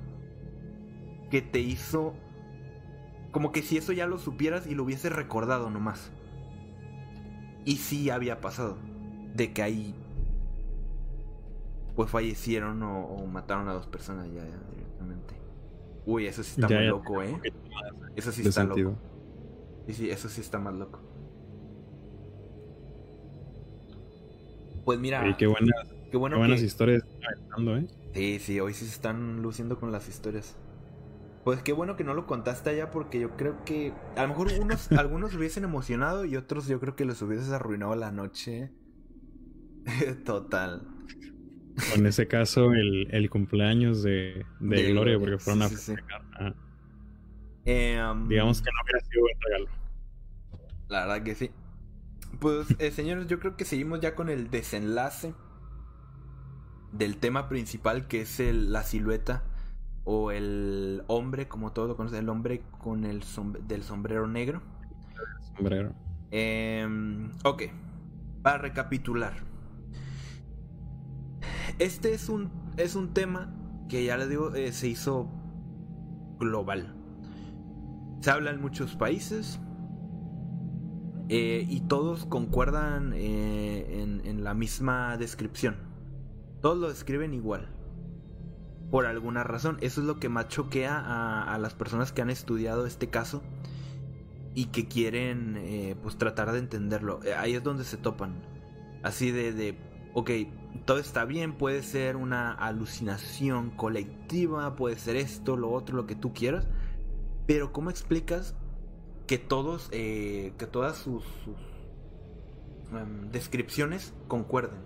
que 1.31 1.43
te 1.43 1.61
hizo, 1.61 2.15
como 3.33 3.53
que 3.53 3.63
si 3.63 3.77
eso 3.77 3.93
ya 3.93 4.07
lo 4.07 4.19
supieras 4.19 4.67
y 4.67 4.75
lo 4.75 4.85
hubieses 4.85 5.13
recordado 5.13 5.71
nomás. 5.71 6.13
Y 7.65 7.79
sí 7.79 8.11
había 8.11 8.41
pasado, 8.41 8.79
de 9.35 9.53
que 9.53 9.63
ahí 9.63 9.95
pues 11.97 12.11
fallecieron 12.11 12.83
o, 12.85 13.07
o 13.07 13.27
mataron 13.29 13.69
a 13.69 13.75
dos 13.75 13.89
personas 13.89 14.29
ya, 14.33 14.47
ya 14.47 14.61
directamente. 14.71 15.43
Uy, 16.07 16.27
eso 16.29 16.45
sí 16.45 16.53
está 16.53 16.69
Ya, 16.69 16.77
muy 16.77 16.85
ya 16.85 16.93
loco, 16.93 17.23
¿eh? 17.23 17.45
Eso 18.17 18.33
sí 18.33 18.43
está 18.43 18.65
sentido. 18.65 18.91
loco. 18.91 19.03
Sí, 19.87 19.95
sí, 19.95 20.11
eso 20.11 20.29
sí 20.29 20.41
está 20.43 20.59
más 20.61 20.75
loco. 20.75 21.01
Pues 24.85 24.99
mira, 24.99 25.37
qué 25.39 25.47
buenas, 25.47 25.75
qué 26.11 26.17
bueno 26.17 26.39
qué 26.41 26.41
buenas 26.41 26.63
que... 26.63 26.63
historias 26.63 27.03
están 27.05 27.69
¿eh? 27.79 27.89
Sí, 28.13 28.39
sí, 28.41 28.61
hoy 28.61 28.75
sí 28.75 28.85
se 28.87 28.93
están 28.93 29.43
luciendo 29.43 29.79
con 29.79 29.93
las 29.93 30.09
historias. 30.09 30.57
Pues 31.45 31.63
qué 31.63 31.73
bueno 31.73 31.97
que 31.97 32.05
no 32.05 32.15
lo 32.15 32.27
contaste 32.27 32.71
allá 32.71 32.91
porque 32.91 33.21
yo 33.21 33.37
creo 33.37 33.65
que 33.65 33.95
a 34.17 34.23
lo 34.23 34.29
mejor 34.29 34.53
unos, 34.61 34.91
algunos 34.97 35.31
se 35.33 35.39
hubiesen 35.39 35.65
emocionado 35.65 36.25
y 36.25 36.37
otros 36.37 36.67
yo 36.69 36.81
creo 36.81 36.97
que 36.97 37.05
les 37.07 37.23
hubieses 37.23 37.51
arruinado 37.51 37.95
la 37.97 38.13
noche. 38.13 38.73
Total. 40.25 40.81
O 41.93 41.99
en 41.99 42.07
ese 42.07 42.27
caso, 42.27 42.73
el, 42.73 43.09
el 43.11 43.29
cumpleaños 43.31 44.03
de, 44.03 44.47
de, 44.61 44.77
De 44.77 44.91
Gloria, 44.93 45.19
porque 45.19 45.39
fueron 45.39 45.63
a 45.63 45.69
sí, 45.69 45.95
Eh, 47.65 48.01
um, 48.11 48.29
digamos 48.29 48.63
que 48.63 48.71
no 48.71 48.79
hubiera 48.85 49.01
sido 49.01 49.23
buen 49.23 49.37
regalo. 49.43 49.67
La 50.89 51.01
verdad 51.07 51.23
que 51.25 51.35
sí. 51.35 51.51
Pues, 52.41 52.69
eh, 52.79 52.91
señores, 52.91 53.27
yo 53.27 53.39
creo 53.41 53.57
que 53.57 53.65
seguimos 53.65 54.01
ya 54.01 54.15
con 54.15 54.29
el 54.29 54.51
desenlace 54.51 55.35
del 56.93 57.17
tema 57.19 57.49
principal, 57.49 58.07
que 58.07 58.23
es 58.23 58.41
el- 58.41 58.73
la 58.73 58.83
silueta 58.83 59.43
o 60.05 60.31
el 60.31 61.03
hombre, 61.09 61.49
como 61.49 61.73
todos 61.73 61.89
lo 61.89 61.97
conocen, 61.97 62.21
el 62.21 62.29
hombre 62.29 62.63
con 62.79 63.05
el 63.05 63.23
som- 63.23 63.59
del 63.67 63.83
sombrero 63.83 64.27
negro. 64.29 64.63
Sombrero. 65.57 65.93
Em, 66.31 67.31
ok, 67.45 67.65
para 68.43 68.59
recapitular. 68.59 69.35
Este 71.79 72.15
es 72.15 72.31
un, 72.31 72.51
es 72.79 72.97
un 72.97 73.13
tema 73.13 73.53
que 73.89 74.05
ya 74.05 74.17
les 74.17 74.31
digo, 74.31 74.55
eh, 74.55 74.73
se 74.73 74.89
hizo 74.89 75.29
global. 76.39 76.95
Se 78.21 78.31
habla 78.31 78.51
en 78.51 78.63
muchos 78.63 78.97
países 78.97 79.61
eh, 81.29 81.67
y 81.69 81.83
todos 81.83 82.25
concuerdan 82.25 83.13
eh, 83.15 84.21
en, 84.25 84.43
la 84.43 84.55
misma 84.55 85.17
descripción. 85.17 85.77
Todos 86.63 86.79
lo 86.79 86.89
describen 86.89 87.35
igual. 87.35 87.69
Por 88.91 89.05
alguna 89.05 89.43
razón. 89.43 89.77
Eso 89.81 90.01
es 90.01 90.07
lo 90.07 90.19
que 90.19 90.29
más 90.29 90.49
choquea 90.49 90.99
a, 90.99 91.53
a 91.53 91.59
las 91.59 91.75
personas 91.75 92.13
que 92.13 92.23
han 92.23 92.31
estudiado 92.31 92.87
este 92.87 93.11
caso 93.11 93.43
y 94.55 94.67
que 94.67 94.87
quieren 94.87 95.97
pues 96.03 96.17
tratar 96.17 96.53
de 96.53 96.61
entenderlo. 96.61 97.21
Ahí 97.39 97.55
es 97.55 97.63
donde 97.63 97.85
se 97.85 97.97
topan. 97.97 98.41
Así 99.03 99.31
de, 99.33 99.53
de, 99.53 99.77
ok, 100.17 100.31
todo 100.87 100.99
está 100.99 101.27
bien, 101.27 101.53
puede 101.53 101.83
ser 101.83 102.17
una 102.17 102.51
alucinación 102.51 103.69
colectiva, 103.71 104.75
puede 104.75 104.97
ser 104.97 105.15
esto, 105.15 105.59
lo 105.59 105.71
otro, 105.71 105.95
lo 105.95 106.07
que 106.07 106.15
tú 106.15 106.33
quieras. 106.33 106.67
Pero 107.47 107.71
¿cómo 107.71 107.91
explicas 107.91 108.57
que 109.27 109.37
todos, 109.37 109.91
eh, 109.93 110.55
que 110.57 110.67
todas 110.67 110.97
sus, 110.97 111.23
em, 112.93 113.31
descripciones 113.31 114.15
concuerden? 114.27 114.81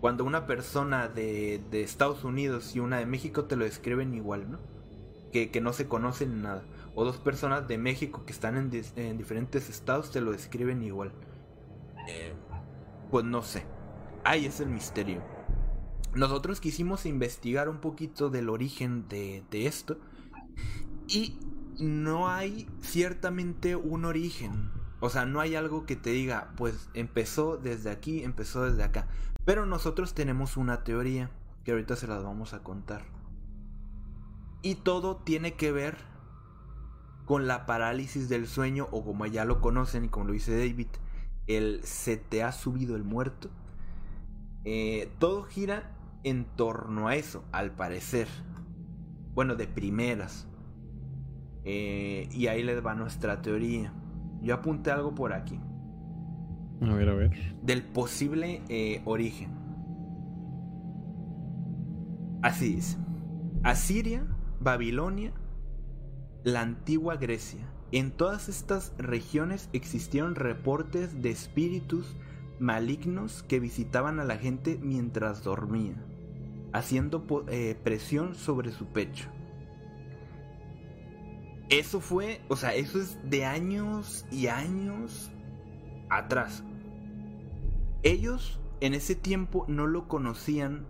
Cuando 0.00 0.22
una 0.24 0.46
persona 0.46 1.08
de, 1.08 1.60
Estados 1.72 2.22
Unidos 2.22 2.76
y 2.76 2.78
una 2.78 2.98
de 2.98 3.06
México 3.06 3.46
te 3.46 3.56
lo 3.56 3.64
describen 3.64 4.14
igual, 4.14 4.48
¿no? 4.48 4.60
Que, 5.32 5.50
que 5.50 5.60
no 5.60 5.72
se 5.72 5.88
conocen 5.88 6.40
nada. 6.40 6.62
O 6.94 7.04
dos 7.04 7.18
personas 7.18 7.66
de 7.66 7.78
México 7.78 8.24
que 8.24 8.32
están 8.32 8.56
en 8.56 9.18
diferentes 9.18 9.68
estados 9.68 10.12
te 10.12 10.20
lo 10.20 10.30
describen 10.30 10.84
igual. 10.84 11.10
Eh, 12.06 12.32
pues 13.10 13.24
no 13.24 13.42
sé. 13.42 13.64
Ahí 14.28 14.44
es 14.44 14.60
el 14.60 14.68
misterio. 14.68 15.22
Nosotros 16.14 16.60
quisimos 16.60 17.06
investigar 17.06 17.70
un 17.70 17.78
poquito 17.78 18.28
del 18.28 18.50
origen 18.50 19.08
de, 19.08 19.42
esto. 19.50 19.96
Y 21.06 21.38
no 21.78 22.28
hay 22.28 22.68
ciertamente 22.82 23.74
un 23.74 24.04
origen. 24.04 24.70
O 25.00 25.08
sea, 25.08 25.24
no 25.24 25.40
hay 25.40 25.54
algo 25.54 25.86
que 25.86 25.96
te 25.96 26.10
diga, 26.10 26.52
pues 26.58 26.90
empezó 26.92 27.56
desde 27.56 27.88
aquí, 27.88 28.22
empezó 28.22 28.64
desde 28.64 28.82
acá. 28.82 29.08
Pero 29.46 29.64
nosotros 29.64 30.12
tenemos 30.12 30.58
una 30.58 30.84
teoría 30.84 31.30
que 31.64 31.70
ahorita 31.70 31.96
se 31.96 32.06
las 32.06 32.22
vamos 32.22 32.52
a 32.52 32.62
contar. 32.62 33.06
Y 34.60 34.74
todo 34.74 35.16
tiene 35.16 35.54
que 35.54 35.72
ver 35.72 35.96
con 37.24 37.46
la 37.46 37.64
parálisis 37.64 38.28
del 38.28 38.46
sueño 38.46 38.88
o 38.90 39.02
como 39.06 39.24
ya 39.24 39.46
lo 39.46 39.62
conocen 39.62 40.04
y 40.04 40.08
como 40.10 40.26
lo 40.26 40.32
dice 40.34 40.54
David, 40.54 40.88
el 41.46 41.80
se 41.82 42.18
te 42.18 42.42
ha 42.42 42.52
subido 42.52 42.94
el 42.94 43.04
muerto. 43.04 43.48
Eh, 44.70 45.10
todo 45.18 45.44
gira 45.44 45.96
en 46.24 46.44
torno 46.44 47.08
a 47.08 47.14
eso, 47.14 47.42
al 47.52 47.70
parecer. 47.70 48.28
Bueno, 49.32 49.56
de 49.56 49.66
primeras. 49.66 50.46
Eh, 51.64 52.28
y 52.32 52.48
ahí 52.48 52.62
les 52.62 52.84
va 52.84 52.94
nuestra 52.94 53.40
teoría. 53.40 53.94
Yo 54.42 54.54
apunté 54.54 54.90
algo 54.90 55.14
por 55.14 55.32
aquí. 55.32 55.58
A 56.82 56.92
ver, 56.92 57.08
a 57.08 57.14
ver. 57.14 57.56
Del 57.62 57.82
posible 57.82 58.60
eh, 58.68 59.00
origen. 59.06 59.52
Así 62.42 62.74
dice. 62.74 62.98
Asiria, 63.62 64.26
Babilonia, 64.60 65.32
la 66.44 66.60
antigua 66.60 67.16
Grecia. 67.16 67.66
En 67.90 68.10
todas 68.10 68.50
estas 68.50 68.92
regiones 68.98 69.70
existieron 69.72 70.34
reportes 70.34 71.22
de 71.22 71.30
espíritus 71.30 72.14
malignos 72.60 73.42
que 73.42 73.60
visitaban 73.60 74.20
a 74.20 74.24
la 74.24 74.36
gente 74.36 74.78
mientras 74.82 75.42
dormía, 75.42 75.96
haciendo 76.72 77.24
eh, 77.48 77.78
presión 77.82 78.34
sobre 78.34 78.70
su 78.72 78.86
pecho. 78.86 79.28
Eso 81.68 82.00
fue, 82.00 82.40
o 82.48 82.56
sea, 82.56 82.74
eso 82.74 82.98
es 82.98 83.18
de 83.28 83.44
años 83.44 84.24
y 84.30 84.46
años 84.46 85.30
atrás. 86.08 86.64
Ellos 88.02 88.60
en 88.80 88.94
ese 88.94 89.14
tiempo 89.14 89.64
no 89.68 89.86
lo 89.86 90.08
conocían 90.08 90.86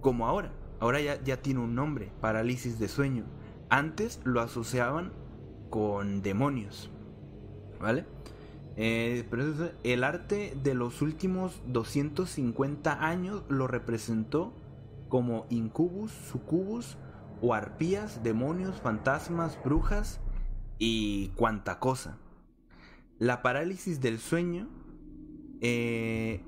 como 0.00 0.26
ahora. 0.26 0.52
Ahora 0.80 1.00
ya, 1.00 1.22
ya 1.22 1.36
tiene 1.42 1.60
un 1.60 1.74
nombre, 1.74 2.10
parálisis 2.20 2.78
de 2.78 2.88
sueño. 2.88 3.24
Antes 3.68 4.20
lo 4.24 4.40
asociaban 4.40 5.12
con 5.70 6.22
demonios. 6.22 6.90
¿Vale? 7.80 8.06
Eh, 8.76 9.28
el 9.84 10.04
arte 10.04 10.56
de 10.62 10.74
los 10.74 11.02
últimos 11.02 11.60
250 11.66 13.06
años 13.06 13.44
lo 13.48 13.66
representó 13.66 14.54
como 15.08 15.46
incubus, 15.50 16.10
sucubus 16.10 16.96
o 17.40 17.54
arpías, 17.54 18.22
demonios, 18.22 18.80
fantasmas, 18.80 19.58
brujas 19.62 20.20
y 20.78 21.28
cuanta 21.36 21.78
cosa. 21.78 22.18
La 23.18 23.42
parálisis 23.42 24.00
del 24.00 24.18
sueño 24.18 24.68
eh, 25.60 26.42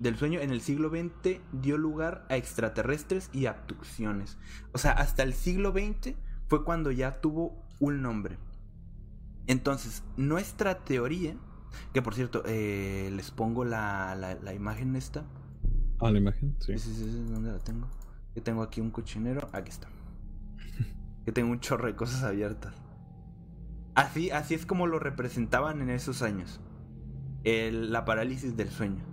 del 0.00 0.16
sueño 0.16 0.40
en 0.40 0.50
el 0.50 0.62
siglo 0.62 0.88
XX 0.88 1.40
dio 1.52 1.76
lugar 1.76 2.26
a 2.30 2.36
extraterrestres 2.36 3.28
y 3.32 3.46
abducciones. 3.46 4.38
O 4.72 4.78
sea, 4.78 4.92
hasta 4.92 5.22
el 5.22 5.34
siglo 5.34 5.72
XX 5.72 6.14
fue 6.48 6.64
cuando 6.64 6.90
ya 6.90 7.20
tuvo 7.20 7.62
un 7.80 8.02
nombre. 8.02 8.38
Entonces, 9.46 10.04
nuestra 10.16 10.84
teoría, 10.84 11.36
que 11.92 12.02
por 12.02 12.14
cierto, 12.14 12.42
eh, 12.46 13.10
les 13.14 13.30
pongo 13.30 13.64
la, 13.64 14.14
la, 14.14 14.54
imagen 14.54 14.96
esta. 14.96 15.24
Ah, 15.98 16.10
la 16.10 16.18
imagen, 16.18 16.56
sí. 16.60 16.78
Sí, 16.78 16.94
sí, 16.94 17.10
sí, 17.10 17.24
¿dónde 17.30 17.52
la 17.52 17.58
tengo? 17.58 17.88
Que 18.34 18.40
tengo 18.40 18.62
aquí 18.62 18.80
un 18.80 18.90
cochinero, 18.90 19.48
aquí 19.52 19.70
está. 19.70 19.88
que 21.24 21.32
tengo 21.32 21.50
un 21.50 21.60
chorro 21.60 21.86
de 21.86 21.96
cosas 21.96 22.22
abiertas. 22.22 22.74
Así, 23.94 24.30
así 24.30 24.54
es 24.54 24.66
como 24.66 24.86
lo 24.86 24.98
representaban 24.98 25.82
en 25.82 25.90
esos 25.90 26.22
años. 26.22 26.60
la 27.44 28.04
parálisis 28.04 28.56
del 28.56 28.70
sueño 28.70 29.10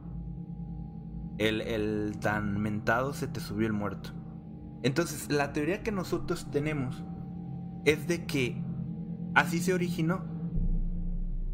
el, 1.37 2.17
tan 2.19 2.59
mentado 2.59 3.13
se 3.13 3.27
te 3.27 3.39
subió 3.39 3.67
el 3.67 3.73
muerto. 3.73 4.11
Entonces, 4.83 5.31
la 5.31 5.53
teoría 5.53 5.83
que 5.83 5.91
nosotros 5.91 6.49
tenemos 6.51 7.03
es 7.85 8.07
de 8.07 8.25
que 8.25 8.61
así 9.38 9.59
se 9.59 9.73
originó. 9.73 10.26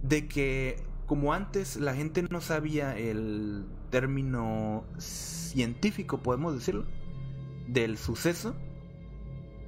De 0.02 0.28
que 0.28 0.84
como 1.06 1.34
antes 1.34 1.78
la 1.78 1.94
gente 1.94 2.24
no 2.24 2.42
sabía 2.42 2.98
el 2.98 3.66
término 3.90 4.86
científico, 4.98 6.22
podemos 6.24 6.56
decirlo, 6.56 6.86
del 7.68 7.98
suceso, 7.98 8.56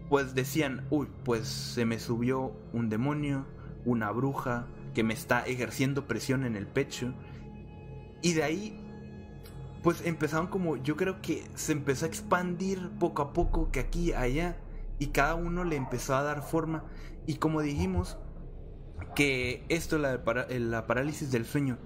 pues 0.09 0.35
decían, 0.35 0.85
uy, 0.89 1.07
pues 1.23 1.47
se 1.47 1.85
me 1.85 1.99
subió 1.99 2.53
un 2.73 2.89
demonio, 2.89 3.45
una 3.85 4.11
bruja, 4.11 4.67
que 4.93 5.03
me 5.03 5.13
está 5.13 5.45
ejerciendo 5.45 6.07
presión 6.07 6.45
en 6.45 6.55
el 6.55 6.67
pecho. 6.67 7.13
Y 8.21 8.33
de 8.33 8.43
ahí 8.43 8.85
pues 9.83 10.03
empezaron 10.03 10.47
como, 10.47 10.77
yo 10.77 10.95
creo 10.95 11.21
que 11.21 11.43
se 11.53 11.71
empezó 11.71 12.05
a 12.05 12.07
expandir 12.07 12.89
poco 12.97 13.21
a 13.21 13.33
poco, 13.33 13.69
que 13.69 13.79
aquí, 13.79 14.13
allá, 14.13 14.57
y 14.97 15.07
cada 15.07 15.35
uno 15.35 15.63
le 15.63 15.75
empezó 15.75 16.15
a 16.15 16.23
dar 16.23 16.41
forma. 16.41 16.85
Y 17.27 17.35
como 17.35 17.61
dijimos, 17.61 18.17
que 19.15 19.65
esto, 19.69 19.97
la, 19.97 20.21
la 20.49 20.87
parálisis 20.87 21.31
del 21.31 21.45
sueño, 21.45 21.77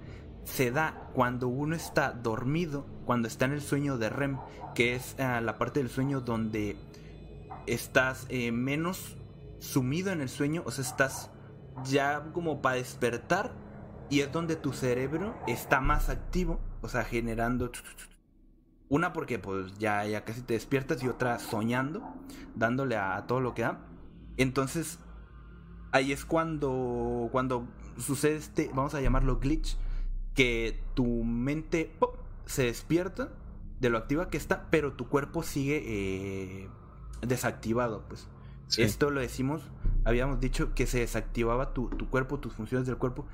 se 0.44 0.70
da 0.70 1.10
cuando 1.14 1.48
uno 1.48 1.76
está 1.76 2.12
dormido, 2.12 2.86
cuando 3.04 3.28
está 3.28 3.44
en 3.44 3.52
el 3.52 3.60
sueño 3.60 3.98
de 3.98 4.10
REM, 4.10 4.38
que 4.74 4.94
es 4.94 5.18
ah, 5.18 5.40
la 5.40 5.58
parte 5.58 5.80
del 5.80 5.90
sueño 5.90 6.20
donde 6.20 6.76
estás 7.66 8.26
eh, 8.28 8.52
menos 8.52 9.16
sumido 9.58 10.12
en 10.12 10.20
el 10.20 10.28
sueño, 10.28 10.62
o 10.64 10.70
sea, 10.70 10.84
estás 10.84 11.30
ya 11.84 12.30
como 12.32 12.62
para 12.62 12.76
despertar 12.76 13.52
y 14.08 14.20
es 14.20 14.32
donde 14.32 14.56
tu 14.56 14.72
cerebro 14.72 15.36
está 15.46 15.80
más 15.80 16.08
activo 16.08 16.60
o 16.82 16.88
sea, 16.88 17.04
generando... 17.04 17.70
Una 18.88 19.12
porque 19.12 19.38
pues 19.38 19.78
ya, 19.78 20.04
ya 20.04 20.24
casi 20.24 20.42
te 20.42 20.54
despiertas 20.54 21.00
y 21.04 21.08
otra 21.08 21.38
soñando, 21.38 22.02
dándole 22.56 22.96
a, 22.96 23.24
todo 23.28 23.40
lo 23.40 23.54
que 23.54 23.62
da. 23.62 23.86
Entonces, 24.36 24.98
ahí 25.92 26.12
es 26.12 26.24
cuando, 26.24 27.28
cuando 27.32 27.66
sucede 27.98 28.36
este, 28.36 28.70
vamos 28.74 28.94
a 28.94 29.00
llamarlo 29.00 29.38
glitch, 29.38 29.76
que 30.34 30.80
tu 30.94 31.24
mente 31.24 31.92
se 32.46 32.64
despierta 32.64 33.30
de 33.80 33.90
lo 33.90 33.98
activa 33.98 34.28
que 34.28 34.36
está, 34.36 34.68
pero 34.70 34.92
tu 34.92 35.08
cuerpo 35.08 35.42
sigue 35.42 35.82
eh, 35.84 36.68
desactivado, 37.22 38.04
pues. 38.08 38.28
Esto 38.76 39.10
lo 39.10 39.20
decimos, 39.20 39.62
habíamos 40.04 40.38
dicho 40.38 40.74
que 40.74 40.86
se 40.86 41.00
desactivaba 41.00 41.74
tu, 41.74 41.88
tu 41.88 42.08
cuerpo, 42.08 42.38
tus 42.38 42.52
funciones 42.52 42.86
del 42.86 42.98
cuerpo, 42.98 43.26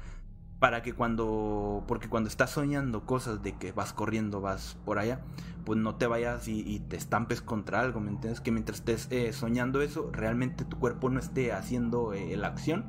para 0.58 0.82
que 0.82 0.94
cuando, 0.94 1.84
porque 1.86 2.08
cuando 2.08 2.28
estás 2.28 2.50
soñando 2.50 3.04
cosas 3.04 3.42
de 3.42 3.52
que 3.52 3.72
vas 3.72 3.92
corriendo, 3.92 4.40
vas 4.40 4.76
por 4.84 4.98
allá, 4.98 5.20
pues 5.64 5.78
no 5.78 5.96
te 5.96 6.06
vayas 6.06 6.48
y, 6.48 6.80
te 6.88 6.96
estampes 6.96 7.42
contra 7.42 7.80
algo, 7.80 8.00
¿me 8.00 8.10
entiendes? 8.10 8.40
Que 8.40 8.52
mientras 8.52 8.78
estés 8.78 9.08
eh, 9.10 9.32
soñando 9.32 9.82
eso, 9.82 10.10
realmente 10.12 10.64
tu 10.64 10.78
cuerpo 10.78 11.10
no 11.10 11.20
esté 11.20 11.52
haciendo 11.52 12.14
eh, 12.14 12.36
la 12.36 12.48
acción. 12.48 12.86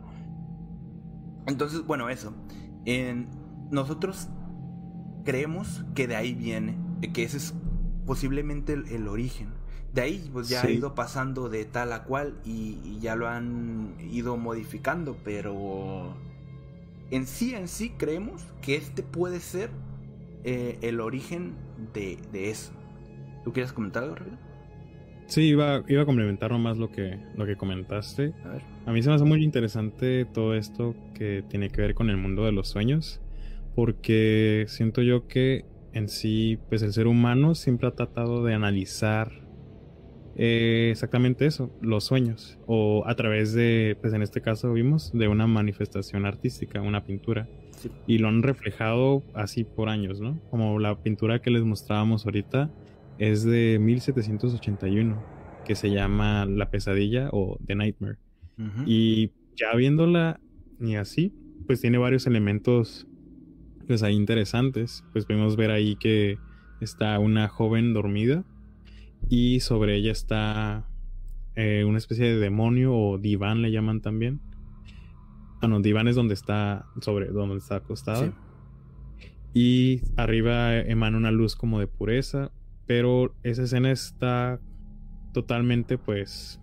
Entonces, 1.46 1.86
bueno, 1.86 2.10
eso. 2.10 2.34
En, 2.86 3.30
nosotros 3.70 4.30
creemos 5.26 5.84
que 5.94 6.08
de 6.08 6.16
ahí 6.16 6.34
viene, 6.34 6.78
que 7.14 7.24
ese 7.24 7.38
es 7.38 7.54
posiblemente 8.06 8.74
el, 8.74 9.08
origen. 9.10 9.50
De 9.94 10.02
ahí 10.02 10.30
pues 10.32 10.48
ya 10.48 10.62
ha 10.62 10.70
ido 10.70 10.94
pasando 10.96 11.50
de 11.50 11.66
tal 11.66 11.92
a 11.92 12.04
cual 12.04 12.40
y 12.46 13.00
ya 13.00 13.16
lo 13.16 13.28
han 13.28 13.96
ido 14.00 14.38
modificando, 14.38 15.18
pero 15.24 16.16
en 17.12 17.26
sí, 17.26 17.54
en 17.54 17.68
sí 17.68 17.92
creemos 17.98 18.46
que 18.62 18.76
este 18.76 19.04
puede 19.04 19.40
ser 19.40 19.70
eh, 20.44 20.78
el 20.82 21.00
origen 21.00 21.56
de, 21.94 22.20
eso. 22.34 22.72
¿Tú 23.44 23.54
quieres 23.54 23.74
comentar 23.74 24.04
algo, 24.04 24.16
Rivera? 24.16 24.40
Sí, 25.28 25.42
iba, 25.42 25.84
iba 25.88 26.04
a 26.04 26.06
complementar 26.06 26.52
nomás 26.52 26.78
lo 26.78 26.92
que, 26.92 27.20
lo 27.36 27.46
que 27.46 27.58
comentaste. 27.58 28.34
A, 28.46 28.50
ver. 28.50 28.62
a 28.86 28.92
mí 28.92 29.02
se 29.02 29.10
me 29.10 29.16
hace 29.16 29.26
muy 29.26 29.44
interesante 29.44 30.26
todo 30.26 30.56
esto 30.56 30.96
que 31.14 31.44
tiene 31.50 31.70
que 31.70 31.82
ver 31.82 31.96
con 31.96 32.10
el 32.10 32.18
mundo 32.18 32.46
de 32.46 32.54
los 32.54 32.70
sueños, 32.70 33.22
porque 33.76 34.66
siento 34.68 35.02
yo 35.02 35.28
que 35.28 35.66
en 35.94 36.10
sí, 36.10 36.60
pues 36.70 36.82
el 36.82 36.94
ser 36.94 37.08
humano 37.08 37.56
siempre 37.56 37.88
ha 37.88 37.92
tratado 37.92 38.44
de 38.44 38.54
analizar 38.54 39.47
eh, 40.40 40.90
exactamente 40.92 41.48
eso, 41.48 41.72
los 41.82 42.04
sueños, 42.04 42.60
o 42.68 43.04
a 43.08 43.16
través 43.16 43.54
de, 43.54 43.98
pues 44.00 44.14
en 44.14 44.22
este 44.22 44.40
caso 44.40 44.72
vimos, 44.72 45.12
de 45.12 45.28
una 45.28 45.48
manifestación 45.48 46.28
artística, 46.28 46.80
una 46.80 47.04
pintura. 47.04 47.50
Y 48.06 48.20
lo 48.20 48.28
han 48.28 48.44
reflejado 48.44 49.24
así 49.34 49.64
por 49.64 49.90
años, 49.90 50.22
¿no? 50.22 50.40
Como 50.52 50.78
la 50.78 51.02
pintura 51.02 51.42
que 51.42 51.50
les 51.50 51.64
mostrábamos 51.64 52.26
ahorita 52.26 52.70
es 53.18 53.44
de 53.44 53.80
1781, 53.82 55.24
que 55.66 55.74
se 55.74 55.90
llama 55.90 56.46
La 56.46 56.70
pesadilla 56.70 57.30
o 57.32 57.58
The 57.66 57.76
Nightmare. 57.76 58.20
Y 58.86 59.32
ya 59.56 59.76
viéndola 59.76 60.40
y 60.80 60.96
así, 60.96 61.34
pues 61.66 61.82
tiene 61.82 61.98
varios 61.98 62.28
elementos 62.28 63.08
pues 63.88 64.04
ahí 64.04 64.16
interesantes. 64.16 65.04
Pues 65.14 65.26
podemos 65.26 65.56
ver 65.56 65.72
ahí 65.72 65.96
que 65.96 66.38
está 66.80 67.18
una 67.18 67.48
joven 67.48 67.94
dormida 67.94 68.44
y 69.30 69.60
sobre 69.60 69.96
ella 69.96 70.12
está 70.12 70.88
eh, 71.56 71.84
una 71.86 71.98
especie 71.98 72.26
de 72.26 72.38
demonio 72.38 72.96
o 72.96 73.18
diván 73.18 73.62
le 73.62 73.72
llaman 73.72 74.02
también. 74.02 74.42
Ah, 75.60 75.68
no, 75.68 75.82
diván 75.82 76.08
es 76.08 76.16
donde 76.16 76.36
está, 76.36 76.86
sobre 77.02 77.28
donde 77.28 77.58
está 77.58 77.78
acostada. 77.78 78.32
Y 79.54 80.02
arriba 80.18 80.78
emana 80.78 81.18
una 81.18 81.32
luz 81.32 81.56
como 81.56 81.80
de 81.80 81.88
pureza, 81.88 82.52
pero 82.86 83.36
esa 83.42 83.64
escena 83.64 83.92
está 83.92 84.60
totalmente 85.34 85.98
pues 85.98 86.60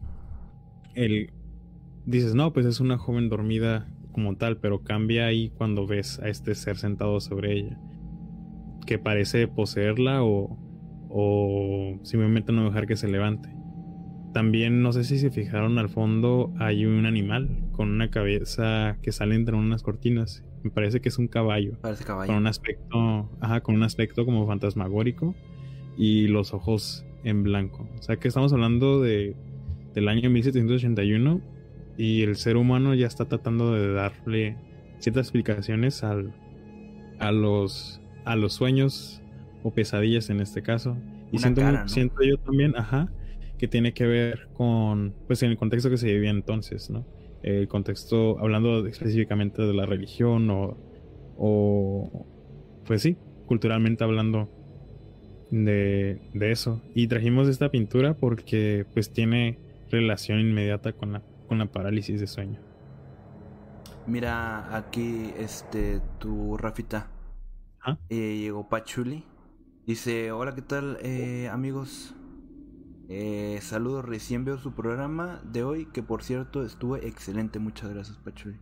el 0.94 1.32
dices, 2.06 2.34
"No, 2.34 2.52
pues 2.52 2.66
es 2.66 2.78
una 2.78 2.96
joven 2.96 3.28
dormida 3.28 3.88
como 4.12 4.36
tal", 4.36 4.58
pero 4.58 4.84
cambia 4.84 5.26
ahí 5.26 5.50
cuando 5.50 5.88
ves 5.88 6.20
a 6.20 6.28
este 6.28 6.54
ser 6.54 6.76
sentado 6.76 7.18
sobre 7.20 7.58
ella, 7.58 7.80
que 8.86 9.00
parece 9.00 9.48
poseerla 9.48 10.22
o 10.22 10.56
o 11.16 11.96
simplemente 12.02 12.52
no 12.52 12.64
dejar 12.64 12.88
que 12.88 12.96
se 12.96 13.06
levante. 13.06 13.48
También 14.32 14.82
no 14.82 14.92
sé 14.92 15.04
si 15.04 15.18
se 15.18 15.30
fijaron 15.30 15.78
al 15.78 15.88
fondo 15.88 16.52
hay 16.58 16.86
un 16.86 17.06
animal 17.06 17.68
con 17.70 17.88
una 17.88 18.10
cabeza 18.10 18.98
que 19.00 19.12
sale 19.12 19.36
entre 19.36 19.54
unas 19.54 19.84
cortinas. 19.84 20.42
Me 20.64 20.70
parece 20.70 21.00
que 21.00 21.08
es 21.08 21.18
un 21.18 21.28
caballo. 21.28 21.78
Parece 21.80 22.04
caballo. 22.04 22.26
Con 22.26 22.36
un 22.36 22.48
aspecto, 22.48 23.30
ajá, 23.40 23.60
con 23.60 23.76
un 23.76 23.84
aspecto 23.84 24.24
como 24.24 24.44
fantasmagórico 24.48 25.36
y 25.96 26.26
los 26.26 26.52
ojos 26.52 27.06
en 27.22 27.44
blanco. 27.44 27.88
O 27.96 28.02
sea 28.02 28.16
que 28.16 28.26
estamos 28.26 28.52
hablando 28.52 29.00
de 29.00 29.36
del 29.94 30.08
año 30.08 30.28
1781 30.30 31.40
y 31.96 32.22
el 32.22 32.34
ser 32.34 32.56
humano 32.56 32.92
ya 32.94 33.06
está 33.06 33.26
tratando 33.26 33.72
de 33.72 33.92
darle 33.92 34.56
ciertas 34.98 35.26
explicaciones 35.26 36.02
al 36.02 36.34
a 37.20 37.30
los, 37.30 38.00
a 38.24 38.34
los 38.34 38.54
sueños 38.54 39.22
o 39.64 39.72
pesadillas 39.72 40.30
en 40.30 40.40
este 40.40 40.62
caso. 40.62 40.96
Y 41.32 41.38
siento, 41.38 41.62
cara, 41.62 41.82
¿no? 41.82 41.88
siento 41.88 42.22
yo 42.22 42.36
también, 42.38 42.76
ajá, 42.76 43.10
que 43.58 43.66
tiene 43.66 43.94
que 43.94 44.06
ver 44.06 44.48
con, 44.52 45.14
pues 45.26 45.42
en 45.42 45.50
el 45.50 45.56
contexto 45.56 45.88
que 45.90 45.96
se 45.96 46.06
vivía 46.06 46.30
entonces, 46.30 46.90
¿no? 46.90 47.04
El 47.42 47.66
contexto, 47.66 48.38
hablando 48.38 48.86
específicamente 48.86 49.62
de 49.62 49.72
la 49.72 49.86
religión 49.86 50.50
o, 50.50 50.76
o, 51.38 52.26
pues 52.84 53.02
sí, 53.02 53.16
culturalmente 53.46 54.04
hablando 54.04 54.50
de, 55.50 56.20
de 56.34 56.52
eso. 56.52 56.82
Y 56.94 57.06
trajimos 57.08 57.48
esta 57.48 57.70
pintura 57.70 58.14
porque 58.14 58.84
pues 58.92 59.12
tiene 59.12 59.58
relación 59.90 60.40
inmediata 60.40 60.92
con 60.92 61.12
la, 61.12 61.22
con 61.48 61.58
la 61.58 61.66
parálisis 61.66 62.20
de 62.20 62.26
sueño. 62.26 62.60
Mira, 64.06 64.76
aquí, 64.76 65.32
este, 65.38 66.00
tu 66.18 66.58
Rafita. 66.58 67.08
Ajá. 67.80 67.98
Eh, 68.10 68.40
llegó 68.42 68.68
Pachuli. 68.68 69.24
Dice, 69.86 70.32
hola, 70.32 70.54
¿qué 70.54 70.62
tal, 70.62 70.98
eh, 71.02 71.48
amigos? 71.50 72.14
Eh, 73.10 73.58
saludos, 73.60 74.04
recién 74.04 74.44
veo 74.46 74.56
su 74.56 74.72
programa 74.72 75.42
de 75.44 75.62
hoy, 75.62 75.84
que 75.86 76.02
por 76.02 76.22
cierto 76.22 76.64
estuvo 76.64 76.96
excelente. 76.96 77.58
Muchas 77.58 77.90
gracias, 77.90 78.16
Pachuli. 78.16 78.58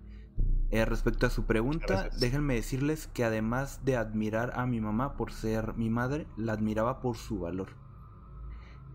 Eh, 0.70 0.84
respecto 0.84 1.26
a 1.26 1.30
su 1.30 1.44
pregunta, 1.44 1.86
Gracias. 1.86 2.20
déjenme 2.20 2.54
decirles 2.54 3.06
que 3.06 3.24
además 3.24 3.84
de 3.84 3.96
admirar 3.96 4.52
a 4.58 4.66
mi 4.66 4.80
mamá 4.80 5.16
por 5.16 5.30
ser 5.32 5.74
mi 5.74 5.90
madre, 5.90 6.26
la 6.36 6.54
admiraba 6.54 7.00
por 7.00 7.16
su 7.16 7.38
valor. 7.38 7.68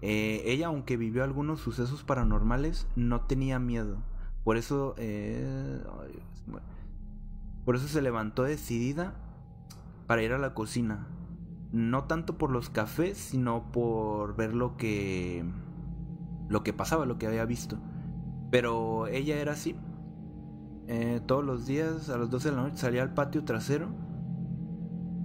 Ella, 0.02 0.68
aunque 0.68 0.98
vivió 0.98 1.24
algunos 1.24 1.60
sucesos 1.62 2.04
paranormales, 2.04 2.88
no 2.96 3.22
tenía 3.22 3.58
miedo. 3.58 4.04
Por 4.44 4.58
eso, 4.58 4.96
eh, 4.98 5.82
por 7.66 7.76
eso 7.76 7.88
se 7.88 8.02
levantó 8.02 8.44
decidida 8.44 9.16
para 10.08 10.24
ir 10.24 10.34
a 10.34 10.38
la 10.38 10.54
cocina. 10.54 11.08
No 11.72 12.06
tanto 12.06 12.38
por 12.38 12.52
los 12.52 12.70
cafés, 12.70 13.18
sino 13.18 13.72
por 13.72 14.36
ver 14.36 14.54
lo 14.54 14.78
que 14.78 15.46
lo 16.50 16.64
que 16.64 16.74
pasaba, 16.74 17.06
lo 17.06 17.18
que 17.18 17.28
había 17.28 17.46
visto. 17.46 17.78
Pero 18.52 19.08
ella 19.08 19.38
era 19.40 19.54
así. 19.54 19.76
Eh, 20.88 21.22
todos 21.26 21.44
los 21.44 21.66
días 21.66 22.10
a 22.10 22.18
las 22.18 22.30
12 22.30 22.50
de 22.50 22.56
la 22.56 22.64
noche 22.64 22.78
salía 22.78 23.04
al 23.04 23.14
patio 23.14 23.44
trasero, 23.44 23.90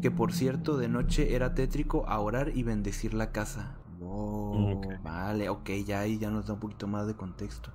que 0.01 0.11
por 0.11 0.33
cierto 0.33 0.77
de 0.77 0.89
noche 0.89 1.35
era 1.35 1.55
tétrico 1.55 2.05
a 2.09 2.19
orar 2.21 2.51
y 2.55 2.63
bendecir 2.63 3.15
la 3.15 3.33
casa. 3.33 3.77
Oh, 4.01 4.77
Ok. 4.77 4.87
Vale, 5.03 5.49
ok, 5.49 5.71
ya 5.87 6.01
ahí 6.01 6.19
ya 6.19 6.31
nos 6.31 6.47
da 6.47 6.55
un 6.55 6.61
poquito 6.61 6.87
más 6.89 7.07
de 7.07 7.17
contexto. 7.17 7.73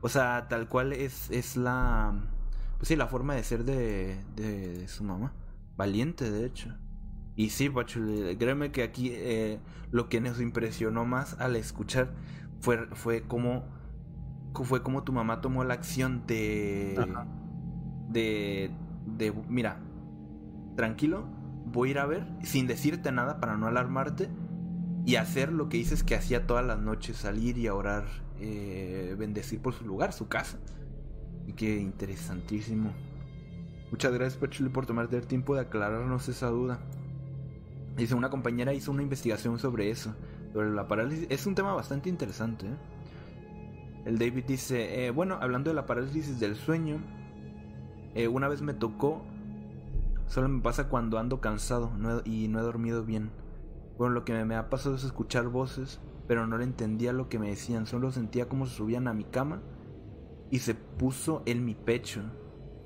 O 0.00 0.08
sea, 0.08 0.48
tal 0.48 0.68
cual 0.68 0.92
es, 0.92 1.30
es 1.30 1.56
la... 1.56 2.14
Pues 2.78 2.88
sí, 2.88 2.96
la 2.96 3.08
forma 3.08 3.34
de 3.34 3.44
ser 3.44 3.64
de, 3.64 4.24
de, 4.36 4.78
de 4.78 4.88
su 4.88 5.04
mamá. 5.04 5.34
Valiente, 5.76 6.30
de 6.30 6.46
hecho. 6.46 6.74
Y 7.40 7.48
sí, 7.48 7.70
Pachuli, 7.70 8.36
créeme 8.36 8.70
que 8.70 8.82
aquí 8.82 9.12
eh, 9.14 9.60
lo 9.92 10.10
que 10.10 10.20
nos 10.20 10.42
impresionó 10.42 11.06
más 11.06 11.40
al 11.40 11.56
escuchar 11.56 12.12
fue, 12.60 12.86
fue 12.92 13.22
como 13.22 13.64
fue 14.52 14.82
como 14.82 15.04
tu 15.04 15.14
mamá 15.14 15.40
tomó 15.40 15.64
la 15.64 15.72
acción 15.72 16.26
de 16.26 16.96
Ajá. 16.98 17.26
de 18.10 18.70
de 19.06 19.32
mira 19.48 19.80
tranquilo 20.76 21.24
voy 21.64 21.88
a 21.88 21.90
ir 21.92 21.98
a 22.00 22.04
ver 22.04 22.26
sin 22.42 22.66
decirte 22.66 23.10
nada 23.10 23.40
para 23.40 23.56
no 23.56 23.68
alarmarte 23.68 24.28
y 25.06 25.16
hacer 25.16 25.50
lo 25.50 25.70
que 25.70 25.78
dices 25.78 26.02
que 26.04 26.16
hacía 26.16 26.46
todas 26.46 26.66
las 26.66 26.78
noches 26.78 27.16
salir 27.16 27.56
y 27.56 27.68
a 27.68 27.74
orar 27.74 28.04
eh, 28.38 29.16
bendecir 29.18 29.62
por 29.62 29.72
su 29.72 29.86
lugar 29.86 30.12
su 30.12 30.28
casa. 30.28 30.58
Y 31.46 31.54
qué 31.54 31.78
interesantísimo. 31.78 32.92
Muchas 33.90 34.12
gracias 34.12 34.38
Pachuli 34.38 34.68
por 34.68 34.84
tomarte 34.84 35.16
el 35.16 35.26
tiempo 35.26 35.54
de 35.54 35.62
aclararnos 35.62 36.28
esa 36.28 36.48
duda 36.48 36.80
dice 37.96 38.14
una 38.14 38.30
compañera 38.30 38.72
hizo 38.72 38.90
una 38.90 39.02
investigación 39.02 39.58
sobre 39.58 39.90
eso 39.90 40.14
sobre 40.52 40.70
la 40.70 40.88
parálisis 40.88 41.26
es 41.30 41.46
un 41.46 41.54
tema 41.54 41.74
bastante 41.74 42.08
interesante 42.08 42.66
¿eh? 42.66 42.76
El 44.04 44.18
David 44.18 44.44
dice, 44.46 45.06
eh, 45.06 45.10
bueno, 45.10 45.38
hablando 45.40 45.70
de 45.70 45.74
la 45.74 45.84
parálisis 45.84 46.40
del 46.40 46.56
sueño, 46.56 47.00
eh, 48.14 48.28
una 48.28 48.48
vez 48.48 48.62
me 48.62 48.72
tocó, 48.72 49.22
solo 50.26 50.48
me 50.48 50.62
pasa 50.62 50.88
cuando 50.88 51.18
ando 51.18 51.40
cansado 51.40 51.92
no 51.98 52.22
y 52.24 52.48
no 52.48 52.60
he 52.60 52.62
dormido 52.62 53.04
bien. 53.04 53.30
Bueno, 53.98 54.14
lo 54.14 54.24
que 54.24 54.44
me, 54.44 54.56
ha 54.56 54.70
pasado 54.70 54.96
es 54.96 55.04
escuchar 55.04 55.48
voces, 55.48 56.00
pero 56.26 56.46
no 56.46 56.56
le 56.56 56.64
entendía 56.64 57.12
lo 57.12 57.28
que 57.28 57.38
me 57.38 57.50
decían, 57.50 57.86
solo 57.86 58.10
sentía 58.10 58.48
como 58.48 58.66
se 58.66 58.76
subían 58.76 59.06
a 59.06 59.12
mi 59.12 59.24
cama 59.24 59.60
y 60.50 60.60
se 60.60 60.74
puso 60.74 61.42
en 61.44 61.66
mi 61.66 61.74
pecho. 61.74 62.22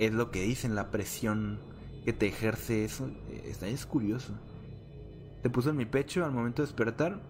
Es 0.01 0.12
lo 0.12 0.32
que 0.32 0.43
dicen, 0.43 0.74
la 0.74 0.90
presión 0.90 1.60
que 2.05 2.12
te 2.12 2.26
ejerce 2.26 2.85
eso, 2.85 3.09
eh, 3.28 3.55
es 3.62 3.86
curioso. 3.86 4.35
Se 5.44 5.50
puso 5.50 5.68
en 5.68 5.76
mi 5.76 5.84
pecho 5.84 6.24
al 6.24 6.32
momento 6.32 6.62
de 6.62 6.66
despertar 6.68 7.20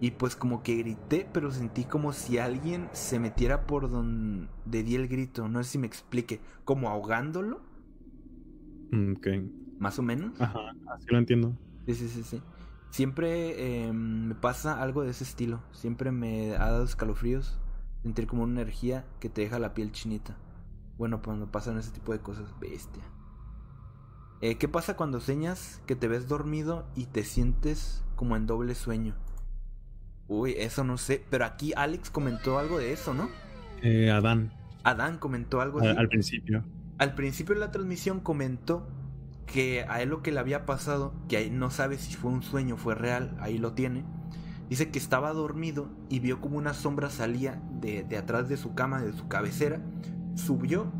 y 0.00 0.12
pues 0.12 0.34
como 0.34 0.62
que 0.62 0.76
grité, 0.76 1.28
pero 1.30 1.52
sentí 1.52 1.84
como 1.84 2.14
si 2.14 2.38
alguien 2.38 2.88
se 2.92 3.20
metiera 3.20 3.66
por 3.66 3.90
donde 3.90 4.48
di 4.82 4.94
el 4.96 5.08
grito. 5.08 5.46
No 5.46 5.62
sé 5.62 5.72
si 5.72 5.78
me 5.78 5.86
explique. 5.86 6.40
Como 6.64 6.88
ahogándolo, 6.88 7.60
Mm, 8.90 9.12
Ok. 9.12 9.26
más 9.78 9.98
o 9.98 10.02
menos. 10.02 10.40
Ajá, 10.40 10.58
así 10.94 11.04
lo 11.10 11.18
entiendo. 11.18 11.54
Sí, 11.86 11.94
sí, 11.94 12.08
sí, 12.08 12.22
sí. 12.22 12.42
Siempre 12.90 13.86
eh, 13.88 13.92
me 13.92 14.34
pasa 14.34 14.80
algo 14.80 15.02
de 15.02 15.10
ese 15.10 15.24
estilo. 15.24 15.60
Siempre 15.72 16.12
me 16.12 16.54
ha 16.56 16.70
dado 16.70 16.84
escalofríos. 16.84 17.58
Sentir 18.02 18.26
como 18.26 18.44
una 18.44 18.62
energía 18.62 19.04
que 19.20 19.28
te 19.28 19.42
deja 19.42 19.58
la 19.58 19.74
piel 19.74 19.92
chinita. 19.92 20.36
Bueno, 20.96 21.20
cuando 21.22 21.50
pasan 21.52 21.76
ese 21.76 21.90
tipo 21.90 22.12
de 22.12 22.20
cosas, 22.20 22.58
bestia. 22.58 23.02
Eh, 24.44 24.58
¿Qué 24.58 24.68
pasa 24.68 24.94
cuando 24.94 25.22
sueñas 25.22 25.80
que 25.86 25.96
te 25.96 26.06
ves 26.06 26.28
dormido 26.28 26.86
y 26.94 27.06
te 27.06 27.24
sientes 27.24 28.04
como 28.14 28.36
en 28.36 28.46
doble 28.46 28.74
sueño? 28.74 29.14
Uy, 30.28 30.54
eso 30.58 30.84
no 30.84 30.98
sé. 30.98 31.24
Pero 31.30 31.46
aquí 31.46 31.72
Alex 31.74 32.10
comentó 32.10 32.58
algo 32.58 32.76
de 32.76 32.92
eso, 32.92 33.14
¿no? 33.14 33.30
Eh, 33.80 34.10
Adán, 34.10 34.52
Adán 34.82 35.16
comentó 35.16 35.62
algo 35.62 35.80
al, 35.80 35.86
así. 35.86 35.96
al 35.96 36.08
principio. 36.10 36.62
Al 36.98 37.14
principio 37.14 37.54
de 37.54 37.62
la 37.62 37.70
transmisión 37.70 38.20
comentó 38.20 38.86
que 39.46 39.86
a 39.88 40.02
él 40.02 40.10
lo 40.10 40.20
que 40.20 40.30
le 40.30 40.40
había 40.40 40.66
pasado, 40.66 41.14
que 41.26 41.38
ahí 41.38 41.48
no 41.48 41.70
sabe 41.70 41.96
si 41.96 42.14
fue 42.14 42.30
un 42.30 42.42
sueño 42.42 42.74
o 42.74 42.76
fue 42.76 42.94
real, 42.94 43.34
ahí 43.40 43.56
lo 43.56 43.72
tiene. 43.72 44.04
Dice 44.68 44.90
que 44.90 44.98
estaba 44.98 45.32
dormido 45.32 45.88
y 46.10 46.18
vio 46.20 46.42
como 46.42 46.58
una 46.58 46.74
sombra 46.74 47.08
salía 47.08 47.62
de, 47.80 48.02
de 48.02 48.18
atrás 48.18 48.50
de 48.50 48.58
su 48.58 48.74
cama, 48.74 49.00
de 49.00 49.14
su 49.14 49.26
cabecera, 49.26 49.80
subió 50.34 50.92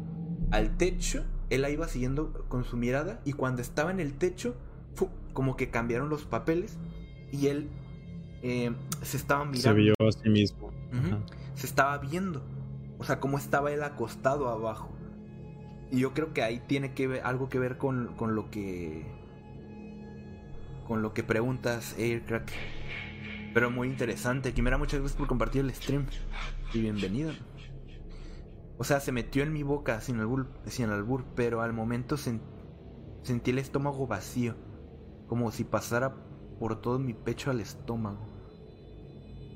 al 0.51 0.79
techo, 0.79 1.27
él 1.55 1.63
la 1.63 1.71
iba 1.71 1.89
siguiendo 1.89 2.33
con 2.49 2.65
su 2.65 2.77
mirada 2.77 3.21
y 3.25 3.33
cuando 3.33 3.63
estaba 3.63 3.91
en 3.91 4.01
el 4.01 4.15
techo, 4.15 4.55
como 5.33 5.57
que 5.57 5.71
cambiaron 5.71 6.09
los 6.09 6.25
papeles 6.25 6.79
y 7.33 7.49
él 7.49 7.69
eh, 8.43 8.73
se 9.03 9.17
estaba 9.17 9.45
mirando. 9.45 9.63
Se 9.63 9.73
vio 9.73 9.95
a 9.99 10.13
sí 10.13 10.29
mismo. 10.29 10.73
Se 11.55 11.67
estaba 11.67 11.99
viendo. 11.99 12.43
O 12.99 13.05
sea, 13.05 13.21
cómo 13.21 13.39
estaba 13.39 13.73
él 13.73 13.83
acostado 13.83 14.49
abajo. 14.49 14.91
Y 15.91 16.01
yo 16.01 16.15
creo 16.15 16.33
que 16.33 16.43
ahí 16.43 16.63
tiene 16.67 16.95
que 16.95 17.07
ver, 17.07 17.23
algo 17.25 17.49
que 17.49 17.59
ver 17.59 17.79
con, 17.79 18.15
con 18.17 18.35
lo 18.35 18.51
que. 18.51 19.05
Con 20.87 21.03
lo 21.03 21.15
que 21.15 21.23
preguntas, 21.23 21.95
Aircrack. 21.99 22.53
Pero 23.53 23.71
muy 23.71 23.89
interesante. 23.89 24.53
Quimera, 24.53 24.79
muchas 24.79 25.01
gracias 25.01 25.19
por 25.19 25.27
compartir 25.27 25.63
el 25.63 25.73
stream. 25.75 26.07
Y 26.73 26.81
bienvenido. 26.81 27.33
O 28.79 28.85
sea, 28.85 29.01
se 29.01 29.13
metió 29.13 29.43
en 29.43 29.53
mi 29.53 29.63
boca 29.63 30.01
sin 30.01 30.21
albur, 30.21 30.49
sin 30.67 30.91
albur 30.91 31.25
pero 31.35 31.63
al 31.63 31.73
momento 31.73 32.17
sen- 32.17 32.41
sentí 33.23 33.51
el 33.53 33.59
estómago 33.59 34.07
vacío. 34.07 34.57
Como 35.27 35.51
si 35.53 35.65
pasara 35.65 36.15
por 36.59 36.81
todo 36.81 36.99
mi 36.99 37.15
pecho 37.15 37.51
al 37.51 37.61
estómago. 37.61 38.29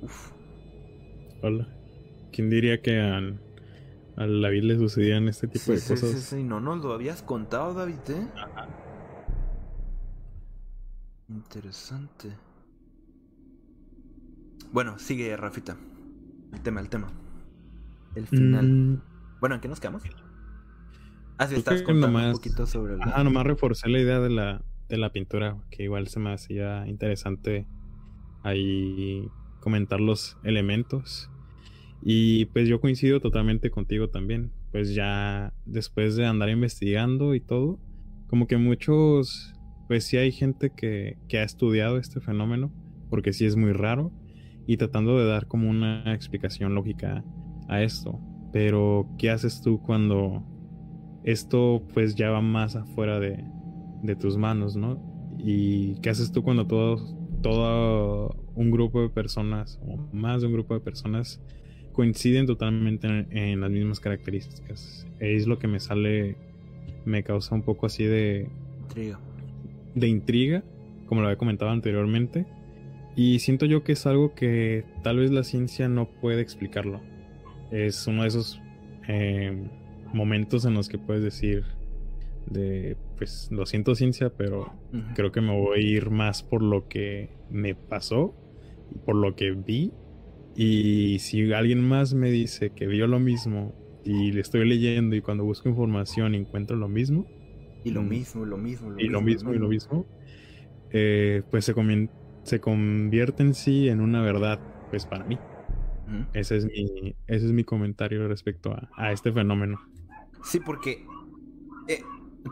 Uf. 0.03 0.32
Hola. 1.43 1.66
¿Quién 2.32 2.51
diría 2.51 2.81
que 2.82 2.99
al, 3.01 3.40
al 4.16 4.43
David 4.43 4.65
le 4.65 4.77
sucedían 4.78 5.28
este 5.28 5.49
tipo 5.49 5.73
Sí, 5.73 5.73
de 5.73 5.78
sí, 5.78 5.97
cosas? 5.97 6.12
sí, 6.12 6.20
sí, 6.20 6.43
no 6.45 6.61
nos 6.61 6.78
lo 6.82 6.93
habías 6.93 7.23
contado, 7.23 7.74
David, 7.74 7.99
¿eh? 8.09 8.28
Interesante. 11.28 12.28
Bueno, 14.73 14.99
sigue, 14.99 15.36
Rafita. 15.36 15.77
El 16.53 16.61
tema, 16.62 16.81
el 16.81 16.89
tema. 16.89 17.09
El 18.15 18.27
final. 18.27 18.66
Mm, 18.66 19.01
Bueno, 19.40 19.55
¿en 19.55 19.60
qué 19.60 19.69
nos 19.69 19.81
quedamos? 19.81 20.02
Ah, 21.39 21.47
sí, 21.47 21.55
estás 21.55 21.81
que 21.81 21.85
contando 21.85 22.19
un 22.19 22.32
poquito 22.32 22.66
sobre 22.66 22.94
el... 22.94 23.02
Ajá, 23.02 23.23
nomás 23.23 23.47
reforcé 23.47 23.89
la 23.89 24.01
idea 24.01 24.19
de 24.19 24.31
la, 24.31 24.65
de 24.89 24.98
la 24.98 25.12
pintura, 25.12 25.56
que 25.70 25.85
igual 25.85 26.09
se 26.09 26.19
me 26.19 26.32
hacía 26.32 26.86
interesante 26.89 27.69
ahí 28.43 29.28
comentar 29.60 30.01
los 30.01 30.36
elementos. 30.43 31.31
Y 32.02 32.47
pues 32.47 32.69
yo 32.69 32.81
coincido 32.81 33.20
totalmente 33.20 33.70
contigo 33.70 34.09
también. 34.09 34.52
Pues 34.73 34.94
ya 34.94 35.52
después 35.65 36.16
de 36.16 36.27
andar 36.27 36.48
investigando 36.48 37.35
y 37.35 37.40
todo, 37.40 37.81
como 38.27 38.47
que 38.47 38.56
muchos, 38.56 39.55
pues 39.86 40.05
sí 40.05 40.16
hay 40.16 40.32
gente 40.32 40.70
que, 40.77 41.19
que 41.28 41.39
ha 41.39 41.44
estudiado 41.44 41.98
este 41.98 42.20
fenómeno, 42.20 42.73
porque 43.10 43.32
sí 43.32 43.47
es 43.47 43.56
muy 43.56 43.73
raro, 43.73 44.12
y 44.66 44.77
tratando 44.77 45.19
de 45.19 45.27
dar 45.27 45.47
como 45.47 45.70
una 45.70 46.12
explicación 46.12 46.74
lógica 46.74 47.24
a 47.69 47.82
esto. 47.82 48.20
Pero, 48.53 49.09
¿qué 49.19 49.31
haces 49.31 49.61
tú 49.62 49.81
cuando 49.81 50.43
esto 51.25 51.83
pues 51.93 52.15
ya 52.15 52.31
va 52.31 52.41
más 52.41 52.77
afuera 52.77 53.20
de, 53.20 53.45
de 54.03 54.16
tus 54.16 54.37
manos, 54.37 54.77
¿no? 54.77 54.99
¿Y 55.39 56.01
qué 56.01 56.11
haces 56.11 56.33
tú 56.33 56.43
cuando 56.43 56.66
todo, 56.66 56.97
todo 57.43 58.37
un 58.55 58.70
grupo 58.70 59.03
de 59.03 59.09
personas, 59.11 59.79
o 59.87 59.97
más 60.12 60.41
de 60.41 60.47
un 60.49 60.55
grupo 60.55 60.75
de 60.75 60.81
personas, 60.81 61.41
coinciden 61.93 62.47
totalmente 62.47 63.07
en, 63.07 63.37
en 63.37 63.61
las 63.61 63.70
mismas 63.70 64.01
características? 64.01 65.07
Es 65.20 65.47
lo 65.47 65.59
que 65.59 65.69
me 65.69 65.81
sale, 65.81 66.37
me 67.05 67.23
causa 67.23 67.55
un 67.55 67.62
poco 67.62 67.87
así 67.87 68.05
de, 68.05 68.49
Intriga. 68.83 69.20
de 69.95 70.09
intriga, 70.09 70.65
como 71.07 71.20
lo 71.20 71.29
había 71.29 71.39
comentado 71.39 71.70
anteriormente. 71.70 72.47
Y 73.16 73.41
siento 73.41 73.66
yo 73.66 73.83
que 73.83 73.93
es 73.93 74.07
algo 74.07 74.35
que 74.35 74.85
tal 75.03 75.19
vez 75.19 75.31
la 75.31 75.43
ciencia 75.43 75.89
no 75.89 76.09
puede 76.09 76.41
explicarlo. 76.41 77.01
Es 77.70 78.07
uno 78.07 78.23
de 78.23 78.28
esos 78.28 78.61
eh, 79.09 79.69
momentos 80.12 80.65
en 80.65 80.74
los 80.74 80.89
que 80.89 80.99
puedes 80.99 81.23
decir 81.23 81.65
de, 82.47 82.97
pues 83.16 83.49
lo 83.51 83.66
siento 83.66 83.95
ciencia, 83.95 84.31
pero 84.31 84.73
creo 85.15 85.32
que 85.32 85.40
me 85.40 85.53
voy 85.59 85.78
a 85.78 85.82
ir 85.82 86.11
más 86.11 86.43
por 86.43 86.62
lo 86.62 86.89
que 86.89 87.28
me 87.51 87.74
pasó, 87.74 88.35
por 89.05 89.16
lo 89.16 89.35
que 89.36 89.51
vi. 89.53 89.93
Y 90.55 91.19
si 91.20 91.53
alguien 91.53 91.81
más 91.86 92.15
me 92.15 92.31
dice 92.31 92.70
que 92.70 92.86
vio 92.86 93.07
lo 93.07 93.20
mismo 93.20 93.73
y 94.05 94.32
le 94.32 94.40
estoy 94.40 94.66
leyendo 94.69 95.15
y 95.15 95.20
cuando 95.20 95.45
busco 95.45 95.69
información 95.69 96.35
encuentro 96.35 96.77
lo 96.77 96.89
mismo, 96.89 97.27
Y 97.85 97.90
lo 97.90 98.03
mismo, 98.03 98.43
y 98.45 98.47
lo 98.49 98.57
mismo, 98.59 98.99
y 98.99 99.09
lo 99.09 99.20
mismo 99.20 99.55
y 99.55 99.59
lo 99.59 99.69
mismo, 99.69 100.07
eh, 100.90 101.43
pues 101.51 101.65
se, 101.65 101.74
comien- 101.74 102.11
se 102.45 102.61
convierte 102.61 103.43
en 103.43 103.55
sí 103.55 103.89
en 103.89 104.01
una 104.01 104.23
verdad, 104.23 104.59
pues 104.90 105.05
para 105.07 105.24
mí. 105.24 105.39
Ese 106.33 106.57
es 106.57 106.65
mi, 106.65 107.17
ese 107.27 107.47
es 107.47 107.53
mi 107.53 107.65
comentario 107.65 108.27
respecto 108.29 108.73
a, 108.73 108.89
a 108.97 109.13
este 109.13 109.33
fenómeno. 109.33 109.81
Sí, 110.43 110.61
porque 110.61 111.07
eh, 111.89 112.03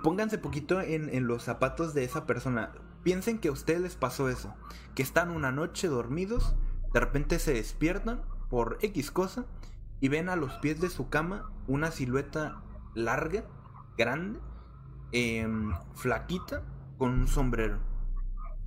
pónganse 0.02 0.38
poquito 0.38 0.80
en, 0.80 1.08
en 1.14 1.26
los 1.26 1.42
zapatos 1.42 1.94
de 1.94 2.04
esa 2.04 2.26
persona. 2.26 2.72
Piensen 3.02 3.38
que 3.38 3.48
a 3.48 3.52
ustedes 3.52 3.80
les 3.80 3.96
pasó 3.96 4.28
eso. 4.28 4.54
Que 4.94 5.02
están 5.02 5.30
una 5.30 5.52
noche 5.52 5.88
dormidos, 5.88 6.56
de 6.92 7.00
repente 7.00 7.38
se 7.38 7.54
despiertan 7.54 8.22
por 8.48 8.78
X 8.80 9.10
cosa 9.10 9.46
y 10.00 10.08
ven 10.08 10.28
a 10.28 10.36
los 10.36 10.54
pies 10.54 10.80
de 10.80 10.90
su 10.90 11.08
cama 11.08 11.50
una 11.66 11.90
silueta 11.90 12.62
larga, 12.94 13.44
grande, 13.96 14.40
em, 15.12 15.72
flaquita, 15.94 16.62
con 16.98 17.12
un 17.12 17.26
sombrero. 17.26 17.78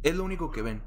Es 0.03 0.15
lo 0.15 0.23
único 0.23 0.51
que 0.51 0.61
ven. 0.61 0.81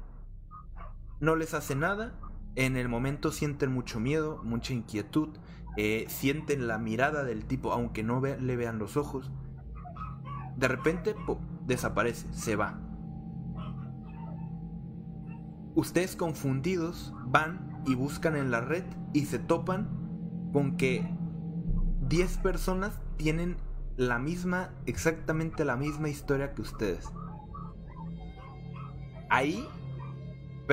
No 1.19 1.35
les 1.35 1.53
hace 1.53 1.75
nada. 1.75 2.19
En 2.55 2.77
el 2.77 2.87
momento 2.87 3.31
sienten 3.31 3.71
mucho 3.71 3.99
miedo, 3.99 4.41
mucha 4.43 4.73
inquietud. 4.73 5.29
eh, 5.75 6.05
sienten 6.07 6.67
la 6.67 6.77
mirada 6.77 7.23
del 7.23 7.45
tipo, 7.45 7.71
aunque 7.71 8.03
no 8.03 8.21
le 8.21 8.55
vean 8.55 8.77
los 8.77 8.95
ojos. 8.95 9.31
De 10.55 10.67
repente 10.67 11.15
desaparece, 11.65 12.31
se 12.31 12.55
va. 12.55 12.79
Ustedes 15.73 16.15
confundidos 16.15 17.11
van 17.25 17.81
y 17.87 17.95
buscan 17.95 18.35
en 18.35 18.51
la 18.51 18.61
red 18.61 18.83
y 19.13 19.25
se 19.25 19.39
topan 19.39 19.89
con 20.53 20.77
que 20.77 21.03
10 22.07 22.37
personas 22.37 22.99
tienen 23.17 23.57
la 23.97 24.19
misma, 24.19 24.69
exactamente 24.85 25.65
la 25.65 25.75
misma 25.75 26.09
historia 26.09 26.53
que 26.53 26.61
ustedes. 26.61 27.09
Ahí, 29.29 29.67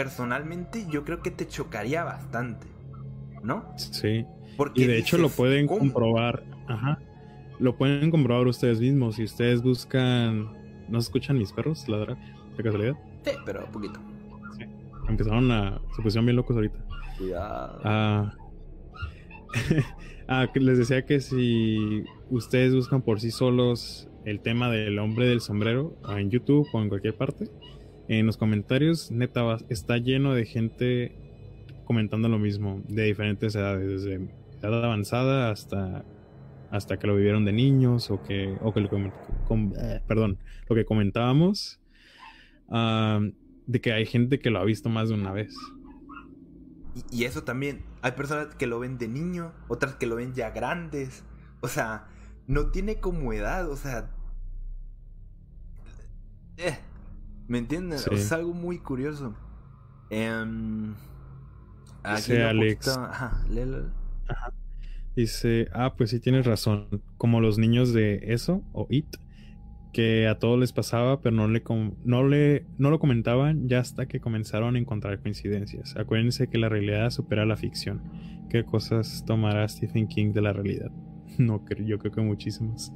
personalmente, 0.02 0.86
yo 0.89 1.05
creo 1.05 1.20
que 1.20 1.31
te 1.31 1.47
chocaría 1.47 2.05
bastante, 2.05 2.66
¿no? 3.43 3.74
Sí. 3.77 4.24
Porque 4.56 4.81
Y 4.82 4.86
de 4.86 4.97
hecho 4.98 5.18
lo 5.18 5.28
pueden 5.28 5.66
"¿Cómo?". 5.66 5.81
comprobar. 5.81 6.43
Ajá. 6.68 6.98
Lo 7.59 7.77
pueden 7.77 8.10
comprobar 8.10 8.47
ustedes 8.47 8.81
mismos. 8.81 9.16
Si 9.16 9.24
ustedes 9.24 9.60
buscan. 9.62 10.48
¿No 10.89 11.01
se 11.01 11.09
escuchan 11.09 11.36
mis 11.36 11.52
perros 11.52 11.86
ladrar? 11.86 12.16
De 12.56 12.62
casualidad. 12.62 12.94
Sí, 13.24 13.32
pero 13.44 13.66
poquito. 13.66 14.01
Empezaron 15.06 15.51
a. 15.51 15.78
Se 15.94 16.02
pusieron 16.02 16.24
bien 16.24 16.36
locos 16.36 16.56
ahorita. 16.56 16.78
Cuidado. 17.18 17.81
Ah. 17.85 18.35
ah, 20.28 20.47
les 20.55 20.78
decía 20.78 21.05
que 21.05 21.20
si 21.20 22.05
ustedes 22.31 22.74
buscan 22.74 23.02
por 23.02 23.20
sí 23.20 23.31
solos 23.31 24.09
el 24.24 24.40
tema 24.40 24.70
del 24.70 24.98
hombre 24.98 25.27
del 25.27 25.40
sombrero 25.43 25.94
o 26.05 26.12
en 26.12 26.31
YouTube 26.31 26.66
o 26.72 26.81
en 26.81 26.89
cualquier 26.89 27.14
parte, 27.16 27.51
en 28.18 28.26
los 28.26 28.36
comentarios, 28.36 29.12
neta, 29.12 29.56
está 29.68 29.96
lleno 29.98 30.34
de 30.34 30.44
gente 30.44 31.12
comentando 31.84 32.28
lo 32.28 32.40
mismo, 32.40 32.82
de 32.88 33.04
diferentes 33.04 33.54
edades, 33.54 34.02
desde 34.02 34.28
edad 34.60 34.84
avanzada 34.84 35.50
hasta 35.50 36.04
hasta 36.72 36.98
que 36.98 37.06
lo 37.06 37.16
vivieron 37.16 37.44
de 37.44 37.52
niños 37.52 38.10
o 38.10 38.22
que 38.22 38.56
o 38.62 38.72
que 38.72 38.80
lo 38.80 38.88
com- 38.88 39.72
perdón, 40.08 40.38
lo 40.68 40.74
que 40.74 40.84
comentábamos 40.84 41.78
de 43.66 43.80
que 43.80 43.92
hay 43.92 44.06
gente 44.06 44.40
que 44.40 44.50
lo 44.50 44.58
ha 44.58 44.64
visto 44.64 44.88
más 44.88 45.08
de 45.08 45.14
una 45.14 45.32
vez. 45.32 45.54
Y, 46.96 47.20
y 47.20 47.24
eso 47.24 47.44
también, 47.44 47.84
hay 48.02 48.12
personas 48.12 48.56
que 48.56 48.66
lo 48.66 48.80
ven 48.80 48.98
de 48.98 49.06
niño, 49.06 49.52
otras 49.68 49.94
que 49.94 50.06
lo 50.06 50.16
ven 50.16 50.34
ya 50.34 50.50
grandes. 50.50 51.22
O 51.60 51.68
sea, 51.68 52.08
no 52.48 52.70
tiene 52.72 52.98
como 52.98 53.32
edad, 53.32 53.70
o 53.70 53.76
sea... 53.76 54.10
eh, 56.56 56.76
¿Me 57.51 57.59
entiendes? 57.59 58.02
Sí. 58.02 58.14
Es 58.14 58.31
algo 58.31 58.55
muy 58.55 58.78
curioso. 58.78 59.35
Em, 60.09 60.94
aquí 62.05 62.16
Dice 62.32 62.44
Alex. 62.44 62.86
poquito- 62.89 63.05
ajá, 63.05 63.44
léelo. 63.51 63.90
Dice, 65.16 65.68
ah, 65.72 65.94
pues 65.97 66.10
sí 66.10 66.20
tienes 66.20 66.47
razón. 66.47 66.86
Como 67.16 67.40
los 67.40 67.59
niños 67.59 67.93
de 67.93 68.20
eso, 68.32 68.62
o 68.72 68.86
IT, 68.89 69.16
que 69.93 70.28
a 70.28 70.39
todos 70.39 70.60
les 70.60 70.72
pasaba, 70.72 71.20
pero 71.20 71.35
no 71.35 71.48
le, 71.48 71.64
com- 71.64 71.97
no 72.05 72.22
le 72.22 72.64
no 72.78 72.90
lo 72.90 73.01
comentaban 73.01 73.66
ya 73.68 73.81
hasta 73.81 74.06
que 74.06 74.20
comenzaron 74.20 74.77
a 74.77 74.78
encontrar 74.78 75.20
coincidencias. 75.20 75.97
Acuérdense 75.97 76.47
que 76.48 76.59
la 76.59 76.68
realidad 76.68 77.10
supera 77.10 77.44
la 77.44 77.56
ficción. 77.56 78.01
¿Qué 78.48 78.64
cosas 78.64 79.24
tomará 79.27 79.66
Stephen 79.68 80.06
King 80.06 80.32
de 80.32 80.40
la 80.43 80.52
realidad? 80.52 80.93
No 81.39 81.64
creo, 81.64 81.85
yo 81.86 81.98
creo 81.98 82.12
que 82.12 82.20
muchísimas. 82.20 82.93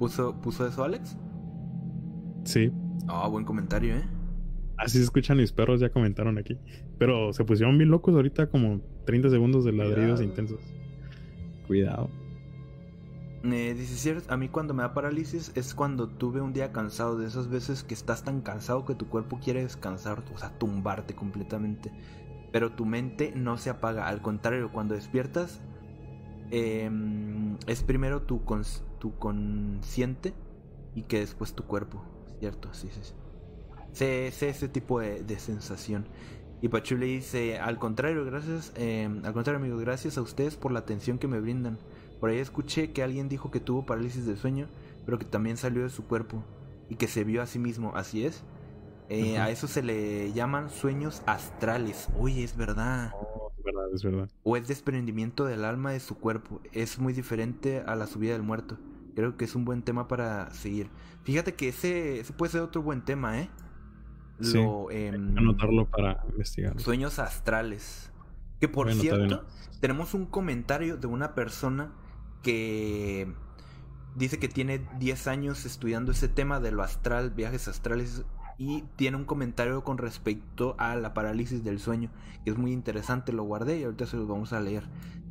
¿Puso, 0.00 0.40
¿Puso 0.40 0.66
eso 0.66 0.82
Alex? 0.84 1.16
Sí. 2.44 2.72
Ah, 3.08 3.28
buen 3.28 3.44
comentario, 3.44 3.96
¿eh? 3.96 4.04
Así 4.78 4.98
se 4.98 5.04
escuchan 5.04 5.38
mis 5.38 5.52
perros, 5.52 5.80
ya 5.80 5.88
comentaron 5.90 6.36
aquí. 6.38 6.58
Pero 6.98 7.32
se 7.32 7.44
pusieron 7.44 7.78
bien 7.78 7.90
locos 7.90 8.14
ahorita, 8.14 8.48
como 8.50 8.80
30 9.06 9.30
segundos 9.30 9.64
de 9.64 9.72
ladridos 9.72 10.18
Cuidado. 10.20 10.22
intensos. 10.22 10.60
Cuidado. 11.66 12.10
Eh, 13.44 13.74
dice, 13.78 13.94
"Cierto, 13.96 14.32
a 14.32 14.36
mí 14.36 14.48
cuando 14.48 14.74
me 14.74 14.82
da 14.82 14.92
parálisis 14.92 15.52
es 15.54 15.74
cuando 15.74 16.08
tuve 16.08 16.40
un 16.40 16.52
día 16.52 16.72
cansado, 16.72 17.16
de 17.16 17.26
esas 17.26 17.48
veces 17.48 17.84
que 17.84 17.94
estás 17.94 18.24
tan 18.24 18.40
cansado 18.40 18.84
que 18.84 18.94
tu 18.94 19.06
cuerpo 19.08 19.38
quiere 19.42 19.62
descansar, 19.62 20.24
o 20.34 20.38
sea, 20.38 20.50
tumbarte 20.58 21.14
completamente. 21.14 21.92
Pero 22.52 22.72
tu 22.72 22.84
mente 22.86 23.32
no 23.36 23.56
se 23.56 23.70
apaga, 23.70 24.08
al 24.08 24.20
contrario, 24.20 24.70
cuando 24.72 24.94
despiertas 24.94 25.60
em, 26.50 27.56
es 27.66 27.82
primero 27.82 28.22
tu, 28.22 28.44
cons- 28.44 28.82
tu 29.00 29.16
consciente 29.18 30.32
y 30.94 31.02
que 31.02 31.18
después 31.20 31.54
tu 31.54 31.64
cuerpo, 31.64 32.02
¿cierto? 32.46 32.72
Sí, 32.72 32.88
sí, 32.92 33.00
sí. 33.02 33.12
Sé, 33.92 34.30
sé 34.30 34.50
ese 34.50 34.68
tipo 34.68 35.00
de, 35.00 35.24
de 35.24 35.38
sensación. 35.38 36.06
Y 36.62 36.68
Pachu 36.68 36.96
le 36.96 37.06
dice, 37.06 37.58
al 37.58 37.78
contrario, 37.78 38.24
gracias, 38.24 38.72
em, 38.76 39.24
al 39.24 39.32
contrario 39.32 39.58
amigos, 39.58 39.80
gracias 39.80 40.16
a 40.16 40.22
ustedes 40.22 40.56
por 40.56 40.70
la 40.70 40.78
atención 40.78 41.18
que 41.18 41.26
me 41.26 41.40
brindan. 41.40 41.78
Por 42.20 42.30
ahí 42.30 42.38
escuché 42.38 42.92
que 42.92 43.02
alguien 43.02 43.28
dijo 43.28 43.50
que 43.50 43.58
tuvo 43.58 43.84
parálisis 43.84 44.26
del 44.26 44.38
sueño, 44.38 44.68
pero 45.04 45.18
que 45.18 45.24
también 45.24 45.56
salió 45.56 45.82
de 45.82 45.90
su 45.90 46.06
cuerpo 46.06 46.44
y 46.88 46.94
que 46.94 47.08
se 47.08 47.24
vio 47.24 47.42
a 47.42 47.46
sí 47.46 47.58
mismo. 47.58 47.96
Así 47.96 48.24
es. 48.24 48.44
Eh. 49.08 49.38
A 49.38 49.50
eso 49.50 49.66
se 49.66 49.82
le 49.82 50.32
llaman 50.32 50.70
sueños 50.70 51.22
astrales. 51.26 52.08
Oye, 52.18 52.44
es 52.44 52.56
verdad. 52.56 53.12
Oh, 53.20 53.50
es 53.58 53.64
verdad, 53.64 53.84
es 53.92 54.04
verdad. 54.04 54.30
O 54.44 54.56
es 54.56 54.68
desprendimiento 54.68 55.46
del 55.46 55.64
alma 55.64 55.90
de 55.90 56.00
su 56.00 56.16
cuerpo. 56.16 56.60
Es 56.72 56.98
muy 56.98 57.12
diferente 57.12 57.80
a 57.80 57.96
la 57.96 58.06
subida 58.06 58.34
del 58.34 58.42
muerto. 58.42 58.78
Creo 59.16 59.36
que 59.38 59.46
es 59.46 59.54
un 59.54 59.64
buen 59.64 59.82
tema 59.82 60.08
para 60.08 60.50
seguir. 60.52 60.90
Fíjate 61.24 61.54
que 61.54 61.70
ese, 61.70 62.20
ese 62.20 62.32
puede 62.34 62.52
ser 62.52 62.60
otro 62.60 62.82
buen 62.82 63.02
tema, 63.02 63.40
¿eh? 63.40 63.50
Sí. 64.40 64.58
Lo, 64.62 64.90
em, 64.90 65.36
Anotarlo 65.38 65.86
para 65.86 66.22
investigar. 66.28 66.78
Sueños 66.78 67.18
astrales. 67.18 68.12
Que 68.60 68.68
por 68.68 68.92
cierto, 68.92 69.46
tenemos 69.80 70.12
un 70.12 70.26
comentario 70.26 70.98
de 70.98 71.06
una 71.06 71.34
persona 71.34 71.92
que 72.42 73.32
dice 74.14 74.38
que 74.38 74.48
tiene 74.48 74.86
10 74.98 75.26
años 75.28 75.64
estudiando 75.64 76.12
ese 76.12 76.28
tema 76.28 76.60
de 76.60 76.72
lo 76.72 76.82
astral, 76.82 77.30
viajes 77.30 77.68
astrales, 77.68 78.24
y 78.58 78.82
tiene 78.96 79.16
un 79.16 79.24
comentario 79.24 79.82
con 79.82 79.98
respecto 79.98 80.74
a 80.78 80.94
la 80.94 81.14
parálisis 81.14 81.64
del 81.64 81.78
sueño, 81.78 82.10
que 82.44 82.50
es 82.50 82.58
muy 82.58 82.72
interesante, 82.72 83.32
lo 83.32 83.44
guardé 83.44 83.80
y 83.80 83.84
ahorita 83.84 84.06
se 84.06 84.16
los 84.16 84.28
vamos 84.28 84.52
a 84.52 84.60
leer. 84.60 84.84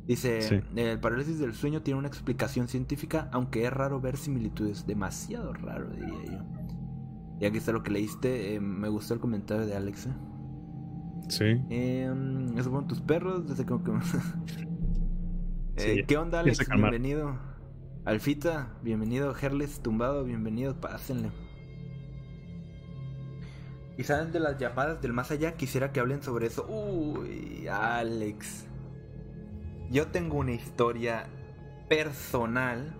Dice, 0.06 0.40
Sí. 0.42 0.60
el 0.76 1.00
parálisis 1.00 1.38
del 1.40 1.52
sueño 1.54 1.82
tiene 1.82 1.98
una 1.98 2.08
explicación 2.08 2.68
científica, 2.68 3.28
aunque 3.32 3.64
es 3.64 3.72
raro 3.72 4.00
ver 4.00 4.16
similitudes, 4.16 4.86
demasiado 4.86 5.52
raro 5.52 5.88
diría 5.90 6.24
yo. 6.26 6.38
Y 7.40 7.44
aquí 7.44 7.58
está 7.58 7.72
lo 7.72 7.82
que 7.82 7.90
leíste, 7.90 8.54
eh, 8.54 8.60
me 8.60 8.88
gustó 8.88 9.14
el 9.14 9.20
comentario 9.20 9.66
de 9.66 9.74
Alex. 9.76 10.06
¿eh? 10.06 10.14
Sí. 11.28 11.44
Eh, 11.70 12.08
esos 12.54 12.68
fueron 12.68 12.86
tus 12.86 13.00
perros. 13.00 13.46
Desde 13.48 13.66
que... 13.66 13.74
Eh, 15.78 15.96
Sí, 15.96 16.04
¿Qué 16.06 16.16
onda, 16.16 16.40
Alex? 16.40 16.66
Bienvenido. 16.70 17.36
Alfita, 18.06 18.72
bienvenido. 18.82 19.34
Herles 19.38 19.80
tumbado, 19.82 20.24
bienvenido. 20.24 20.80
Pásenle. 20.80 21.30
y 23.98 24.02
saben 24.04 24.30
de 24.32 24.40
las 24.40 24.58
llamadas 24.58 25.00
del 25.02 25.12
más 25.12 25.30
allá, 25.30 25.56
quisiera 25.56 25.90
que 25.92 26.00
hablen 26.00 26.22
sobre 26.22 26.46
eso. 26.46 26.66
Uy, 26.66 27.66
Alex. 27.68 28.65
Yo 29.90 30.08
tengo 30.08 30.38
una 30.38 30.52
historia 30.52 31.28
personal 31.88 32.94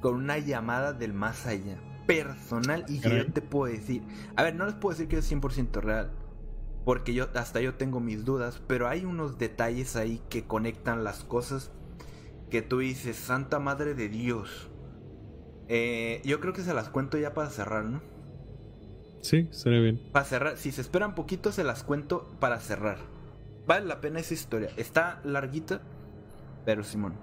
con 0.00 0.14
una 0.14 0.38
llamada 0.38 0.92
del 0.92 1.12
más 1.12 1.46
allá. 1.46 1.78
Personal 2.06 2.84
y 2.88 3.00
que 3.00 3.10
yo 3.10 3.32
te 3.32 3.42
puedo 3.42 3.72
decir. 3.72 4.02
A 4.36 4.42
ver, 4.42 4.54
no 4.54 4.66
les 4.66 4.74
puedo 4.74 4.94
decir 4.94 5.08
que 5.08 5.18
es 5.18 5.30
100% 5.30 5.80
real. 5.80 6.12
Porque 6.84 7.14
yo 7.14 7.28
hasta 7.34 7.60
yo 7.60 7.74
tengo 7.74 7.98
mis 7.98 8.24
dudas. 8.24 8.62
Pero 8.68 8.86
hay 8.88 9.04
unos 9.04 9.38
detalles 9.38 9.96
ahí 9.96 10.22
que 10.28 10.44
conectan 10.44 11.02
las 11.02 11.24
cosas. 11.24 11.72
Que 12.50 12.62
tú 12.62 12.78
dices, 12.78 13.16
Santa 13.16 13.58
Madre 13.58 13.94
de 13.94 14.08
Dios. 14.08 14.70
Eh, 15.68 16.22
yo 16.24 16.38
creo 16.38 16.52
que 16.52 16.62
se 16.62 16.74
las 16.74 16.88
cuento 16.88 17.18
ya 17.18 17.34
para 17.34 17.50
cerrar, 17.50 17.84
¿no? 17.84 18.00
Sí, 19.22 19.48
estaría 19.50 19.80
bien. 19.80 20.00
Para 20.12 20.24
cerrar, 20.24 20.56
si 20.56 20.70
se 20.70 20.80
esperan 20.80 21.16
poquito, 21.16 21.50
se 21.50 21.64
las 21.64 21.82
cuento 21.82 22.30
para 22.38 22.60
cerrar. 22.60 22.98
Vale 23.66 23.84
la 23.86 24.00
pena 24.00 24.20
esa 24.20 24.34
historia. 24.34 24.70
Está 24.76 25.20
larguita, 25.24 25.80
pero 26.66 26.84
Simón. 26.84 27.14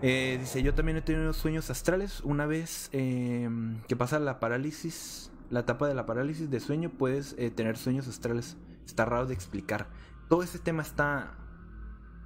Eh, 0.00 0.38
dice, 0.40 0.62
yo 0.62 0.72
también 0.72 0.96
he 0.96 1.02
tenido 1.02 1.34
sueños 1.34 1.68
astrales. 1.68 2.22
Una 2.22 2.46
vez 2.46 2.88
em, 2.92 3.82
que 3.82 3.96
pasa 3.96 4.18
la 4.18 4.40
parálisis, 4.40 5.30
la 5.50 5.60
etapa 5.60 5.86
de 5.86 5.94
la 5.94 6.06
parálisis 6.06 6.48
de 6.48 6.60
sueño, 6.60 6.90
puedes 6.96 7.34
eh, 7.36 7.50
tener 7.50 7.76
sueños 7.76 8.08
astrales. 8.08 8.56
Está 8.86 9.04
raro 9.04 9.26
de 9.26 9.34
explicar. 9.34 9.88
Todo 10.28 10.42
ese 10.42 10.58
tema 10.58 10.82
está 10.82 11.34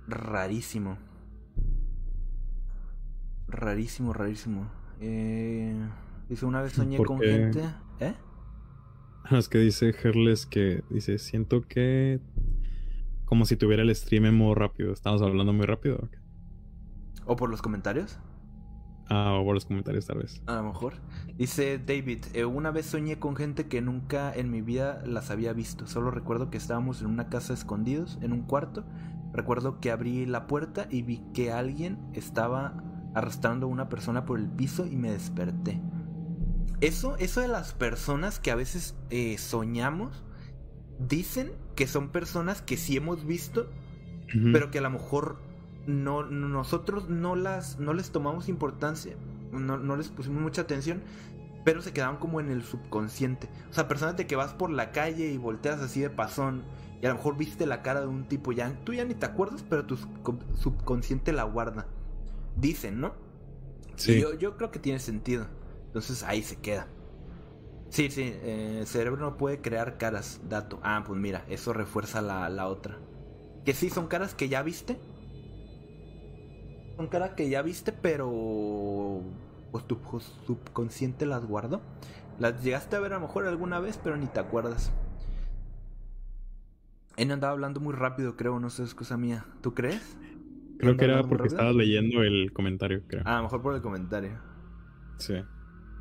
rarísimo. 0.06 0.98
Rarísimo, 3.48 4.12
rarísimo. 4.12 4.70
Eh, 5.00 5.74
dice, 6.28 6.46
una 6.46 6.62
vez 6.62 6.74
soñé 6.74 6.98
con 6.98 7.18
gente... 7.18 7.64
¿Eh? 8.00 8.14
Es 9.30 9.48
que 9.48 9.58
dice 9.58 9.94
Herles 10.02 10.44
que 10.44 10.84
dice, 10.90 11.18
siento 11.18 11.62
que 11.62 12.20
como 13.24 13.46
si 13.46 13.56
tuviera 13.56 13.82
el 13.82 13.94
stream 13.94 14.26
en 14.26 14.36
modo 14.36 14.54
rápido. 14.54 14.92
Estamos 14.92 15.22
hablando 15.22 15.52
muy 15.52 15.66
rápido. 15.66 16.08
¿O 17.26 17.36
por 17.36 17.50
los 17.50 17.62
comentarios? 17.62 18.18
Ah, 19.08 19.34
o 19.38 19.44
por 19.44 19.54
los 19.54 19.66
comentarios 19.66 20.06
tal 20.06 20.18
vez. 20.18 20.42
A 20.46 20.56
lo 20.56 20.64
mejor. 20.64 20.94
Dice 21.36 21.78
David, 21.78 22.24
eh, 22.32 22.44
una 22.44 22.70
vez 22.70 22.86
soñé 22.86 23.18
con 23.18 23.36
gente 23.36 23.68
que 23.68 23.82
nunca 23.82 24.32
en 24.34 24.50
mi 24.50 24.62
vida 24.62 25.02
las 25.04 25.30
había 25.30 25.52
visto. 25.52 25.86
Solo 25.86 26.10
recuerdo 26.10 26.50
que 26.50 26.56
estábamos 26.56 27.00
en 27.00 27.08
una 27.08 27.28
casa 27.28 27.52
escondidos, 27.54 28.18
en 28.22 28.32
un 28.32 28.42
cuarto. 28.42 28.84
Recuerdo 29.32 29.80
que 29.80 29.90
abrí 29.90 30.26
la 30.26 30.46
puerta 30.46 30.86
y 30.90 31.02
vi 31.02 31.22
que 31.34 31.52
alguien 31.52 31.98
estaba 32.14 32.82
arrastrando 33.14 33.66
a 33.66 33.68
una 33.68 33.88
persona 33.88 34.24
por 34.24 34.38
el 34.38 34.48
piso 34.48 34.86
y 34.86 34.96
me 34.96 35.10
desperté. 35.10 35.80
Eso, 36.80 37.16
eso 37.18 37.40
de 37.40 37.48
las 37.48 37.72
personas 37.72 38.38
que 38.38 38.50
a 38.50 38.56
veces 38.56 38.96
eh, 39.10 39.36
soñamos, 39.38 40.24
dicen 40.98 41.52
que 41.74 41.86
son 41.86 42.08
personas 42.08 42.62
que 42.62 42.76
sí 42.76 42.96
hemos 42.96 43.26
visto, 43.26 43.68
pero 44.52 44.70
que 44.70 44.78
a 44.78 44.82
lo 44.82 44.90
mejor 44.90 45.36
no, 45.86 46.24
nosotros 46.24 47.08
no 47.08 47.36
las, 47.36 47.78
no 47.78 47.92
les 47.92 48.10
tomamos 48.10 48.48
importancia, 48.48 49.14
no, 49.52 49.78
no 49.78 49.96
les 49.96 50.08
pusimos 50.08 50.42
mucha 50.42 50.62
atención, 50.62 51.02
pero 51.64 51.82
se 51.82 51.92
quedaban 51.92 52.16
como 52.16 52.40
en 52.40 52.50
el 52.50 52.62
subconsciente. 52.62 53.48
O 53.70 53.74
sea, 53.74 53.88
personas 53.88 54.16
de 54.16 54.26
que 54.26 54.36
vas 54.36 54.52
por 54.52 54.70
la 54.70 54.92
calle 54.92 55.30
y 55.30 55.38
volteas 55.38 55.80
así 55.80 56.00
de 56.00 56.10
pasón 56.10 56.64
y 57.02 57.06
a 57.06 57.10
lo 57.10 57.16
mejor 57.16 57.36
viste 57.36 57.66
la 57.66 57.82
cara 57.82 58.00
de 58.00 58.06
un 58.06 58.24
tipo 58.24 58.52
ya, 58.52 58.72
tú 58.84 58.92
ya 58.92 59.04
ni 59.04 59.14
te 59.14 59.26
acuerdas, 59.26 59.64
pero 59.68 59.84
tu 59.84 59.96
subconsciente 59.96 61.32
la 61.32 61.44
guarda. 61.44 61.86
Dicen, 62.56 63.00
¿no? 63.00 63.14
Sí. 63.96 64.20
yo, 64.20 64.34
yo 64.34 64.56
creo 64.56 64.70
que 64.70 64.78
tiene 64.78 64.98
sentido. 64.98 65.46
Entonces 65.86 66.22
ahí 66.22 66.42
se 66.42 66.56
queda. 66.56 66.86
Sí, 67.94 68.10
sí, 68.10 68.22
eh, 68.22 68.78
el 68.80 68.86
cerebro 68.88 69.20
no 69.20 69.36
puede 69.36 69.60
crear 69.60 69.98
caras, 69.98 70.40
dato. 70.48 70.80
Ah, 70.82 71.04
pues 71.06 71.16
mira, 71.20 71.44
eso 71.48 71.72
refuerza 71.72 72.22
la, 72.22 72.48
la 72.48 72.66
otra. 72.66 72.98
Que 73.64 73.72
sí, 73.72 73.88
son 73.88 74.08
caras 74.08 74.34
que 74.34 74.48
ya 74.48 74.64
viste. 74.64 74.98
Son 76.96 77.06
caras 77.06 77.34
que 77.36 77.48
ya 77.48 77.62
viste, 77.62 77.92
pero 77.92 79.22
pues 79.70 79.84
tu 79.86 79.96
subconsciente 80.44 81.24
las 81.24 81.44
guardó. 81.46 81.82
Las 82.40 82.64
llegaste 82.64 82.96
a 82.96 82.98
ver 82.98 83.12
a 83.12 83.20
lo 83.20 83.28
mejor 83.28 83.46
alguna 83.46 83.78
vez, 83.78 83.96
pero 84.02 84.16
ni 84.16 84.26
te 84.26 84.40
acuerdas. 84.40 84.90
Él 87.16 87.30
andaba 87.30 87.52
hablando 87.52 87.78
muy 87.78 87.94
rápido, 87.94 88.36
creo, 88.36 88.58
no 88.58 88.70
sé, 88.70 88.82
es 88.82 88.96
cosa 88.96 89.16
mía. 89.16 89.44
¿Tú 89.60 89.72
crees? 89.72 90.16
Creo 90.80 90.96
que 90.96 91.04
era 91.04 91.22
porque 91.22 91.46
estabas 91.46 91.76
leyendo 91.76 92.24
el 92.24 92.52
comentario, 92.52 93.02
creo. 93.06 93.22
Ah, 93.24 93.34
a 93.34 93.36
lo 93.36 93.42
mejor 93.44 93.62
por 93.62 93.74
el 93.76 93.82
comentario. 93.82 94.32
Sí. 95.18 95.34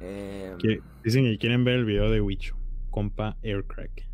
Eh, 0.05 0.81
dicen 1.01 1.23
que 1.23 1.37
quieren 1.37 1.63
ver 1.63 1.75
el 1.75 1.85
video 1.85 2.11
de 2.11 2.19
Wicho, 2.19 2.57
compa 2.89 3.37
Aircrack. 3.41 4.09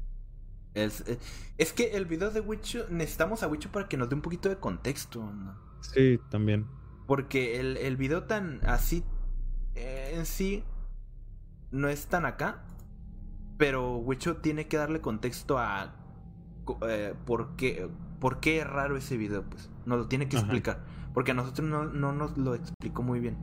Es, 0.75 1.01
eh, 1.07 1.17
es, 1.57 1.73
que 1.73 1.97
el 1.97 2.05
video 2.05 2.29
de 2.29 2.41
Wicho, 2.41 2.85
necesitamos 2.91 3.41
a 3.41 3.47
Wicho 3.47 3.71
para 3.71 3.87
que 3.87 3.97
nos 3.97 4.07
dé 4.07 4.15
un 4.15 4.21
poquito 4.21 4.49
de 4.49 4.57
contexto. 4.57 5.31
Sí, 5.81 6.19
también. 6.29 6.67
Porque 7.07 7.59
el, 7.59 7.77
el 7.77 7.97
video 7.97 8.25
tan 8.25 8.59
así 8.67 9.03
eh, 9.73 10.13
en 10.13 10.27
sí 10.27 10.63
no 11.71 11.89
es 11.89 12.05
tan 12.05 12.25
acá. 12.25 12.63
Pero 13.57 13.97
Wicho 13.97 14.37
tiene 14.37 14.67
que 14.67 14.77
darle 14.77 15.01
contexto 15.01 15.57
a 15.57 15.95
por, 17.25 17.55
qué, 17.55 17.89
por 18.19 18.39
qué 18.39 18.59
es 18.59 18.67
raro 18.67 18.95
ese 18.95 19.17
video. 19.17 19.43
Pues 19.49 19.71
nos 19.87 19.97
lo 19.97 20.07
tiene 20.07 20.29
que 20.29 20.37
explicar. 20.37 20.85
Porque 21.15 21.31
a 21.31 21.33
nosotros 21.33 21.67
no, 21.67 21.85
no 21.85 22.13
nos 22.13 22.37
lo 22.37 22.53
explicó 22.53 23.01
muy 23.01 23.19
bien. 23.19 23.37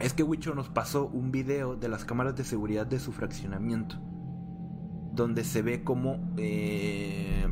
Es 0.00 0.14
que 0.14 0.22
Wicho 0.22 0.54
nos 0.54 0.68
pasó 0.68 1.06
un 1.06 1.32
video 1.32 1.74
de 1.74 1.88
las 1.88 2.04
cámaras 2.04 2.36
de 2.36 2.44
seguridad 2.44 2.86
de 2.86 3.00
su 3.00 3.12
fraccionamiento. 3.12 3.96
Donde 5.12 5.42
se 5.42 5.62
ve 5.62 5.82
como 5.82 6.32
eh, 6.36 7.48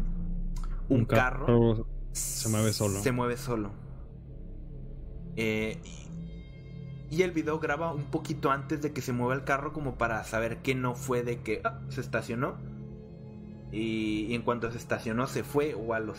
un, 0.88 1.04
carro, 1.04 1.86
se 2.12 2.48
mueve 2.48 2.72
solo. 2.72 3.00
Se 3.00 3.10
mueve 3.10 3.36
solo. 3.36 3.72
Eh, 5.34 5.80
y 7.10 7.22
el 7.22 7.32
video 7.32 7.58
graba 7.58 7.92
un 7.92 8.04
poquito 8.04 8.50
antes 8.50 8.80
de 8.82 8.92
que 8.92 9.00
se 9.00 9.12
mueva 9.12 9.34
el 9.34 9.44
carro 9.44 9.72
como 9.72 9.96
para 9.96 10.22
saber 10.24 10.58
que 10.58 10.74
no 10.74 10.94
fue 10.94 11.22
de 11.22 11.40
que 11.40 11.60
ah, 11.64 11.80
se 11.88 12.00
estacionó. 12.00 12.56
Y, 13.72 14.32
en 14.32 14.42
cuanto 14.42 14.70
se 14.70 14.78
estacionó 14.78 15.26
se 15.26 15.42
fue 15.42 15.74
o 15.74 15.92
a 15.92 15.98
los 15.98 16.18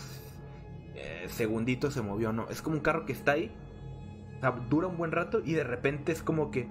eh, 0.95 1.28
segunditos 1.30 1.94
se 1.94 2.02
movió. 2.02 2.34
No, 2.34 2.49
es 2.49 2.62
como 2.62 2.76
un 2.76 2.82
carro 2.82 3.06
que 3.06 3.14
está 3.14 3.34
ahí 3.34 3.49
dura 4.69 4.88
un 4.88 4.97
buen 4.97 5.11
rato 5.11 5.41
y 5.43 5.53
de 5.53 5.64
repente 5.64 6.11
es 6.11 6.22
como 6.22 6.51
que 6.51 6.68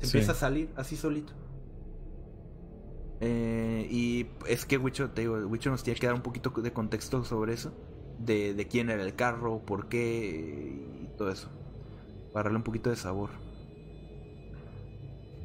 empieza 0.00 0.32
a 0.32 0.34
salir 0.34 0.70
así 0.76 0.96
solito. 0.96 1.32
Eh, 3.20 3.86
y 3.90 4.26
es 4.46 4.66
que 4.66 4.76
Wicho, 4.78 5.10
te 5.10 5.22
digo, 5.22 5.36
Wicho 5.46 5.70
nos 5.70 5.82
tiene 5.82 5.98
que 5.98 6.06
dar 6.06 6.14
un 6.14 6.22
poquito 6.22 6.50
de 6.50 6.72
contexto 6.72 7.24
sobre 7.24 7.54
eso. 7.54 7.72
De, 8.18 8.54
de 8.54 8.66
quién 8.66 8.88
era 8.88 9.02
el 9.02 9.14
carro, 9.14 9.60
por 9.64 9.88
qué 9.88 10.84
y 11.02 11.16
todo 11.16 11.30
eso. 11.30 11.48
Para 12.32 12.44
darle 12.44 12.58
un 12.58 12.64
poquito 12.64 12.90
de 12.90 12.96
sabor. 12.96 13.30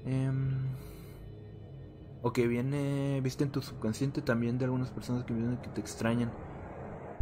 Eh, 0.06 0.32
o 2.24 2.34
que 2.34 2.48
viene, 2.48 3.20
viste 3.22 3.44
en 3.44 3.52
tu 3.52 3.62
subconsciente 3.62 4.22
también 4.22 4.58
de 4.58 4.66
algunas 4.66 4.92
personas 4.92 5.24
que 5.26 5.34
vienen 5.34 5.58
que 5.58 5.70
te 5.70 5.82
extrañan. 5.82 6.32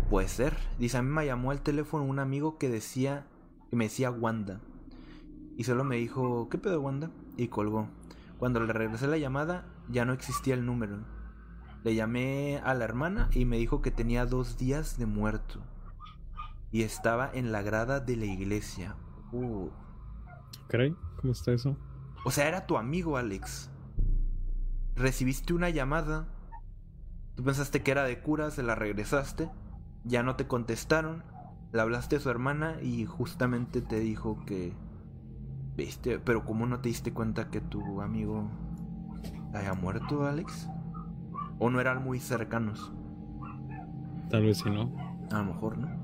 Puede 0.10 0.28
ser. 0.28 0.58
Dice, 0.80 0.98
a 0.98 1.04
mí 1.04 1.10
me 1.10 1.26
llamó 1.26 1.52
al 1.52 1.62
teléfono 1.62 2.04
un 2.04 2.18
amigo 2.18 2.58
que 2.58 2.68
decía, 2.68 3.28
que 3.70 3.76
me 3.76 3.84
decía 3.86 4.10
Wanda. 4.10 4.60
Y 5.56 5.66
solo 5.66 5.84
me 5.84 5.98
dijo, 5.98 6.50
¿qué 6.50 6.58
pedo 6.58 6.82
Wanda? 6.82 7.12
Y 7.38 7.50
colgó. 7.50 7.88
Cuando 8.40 8.60
le 8.60 8.74
regresé 8.74 9.06
la 9.06 9.20
llamada, 9.20 9.66
ya 9.88 10.06
no 10.06 10.14
existía 10.14 10.56
el 10.56 10.66
número. 10.66 10.98
Le 11.84 11.94
llamé 11.94 12.60
a 12.64 12.74
la 12.74 12.86
hermana 12.86 13.30
y 13.34 13.46
me 13.46 13.58
dijo 13.58 13.84
que 13.84 13.92
tenía 13.92 14.26
dos 14.26 14.58
días 14.58 14.98
de 14.98 15.06
muerto. 15.06 15.60
Y 16.72 16.82
estaba 16.82 17.30
en 17.32 17.52
la 17.52 17.62
grada 17.62 18.00
de 18.00 18.16
la 18.16 18.26
iglesia. 18.26 18.96
Uh. 19.32 19.70
¿Cómo 21.18 21.34
está 21.34 21.52
eso? 21.52 21.78
O 22.26 22.32
sea, 22.32 22.48
era 22.48 22.66
tu 22.66 22.78
amigo, 22.78 23.16
Alex. 23.16 23.70
Recibiste 24.96 25.54
una 25.54 25.70
llamada. 25.70 26.28
Tú 27.36 27.44
pensaste 27.44 27.84
que 27.84 27.92
era 27.92 28.06
de 28.06 28.20
cura, 28.22 28.50
se 28.50 28.64
la 28.64 28.74
regresaste 28.74 29.52
ya 30.04 30.24
no 30.24 30.36
te 30.36 30.48
contestaron, 30.48 31.24
le 31.72 31.82
hablaste 31.82 32.16
a 32.16 32.20
su 32.20 32.30
hermana 32.30 32.78
y 32.82 33.06
justamente 33.06 33.82
te 33.82 34.00
dijo 34.00 34.44
que, 34.46 34.74
viste, 35.76 36.20
pero 36.20 36.46
¿cómo 36.46 36.66
no 36.66 36.80
te 36.80 36.90
diste 36.90 37.14
cuenta 37.14 37.50
que 37.50 37.62
tu 37.62 38.02
amigo 38.02 38.50
haya 39.54 39.74
muerto, 39.74 40.26
Alex? 40.26 40.70
¿O 41.60 41.70
no 41.70 41.80
eran 41.80 42.04
muy 42.04 42.20
cercanos? 42.20 42.92
Tal 44.30 44.44
vez 44.44 44.60
sí, 44.60 44.70
¿no? 44.70 44.94
A 45.32 45.40
lo 45.40 45.54
mejor, 45.54 45.78
¿no? 45.78 46.00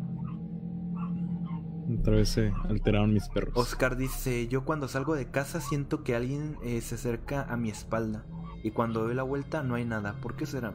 Tal 2.03 2.15
vez 2.15 2.29
se 2.29 2.51
alteraron 2.67 3.13
mis 3.13 3.29
perros. 3.29 3.53
Oscar 3.55 3.95
dice, 3.95 4.47
yo 4.47 4.65
cuando 4.65 4.87
salgo 4.87 5.15
de 5.15 5.29
casa 5.29 5.61
siento 5.61 6.03
que 6.03 6.15
alguien 6.15 6.57
eh, 6.63 6.81
se 6.81 6.95
acerca 6.95 7.43
a 7.43 7.57
mi 7.57 7.69
espalda 7.69 8.25
y 8.63 8.71
cuando 8.71 9.03
doy 9.03 9.13
la 9.13 9.23
vuelta 9.23 9.61
no 9.61 9.75
hay 9.75 9.85
nada. 9.85 10.15
¿Por 10.19 10.35
qué 10.35 10.47
será? 10.47 10.73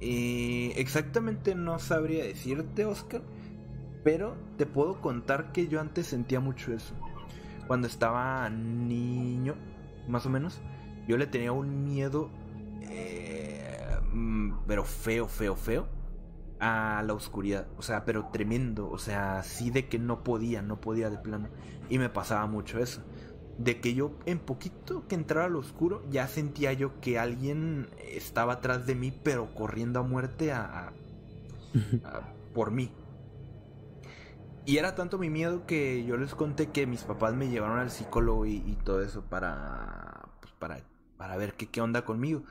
Eh, 0.00 0.74
exactamente 0.76 1.54
no 1.54 1.78
sabría 1.78 2.24
decirte, 2.24 2.84
Oscar, 2.84 3.22
pero 4.04 4.36
te 4.56 4.66
puedo 4.66 5.00
contar 5.00 5.52
que 5.52 5.68
yo 5.68 5.80
antes 5.80 6.06
sentía 6.06 6.40
mucho 6.40 6.72
eso. 6.72 6.94
cuando 7.66 7.86
estaba 7.86 8.48
niño, 8.48 9.54
más 10.08 10.24
o 10.24 10.30
menos, 10.30 10.62
yo 11.06 11.18
le 11.18 11.26
tenía 11.26 11.52
un 11.52 11.84
miedo, 11.84 12.30
eh, 12.82 13.98
mm, 14.12 14.52
pero 14.66 14.84
feo, 14.84 15.28
feo, 15.28 15.54
feo, 15.54 15.86
a 16.60 17.02
la 17.06 17.14
oscuridad. 17.14 17.66
O 17.76 17.82
sea, 17.82 18.04
pero 18.04 18.28
tremendo. 18.32 18.90
O 18.90 18.98
sea, 18.98 19.38
así 19.38 19.70
de 19.70 19.88
que 19.88 19.98
no 19.98 20.24
podía, 20.24 20.62
no 20.62 20.80
podía 20.80 21.10
de 21.10 21.18
plano. 21.18 21.48
Y 21.88 21.98
me 21.98 22.08
pasaba 22.08 22.46
mucho 22.46 22.78
eso. 22.78 23.02
De 23.58 23.80
que 23.80 23.94
yo 23.94 24.12
en 24.26 24.38
poquito 24.38 25.06
que 25.08 25.16
entrara 25.16 25.46
al 25.46 25.56
oscuro, 25.56 26.02
ya 26.10 26.28
sentía 26.28 26.72
yo 26.72 27.00
que 27.00 27.18
alguien 27.18 27.88
estaba 27.98 28.54
atrás 28.54 28.86
de 28.86 28.94
mí, 28.94 29.12
pero 29.12 29.54
corriendo 29.54 30.00
a 30.00 30.02
muerte 30.04 30.52
a, 30.52 30.92
a- 32.04 32.22
por 32.54 32.70
mí. 32.70 32.90
Y 34.66 34.76
era 34.76 34.94
tanto 34.94 35.18
mi 35.18 35.30
miedo 35.30 35.64
que 35.66 36.04
yo 36.04 36.16
les 36.18 36.34
conté 36.34 36.70
que 36.70 36.86
mis 36.86 37.02
papás 37.02 37.34
me 37.34 37.48
llevaron 37.48 37.78
al 37.78 37.90
psicólogo 37.90 38.44
y, 38.46 38.56
y 38.66 38.76
todo 38.84 39.02
eso 39.02 39.22
para, 39.24 40.28
pues, 40.40 40.52
para, 40.58 40.80
para 41.16 41.36
ver 41.36 41.54
qué, 41.54 41.70
qué 41.70 41.80
onda 41.80 42.04
conmigo. 42.04 42.42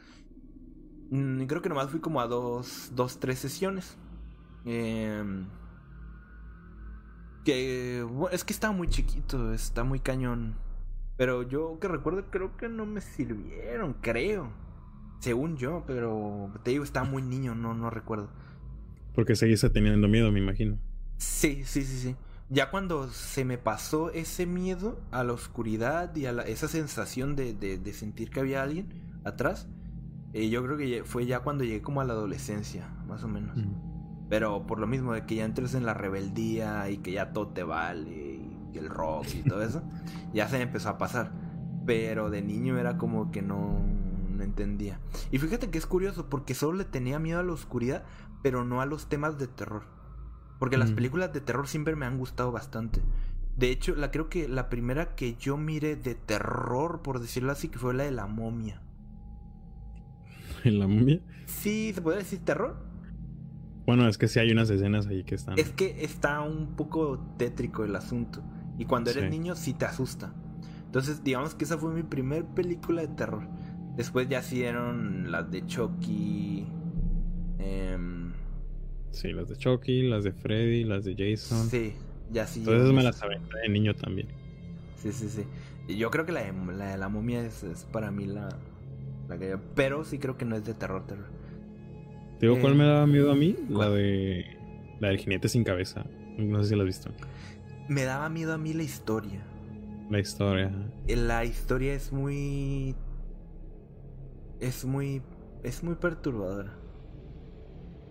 Mm, 1.10 1.46
creo 1.48 1.62
que 1.62 1.70
nomás 1.70 1.90
fui 1.90 2.00
como 2.02 2.20
a 2.22 2.28
dos, 2.28 2.92
dos 2.94 3.20
tres 3.20 3.40
sesiones. 3.40 3.98
Em, 4.66 5.48
que 7.44 8.06
bueno, 8.10 8.36
es 8.36 8.44
que 8.44 8.54
estaba 8.54 8.74
muy 8.74 8.90
chiquito, 8.90 9.54
está 9.54 9.84
muy 9.84 10.00
cañón. 10.00 10.56
Pero 11.18 11.44
yo 11.44 11.80
que 11.80 11.88
recuerdo 11.88 12.26
creo 12.30 12.56
que 12.58 12.70
no 12.70 12.86
me 12.86 13.02
sirvieron, 13.02 13.96
creo. 14.02 14.52
Según 15.20 15.58
yo, 15.58 15.84
pero 15.88 16.52
te 16.64 16.72
digo, 16.72 16.84
estaba 16.84 17.06
muy 17.10 17.22
niño, 17.24 17.56
no, 17.56 17.74
no 17.74 17.90
recuerdo. 17.90 18.30
Porque 19.14 19.36
seguiste 19.36 19.70
teniendo 19.70 20.08
miedo, 20.08 20.32
me 20.32 20.40
imagino. 20.40 20.80
Sí, 21.18 21.64
sí, 21.66 21.84
sí, 21.84 21.98
sí. 22.00 22.16
Ya 22.50 22.70
cuando 22.70 23.10
se 23.10 23.44
me 23.44 23.58
pasó 23.58 24.12
ese 24.12 24.46
miedo 24.46 25.00
a 25.12 25.24
la 25.24 25.34
oscuridad 25.34 26.16
y 26.16 26.26
a 26.28 26.32
la- 26.32 26.44
esa 26.44 26.68
sensación 26.68 27.36
de, 27.36 27.54
de- 27.54 27.78
de 27.78 27.94
sentir 27.94 28.30
que 28.30 28.40
había 28.40 28.64
alguien 28.64 28.88
atrás, 29.26 29.68
eh, 30.34 30.50
yo 30.50 30.64
creo 30.64 30.78
que 30.78 31.04
fue 31.04 31.26
ya 31.26 31.40
cuando 31.42 31.64
llegué 31.64 31.82
como 31.82 32.02
a 32.02 32.06
la 32.06 32.14
adolescencia, 32.14 32.88
más 33.08 33.24
o 33.24 33.28
menos. 33.28 33.58
Mm. 33.58 34.28
Pero 34.30 34.66
por 34.68 34.80
lo 34.80 34.88
mismo 34.88 35.14
de 35.14 35.26
que 35.26 35.36
ya 35.36 35.46
entres 35.46 35.74
en 35.74 35.86
la 35.86 35.94
rebeldía 35.94 36.90
y 36.90 36.98
que 37.00 37.12
ya 37.14 37.34
todo 37.34 37.50
te 37.50 37.64
vale 37.64 38.27
que 38.78 38.86
el 38.86 38.90
rock 38.90 39.28
y 39.36 39.44
todo 39.44 39.62
eso, 39.62 39.82
ya 40.34 40.48
se 40.48 40.58
me 40.58 40.64
empezó 40.64 40.90
a 40.90 40.98
pasar. 40.98 41.32
Pero 41.86 42.30
de 42.30 42.42
niño 42.42 42.78
era 42.78 42.98
como 42.98 43.32
que 43.32 43.42
no, 43.42 43.80
no 44.30 44.44
entendía. 44.44 45.00
Y 45.32 45.38
fíjate 45.40 45.70
que 45.70 45.78
es 45.78 45.86
curioso 45.86 46.30
porque 46.30 46.54
solo 46.54 46.78
le 46.78 46.84
tenía 46.86 47.18
miedo 47.20 47.40
a 47.40 47.44
la 47.44 47.54
oscuridad, 47.54 48.04
pero 48.44 48.66
no 48.66 48.82
a 48.82 48.86
los 48.86 49.08
temas 49.08 49.38
de 49.38 49.48
terror. 49.48 49.84
Porque 50.60 50.78
las 50.78 50.92
Mm. 50.92 50.96
películas 50.96 51.34
de 51.34 51.42
terror 51.42 51.68
siempre 51.68 51.96
me 51.96 52.06
han 52.06 52.18
gustado 52.18 52.52
bastante. 52.52 53.02
De 53.56 53.70
hecho, 53.72 53.96
la 53.96 54.12
creo 54.12 54.30
que 54.30 54.48
la 54.48 54.70
primera 54.70 55.16
que 55.16 55.36
yo 55.36 55.58
miré 55.58 55.96
de 55.96 56.14
terror, 56.16 57.02
por 57.02 57.20
decirlo 57.20 57.52
así, 57.52 57.70
que 57.70 57.80
fue 57.80 57.94
la 57.94 58.04
de 58.04 58.12
la 58.12 58.28
momia. 58.28 58.82
¿En 60.64 60.80
la 60.80 60.88
momia? 60.88 61.20
Sí, 61.46 61.92
se 61.94 62.02
podría 62.02 62.20
decir 62.20 62.40
terror. 62.44 62.76
Bueno, 63.86 64.08
es 64.08 64.18
que 64.18 64.28
sí 64.28 64.40
hay 64.40 64.52
unas 64.52 64.70
escenas 64.70 65.08
ahí 65.08 65.24
que 65.24 65.36
están. 65.36 65.58
Es 65.58 65.70
que 65.70 66.04
está 66.04 66.42
un 66.42 66.76
poco 66.76 67.20
tétrico 67.38 67.84
el 67.86 67.96
asunto. 67.96 68.44
Y 68.78 68.86
cuando 68.86 69.10
eres 69.10 69.24
Sí. 69.26 69.30
niño 69.30 69.56
sí 69.56 69.74
te 69.74 69.86
asusta. 69.86 70.34
Entonces, 70.86 71.24
digamos 71.24 71.56
que 71.56 71.66
esa 71.66 71.78
fue 71.78 71.94
mi 71.94 72.04
primer 72.04 72.46
película 72.46 73.02
de 73.02 73.08
terror. 73.10 73.44
Después 73.96 74.30
ya 74.30 74.40
hicieron 74.40 75.32
las 75.32 75.50
de 75.52 75.66
Chucky. 75.66 76.66
em, 77.60 78.32
Sí, 79.12 79.32
las 79.34 79.50
de 79.50 79.56
Chucky, 79.58 80.04
las 80.04 80.24
de 80.24 80.32
Freddy, 80.32 80.84
las 80.84 81.04
de 81.06 81.16
Jason. 81.18 81.68
sí, 81.70 81.94
ya 82.32 82.46
sí. 82.46 82.62
Esas 82.62 82.94
me 82.94 83.04
las 83.04 83.22
aventé 83.24 83.58
de 83.64 83.70
niño 83.70 83.96
también. 83.96 84.28
Sí, 84.98 85.12
sí, 85.12 85.28
sí. 85.30 85.44
Yo 85.96 86.12
creo 86.12 86.26
que 86.26 86.32
la 86.32 86.42
de 86.44 86.54
la, 86.74 86.92
de 86.92 86.98
la 86.98 87.10
momia 87.10 87.42
es, 87.42 87.64
es 87.64 87.86
para 87.86 88.12
mí 88.12 88.26
la, 88.26 88.50
la 89.28 89.38
que 89.38 89.50
yo- 89.50 89.60
Pero 89.76 90.04
sí 90.04 90.20
creo 90.20 90.38
que 90.38 90.46
no 90.46 90.56
es 90.56 90.66
de 90.66 90.74
terror, 90.74 91.06
terror. 91.08 91.26
¿Te 92.40 92.46
digo 92.46 92.58
Eh, 92.58 92.62
cuál 92.62 92.76
me 92.76 92.86
daba 92.86 93.08
miedo 93.08 93.32
a 93.32 93.36
mí? 93.36 93.56
La 93.70 93.90
de. 93.90 94.46
La 95.00 95.08
del 95.10 95.18
jinete 95.18 95.48
sin 95.50 95.64
cabeza. 95.64 96.06
No 96.38 96.62
sé 96.62 96.70
si 96.70 96.76
la 96.76 96.84
has 96.84 96.88
visto. 96.88 97.10
Me 97.90 98.04
daba 98.04 98.30
miedo 98.30 98.54
a 98.54 98.58
mí 98.58 98.74
la 98.74 98.84
historia. 98.84 99.46
La 100.10 100.20
historia. 100.20 100.72
La 101.08 101.46
historia 101.46 101.94
es 101.94 102.12
muy. 102.12 102.96
Es 104.60 104.86
muy. 104.86 105.22
Es 105.64 105.84
muy 105.84 105.96
perturbadora. 105.96 106.78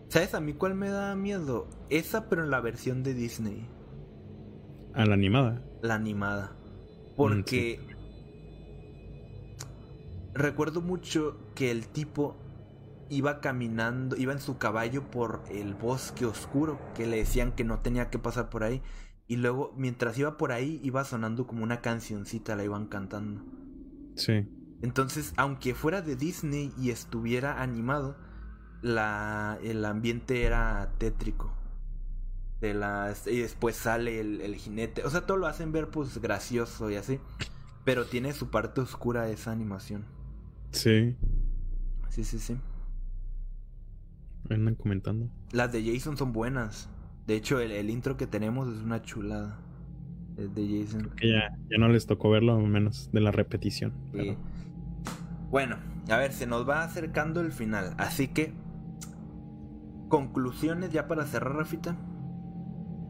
¿Sabes 0.09 0.35
a 0.35 0.41
mí 0.41 0.55
cuál 0.55 0.75
me 0.75 0.89
da 0.89 1.15
miedo? 1.17 1.69
Esa, 1.91 2.29
pero 2.29 2.45
en 2.45 2.51
la 2.51 2.61
versión 2.61 3.03
de 3.03 3.15
Disney. 3.15 3.69
A 4.95 5.05
la 5.05 5.15
animada. 5.15 5.63
La 5.83 5.95
animada. 5.95 6.57
Porque. 7.17 7.81
Recuerdo 10.35 10.83
mucho 10.83 11.39
que 11.55 11.71
el 11.71 11.89
tipo 11.89 12.37
iba 13.09 13.41
caminando, 13.41 14.17
iba 14.17 14.33
en 14.33 14.41
su 14.41 14.59
caballo 14.59 15.11
por 15.11 15.43
el 15.51 15.75
bosque 15.75 16.27
oscuro, 16.27 16.79
que 16.95 17.07
le 17.07 17.19
decían 17.19 17.53
que 17.53 17.65
no 17.65 17.81
tenía 17.81 18.11
que 18.11 18.19
pasar 18.19 18.51
por 18.51 18.63
ahí. 18.63 18.83
Y 19.29 19.37
luego, 19.37 19.75
mientras 19.77 20.19
iba 20.19 20.37
por 20.37 20.53
ahí, 20.53 20.81
iba 20.85 21.05
sonando 21.05 21.47
como 21.47 21.65
una 21.65 21.81
cancioncita, 21.81 22.55
la 22.55 22.65
iban 22.65 22.87
cantando. 22.87 23.43
Sí. 24.15 24.49
Entonces, 24.83 25.33
aunque 25.37 25.75
fuera 25.75 26.03
de 26.03 26.17
Disney 26.17 26.73
y 26.79 26.91
estuviera 26.91 27.61
animado, 27.61 28.17
la, 28.83 29.59
el 29.63 29.85
ambiente 29.85 30.45
era 30.45 30.93
tétrico. 30.99 31.53
De 32.61 32.73
las, 32.73 33.27
y 33.27 33.41
después 33.41 33.77
sale 33.77 34.21
el, 34.21 34.41
el 34.41 34.55
jinete. 34.55 35.05
O 35.05 35.11
sea, 35.11 35.27
todo 35.27 35.37
lo 35.37 35.47
hacen 35.47 35.73
ver 35.73 35.89
pues 35.89 36.19
gracioso 36.19 36.91
y 36.91 36.97
así. 36.97 37.21
Pero 37.85 38.07
tiene 38.07 38.33
su 38.33 38.51
parte 38.51 38.81
oscura 38.81 39.29
esa 39.29 39.51
animación. 39.51 40.05
Sí. 40.71 41.17
Sí, 42.11 42.25
sí, 42.25 42.39
sí. 42.39 42.57
Andan 44.49 44.75
comentando. 44.77 45.29
Las 45.53 45.73
de 45.73 45.85
Jason 45.85 46.17
son 46.17 46.33
buenas. 46.33 46.89
De 47.27 47.35
hecho, 47.35 47.59
el, 47.61 47.73
el 47.73 47.91
intro 47.91 48.17
que 48.17 48.27
tenemos 48.27 48.69
es 48.69 48.83
una 48.83 49.03
chulada. 49.03 49.59
Es 50.37 50.55
de 50.55 50.85
Jason. 50.85 51.11
Que 51.17 51.31
ya, 51.33 51.57
ya 51.71 51.79
no 51.79 51.89
les 51.89 52.07
tocó 52.07 52.31
verlo, 52.31 52.57
al 52.57 52.67
menos 52.67 53.11
de 53.13 53.21
la 53.21 53.33
repetición. 53.33 53.93
Sí. 54.13 54.19
pero- 54.19 54.37
Bueno, 55.51 55.77
a 56.11 56.17
ver, 56.19 56.33
se 56.33 56.47
nos 56.47 56.69
va 56.69 56.85
acercando 56.85 57.41
el 57.41 57.53
final. 57.53 57.95
Así 57.99 58.29
que, 58.29 58.53
conclusiones 60.09 60.93
ya 60.93 61.09
para 61.09 61.25
cerrar, 61.25 61.57
Rafita. 61.57 61.97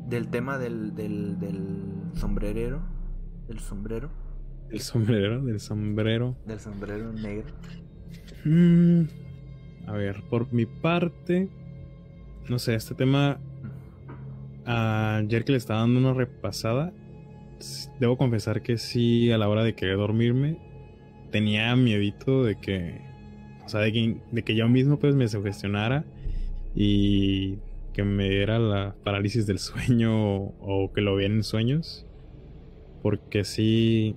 Del 0.08 0.28
tema 0.28 0.56
del, 0.58 0.94
del, 0.94 1.38
del 1.40 1.84
sombrerero. 2.14 2.80
Del 3.48 3.58
sombrero. 3.58 4.10
El 4.70 4.80
sombrero, 4.80 5.42
del 5.44 5.60
sombrero. 5.60 6.36
Del 6.46 6.60
sombrero 6.60 7.12
negro. 7.12 7.52
Mm, 8.44 9.02
a 9.88 9.92
ver, 9.92 10.22
por 10.30 10.52
mi 10.52 10.66
parte, 10.66 11.48
no 12.48 12.58
sé, 12.58 12.74
este 12.76 12.94
tema, 12.94 13.38
ayer 14.66 15.44
que 15.44 15.52
le 15.52 15.58
estaba 15.58 15.80
dando 15.80 16.00
una 16.00 16.14
repasada, 16.14 16.92
debo 18.00 18.16
confesar 18.16 18.62
que 18.62 18.78
sí, 18.78 19.30
a 19.30 19.38
la 19.38 19.48
hora 19.48 19.64
de 19.64 19.74
querer 19.74 19.96
dormirme, 19.96 20.58
tenía 21.30 21.74
miedito 21.76 22.44
de 22.44 22.56
que, 22.56 23.00
o 23.64 23.68
sea, 23.68 23.80
de 23.80 23.92
que, 23.92 24.16
de 24.30 24.42
que 24.42 24.54
yo 24.54 24.68
mismo 24.68 24.98
pues 24.98 25.14
me 25.14 25.28
sugestionara 25.28 26.04
y 26.74 27.58
que 27.92 28.04
me 28.04 28.28
diera 28.28 28.58
la 28.58 28.94
parálisis 29.04 29.46
del 29.46 29.58
sueño 29.58 30.12
o, 30.14 30.54
o 30.60 30.92
que 30.92 31.00
lo 31.00 31.16
viera 31.16 31.34
en 31.34 31.42
sueños, 31.42 32.06
porque 33.02 33.44
sí, 33.44 34.16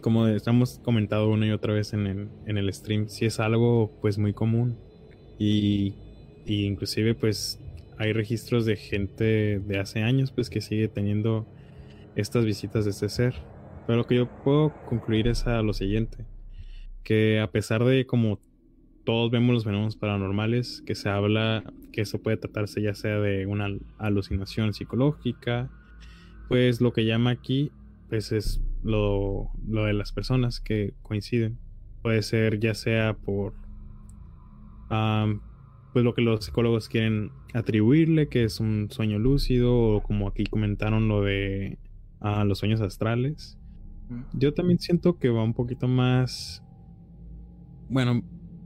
como 0.00 0.26
estamos 0.26 0.80
comentado 0.82 1.30
una 1.30 1.46
y 1.46 1.50
otra 1.50 1.72
vez 1.72 1.92
en 1.92 2.06
el, 2.06 2.28
en 2.46 2.58
el 2.58 2.72
stream, 2.72 3.08
sí 3.08 3.24
es 3.24 3.40
algo 3.40 3.92
pues 4.00 4.18
muy 4.18 4.32
común. 4.32 4.76
Y, 5.38 5.94
y 6.46 6.64
inclusive 6.64 7.14
pues 7.14 7.60
hay 7.98 8.12
registros 8.12 8.64
de 8.64 8.76
gente 8.76 9.58
de 9.58 9.78
hace 9.78 10.02
años 10.02 10.30
pues 10.30 10.50
que 10.50 10.60
sigue 10.60 10.88
teniendo 10.88 11.46
estas 12.14 12.44
visitas 12.44 12.84
de 12.84 12.92
este 12.92 13.08
ser. 13.08 13.34
Pero 13.86 13.98
lo 13.98 14.06
que 14.06 14.16
yo 14.16 14.28
puedo 14.44 14.72
concluir 14.86 15.28
es 15.28 15.46
a 15.46 15.62
lo 15.62 15.72
siguiente. 15.72 16.24
Que 17.02 17.40
a 17.40 17.50
pesar 17.50 17.84
de 17.84 18.06
como 18.06 18.38
todos 19.04 19.30
vemos 19.30 19.54
los 19.54 19.64
fenómenos 19.64 19.96
paranormales, 19.96 20.82
que 20.86 20.94
se 20.94 21.08
habla 21.08 21.64
que 21.92 22.02
eso 22.02 22.20
puede 22.22 22.36
tratarse 22.36 22.82
ya 22.82 22.94
sea 22.94 23.18
de 23.18 23.46
una 23.46 23.68
alucinación 23.98 24.74
psicológica, 24.74 25.70
pues 26.48 26.80
lo 26.80 26.92
que 26.92 27.04
llama 27.04 27.30
aquí 27.30 27.72
pues 28.08 28.32
es 28.32 28.62
lo, 28.82 29.50
de 29.64 29.92
las 29.92 30.12
personas 30.12 30.60
que 30.60 30.94
coinciden. 31.02 31.58
Puede 32.02 32.22
ser 32.22 32.60
ya 32.60 32.74
sea 32.74 33.14
por 33.14 33.54
pues 35.92 36.04
lo 36.04 36.14
que 36.14 36.22
los 36.22 36.44
psicólogos 36.44 36.88
quieren 36.88 37.30
atribuirle, 37.54 38.28
que 38.28 38.44
es 38.44 38.60
un 38.60 38.88
sueño 38.90 39.18
lúcido, 39.18 39.74
o 39.74 40.02
como 40.02 40.28
aquí 40.28 40.44
comentaron 40.44 41.08
lo 41.08 41.22
de 41.22 41.78
ah, 42.20 42.44
los 42.44 42.58
sueños 42.58 42.80
astrales. 42.80 43.58
Yo 44.32 44.54
también 44.54 44.78
siento 44.78 45.18
que 45.18 45.28
va 45.28 45.42
un 45.42 45.54
poquito 45.54 45.86
más. 45.86 46.62
Bueno, 47.90 48.22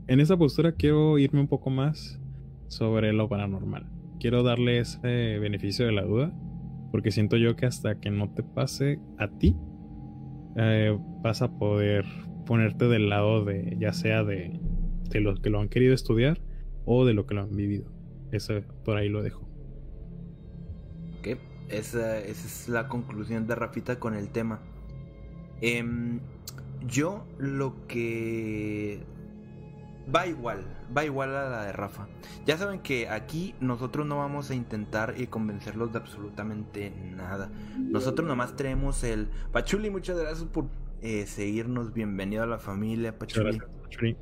en 0.07 0.19
esa 0.19 0.37
postura 0.37 0.73
quiero 0.73 1.17
irme 1.17 1.41
un 1.41 1.47
poco 1.47 1.69
más 1.69 2.19
sobre 2.67 3.13
lo 3.13 3.27
paranormal. 3.27 3.89
Quiero 4.19 4.43
darle 4.43 4.79
ese 4.79 5.39
beneficio 5.39 5.85
de 5.85 5.91
la 5.91 6.03
duda, 6.03 6.33
porque 6.91 7.11
siento 7.11 7.37
yo 7.37 7.55
que 7.55 7.65
hasta 7.65 7.99
que 7.99 8.09
no 8.09 8.29
te 8.33 8.43
pase 8.43 8.99
a 9.17 9.27
ti, 9.27 9.55
eh, 10.55 10.97
vas 11.21 11.41
a 11.41 11.57
poder 11.57 12.05
ponerte 12.45 12.87
del 12.87 13.09
lado 13.09 13.43
de, 13.43 13.75
ya 13.79 13.93
sea 13.93 14.23
de, 14.23 14.59
de 15.09 15.21
los 15.21 15.39
que 15.39 15.49
lo 15.49 15.59
han 15.59 15.69
querido 15.69 15.93
estudiar 15.93 16.39
o 16.85 17.05
de 17.05 17.13
lo 17.13 17.25
que 17.25 17.35
lo 17.35 17.41
han 17.41 17.55
vivido. 17.55 17.85
Eso 18.31 18.53
por 18.83 18.97
ahí 18.97 19.09
lo 19.09 19.21
dejo. 19.21 19.41
Ok, 21.19 21.37
esa, 21.69 22.17
esa 22.19 22.47
es 22.47 22.69
la 22.69 22.87
conclusión 22.87 23.47
de 23.47 23.55
Rafita 23.55 23.99
con 23.99 24.15
el 24.15 24.29
tema. 24.29 24.59
Em, 25.61 26.19
yo 26.85 27.25
lo 27.37 27.87
que 27.87 29.01
va 30.13 30.27
igual, 30.27 30.65
va 30.95 31.05
igual 31.05 31.35
a 31.35 31.49
la 31.49 31.65
de 31.65 31.73
Rafa. 31.73 32.07
Ya 32.45 32.57
saben 32.57 32.79
que 32.79 33.07
aquí 33.07 33.55
nosotros 33.59 34.05
no 34.05 34.17
vamos 34.17 34.49
a 34.51 34.55
intentar 34.55 35.15
y 35.17 35.27
convencerlos 35.27 35.91
de 35.91 35.99
absolutamente 35.99 36.91
nada. 37.15 37.49
Nosotros 37.77 38.27
nomás 38.27 38.55
traemos 38.55 39.03
el 39.03 39.29
Pachuli, 39.51 39.89
muchas 39.89 40.17
gracias 40.17 40.47
por 40.49 40.65
eh, 41.01 41.25
seguirnos. 41.25 41.93
Bienvenido 41.93 42.43
a 42.43 42.47
la 42.47 42.59
familia, 42.59 43.17
Pachuli. 43.17 43.57
Gracias, 43.57 43.69
Pachuli. 43.83 44.17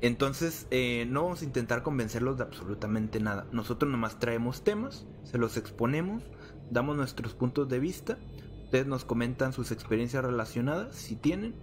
Entonces, 0.00 0.66
eh, 0.70 1.06
no 1.10 1.24
vamos 1.24 1.42
a 1.42 1.44
intentar 1.44 1.82
convencerlos 1.82 2.36
de 2.38 2.44
absolutamente 2.44 3.18
nada. 3.20 3.46
Nosotros 3.52 3.90
nomás 3.90 4.18
traemos 4.20 4.62
temas, 4.62 5.06
se 5.24 5.38
los 5.38 5.56
exponemos, 5.56 6.22
damos 6.70 6.96
nuestros 6.96 7.34
puntos 7.34 7.68
de 7.68 7.80
vista. 7.80 8.18
Ustedes 8.64 8.86
nos 8.86 9.04
comentan 9.04 9.52
sus 9.52 9.72
experiencias 9.72 10.24
relacionadas, 10.24 10.94
si 10.94 11.16
tienen. 11.16 11.54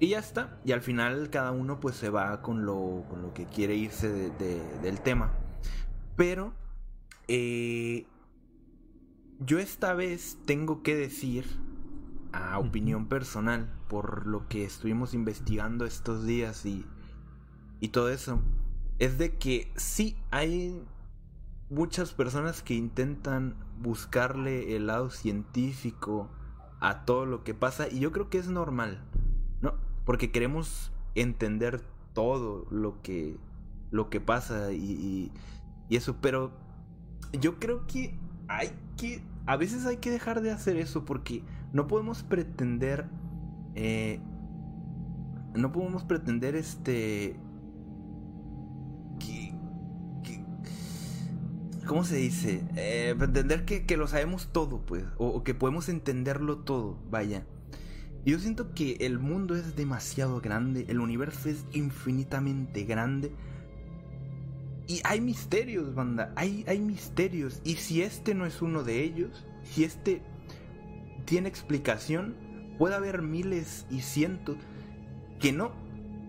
Y 0.00 0.08
ya 0.08 0.18
está. 0.18 0.60
Y 0.64 0.72
al 0.72 0.80
final 0.80 1.28
cada 1.30 1.52
uno 1.52 1.78
pues 1.80 1.96
se 1.96 2.08
va 2.10 2.40
con 2.42 2.64
lo, 2.64 3.04
con 3.10 3.22
lo 3.22 3.34
que 3.34 3.44
quiere 3.46 3.74
irse 3.74 4.08
de- 4.10 4.30
de- 4.30 4.78
del 4.82 5.00
tema. 5.00 5.32
Pero 6.16 6.54
eh, 7.28 8.06
yo 9.40 9.58
esta 9.58 9.92
vez 9.92 10.38
tengo 10.46 10.82
que 10.82 10.94
decir, 10.96 11.44
a 12.32 12.58
opinión 12.58 13.08
personal, 13.08 13.70
por 13.88 14.26
lo 14.26 14.48
que 14.48 14.64
estuvimos 14.64 15.12
investigando 15.14 15.84
estos 15.86 16.24
días 16.26 16.64
y, 16.66 16.86
y 17.80 17.88
todo 17.88 18.10
eso, 18.10 18.40
es 18.98 19.18
de 19.18 19.36
que 19.36 19.70
sí 19.76 20.16
hay 20.30 20.82
muchas 21.68 22.12
personas 22.12 22.62
que 22.62 22.74
intentan 22.74 23.56
buscarle 23.80 24.76
el 24.76 24.86
lado 24.86 25.10
científico 25.10 26.30
a 26.80 27.04
todo 27.04 27.26
lo 27.26 27.42
que 27.44 27.54
pasa 27.54 27.88
y 27.88 27.98
yo 27.98 28.12
creo 28.12 28.30
que 28.30 28.38
es 28.38 28.48
normal, 28.48 29.02
¿no? 29.60 29.74
Porque 30.04 30.30
queremos 30.30 30.92
entender 31.14 31.82
todo 32.12 32.66
lo 32.70 33.02
que 33.02 33.38
lo 33.90 34.10
que 34.10 34.20
pasa 34.20 34.72
y, 34.72 35.32
eso, 35.90 36.16
pero 36.20 36.50
yo 37.40 37.58
creo 37.58 37.86
que 37.86 38.18
hay 38.48 38.72
que 38.96 39.22
a 39.46 39.56
veces 39.56 39.86
hay 39.86 39.98
que 39.98 40.10
dejar 40.10 40.40
de 40.40 40.50
hacer 40.50 40.76
eso 40.76 41.04
porque 41.04 41.42
no 41.72 41.86
podemos 41.86 42.24
pretender 42.24 43.08
eh, 43.74 44.20
no 45.54 45.70
podemos 45.72 46.04
pretender 46.04 46.56
este 46.56 47.36
¿Cómo 51.86 52.04
se 52.04 52.16
dice? 52.16 52.62
Eh, 52.76 53.14
pretender 53.16 53.64
que, 53.64 53.86
que 53.86 53.96
lo 53.96 54.08
sabemos 54.08 54.48
todo, 54.52 54.80
pues. 54.84 55.04
O, 55.18 55.28
o 55.28 55.44
que 55.44 55.54
podemos 55.54 55.88
entenderlo 55.88 56.58
todo, 56.58 56.98
vaya. 57.10 57.44
Yo 58.24 58.40
siento 58.40 58.74
que 58.74 58.96
el 59.00 59.20
mundo 59.20 59.54
es 59.54 59.76
demasiado 59.76 60.40
grande, 60.40 60.84
el 60.88 60.98
universo 60.98 61.48
es 61.48 61.64
infinitamente 61.72 62.82
grande. 62.82 63.30
Y 64.88 65.00
hay 65.04 65.20
misterios, 65.20 65.94
banda. 65.94 66.32
Hay, 66.34 66.64
hay 66.66 66.80
misterios. 66.80 67.60
Y 67.64 67.76
si 67.76 68.02
este 68.02 68.34
no 68.34 68.46
es 68.46 68.62
uno 68.62 68.82
de 68.82 69.04
ellos, 69.04 69.46
si 69.62 69.84
este 69.84 70.22
tiene 71.24 71.48
explicación, 71.48 72.34
puede 72.78 72.96
haber 72.96 73.22
miles 73.22 73.86
y 73.90 74.00
cientos 74.00 74.56
que 75.38 75.52
no. 75.52 75.72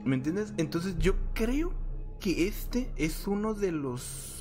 ¿Me 0.05 0.15
entiendes? 0.15 0.53
Entonces 0.57 0.97
yo 0.99 1.15
creo 1.33 1.73
que 2.19 2.47
este 2.47 2.91
es 2.95 3.27
uno 3.27 3.53
de 3.53 3.71
los 3.71 4.36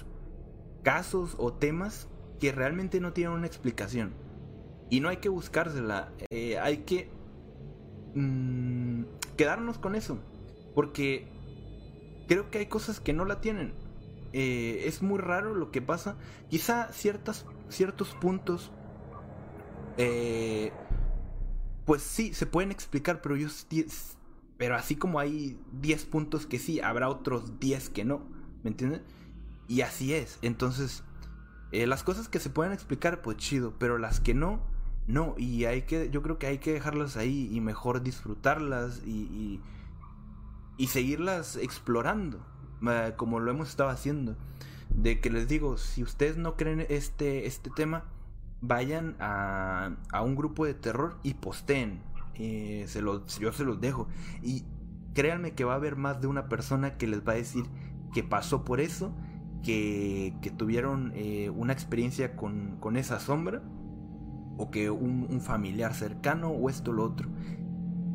casos 0.87 1.35
o 1.39 1.53
temas 1.53 2.07
que 2.39 2.53
realmente 2.53 3.01
no 3.01 3.13
tienen 3.13 3.35
una 3.35 3.49
explicación. 3.49 4.15
Y 4.89 5.01
no 5.01 5.09
hay 5.09 5.17
que 5.17 5.29
buscársela. 5.29 6.13
eh, 6.31 6.61
hay 6.61 6.85
que 6.85 7.11
mm, 8.15 9.03
quedarnos 9.37 9.79
con 9.79 9.97
eso. 9.97 10.21
Porque 10.77 11.27
creo 12.29 12.53
que 12.53 12.59
hay 12.59 12.67
cosas 12.67 13.01
que 13.01 13.13
no 13.13 13.25
la 13.25 13.41
tienen. 13.41 13.75
Eh, 14.33 14.85
es 14.87 15.03
muy 15.03 15.19
raro 15.19 15.57
lo 15.57 15.73
que 15.73 15.83
pasa. 15.83 16.19
Quizá 16.51 16.93
ciertas, 16.93 17.47
ciertos 17.69 18.15
puntos. 18.15 18.71
eh, 19.97 20.71
pues 21.85 22.03
sí, 22.03 22.33
se 22.33 22.47
pueden 22.47 22.71
explicar, 22.71 23.23
pero 23.23 23.37
yo 23.37 23.49
pero 24.57 24.77
así 24.77 24.95
como 24.95 25.19
hay 25.19 25.59
10 25.73 26.05
puntos 26.07 26.47
que 26.47 26.61
sí, 26.61 26.81
habrá 26.81 27.09
otros 27.09 27.59
10 27.59 27.89
que 27.91 28.05
no. 28.05 28.29
¿Me 28.63 28.71
entiendes? 28.71 29.03
Y 29.69 29.81
así 29.81 30.15
es. 30.15 30.39
Entonces, 30.43 31.03
eh, 31.73 31.87
las 31.87 32.03
cosas 32.03 32.29
que 32.29 32.39
se 32.41 32.51
pueden 32.51 32.73
explicar, 32.73 33.23
pues 33.23 33.37
chido. 33.37 33.75
Pero 33.79 33.99
las 33.99 34.21
que 34.21 34.35
no, 34.35 34.61
no. 35.07 35.35
Y 35.39 35.65
hay 35.65 35.83
que, 35.83 36.11
yo 36.11 36.23
creo 36.23 36.39
que 36.39 36.47
hay 36.47 36.59
que 36.59 36.73
dejarlas 36.73 37.17
ahí 37.17 37.49
y 37.53 37.61
mejor 37.61 38.03
disfrutarlas 38.03 39.03
y, 39.05 39.61
y, 40.79 40.87
seguirlas 40.87 41.57
explorando. 41.57 42.45
eh, 42.89 43.15
como 43.17 43.41
lo 43.41 43.51
hemos 43.51 43.69
estado 43.69 43.91
haciendo. 43.91 44.37
De 44.91 45.21
que 45.21 45.31
les 45.31 45.49
digo, 45.49 45.77
si 45.79 46.03
ustedes 46.03 46.37
no 46.37 46.57
creen 46.57 46.87
este, 46.89 47.47
este 47.47 47.71
tema, 47.71 48.05
vayan 48.61 49.17
a, 49.21 49.97
a 50.13 50.23
un 50.23 50.37
grupo 50.37 50.65
de 50.65 50.75
terror 50.75 51.19
y 51.23 51.35
posteen. 51.35 52.03
Eh, 52.39 52.85
se 52.89 53.01
los, 53.03 53.39
yo 53.39 53.53
se 53.53 53.65
los 53.65 53.81
dejo. 53.81 54.09
Y 54.43 54.65
créanme 55.15 55.55
que 55.55 55.65
va 55.65 55.73
a 55.73 55.77
haber 55.77 55.97
más 55.97 56.21
de 56.21 56.27
una 56.27 56.49
persona 56.49 56.97
que 56.99 57.07
les 57.07 57.27
va 57.27 57.33
a 57.33 57.37
decir 57.37 57.65
que 58.13 58.23
pasó 58.23 58.65
por 58.65 58.81
eso, 58.81 59.13
que, 59.67 60.53
tuvieron 60.57 61.13
eh, 61.17 61.51
una 61.51 61.73
experiencia 61.73 62.37
con, 62.37 62.79
esa 62.97 63.19
sombra, 63.19 63.63
o 64.57 64.71
que 64.71 64.91
un, 64.91 65.41
familiar 65.41 65.93
cercano, 65.93 66.51
o 66.51 66.71
esto 66.71 66.93
o 66.93 66.95
lo 66.95 67.05
otro. 67.05 67.29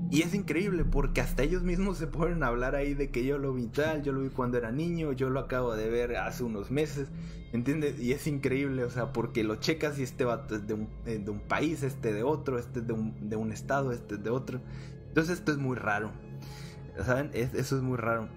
Y 0.10 0.24
es 0.24 0.34
increíble 0.34 0.84
porque 0.84 1.22
hasta 1.22 1.44
ellos 1.44 1.64
mismos 1.64 1.98
se 1.98 2.08
a 2.44 2.48
hablar 2.48 2.76
ahí 2.76 2.94
de 2.94 3.12
que 3.12 3.26
yo 3.26 3.38
lo 3.38 3.54
vi 3.54 3.68
tal, 3.68 4.02
yo 4.02 4.12
lo 4.12 4.22
vi 4.22 4.30
cuando 4.30 4.58
era 4.58 4.72
niño, 4.72 5.14
yo 5.14 5.30
lo 5.30 5.40
acabo 5.40 5.76
de 5.76 5.90
ver 5.90 6.18
hace 6.18 6.44
unos 6.44 6.70
meses, 6.72 7.10
¿entiendes? 7.54 8.00
Y 8.00 8.12
es 8.12 8.28
increíble, 8.28 8.84
o 8.84 8.90
sea, 8.90 9.14
porque 9.14 9.44
lo 9.44 9.56
checas 9.58 10.00
y 10.00 10.04
este 10.04 10.26
vato 10.26 10.56
es 10.56 10.68
de 10.68 10.74
un, 10.74 10.90
eh, 11.06 11.24
país, 11.48 11.84
este 11.84 12.14
de 12.14 12.24
otro, 12.24 12.60
este 12.60 12.80
es 12.80 12.88
de 12.88 12.94
un, 13.36 13.52
estado, 13.52 13.92
este 13.92 14.16
es 14.16 14.24
de 14.24 14.30
otro. 14.30 14.60
Entonces 15.08 15.40
esto 15.40 15.52
es 15.52 15.58
muy 15.58 15.78
raro, 15.78 16.12
¿saben? 17.06 17.30
Es- 17.34 17.54
eso 17.54 17.78
es 17.78 17.82
muy 17.84 17.98
raro. 17.98 18.28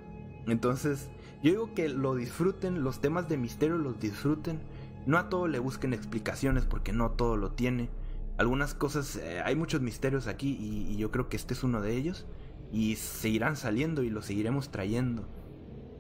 Entonces, 0.46 1.08
yo 1.44 1.50
digo 1.50 1.74
que 1.74 1.90
lo 1.90 2.14
disfruten, 2.14 2.82
los 2.82 3.02
temas 3.02 3.28
de 3.28 3.36
misterio 3.36 3.76
los 3.76 4.00
disfruten. 4.00 4.60
No 5.04 5.18
a 5.18 5.28
todo 5.28 5.46
le 5.46 5.58
busquen 5.58 5.92
explicaciones 5.92 6.64
porque 6.64 6.94
no 6.94 7.10
todo 7.10 7.36
lo 7.36 7.50
tiene. 7.50 7.90
Algunas 8.38 8.72
cosas, 8.72 9.16
eh, 9.16 9.42
hay 9.44 9.54
muchos 9.54 9.82
misterios 9.82 10.26
aquí 10.26 10.56
y, 10.58 10.96
yo 10.96 11.10
creo 11.10 11.28
que 11.28 11.36
este 11.36 11.52
es 11.52 11.62
uno 11.62 11.82
de 11.82 11.94
ellos. 11.98 12.24
Y 12.72 12.96
seguirán 12.96 13.56
saliendo 13.56 14.02
y 14.02 14.08
los 14.08 14.24
seguiremos 14.24 14.70
trayendo. 14.70 15.28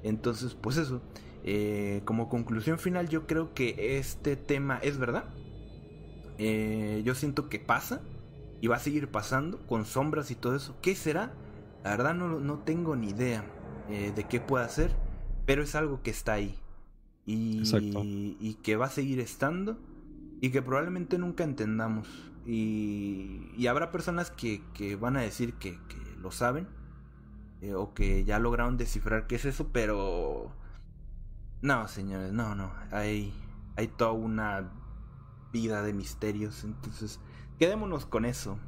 Entonces, 0.02 0.54
pues 0.54 0.78
eso. 0.78 1.02
eh, 1.42 2.00
como 2.06 2.30
conclusión 2.30 2.78
final, 2.78 3.10
yo 3.10 3.26
creo 3.26 3.52
que 3.52 3.98
este 3.98 4.36
tema 4.36 4.78
es 4.78 4.96
verdad. 4.96 5.26
Eh, 6.38 7.02
yo 7.04 7.14
siento 7.14 7.50
que 7.50 7.58
pasa 7.58 8.00
y 8.62 8.68
va 8.68 8.76
a 8.76 8.78
seguir 8.78 9.08
pasando 9.08 9.58
con 9.66 9.84
sombras 9.84 10.30
y 10.30 10.36
todo 10.36 10.56
eso. 10.56 10.74
¿Qué 10.80 10.94
será? 10.94 11.34
La 11.84 11.90
verdad 11.90 12.14
no, 12.14 12.40
no 12.40 12.60
tengo 12.60 12.96
ni 12.96 13.10
idea 13.10 13.44
de 13.90 14.24
qué 14.24 14.40
pueda 14.40 14.66
ser, 14.70 14.96
pero 15.46 15.62
es 15.62 15.74
algo 15.74 16.02
que 16.02 16.10
está 16.10 16.34
ahí. 16.34 16.58
Y, 17.26 18.36
y 18.40 18.54
que 18.62 18.76
va 18.76 18.86
a 18.86 18.90
seguir 18.90 19.20
estando 19.20 19.78
y 20.40 20.50
que 20.50 20.62
probablemente 20.62 21.18
nunca 21.18 21.44
entendamos. 21.44 22.08
Y, 22.46 23.50
y 23.56 23.66
habrá 23.68 23.90
personas 23.92 24.30
que, 24.30 24.62
que 24.74 24.96
van 24.96 25.16
a 25.16 25.22
decir 25.22 25.54
que, 25.54 25.72
que 25.88 25.96
lo 26.20 26.30
saben 26.30 26.68
eh, 27.62 27.74
o 27.74 27.94
que 27.94 28.24
ya 28.24 28.38
lograron 28.38 28.76
descifrar 28.76 29.26
qué 29.26 29.36
es 29.36 29.44
eso, 29.46 29.68
pero 29.72 30.52
no, 31.62 31.88
señores, 31.88 32.32
no, 32.32 32.54
no. 32.54 32.72
Hay, 32.90 33.32
hay 33.76 33.88
toda 33.88 34.12
una 34.12 34.70
vida 35.52 35.82
de 35.82 35.92
misterios, 35.94 36.64
entonces 36.64 37.20
quedémonos 37.58 38.06
con 38.06 38.24
eso. 38.24 38.58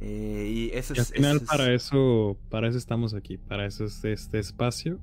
Eh, 0.00 0.50
y 0.50 0.70
eso 0.76 0.94
Y 0.94 0.98
al 0.98 1.06
es, 1.06 1.12
final 1.12 1.36
es- 1.36 1.42
para 1.42 1.72
eso, 1.72 2.38
para 2.50 2.68
eso 2.68 2.78
estamos 2.78 3.14
aquí, 3.14 3.38
para 3.38 3.66
eso 3.66 3.84
es 3.84 4.04
este 4.04 4.38
espacio, 4.38 5.00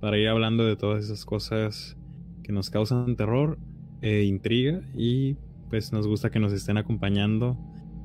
para 0.00 0.18
ir 0.18 0.28
hablando 0.28 0.64
de 0.64 0.76
todas 0.76 1.04
esas 1.04 1.24
cosas 1.24 1.96
que 2.42 2.52
nos 2.52 2.70
causan 2.70 3.16
terror 3.16 3.58
e 4.02 4.24
intriga 4.24 4.80
y 4.94 5.36
pues 5.68 5.92
nos 5.92 6.06
gusta 6.06 6.30
que 6.30 6.38
nos 6.38 6.52
estén 6.52 6.76
acompañando 6.76 7.58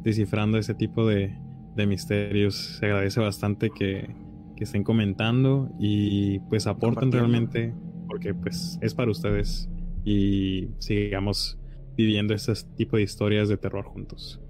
descifrando 0.04 0.58
ese 0.58 0.74
tipo 0.74 1.08
de, 1.08 1.38
de 1.76 1.86
misterios. 1.86 2.56
Se 2.80 2.86
agradece 2.88 3.20
bastante 3.20 3.70
que, 3.70 4.10
que 4.56 4.64
estén 4.64 4.84
comentando 4.84 5.70
y 5.80 6.40
pues 6.50 6.68
aporten 6.68 7.12
Compartiendo. 7.12 7.18
realmente 7.18 7.74
porque 8.08 8.34
pues 8.34 8.78
es 8.82 8.94
para 8.94 9.12
ustedes 9.12 9.70
y 10.04 10.70
sigamos 10.80 11.58
viviendo 11.96 12.34
este 12.34 12.54
tipo 12.76 12.98
de 12.98 13.04
historias 13.04 13.48
de 13.48 13.58
terror 13.58 13.86
juntos. 13.86 14.42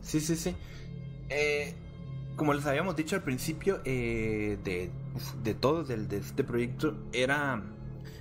Sí, 0.00 0.20
sí, 0.20 0.34
sí. 0.34 0.54
Eh, 1.28 1.74
como 2.36 2.54
les 2.54 2.66
habíamos 2.66 2.96
dicho 2.96 3.16
al 3.16 3.22
principio 3.22 3.80
eh, 3.84 4.58
de, 4.64 4.90
de 5.42 5.54
todo, 5.54 5.84
del, 5.84 6.08
de 6.08 6.18
este 6.18 6.44
proyecto, 6.44 6.96
era 7.12 7.62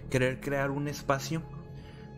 querer 0.10 0.40
crear 0.40 0.70
un 0.72 0.88
espacio 0.88 1.42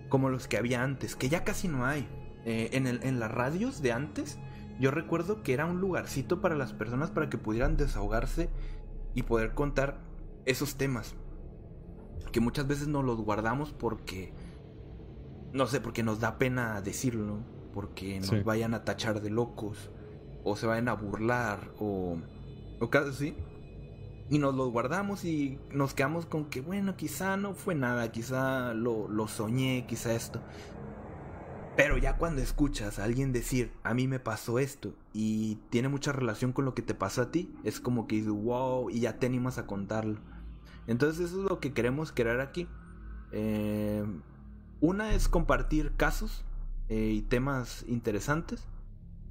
como 0.10 0.30
los 0.30 0.48
que 0.48 0.58
había 0.58 0.84
antes, 0.84 1.16
que 1.16 1.30
ya 1.30 1.44
casi 1.44 1.68
no 1.68 1.86
hay. 1.86 2.08
Eh, 2.46 2.70
en, 2.74 2.86
el, 2.86 3.02
en 3.04 3.20
las 3.20 3.32
radios 3.32 3.82
de 3.82 3.92
antes, 3.92 4.38
yo 4.80 4.92
recuerdo 4.92 5.42
que 5.42 5.54
era 5.54 5.66
un 5.66 5.80
lugarcito 5.80 6.42
para 6.42 6.56
las 6.56 6.74
personas 6.74 7.12
para 7.12 7.30
que 7.30 7.38
pudieran 7.38 7.78
desahogarse 7.78 8.50
y 9.14 9.24
poder 9.24 9.54
contar 9.54 10.00
esos 10.46 10.76
temas. 10.76 11.16
Que 12.32 12.40
muchas 12.42 12.68
veces 12.68 12.88
nos 12.88 13.06
los 13.06 13.22
guardamos 13.22 13.72
porque, 13.72 14.34
no 15.54 15.66
sé, 15.66 15.80
porque 15.80 16.04
nos 16.04 16.20
da 16.20 16.38
pena 16.38 16.82
decirlo, 16.82 17.40
porque 17.74 18.20
nos 18.20 18.44
vayan 18.44 18.74
a 18.74 18.84
tachar 18.84 19.22
de 19.22 19.30
locos, 19.30 19.90
o 20.46 20.56
se 20.56 20.68
vayan 20.68 20.88
a 20.88 20.94
burlar, 20.94 21.72
o, 21.80 22.18
o 22.80 22.90
casi 22.90 23.10
así. 23.10 23.36
Y 24.30 24.40
nos 24.40 24.56
los 24.56 24.72
guardamos 24.72 25.26
y 25.26 25.60
nos 25.72 25.94
quedamos 25.94 26.26
con 26.26 26.46
que, 26.46 26.62
bueno, 26.62 26.96
quizá 26.96 27.36
no 27.36 27.54
fue 27.54 27.76
nada, 27.76 28.12
quizá 28.12 28.74
lo, 28.74 29.10
lo 29.10 29.28
soñé, 29.28 29.86
quizá 29.88 30.14
esto. 30.14 30.42
Pero 31.76 31.98
ya 31.98 32.18
cuando 32.18 32.42
escuchas 32.42 33.00
a 33.00 33.04
alguien 33.04 33.34
decir, 33.34 33.72
a 33.84 33.94
mí 33.94 34.08
me 34.08 34.20
pasó 34.20 34.60
esto, 34.60 34.94
y 35.14 35.56
tiene 35.70 35.90
mucha 35.90 36.14
relación 36.14 36.54
con 36.54 36.64
lo 36.64 36.74
que 36.74 36.82
te 36.82 36.94
pasó 36.94 37.24
a 37.24 37.32
ti, 37.32 37.54
es 37.64 37.80
como 37.80 38.08
que 38.08 38.22
wow, 38.22 38.90
y 38.90 39.02
ya 39.02 39.20
te 39.20 39.26
animas 39.26 39.58
a 39.58 39.68
contarlo. 39.68 40.20
Entonces 40.88 41.26
eso 41.26 41.44
es 41.44 41.50
lo 41.50 41.60
que 41.60 41.74
queremos 41.74 42.12
crear 42.12 42.40
aquí. 42.40 42.68
Eh, 43.32 44.06
una 44.80 45.14
es 45.14 45.28
compartir 45.28 45.94
casos 45.98 46.46
eh, 46.90 47.12
y 47.16 47.22
temas 47.24 47.84
interesantes 47.88 48.68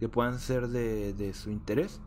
que 0.00 0.08
puedan 0.08 0.38
ser 0.38 0.68
de, 0.68 1.12
de 1.12 1.34
su 1.34 1.50
interés 1.50 2.00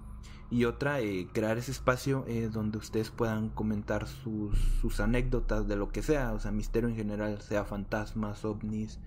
y 0.49 0.65
otra 0.65 1.01
eh, 1.01 1.27
crear 1.33 1.57
ese 1.57 1.71
espacio 1.71 2.23
eh, 2.27 2.49
donde 2.51 2.77
ustedes 2.77 3.09
puedan 3.09 3.49
comentar 3.49 4.07
sus, 4.07 4.57
sus, 4.79 4.99
anécdotas 4.99 5.67
de 5.67 5.75
lo 5.75 5.89
que 5.89 6.01
sea, 6.01 6.33
o 6.33 6.39
sea, 6.39 6.51
misterio 6.51 6.87
en 6.87 6.95
general, 6.95 7.41
sea 7.41 7.65
fantasmas, 7.65 8.45
ovnis, 8.45 8.99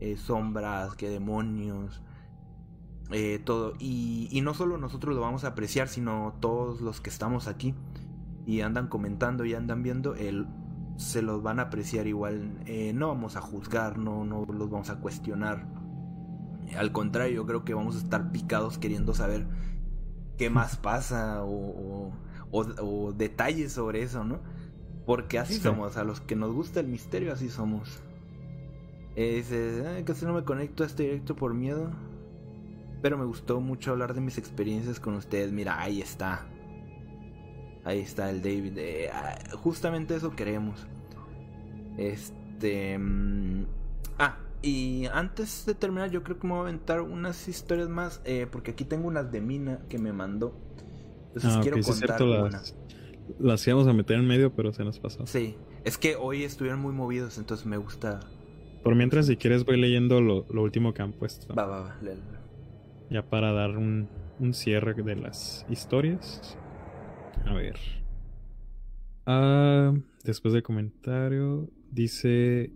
eh, 0.00 0.16
sombras, 0.16 0.96
que 0.96 1.08
demonios, 1.08 2.02
todo. 3.44 3.74
Y, 3.78 4.28
y, 4.30 4.40
no 4.40 4.54
solo 4.54 4.78
nosotros 4.78 5.14
lo 5.14 5.20
vamos 5.20 5.44
a 5.44 5.48
apreciar, 5.48 5.88
sino 5.88 6.34
todos 6.40 6.80
los 6.80 7.00
que 7.00 7.10
estamos 7.10 7.48
aquí 7.48 7.74
y 8.46 8.60
andan 8.62 8.88
comentando 8.88 9.44
y 9.44 9.54
andan 9.54 9.82
viendo, 9.82 10.14
el, 10.14 10.46
se 10.96 11.22
los 11.22 11.42
van 11.42 11.60
a 11.60 11.64
apreciar 11.64 12.06
igual. 12.08 12.64
no 12.94 13.08
vamos 13.08 13.36
a 13.36 13.40
juzgar, 13.40 13.98
no, 13.98 14.24
no 14.24 14.44
los 14.44 14.70
vamos 14.70 14.90
a 14.90 15.00
cuestionar. 15.00 15.79
Al 16.76 16.92
contrario, 16.92 17.36
yo 17.36 17.46
creo 17.46 17.64
que 17.64 17.74
vamos 17.74 17.96
a 17.96 17.98
estar 17.98 18.32
picados 18.32 18.78
queriendo 18.78 19.14
saber 19.14 19.46
qué 20.36 20.50
más 20.50 20.76
pasa 20.78 21.44
o, 21.44 22.12
o, 22.50 23.12
detalles 23.12 23.72
sobre 23.72 24.02
eso, 24.02 24.24
¿no? 24.24 24.40
Porque 25.06 25.38
así 25.38 25.54
somos, 25.54 25.96
a 25.96 26.04
los 26.04 26.20
que 26.20 26.36
nos 26.36 26.52
gusta 26.52 26.80
el 26.80 26.86
misterio, 26.86 27.32
así 27.32 27.48
somos. 27.48 28.02
Eh, 29.16 29.36
dice, 29.36 30.04
casi 30.04 30.24
no 30.24 30.32
me 30.32 30.44
conecto 30.44 30.84
a 30.84 30.86
este 30.86 31.04
directo 31.04 31.34
por 31.34 31.54
miedo. 31.54 31.90
Pero 33.02 33.16
me 33.16 33.24
gustó 33.24 33.60
mucho 33.60 33.92
hablar 33.92 34.14
de 34.14 34.20
mis 34.20 34.38
experiencias 34.38 35.00
con 35.00 35.14
ustedes. 35.14 35.52
Mira, 35.52 35.80
ahí 35.80 36.00
está. 36.00 36.46
Ahí 37.84 38.00
está 38.00 38.30
el 38.30 38.42
David. 38.42 38.76
Eh, 38.76 39.10
ah, 39.12 39.38
justamente 39.56 40.14
eso 40.14 40.36
queremos. 40.36 40.86
Este... 41.96 42.98
Mm, 42.98 43.64
ah, 44.18 44.36
y 44.62 45.06
antes 45.12 45.64
de 45.64 45.74
terminar, 45.74 46.10
yo 46.10 46.22
creo 46.22 46.38
que 46.38 46.46
me 46.46 46.52
voy 46.52 46.60
a 46.60 46.62
aventar 46.68 47.00
unas 47.00 47.48
historias 47.48 47.88
más, 47.88 48.20
eh, 48.24 48.46
porque 48.50 48.72
aquí 48.72 48.84
tengo 48.84 49.08
unas 49.08 49.32
de 49.32 49.40
Mina 49.40 49.80
que 49.88 49.98
me 49.98 50.12
mandó. 50.12 50.54
Entonces 51.28 51.52
ah, 51.54 51.60
quiero 51.62 51.76
contar 51.80 52.18
cierto, 52.18 52.48
las, 52.48 52.76
las, 53.38 53.66
íbamos 53.66 53.86
a 53.86 53.92
meter 53.92 54.18
en 54.18 54.26
medio, 54.26 54.54
pero 54.54 54.72
se 54.72 54.84
nos 54.84 54.98
pasó. 54.98 55.26
Sí, 55.26 55.56
es 55.84 55.96
que 55.96 56.16
hoy 56.16 56.44
estuvieron 56.44 56.80
muy 56.80 56.92
movidos, 56.92 57.38
entonces 57.38 57.64
me 57.64 57.78
gusta. 57.78 58.20
Por 58.82 58.94
mientras, 58.96 59.26
si 59.26 59.36
quieres, 59.36 59.64
voy 59.64 59.80
leyendo 59.80 60.20
lo, 60.20 60.46
lo 60.50 60.62
último 60.62 60.92
que 60.92 61.02
han 61.02 61.12
puesto. 61.12 61.54
Va, 61.54 61.64
va, 61.64 61.80
va, 61.80 61.98
léelo. 62.02 62.22
Ya 63.08 63.22
para 63.28 63.52
dar 63.52 63.76
un, 63.78 64.08
un 64.38 64.52
cierre 64.52 64.94
de 64.94 65.16
las 65.16 65.64
historias. 65.70 66.58
A 67.46 67.54
ver. 67.54 67.76
Ah, 69.24 69.94
después 70.22 70.52
del 70.52 70.62
comentario, 70.62 71.70
dice 71.90 72.72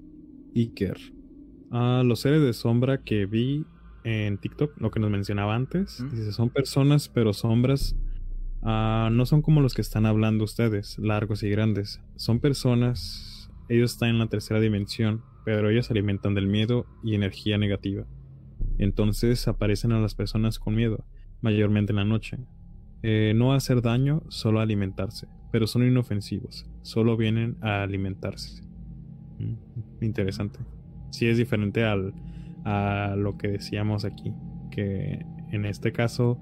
Iker 0.55 1.14
los 1.75 2.21
seres 2.21 2.43
de 2.43 2.53
sombra 2.53 3.03
que 3.03 3.27
vi 3.27 3.67
en 4.05 4.39
TikTok, 4.39 4.81
lo 4.81 4.91
que 4.91 5.01
nos 5.01 5.11
mencionaba 5.11 5.55
antes, 5.55 6.05
dice, 6.11 6.33
son 6.33 6.51
personas, 6.51 7.09
pero 7.09 7.33
sombras 7.33 7.97
ah, 8.63 9.09
no 9.11 9.27
son 9.27 9.43
como 9.43 9.61
los 9.61 9.75
que 9.75 9.81
están 9.81 10.07
hablando 10.07 10.45
ustedes, 10.45 10.99
largos 10.99 11.43
y 11.43 11.51
grandes. 11.51 12.01
Son 12.17 12.39
personas, 12.39 13.51
ellos 13.69 13.93
están 13.93 14.11
en 14.11 14.19
la 14.19 14.27
tercera 14.29 14.61
dimensión, 14.61 15.23
pero 15.45 15.71
ellos 15.71 15.91
alimentan 15.91 16.35
del 16.35 16.47
miedo 16.47 16.87
y 17.03 17.15
energía 17.15 17.59
negativa. 17.59 18.07
Entonces 18.79 19.49
aparecen 19.49 19.93
a 19.93 20.01
las 20.01 20.15
personas 20.15 20.59
con 20.59 20.75
miedo, 20.75 21.05
mayormente 21.41 21.93
en 21.93 21.97
la 21.97 22.05
noche. 22.05 22.39
Eh, 23.03 23.33
no 23.35 23.53
hacer 23.53 23.83
daño, 23.83 24.23
solo 24.29 24.61
alimentarse, 24.61 25.29
pero 25.51 25.67
son 25.67 25.83
inofensivos, 25.83 26.67
solo 26.83 27.17
vienen 27.17 27.57
a 27.63 27.83
alimentarse. 27.83 28.63
Mm, 29.39 30.05
interesante 30.05 30.61
sí 31.15 31.29
es 31.29 31.39
diferente 31.39 31.85
al, 31.85 32.13
a 32.65 33.15
lo 33.17 33.39
que 33.39 33.49
decíamos 33.49 34.05
aquí. 34.05 34.35
Que 34.71 35.25
en 35.53 35.65
este 35.65 35.93
caso, 35.93 36.39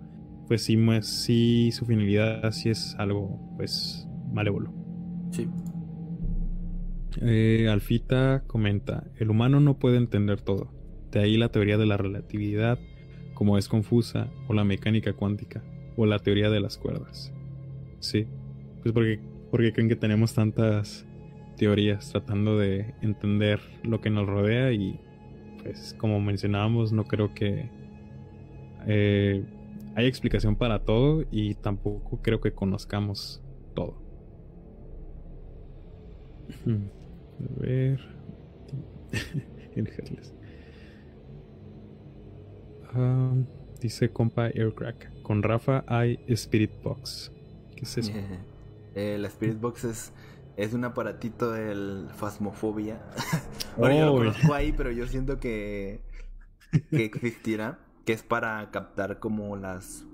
pues 0.48 0.62
sí, 0.62 0.78
sí 1.02 1.70
su 1.72 1.84
finalidad 1.84 2.50
sí 2.52 2.70
es 2.70 2.96
algo, 2.98 3.38
pues, 3.56 4.08
malévolo. 4.32 4.72
Sí. 5.30 5.48
Eh, 7.20 7.68
Alfita 7.70 8.44
comenta, 8.46 9.04
el 9.18 9.30
humano 9.30 9.60
no 9.60 9.78
puede 9.78 9.98
entender 9.98 10.40
todo. 10.40 10.72
De 11.10 11.20
ahí 11.20 11.36
la 11.36 11.50
teoría 11.50 11.76
de 11.76 11.84
la 11.84 11.98
relatividad, 11.98 12.78
como 13.34 13.58
es 13.58 13.68
confusa, 13.68 14.30
o 14.48 14.54
la 14.54 14.64
mecánica 14.64 15.12
cuántica, 15.12 15.62
o 15.96 16.06
la 16.06 16.18
teoría 16.18 16.48
de 16.48 16.60
las 16.60 16.78
cuerdas. 16.78 17.34
Sí, 18.00 18.26
pues 18.82 18.94
porque, 18.94 19.20
porque 19.50 19.74
creen 19.74 19.90
que 19.90 19.96
tenemos 19.96 20.32
tantas 20.32 21.06
teorías 21.56 22.10
tratando 22.10 22.58
de 22.58 22.94
entender 23.02 23.60
lo 23.82 24.00
que 24.00 24.10
nos 24.10 24.26
rodea 24.26 24.72
y 24.72 24.98
pues 25.62 25.94
como 25.98 26.20
mencionábamos 26.20 26.92
no 26.92 27.04
creo 27.04 27.34
que 27.34 27.68
eh, 28.86 29.44
hay 29.94 30.06
explicación 30.06 30.56
para 30.56 30.84
todo 30.84 31.24
y 31.30 31.54
tampoco 31.54 32.20
creo 32.22 32.40
que 32.40 32.52
conozcamos 32.52 33.42
todo. 33.74 33.94
A 36.66 37.60
ver. 37.60 38.00
um, 42.94 43.44
dice 43.80 44.10
compa 44.10 44.46
Aircrack. 44.46 45.22
Con 45.22 45.42
Rafa 45.42 45.84
hay 45.86 46.18
Spirit 46.28 46.72
Box. 46.82 47.30
¿Qué 47.76 47.84
es 47.84 47.98
eso? 47.98 48.12
Eh, 48.94 49.16
la 49.18 49.28
Spirit 49.28 49.58
Box 49.58 49.84
es 49.84 50.12
es 50.56 50.74
un 50.74 50.84
aparatito 50.84 51.50
del 51.50 52.08
Fasmofobia. 52.14 53.00
bueno, 53.76 53.98
yo 53.98 54.06
lo 54.06 54.12
conozco 54.14 54.54
ahí, 54.54 54.72
pero 54.72 54.90
yo 54.90 55.06
siento 55.06 55.40
que, 55.40 56.02
que 56.90 57.04
existirá. 57.04 57.78
Que 58.04 58.12
es 58.12 58.24
para 58.24 58.68
captar 58.72 59.20
como 59.20 59.56
las 59.56 60.04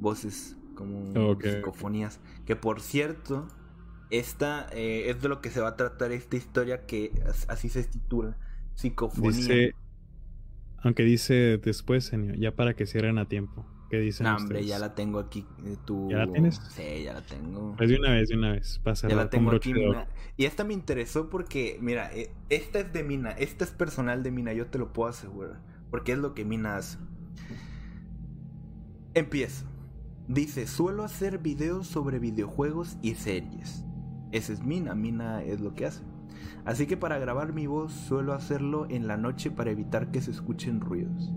voces, 0.00 0.56
como 0.74 1.38
psicofonías. 1.38 2.18
Que 2.46 2.56
por 2.56 2.80
cierto, 2.80 3.46
esta 4.10 4.66
eh, 4.72 5.10
es 5.10 5.20
de 5.20 5.28
lo 5.28 5.42
que 5.42 5.50
se 5.50 5.60
va 5.60 5.68
a 5.68 5.76
tratar 5.76 6.12
esta 6.12 6.36
historia 6.36 6.86
que 6.86 7.12
así 7.48 7.68
se 7.68 7.84
titula. 7.84 8.38
Psicofonía. 8.74 9.70
aunque 10.78 11.02
dice 11.02 11.58
después, 11.58 12.10
ya 12.38 12.54
para 12.54 12.74
que 12.74 12.86
cierren 12.86 13.18
a 13.18 13.26
tiempo. 13.26 13.66
¿Qué 13.88 13.98
dicen 13.98 14.26
no, 14.26 14.36
hombre, 14.36 14.64
ya 14.64 14.78
la 14.78 14.94
tengo 14.94 15.20
aquí. 15.20 15.46
Eh, 15.64 15.76
¿Ya 16.08 16.18
la 16.18 16.32
tienes? 16.32 16.60
Sí, 16.70 17.04
ya 17.04 17.12
la 17.12 17.22
tengo. 17.22 17.74
Pues 17.76 17.88
de 17.88 17.98
una 17.98 18.10
vez, 18.10 18.28
de 18.28 18.36
una 18.36 18.52
vez. 18.52 18.80
ya 19.08 19.14
la 19.14 19.30
tengo 19.30 19.52
aquí, 19.52 19.72
Y 20.36 20.44
esta 20.44 20.64
me 20.64 20.74
interesó 20.74 21.30
porque, 21.30 21.78
mira, 21.80 22.12
eh, 22.12 22.32
esta 22.48 22.80
es 22.80 22.92
de 22.92 23.04
Mina. 23.04 23.30
Esta 23.30 23.64
es 23.64 23.70
personal 23.70 24.22
de 24.24 24.32
Mina, 24.32 24.52
yo 24.52 24.66
te 24.66 24.78
lo 24.78 24.92
puedo 24.92 25.08
asegurar. 25.08 25.60
Porque 25.90 26.12
es 26.12 26.18
lo 26.18 26.34
que 26.34 26.44
Mina 26.44 26.76
hace. 26.76 26.98
Empiezo. 29.14 29.66
Dice, 30.26 30.66
suelo 30.66 31.04
hacer 31.04 31.38
videos 31.38 31.86
sobre 31.86 32.18
videojuegos 32.18 32.98
y 33.02 33.14
series. 33.14 33.84
Ese 34.32 34.52
es 34.52 34.64
Mina, 34.64 34.96
Mina 34.96 35.42
es 35.44 35.60
lo 35.60 35.74
que 35.74 35.86
hace. 35.86 36.02
Así 36.64 36.88
que 36.88 36.96
para 36.96 37.18
grabar 37.18 37.52
mi 37.52 37.68
voz 37.68 37.92
suelo 37.92 38.32
hacerlo 38.32 38.86
en 38.90 39.06
la 39.06 39.16
noche 39.16 39.52
para 39.52 39.70
evitar 39.70 40.10
que 40.10 40.20
se 40.20 40.32
escuchen 40.32 40.80
ruidos. 40.80 41.32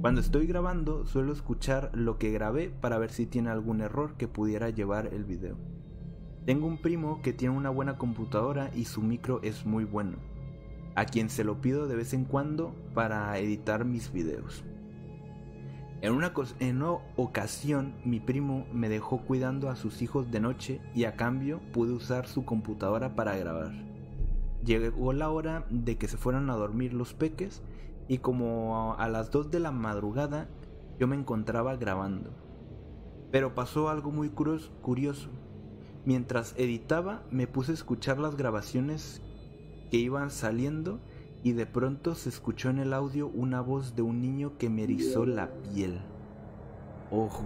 Cuando 0.00 0.22
estoy 0.22 0.46
grabando 0.46 1.04
suelo 1.04 1.30
escuchar 1.30 1.90
lo 1.92 2.16
que 2.16 2.30
grabé 2.30 2.70
para 2.70 2.96
ver 2.96 3.10
si 3.10 3.26
tiene 3.26 3.50
algún 3.50 3.82
error 3.82 4.14
que 4.16 4.28
pudiera 4.28 4.70
llevar 4.70 5.12
el 5.12 5.24
video. 5.24 5.58
Tengo 6.46 6.66
un 6.66 6.78
primo 6.78 7.20
que 7.20 7.34
tiene 7.34 7.54
una 7.54 7.68
buena 7.68 7.98
computadora 7.98 8.70
y 8.74 8.86
su 8.86 9.02
micro 9.02 9.40
es 9.42 9.66
muy 9.66 9.84
bueno, 9.84 10.16
a 10.94 11.04
quien 11.04 11.28
se 11.28 11.44
lo 11.44 11.60
pido 11.60 11.86
de 11.86 11.96
vez 11.96 12.14
en 12.14 12.24
cuando 12.24 12.74
para 12.94 13.36
editar 13.38 13.84
mis 13.84 14.10
videos. 14.10 14.64
En 16.00 16.14
una, 16.14 16.32
ocasión 17.16 17.92
mi 18.02 18.20
primo 18.20 18.66
me 18.72 18.88
dejó 18.88 19.18
cuidando 19.18 19.68
a 19.68 19.76
sus 19.76 20.00
hijos 20.00 20.30
de 20.30 20.40
noche 20.40 20.80
y 20.94 21.04
a 21.04 21.14
cambio 21.14 21.60
pude 21.74 21.92
usar 21.92 22.26
su 22.26 22.46
computadora 22.46 23.14
para 23.14 23.36
grabar. 23.36 23.72
Llegó 24.64 25.12
la 25.12 25.28
hora 25.28 25.66
de 25.68 25.98
que 25.98 26.08
se 26.08 26.16
fueran 26.16 26.48
a 26.48 26.54
dormir 26.54 26.94
los 26.94 27.12
peques 27.12 27.62
y 28.10 28.18
como 28.18 28.96
a 28.98 29.08
las 29.08 29.30
2 29.30 29.52
de 29.52 29.60
la 29.60 29.70
madrugada 29.70 30.48
yo 30.98 31.06
me 31.06 31.14
encontraba 31.14 31.76
grabando. 31.76 32.32
Pero 33.30 33.54
pasó 33.54 33.88
algo 33.88 34.10
muy 34.10 34.30
curioso. 34.30 35.30
Mientras 36.04 36.56
editaba 36.58 37.22
me 37.30 37.46
puse 37.46 37.70
a 37.70 37.74
escuchar 37.74 38.18
las 38.18 38.34
grabaciones 38.34 39.22
que 39.92 39.98
iban 39.98 40.32
saliendo 40.32 40.98
y 41.44 41.52
de 41.52 41.66
pronto 41.66 42.16
se 42.16 42.30
escuchó 42.30 42.68
en 42.68 42.80
el 42.80 42.94
audio 42.94 43.28
una 43.28 43.60
voz 43.60 43.94
de 43.94 44.02
un 44.02 44.20
niño 44.20 44.58
que 44.58 44.68
me 44.68 44.82
erizó 44.82 45.24
la 45.24 45.52
piel. 45.62 46.00
Ojo. 47.12 47.44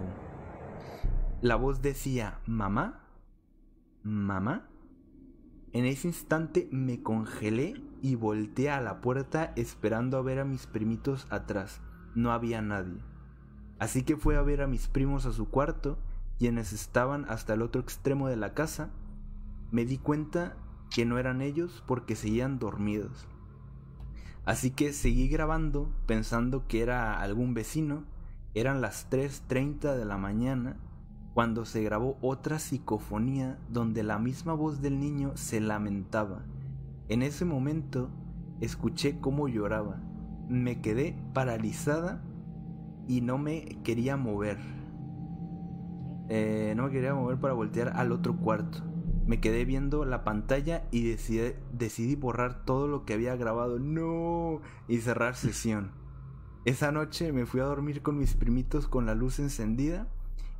La 1.43 1.57
voz 1.57 1.83
decía, 1.83 2.39
mamá, 2.47 3.05
mamá. 4.01 4.67
En 5.73 5.85
ese 5.85 6.07
instante 6.07 6.67
me 6.71 7.03
congelé 7.03 7.75
y 8.05 8.13
volteé 8.13 8.69
a 8.69 8.81
la 8.81 9.01
puerta 9.01 9.51
esperando 9.55 10.17
a 10.17 10.21
ver 10.21 10.37
a 10.37 10.45
mis 10.45 10.67
primitos 10.67 11.25
atrás. 11.31 11.81
No 12.13 12.31
había 12.31 12.61
nadie. 12.61 12.99
Así 13.79 14.03
que 14.03 14.15
fui 14.15 14.35
a 14.35 14.43
ver 14.43 14.61
a 14.61 14.67
mis 14.67 14.87
primos 14.87 15.25
a 15.25 15.31
su 15.31 15.49
cuarto, 15.49 15.97
quienes 16.37 16.71
estaban 16.71 17.25
hasta 17.29 17.55
el 17.55 17.63
otro 17.63 17.81
extremo 17.81 18.27
de 18.27 18.35
la 18.35 18.53
casa. 18.53 18.91
Me 19.71 19.85
di 19.85 19.97
cuenta 19.97 20.55
que 20.91 21.03
no 21.03 21.17
eran 21.17 21.41
ellos 21.41 21.83
porque 21.87 22.15
seguían 22.15 22.59
dormidos. 22.59 23.27
Así 24.45 24.69
que 24.69 24.93
seguí 24.93 25.27
grabando 25.27 25.89
pensando 26.05 26.67
que 26.67 26.83
era 26.83 27.19
algún 27.19 27.55
vecino. 27.55 28.03
Eran 28.53 28.81
las 28.81 29.09
3.30 29.09 29.95
de 29.95 30.05
la 30.05 30.19
mañana 30.19 30.77
cuando 31.33 31.65
se 31.65 31.81
grabó 31.81 32.19
otra 32.21 32.59
psicofonía 32.59 33.57
donde 33.67 34.03
la 34.03 34.19
misma 34.19 34.53
voz 34.53 34.79
del 34.83 34.99
niño 34.99 35.31
se 35.33 35.59
lamentaba. 35.59 36.43
En 37.07 37.21
ese 37.21 37.45
momento 37.45 38.09
escuché 38.61 39.19
cómo 39.19 39.47
lloraba. 39.47 40.01
Me 40.49 40.81
quedé 40.81 41.15
paralizada 41.33 42.23
y 43.07 43.21
no 43.21 43.37
me 43.37 43.79
quería 43.83 44.17
mover. 44.17 44.57
Eh, 46.29 46.73
no 46.75 46.83
me 46.83 46.91
quería 46.91 47.13
mover 47.13 47.39
para 47.39 47.53
voltear 47.53 47.89
al 47.95 48.11
otro 48.11 48.35
cuarto. 48.37 48.79
Me 49.27 49.39
quedé 49.39 49.65
viendo 49.65 50.05
la 50.05 50.23
pantalla 50.23 50.87
y 50.91 51.07
decidí, 51.07 51.53
decidí 51.73 52.15
borrar 52.15 52.65
todo 52.65 52.87
lo 52.87 53.05
que 53.05 53.13
había 53.13 53.35
grabado. 53.35 53.79
No. 53.79 54.61
Y 54.87 54.97
cerrar 54.97 55.35
sesión. 55.35 55.91
Esa 56.65 56.91
noche 56.91 57.31
me 57.31 57.45
fui 57.45 57.59
a 57.59 57.65
dormir 57.65 58.01
con 58.01 58.17
mis 58.17 58.33
primitos 58.33 58.87
con 58.87 59.05
la 59.05 59.13
luz 59.13 59.37
encendida 59.37 60.07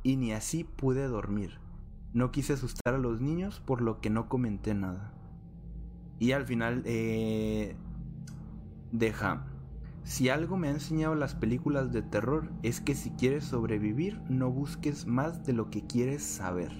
y 0.04 0.16
ni 0.16 0.32
así 0.32 0.62
pude 0.62 1.08
dormir. 1.08 1.58
No 2.12 2.30
quise 2.30 2.52
asustar 2.52 2.94
a 2.94 2.98
los 2.98 3.20
niños 3.20 3.58
por 3.58 3.80
lo 3.80 4.00
que 4.00 4.10
no 4.10 4.28
comenté 4.28 4.72
nada. 4.72 5.15
Y 6.18 6.32
al 6.32 6.44
final 6.46 6.82
eh, 6.84 7.76
deja. 8.92 9.46
Si 10.04 10.28
algo 10.28 10.56
me 10.56 10.68
ha 10.68 10.70
enseñado 10.70 11.14
las 11.14 11.34
películas 11.34 11.92
de 11.92 12.02
terror 12.02 12.48
es 12.62 12.80
que 12.80 12.94
si 12.94 13.10
quieres 13.10 13.44
sobrevivir 13.44 14.20
no 14.28 14.50
busques 14.50 15.06
más 15.06 15.44
de 15.44 15.52
lo 15.52 15.68
que 15.68 15.84
quieres 15.86 16.22
saber. 16.22 16.70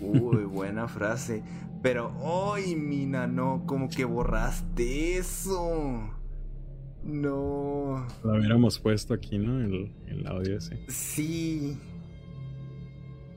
Uy, 0.00 0.44
buena 0.52 0.88
frase. 0.88 1.42
Pero, 1.82 2.12
¡ay, 2.54 2.76
Mina! 2.76 3.26
No, 3.26 3.64
como 3.66 3.90
que 3.90 4.04
borraste 4.04 5.18
eso. 5.18 6.08
No. 7.02 8.06
Lo 8.22 8.32
hubiéramos 8.32 8.78
puesto 8.78 9.12
aquí, 9.12 9.36
¿no? 9.36 9.60
El, 9.60 9.92
el 10.06 10.26
audio 10.26 10.56
ese. 10.56 10.78
Sí. 10.88 11.76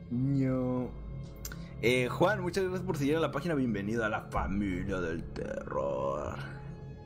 No. 0.10 0.90
Eh, 1.82 2.10
Juan, 2.10 2.42
muchas 2.42 2.64
gracias 2.64 2.86
por 2.86 2.98
seguir 2.98 3.18
a 3.18 3.20
la 3.20 3.32
página. 3.32 3.54
Bienvenido 3.56 4.04
a 4.04 4.10
la 4.10 4.22
familia 4.22 5.00
del 5.00 5.24
terror. 5.24 6.36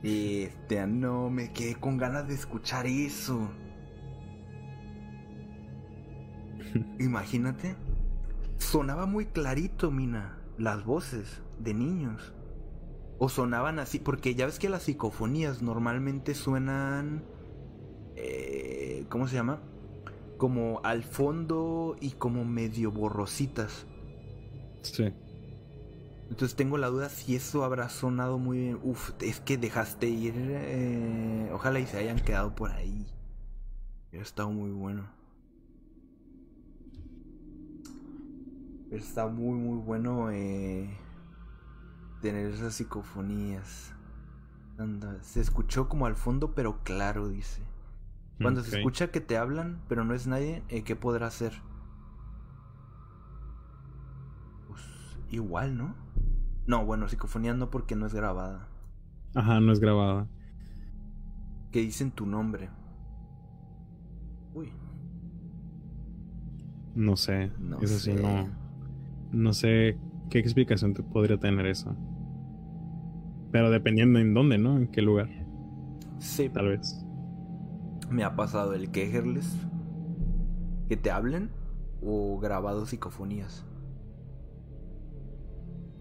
Este, 0.02 0.86
no, 0.86 1.30
me 1.30 1.52
quedé 1.52 1.74
con 1.76 1.98
ganas 1.98 2.26
de 2.26 2.34
escuchar 2.34 2.86
eso. 2.86 3.48
Imagínate 6.98 7.76
sonaba 8.72 9.04
muy 9.04 9.26
clarito, 9.26 9.90
Mina, 9.90 10.38
las 10.56 10.84
voces 10.84 11.42
de 11.58 11.74
niños. 11.74 12.32
O 13.18 13.28
sonaban 13.28 13.78
así, 13.78 13.98
porque 13.98 14.34
ya 14.34 14.46
ves 14.46 14.58
que 14.58 14.70
las 14.70 14.84
psicofonías 14.84 15.60
normalmente 15.60 16.34
suenan... 16.34 17.22
Eh, 18.16 19.04
¿Cómo 19.10 19.28
se 19.28 19.34
llama? 19.34 19.60
Como 20.38 20.80
al 20.84 21.04
fondo 21.04 21.96
y 22.00 22.12
como 22.12 22.46
medio 22.46 22.90
borrositas. 22.90 23.86
Sí. 24.82 25.12
Entonces 26.32 26.56
tengo 26.56 26.78
la 26.78 26.88
duda 26.88 27.10
si 27.10 27.36
eso 27.36 27.62
habrá 27.62 27.90
sonado 27.90 28.38
muy 28.38 28.58
bien. 28.58 28.80
Uf, 28.82 29.10
es 29.20 29.40
que 29.40 29.58
dejaste 29.58 30.08
ir. 30.08 30.34
Eh, 30.36 31.50
ojalá 31.52 31.78
y 31.78 31.86
se 31.86 31.98
hayan 31.98 32.18
quedado 32.18 32.54
por 32.54 32.70
ahí. 32.72 33.06
Ha 34.14 34.16
estado 34.16 34.50
muy 34.50 34.70
bueno. 34.70 35.04
Está 38.90 39.26
muy 39.26 39.58
muy 39.58 39.78
bueno 39.78 40.30
eh, 40.30 40.90
tener 42.20 42.50
esas 42.52 42.74
psicofonías. 42.74 43.92
se 45.22 45.40
escuchó 45.40 45.88
como 45.88 46.06
al 46.06 46.16
fondo 46.16 46.54
pero 46.54 46.82
claro, 46.82 47.28
dice. 47.28 47.62
Cuando 48.40 48.62
se 48.62 48.78
escucha 48.78 49.10
que 49.10 49.20
te 49.20 49.36
hablan 49.36 49.82
pero 49.88 50.04
no 50.04 50.14
es 50.14 50.26
nadie, 50.26 50.62
eh, 50.68 50.82
¿qué 50.82 50.96
podrá 50.96 51.26
hacer? 51.26 51.60
Igual, 55.32 55.76
¿no? 55.76 55.94
No, 56.66 56.84
bueno, 56.84 57.08
psicofonía 57.08 57.54
no 57.54 57.70
porque 57.70 57.96
no 57.96 58.06
es 58.06 58.14
grabada. 58.14 58.68
Ajá, 59.34 59.60
no 59.60 59.72
es 59.72 59.80
grabada. 59.80 60.28
Que 61.72 61.80
dicen 61.80 62.12
tu 62.12 62.26
nombre. 62.26 62.68
Uy. 64.54 64.72
No 66.94 67.16
sé. 67.16 67.50
No 67.58 67.80
eso 67.80 67.98
sí 67.98 68.12
no. 68.12 68.48
No 69.32 69.52
sé 69.54 69.98
qué 70.30 70.38
explicación 70.38 70.94
te 70.94 71.02
podría 71.02 71.38
tener 71.38 71.66
eso. 71.66 71.96
Pero 73.50 73.70
dependiendo 73.70 74.18
en 74.18 74.34
dónde, 74.34 74.58
¿no? 74.58 74.76
En 74.76 74.88
qué 74.88 75.02
lugar. 75.02 75.28
Sí. 76.18 76.48
Tal 76.50 76.68
vez. 76.68 77.04
Me 78.10 78.22
ha 78.22 78.36
pasado 78.36 78.74
el 78.74 78.90
quejerles. 78.90 79.56
Que 80.88 80.96
te 80.96 81.10
hablen. 81.10 81.50
O 82.02 82.38
grabado 82.38 82.84
psicofonías. 82.84 83.64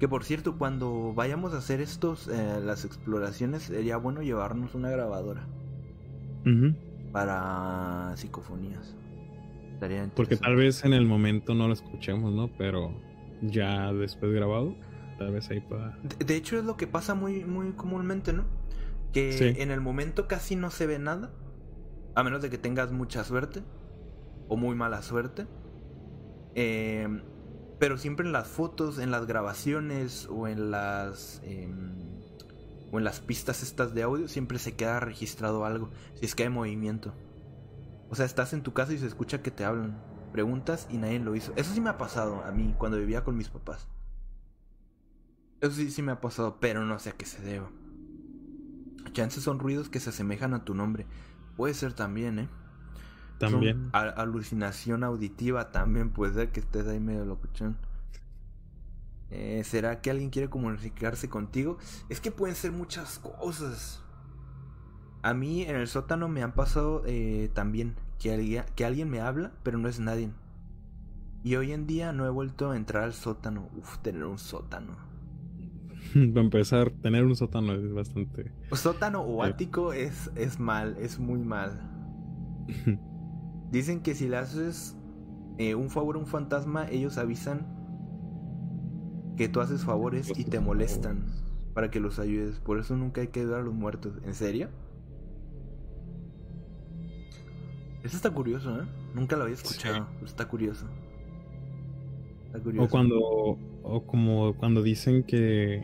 Que 0.01 0.07
por 0.07 0.23
cierto, 0.23 0.57
cuando 0.57 1.13
vayamos 1.13 1.53
a 1.53 1.59
hacer 1.59 1.79
estos, 1.79 2.27
eh, 2.27 2.59
las 2.59 2.85
exploraciones, 2.85 3.61
sería 3.61 3.97
bueno 3.97 4.23
llevarnos 4.23 4.73
una 4.73 4.89
grabadora. 4.89 5.45
Para 7.11 8.11
psicofonías. 8.15 8.95
Porque 10.15 10.37
tal 10.37 10.55
vez 10.55 10.85
en 10.85 10.93
el 10.93 11.05
momento 11.05 11.53
no 11.53 11.67
lo 11.67 11.75
escuchemos, 11.75 12.33
¿no? 12.33 12.49
Pero 12.57 12.95
ya 13.43 13.93
después 13.93 14.33
grabado, 14.33 14.75
tal 15.19 15.33
vez 15.33 15.51
ahí 15.51 15.59
pueda. 15.59 15.95
De, 16.17 16.35
hecho, 16.35 16.57
es 16.57 16.65
lo 16.65 16.77
que 16.77 16.87
pasa 16.87 17.13
muy, 17.13 17.45
muy 17.45 17.73
comúnmente, 17.73 18.33
¿no? 18.33 18.45
Que 19.13 19.61
en 19.61 19.69
el 19.69 19.81
momento 19.81 20.27
casi 20.27 20.55
no 20.55 20.71
se 20.71 20.87
ve 20.87 20.97
nada, 20.97 21.31
a 22.15 22.23
menos 22.23 22.41
de 22.41 22.49
que 22.49 22.57
tengas 22.57 22.91
mucha 22.91 23.23
suerte 23.23 23.61
o 24.47 24.57
muy 24.57 24.75
mala 24.75 25.03
suerte. 25.03 25.45
Em, 26.55 27.21
pero 27.81 27.97
siempre 27.97 28.27
en 28.27 28.31
las 28.31 28.47
fotos, 28.47 28.99
en 28.99 29.09
las 29.09 29.25
grabaciones 29.25 30.27
o 30.29 30.47
en 30.47 30.69
las 30.69 31.41
em, 31.43 31.95
o 32.91 32.99
en 32.99 33.03
las 33.03 33.21
pistas 33.21 33.63
estas 33.63 33.95
de 33.95 34.03
audio 34.03 34.27
siempre 34.27 34.59
se 34.59 34.75
queda 34.75 34.99
registrado 34.99 35.65
algo 35.65 35.89
si 36.13 36.25
es 36.25 36.35
que 36.35 36.43
hay 36.43 36.49
movimiento. 36.49 37.15
O 38.11 38.15
sea, 38.15 38.27
estás 38.27 38.53
en 38.53 38.61
tu 38.61 38.71
casa 38.71 38.93
y 38.93 38.99
se 38.99 39.07
escucha 39.07 39.41
que 39.41 39.49
te 39.49 39.65
hablan 39.65 39.99
preguntas 40.31 40.87
y 40.91 40.99
nadie 40.99 41.17
lo 41.17 41.35
hizo. 41.35 41.53
Eso 41.55 41.73
sí 41.73 41.81
me 41.81 41.89
ha 41.89 41.97
pasado 41.97 42.43
a 42.43 42.51
mí 42.51 42.75
cuando 42.77 42.99
vivía 42.99 43.23
con 43.23 43.35
mis 43.35 43.49
papás. 43.49 43.87
Eso 45.59 45.71
sí, 45.71 45.89
sí 45.89 46.03
me 46.03 46.11
ha 46.11 46.21
pasado, 46.21 46.59
pero 46.59 46.85
no 46.85 46.99
sé 46.99 47.09
a 47.09 47.13
qué 47.13 47.25
se 47.25 47.41
deba. 47.41 47.71
Chances 49.11 49.43
son 49.43 49.57
ruidos 49.57 49.89
que 49.89 49.99
se 49.99 50.11
asemejan 50.11 50.53
a 50.53 50.65
tu 50.65 50.75
nombre. 50.75 51.07
Puede 51.57 51.73
ser 51.73 51.93
también, 51.93 52.37
¿eh? 52.37 52.49
También. 53.41 53.89
alucinación 53.93 55.03
auditiva 55.03 55.71
también 55.71 56.11
puede 56.11 56.33
ser 56.33 56.51
que 56.51 56.59
estés 56.59 56.87
ahí 56.87 56.99
medio 56.99 57.25
locuchón. 57.25 57.77
Eh, 59.31 59.63
¿Será 59.63 60.01
que 60.01 60.11
alguien 60.11 60.29
quiere 60.29 60.49
comunicarse 60.49 61.29
contigo? 61.29 61.77
Es 62.09 62.19
que 62.19 62.31
pueden 62.31 62.55
ser 62.55 62.71
muchas 62.71 63.19
cosas. 63.19 64.01
A 65.23 65.33
mí 65.33 65.63
en 65.63 65.75
el 65.75 65.87
sótano 65.87 66.27
me 66.27 66.43
han 66.43 66.51
pasado 66.53 67.03
eh, 67.05 67.49
también 67.53 67.95
que 68.19 68.33
alguien, 68.33 68.63
que 68.75 68.85
alguien 68.85 69.09
me 69.09 69.21
habla, 69.21 69.51
pero 69.63 69.77
no 69.77 69.87
es 69.87 69.99
nadie. 69.99 70.31
Y 71.43 71.55
hoy 71.55 71.71
en 71.71 71.87
día 71.87 72.11
no 72.11 72.25
he 72.25 72.29
vuelto 72.29 72.71
a 72.71 72.75
entrar 72.75 73.03
al 73.03 73.13
sótano. 73.13 73.69
Uf, 73.77 73.99
tener 73.99 74.25
un 74.25 74.37
sótano. 74.37 74.95
Para 76.13 76.41
empezar, 76.41 76.91
tener 77.01 77.23
un 77.25 77.35
sótano 77.35 77.73
es 77.73 77.93
bastante. 77.93 78.51
Sótano 78.73 79.21
o 79.21 79.43
ático 79.43 79.93
es, 79.93 80.29
es 80.35 80.59
mal, 80.59 80.97
es 80.99 81.19
muy 81.19 81.39
mal. 81.39 81.87
Dicen 83.71 84.01
que 84.01 84.15
si 84.15 84.27
le 84.27 84.37
haces 84.37 84.97
eh, 85.57 85.75
un 85.75 85.89
favor 85.89 86.17
a 86.17 86.19
un 86.19 86.27
fantasma, 86.27 86.89
ellos 86.89 87.17
avisan 87.17 87.65
que 89.37 89.47
tú 89.47 89.61
haces 89.61 89.83
favores 89.83 90.37
y 90.37 90.43
te 90.43 90.59
molestan 90.59 91.25
para 91.73 91.89
que 91.89 91.99
los 91.99 92.19
ayudes. 92.19 92.59
Por 92.59 92.79
eso 92.79 92.95
nunca 92.95 93.21
hay 93.21 93.27
que 93.27 93.39
ayudar 93.39 93.61
a 93.61 93.63
los 93.63 93.73
muertos. 93.73 94.13
¿En 94.25 94.33
serio? 94.33 94.69
Eso 98.03 98.15
está 98.17 98.31
curioso, 98.31 98.81
¿eh? 98.81 98.85
Nunca 99.13 99.37
lo 99.37 99.43
había 99.43 99.55
escuchado. 99.55 100.07
Está 100.25 100.47
curioso. 100.47 100.87
Está 102.47 102.59
curioso. 102.59 102.85
O 102.85 102.89
cuando, 102.89 103.19
o 103.83 104.03
como 104.05 104.55
cuando 104.57 104.81
dicen 104.81 105.23
que, 105.23 105.83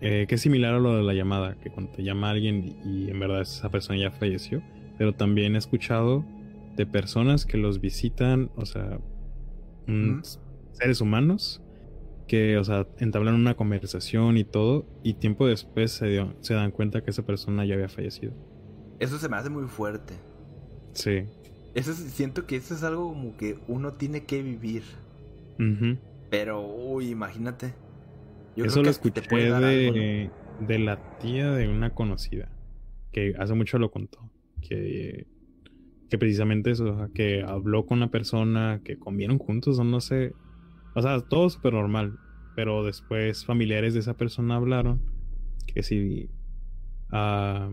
eh, 0.00 0.26
que 0.28 0.34
es 0.34 0.40
similar 0.40 0.74
a 0.74 0.78
lo 0.78 0.96
de 0.96 1.02
la 1.02 1.14
llamada, 1.14 1.54
que 1.54 1.70
cuando 1.70 1.92
te 1.92 2.02
llama 2.02 2.30
alguien 2.30 2.76
y 2.84 3.08
en 3.10 3.18
verdad 3.20 3.42
esa 3.42 3.70
persona 3.70 3.98
ya 3.98 4.10
falleció, 4.10 4.60
pero 4.98 5.14
también 5.14 5.54
he 5.54 5.58
escuchado 5.58 6.24
de 6.76 6.86
personas 6.86 7.46
que 7.46 7.56
los 7.58 7.80
visitan, 7.80 8.50
o 8.56 8.66
sea, 8.66 8.98
mm, 9.86 10.20
seres 10.72 11.00
humanos 11.00 11.62
que, 12.28 12.58
o 12.58 12.64
sea, 12.64 12.86
entablan 12.98 13.34
una 13.34 13.54
conversación 13.54 14.36
y 14.36 14.44
todo, 14.44 14.84
y 15.04 15.14
tiempo 15.14 15.46
después 15.46 15.92
se, 15.92 16.08
dio- 16.08 16.34
se 16.40 16.54
dan 16.54 16.72
cuenta 16.72 17.02
que 17.02 17.10
esa 17.10 17.22
persona 17.24 17.64
ya 17.64 17.74
había 17.74 17.88
fallecido. 17.88 18.32
Eso 18.98 19.18
se 19.18 19.28
me 19.28 19.36
hace 19.36 19.48
muy 19.48 19.64
fuerte. 19.68 20.14
Sí. 20.92 21.24
Eso 21.74 21.92
es- 21.92 21.98
siento 21.98 22.46
que 22.46 22.56
eso 22.56 22.74
es 22.74 22.82
algo 22.82 23.08
como 23.08 23.36
que 23.36 23.58
uno 23.68 23.92
tiene 23.92 24.24
que 24.24 24.42
vivir. 24.42 24.82
Pero, 26.30 26.60
uy, 26.66 27.10
imagínate. 27.10 27.72
Yo 28.56 28.64
Eso 28.64 28.80
creo 28.80 28.82
lo 28.82 28.82
te 28.82 28.90
escuché 28.90 29.22
puede 29.22 29.48
dar 29.50 29.64
algo, 29.64 29.92
¿no? 29.92 29.94
de, 30.00 30.30
de 30.60 30.78
la 30.78 31.18
tía 31.18 31.50
de 31.52 31.68
una 31.68 31.94
conocida, 31.94 32.48
que 33.12 33.34
hace 33.38 33.54
mucho 33.54 33.78
lo 33.78 33.90
contó, 33.90 34.18
que, 34.68 35.26
que 36.08 36.18
precisamente 36.18 36.70
eso, 36.70 36.92
o 36.92 36.96
sea, 36.96 37.08
que 37.14 37.42
habló 37.42 37.86
con 37.86 37.98
una 37.98 38.10
persona, 38.10 38.80
que 38.84 38.98
comieron 38.98 39.38
juntos 39.38 39.78
o 39.78 39.84
no 39.84 40.00
sé, 40.00 40.34
o 40.94 41.02
sea, 41.02 41.20
todo 41.20 41.50
súper 41.50 41.74
normal, 41.74 42.18
pero 42.54 42.84
después 42.84 43.44
familiares 43.44 43.94
de 43.94 44.00
esa 44.00 44.14
persona 44.14 44.56
hablaron 44.56 45.00
que 45.66 45.82
si, 45.82 46.30
ah, 47.10 47.70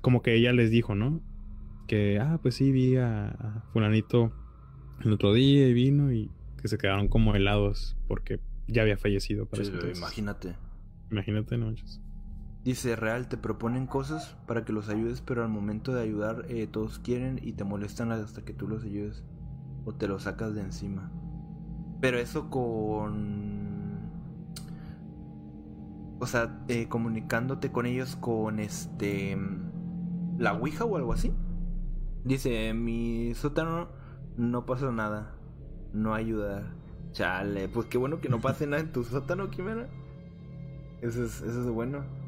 como 0.00 0.22
que 0.22 0.34
ella 0.34 0.52
les 0.52 0.70
dijo, 0.70 0.94
¿no? 0.94 1.20
Que, 1.86 2.18
ah, 2.18 2.38
pues 2.40 2.54
sí, 2.54 2.72
vi 2.72 2.96
a, 2.96 3.28
a 3.28 3.64
fulanito 3.72 4.32
el 5.04 5.12
otro 5.12 5.32
día 5.32 5.68
y 5.68 5.72
vino 5.72 6.12
y 6.12 6.30
que 6.60 6.68
se 6.68 6.78
quedaron 6.78 7.08
como 7.08 7.34
helados 7.34 7.96
porque 8.06 8.40
ya 8.68 8.82
había 8.82 8.96
fallecido. 8.96 9.46
Para 9.46 9.64
Sí, 9.64 9.72
imagínate. 9.96 10.54
Imagínate, 11.10 11.56
no 11.58 11.66
manches. 11.66 12.00
Dice, 12.64 12.94
real, 12.94 13.28
te 13.28 13.38
proponen 13.38 13.86
cosas 13.86 14.36
para 14.46 14.64
que 14.64 14.72
los 14.72 14.90
ayudes, 14.90 15.22
pero 15.22 15.42
al 15.42 15.48
momento 15.48 15.94
de 15.94 16.02
ayudar 16.02 16.44
eh, 16.48 16.66
todos 16.66 16.98
quieren 16.98 17.40
y 17.42 17.52
te 17.52 17.64
molestan 17.64 18.12
hasta 18.12 18.44
que 18.44 18.52
tú 18.52 18.68
los 18.68 18.84
ayudes 18.84 19.24
o 19.86 19.94
te 19.94 20.06
los 20.06 20.24
sacas 20.24 20.54
de 20.54 20.60
encima. 20.60 21.10
Pero 22.00 22.18
eso 22.18 22.50
con... 22.50 24.10
O 26.18 26.26
sea, 26.26 26.62
eh, 26.68 26.86
comunicándote 26.88 27.72
con 27.72 27.86
ellos 27.86 28.16
con 28.16 28.60
este... 28.60 29.38
La 30.36 30.52
Ouija 30.52 30.84
o 30.84 30.96
algo 30.96 31.14
así. 31.14 31.32
Dice, 32.24 32.74
mi 32.74 33.34
sótano 33.34 33.88
no 34.36 34.66
pasa 34.66 34.90
nada. 34.92 35.34
No 35.94 36.12
ayudar. 36.12 36.74
Chale, 37.12 37.68
pues 37.68 37.86
qué 37.86 37.96
bueno 37.96 38.20
que 38.20 38.28
no 38.28 38.40
pase 38.40 38.66
nada 38.66 38.82
en 38.82 38.92
tu 38.92 39.02
sótano, 39.02 39.50
Quimera. 39.50 39.88
Eso 41.00 41.24
es, 41.24 41.40
eso 41.40 41.62
es 41.62 41.70
bueno. 41.70 42.19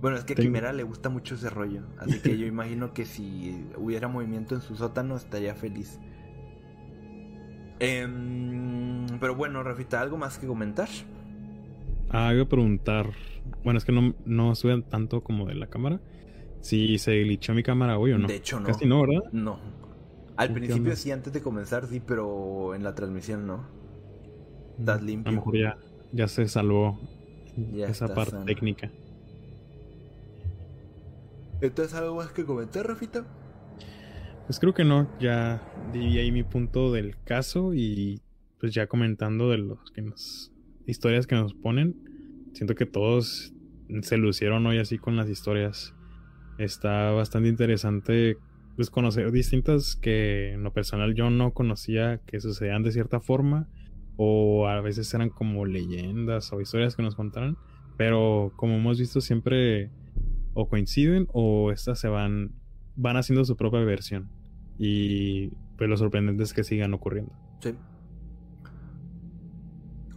Bueno, 0.00 0.16
es 0.16 0.24
que 0.24 0.34
a 0.34 0.38
Quimera 0.38 0.72
le 0.72 0.82
gusta 0.82 1.10
mucho 1.10 1.34
ese 1.36 1.50
rollo. 1.50 1.92
Así 1.96 2.20
que 2.20 2.36
yo 2.38 2.46
imagino 2.46 2.92
que 2.94 3.04
si 3.06 3.70
hubiera 3.76 4.08
movimiento 4.08 4.54
en 4.54 4.62
su 4.62 4.76
sótano 4.76 5.16
estaría 5.16 5.54
feliz. 5.54 6.00
Em, 7.78 9.18
pero 9.20 9.34
bueno, 9.34 9.62
Rafita, 9.62 10.00
¿algo 10.00 10.16
más 10.18 10.38
que 10.38 10.46
comentar? 10.46 10.88
Ah, 12.08 12.32
iba 12.34 12.42
a 12.44 12.48
preguntar. 12.48 13.12
Bueno, 13.62 13.78
es 13.78 13.84
que 13.84 13.92
no, 13.92 14.14
no 14.24 14.54
sube 14.54 14.82
tanto 14.82 15.22
como 15.22 15.46
de 15.46 15.54
la 15.54 15.68
cámara. 15.68 16.00
Si 16.60 16.98
se 16.98 17.20
glitchó 17.22 17.54
mi 17.54 17.62
cámara 17.62 17.98
hoy 17.98 18.12
o 18.12 18.18
no. 18.18 18.28
De 18.28 18.36
hecho, 18.36 18.60
no. 18.60 18.70
Casi 18.72 18.86
no, 18.86 19.00
¿verdad? 19.02 19.22
No. 19.32 19.60
Al 20.36 20.52
¿Qué 20.52 20.52
principio 20.52 20.96
sí, 20.96 21.10
antes 21.12 21.32
de 21.32 21.42
comenzar 21.42 21.86
sí, 21.86 22.00
pero 22.00 22.74
en 22.74 22.82
la 22.84 22.94
transmisión 22.94 23.46
no. 23.46 23.66
Estás 24.78 25.00
A 25.00 25.02
limpio. 25.02 25.30
lo 25.30 25.36
mejor 25.36 25.56
ya, 25.58 25.78
ya 26.12 26.28
se 26.28 26.46
salvó 26.48 26.98
Ya 27.56 27.86
esa 27.86 28.12
parte 28.14 28.36
sano. 28.36 28.44
técnica. 28.44 28.92
Entonces, 31.60 31.94
¿algo 31.94 32.16
más 32.16 32.32
que 32.32 32.44
comentar, 32.44 32.86
Rafita? 32.86 33.26
Pues 34.46 34.58
creo 34.58 34.74
que 34.74 34.84
no. 34.84 35.08
Ya 35.20 35.62
di 35.92 36.18
ahí 36.18 36.32
mi 36.32 36.42
punto 36.42 36.92
del 36.92 37.16
caso 37.22 37.74
y 37.74 38.20
pues 38.58 38.74
ya 38.74 38.86
comentando 38.86 39.50
de 39.50 39.58
los 39.58 39.90
que 39.92 40.02
nos 40.02 40.52
historias 40.86 41.26
que 41.26 41.36
nos 41.36 41.54
ponen. 41.54 41.94
Siento 42.52 42.74
que 42.74 42.86
todos 42.86 43.52
se 44.02 44.16
lucieron 44.16 44.66
hoy 44.66 44.78
así 44.78 44.98
con 44.98 45.16
las 45.16 45.28
historias. 45.28 45.94
Está 46.58 47.10
bastante 47.12 47.48
interesante 47.48 48.38
pues 48.76 48.90
conocer 48.90 49.30
distintas 49.30 49.96
que 49.96 50.52
en 50.52 50.62
lo 50.62 50.72
personal 50.72 51.14
yo 51.14 51.30
no 51.30 51.52
conocía 51.52 52.18
que 52.26 52.40
sucedían 52.40 52.82
de 52.82 52.92
cierta 52.92 53.20
forma 53.20 53.68
o 54.16 54.66
a 54.66 54.80
veces 54.80 55.12
eran 55.14 55.30
como 55.30 55.64
leyendas 55.64 56.52
o 56.52 56.60
historias 56.60 56.96
que 56.96 57.02
nos 57.02 57.14
contaron, 57.14 57.56
pero 57.96 58.52
como 58.56 58.76
hemos 58.76 58.98
visto 58.98 59.20
siempre 59.20 59.90
o 60.54 60.68
coinciden 60.68 61.28
o 61.32 61.70
estas 61.72 61.98
se 61.98 62.08
van 62.08 62.52
van 62.96 63.16
haciendo 63.16 63.44
su 63.44 63.56
propia 63.56 63.80
versión 63.80 64.28
y 64.78 65.48
pues 65.76 65.88
lo 65.88 65.96
sorprendente 65.96 66.42
es 66.42 66.52
que 66.52 66.64
sigan 66.64 66.94
ocurriendo. 66.94 67.32
Sí. 67.60 67.74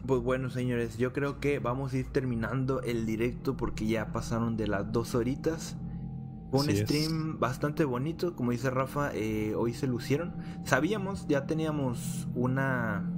Pues 0.06 0.22
bueno, 0.22 0.50
señores, 0.50 0.98
yo 0.98 1.14
creo 1.14 1.40
que 1.40 1.60
vamos 1.60 1.94
a 1.94 1.98
ir 1.98 2.08
terminando 2.08 2.82
el 2.82 3.06
directo 3.06 3.56
porque 3.56 3.88
ya 3.88 4.12
pasaron 4.12 4.58
de 4.58 4.68
las 4.68 4.92
dos 4.92 5.16
horitas. 5.16 5.78
Fue 6.52 6.62
un 6.62 6.70
es. 6.70 6.80
stream 6.80 7.40
bastante 7.40 7.86
bonito, 7.86 8.36
como 8.36 8.52
dice 8.52 8.70
Rafa, 8.70 9.12
eh, 9.14 9.54
hoy 9.56 9.74
se 9.74 9.88
lucieron. 9.88 10.34
Sabíamos, 10.66 11.26
ya 11.28 11.46
teníamos 11.46 12.28
una, 12.36 13.10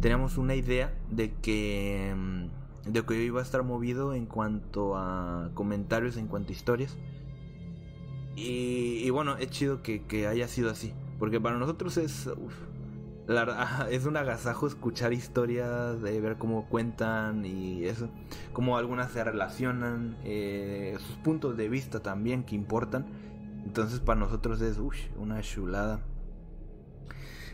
teníamos 0.00 0.36
una 0.36 0.56
idea 0.56 0.92
de 1.10 1.34
que, 1.34 2.14
mm, 2.16 2.63
de 2.86 3.02
que 3.04 3.22
iba 3.22 3.40
a 3.40 3.42
estar 3.42 3.62
movido 3.62 4.14
en 4.14 4.26
cuanto 4.26 4.96
a 4.96 5.50
comentarios, 5.54 6.16
en 6.16 6.28
cuanto 6.28 6.50
a 6.50 6.52
historias. 6.52 6.96
Y, 8.36 9.08
bueno, 9.10 9.36
es 9.36 9.50
chido 9.50 9.82
que, 9.82 10.26
haya 10.26 10.48
sido 10.48 10.70
así, 10.70 10.92
porque 11.18 11.40
para 11.40 11.56
nosotros 11.56 11.96
es, 11.96 12.26
uf, 12.26 12.54
es 13.90 14.06
un 14.06 14.16
agasajo 14.16 14.66
escuchar 14.66 15.12
historias, 15.12 16.02
de 16.02 16.20
ver 16.20 16.36
cómo 16.36 16.68
cuentan 16.68 17.46
y 17.46 17.84
eso, 17.84 18.08
cómo 18.52 18.76
algunas 18.76 19.12
se 19.12 19.22
relacionan, 19.22 20.16
eh, 20.24 20.96
sus 20.98 21.16
puntos 21.18 21.56
de 21.56 21.68
vista 21.68 22.00
también 22.00 22.42
que 22.42 22.56
importan. 22.56 23.06
Entonces 23.64 24.00
para 24.00 24.20
nosotros 24.20 24.60
es 24.60 24.78
uy, 24.78 24.96
una 25.16 25.40
chulada. 25.40 26.00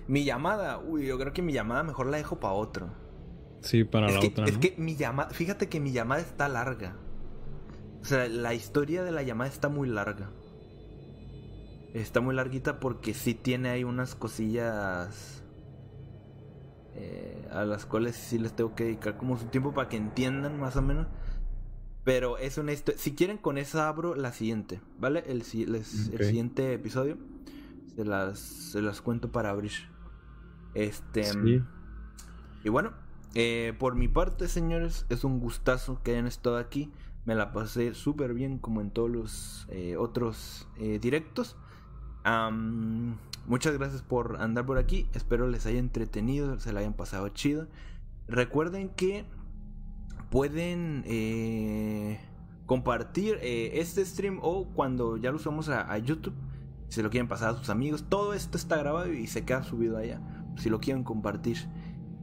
Mi 0.09 0.25
llamada, 0.25 0.79
uy, 0.79 1.07
yo 1.07 1.19
creo 1.19 1.33
que 1.33 1.43
mi 1.43 1.53
llamada 1.53 1.83
mejor 1.83 2.07
la 2.07 2.17
dejo 2.17 2.41
para 2.41 2.55
otro. 2.55 2.89
Sí, 3.63 3.85
para 3.85 4.09
es 4.09 4.15
la 4.15 4.21
que, 4.21 4.27
otra, 4.29 4.45
es 4.47 4.55
¿no? 4.55 4.61
que 4.61 4.75
mi 4.79 4.97
llamada, 4.97 5.31
fíjate 5.31 5.69
que 5.69 5.81
mi 5.81 5.93
llamada 5.93 6.21
está 6.21 6.49
larga. 6.49 6.97
O 8.01 8.05
sea, 8.05 8.29
la 8.29 8.55
historia 8.55 9.03
de 9.05 9.13
la 9.13 9.23
llamada 9.23 9.51
está 9.51 9.69
muy 9.69 9.89
larga. 9.89 10.31
Está 11.93 12.21
muy 12.21 12.35
larguita 12.35 12.81
porque 12.81 13.15
sí 13.15 13.35
tiene 13.35 13.69
ahí 13.69 13.85
unas 13.85 14.15
cosillas 14.15 15.43
eh, 16.95 17.49
a 17.51 17.65
las 17.65 17.87
cuales 17.87 18.17
sí 18.17 18.39
les 18.39 18.55
tengo 18.55 18.75
que 18.75 18.85
dedicar 18.85 19.17
como 19.17 19.39
su 19.39 19.47
tiempo 19.47 19.75
para 19.75 19.89
que 19.89 19.97
entiendan 19.97 20.59
más 20.59 20.77
o 20.77 20.83
menos. 20.83 21.09
Pero 22.05 22.39
es 22.39 22.57
una 22.59 22.73
historia. 22.73 23.01
Si 23.01 23.15
quieren, 23.15 23.37
con 23.37 23.59
esa 23.59 23.89
abro 23.89 24.15
la 24.15 24.33
siguiente, 24.33 24.81
¿vale? 24.99 25.23
El, 25.27 25.43
siguiente 25.43 26.73
episodio 26.73 27.19
se 27.95 28.05
las, 28.05 28.39
se 28.39 28.81
las 28.81 29.03
cuento 29.03 29.31
para 29.31 29.51
abrir. 29.51 29.73
Este. 30.75 31.25
Sí. 31.25 31.63
Y 32.65 32.69
bueno, 32.69 32.93
eh, 33.35 33.75
por 33.79 33.95
mi 33.95 34.09
parte, 34.09 34.49
señores, 34.49 35.07
es 35.09 35.25
un 35.25 35.41
gustazo 35.41 36.03
que 36.03 36.13
hayan 36.13 36.27
estado 36.27 36.57
aquí. 36.57 36.91
Me 37.25 37.35
la 37.35 37.53
pasé 37.53 37.95
súper 37.95 38.35
bien 38.35 38.59
como 38.59 38.81
en 38.81 38.91
todos 38.91 39.11
los 39.11 39.67
eh, 39.71 39.97
otros 39.97 40.67
eh, 40.79 40.99
directos. 41.01 41.57
Muchas 43.47 43.79
gracias 43.79 44.03
por 44.03 44.41
andar 44.41 44.67
por 44.67 44.79
aquí. 44.79 45.09
Espero 45.15 45.49
les 45.49 45.67
haya 45.67 45.79
entretenido, 45.79 46.59
se 46.59 46.73
la 46.73 46.81
hayan 46.81 46.95
pasado 46.95 47.29
chido. 47.29 47.69
Recuerden 48.27 48.89
que 48.91 49.25
pueden 50.31 51.05
compartir 52.67 53.39
este 53.43 54.05
stream 54.05 54.39
o 54.43 54.67
cuando 54.69 55.17
ya 55.17 55.33
lo 55.33 55.39
subamos 55.39 55.69
a, 55.69 55.91
a 55.91 55.99
YouTube, 55.99 56.35
si 56.89 57.03
lo 57.03 57.11
quieren 57.11 57.29
pasar 57.29 57.55
a 57.55 57.59
sus 57.59 57.71
amigos. 57.71 58.05
Todo 58.09 58.35
esto 58.35 58.57
está 58.57 58.77
grabado 58.77 59.13
y 59.13 59.27
se 59.27 59.45
queda 59.45 59.63
subido 59.63 59.97
allá. 59.97 60.21
Si 60.57 60.69
lo 60.69 60.81
quieren 60.81 61.05
compartir. 61.05 61.69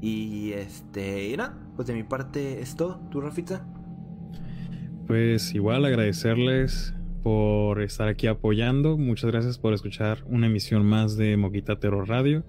Y 0.01 0.51
este, 0.51 1.29
y 1.29 1.37
nada, 1.37 1.57
pues 1.75 1.87
de 1.87 1.93
mi 1.93 2.03
parte 2.03 2.61
es 2.61 2.75
todo. 2.75 2.99
¿Tú, 3.09 3.21
Rafita? 3.21 3.65
Pues 5.07 5.55
igual 5.55 5.85
agradecerles 5.85 6.93
por 7.23 7.81
estar 7.81 8.07
aquí 8.07 8.27
apoyando. 8.27 8.97
Muchas 8.97 9.31
gracias 9.31 9.57
por 9.57 9.73
escuchar 9.73 10.23
una 10.27 10.47
emisión 10.47 10.85
más 10.85 11.17
de 11.17 11.37
Moquita 11.37 11.79
Terror 11.79 12.07
Radio. 12.07 12.43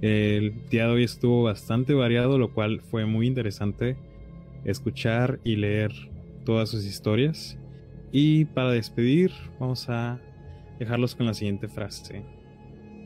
El 0.00 0.68
día 0.70 0.86
de 0.86 0.92
hoy 0.92 1.04
estuvo 1.04 1.42
bastante 1.42 1.94
variado, 1.94 2.38
lo 2.38 2.52
cual 2.52 2.80
fue 2.80 3.06
muy 3.06 3.26
interesante 3.26 3.96
escuchar 4.64 5.40
y 5.44 5.56
leer 5.56 5.92
todas 6.44 6.68
sus 6.68 6.84
historias. 6.84 7.58
Y 8.12 8.46
para 8.46 8.72
despedir, 8.72 9.30
vamos 9.58 9.88
a 9.88 10.20
dejarlos 10.78 11.14
con 11.14 11.26
la 11.26 11.34
siguiente 11.34 11.68
frase. 11.68 12.24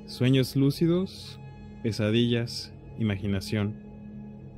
Sueños 0.07 0.57
lúcidos, 0.57 1.39
pesadillas, 1.83 2.73
imaginación. 2.99 3.84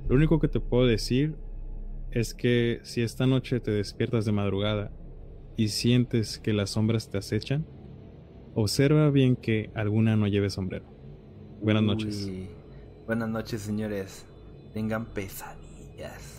Lo 0.09 0.15
único 0.15 0.39
que 0.39 0.49
te 0.49 0.61
puedo 0.61 0.87
decir 0.87 1.37
es 2.13 2.33
que 2.33 2.81
si 2.85 3.03
esta 3.03 3.27
noche 3.27 3.59
te 3.59 3.73
despiertas 3.73 4.25
de 4.25 4.33
madrugada 4.33 4.93
y 5.57 5.69
sientes 5.69 6.39
que 6.39 6.53
las 6.53 6.71
sombras 6.71 7.11
te 7.11 7.19
acechan, 7.19 7.67
observa 8.55 9.11
bien 9.11 9.35
que 9.35 9.71
alguna 9.75 10.17
no 10.17 10.29
lleve 10.29 10.49
sombrero. 10.49 10.87
Buenas 11.61 11.83
noches. 11.83 12.31
Buenas 13.07 13.29
noches, 13.29 13.63
señores. 13.63 14.27
Tengan 14.73 15.07
pesadillas. 15.07 16.36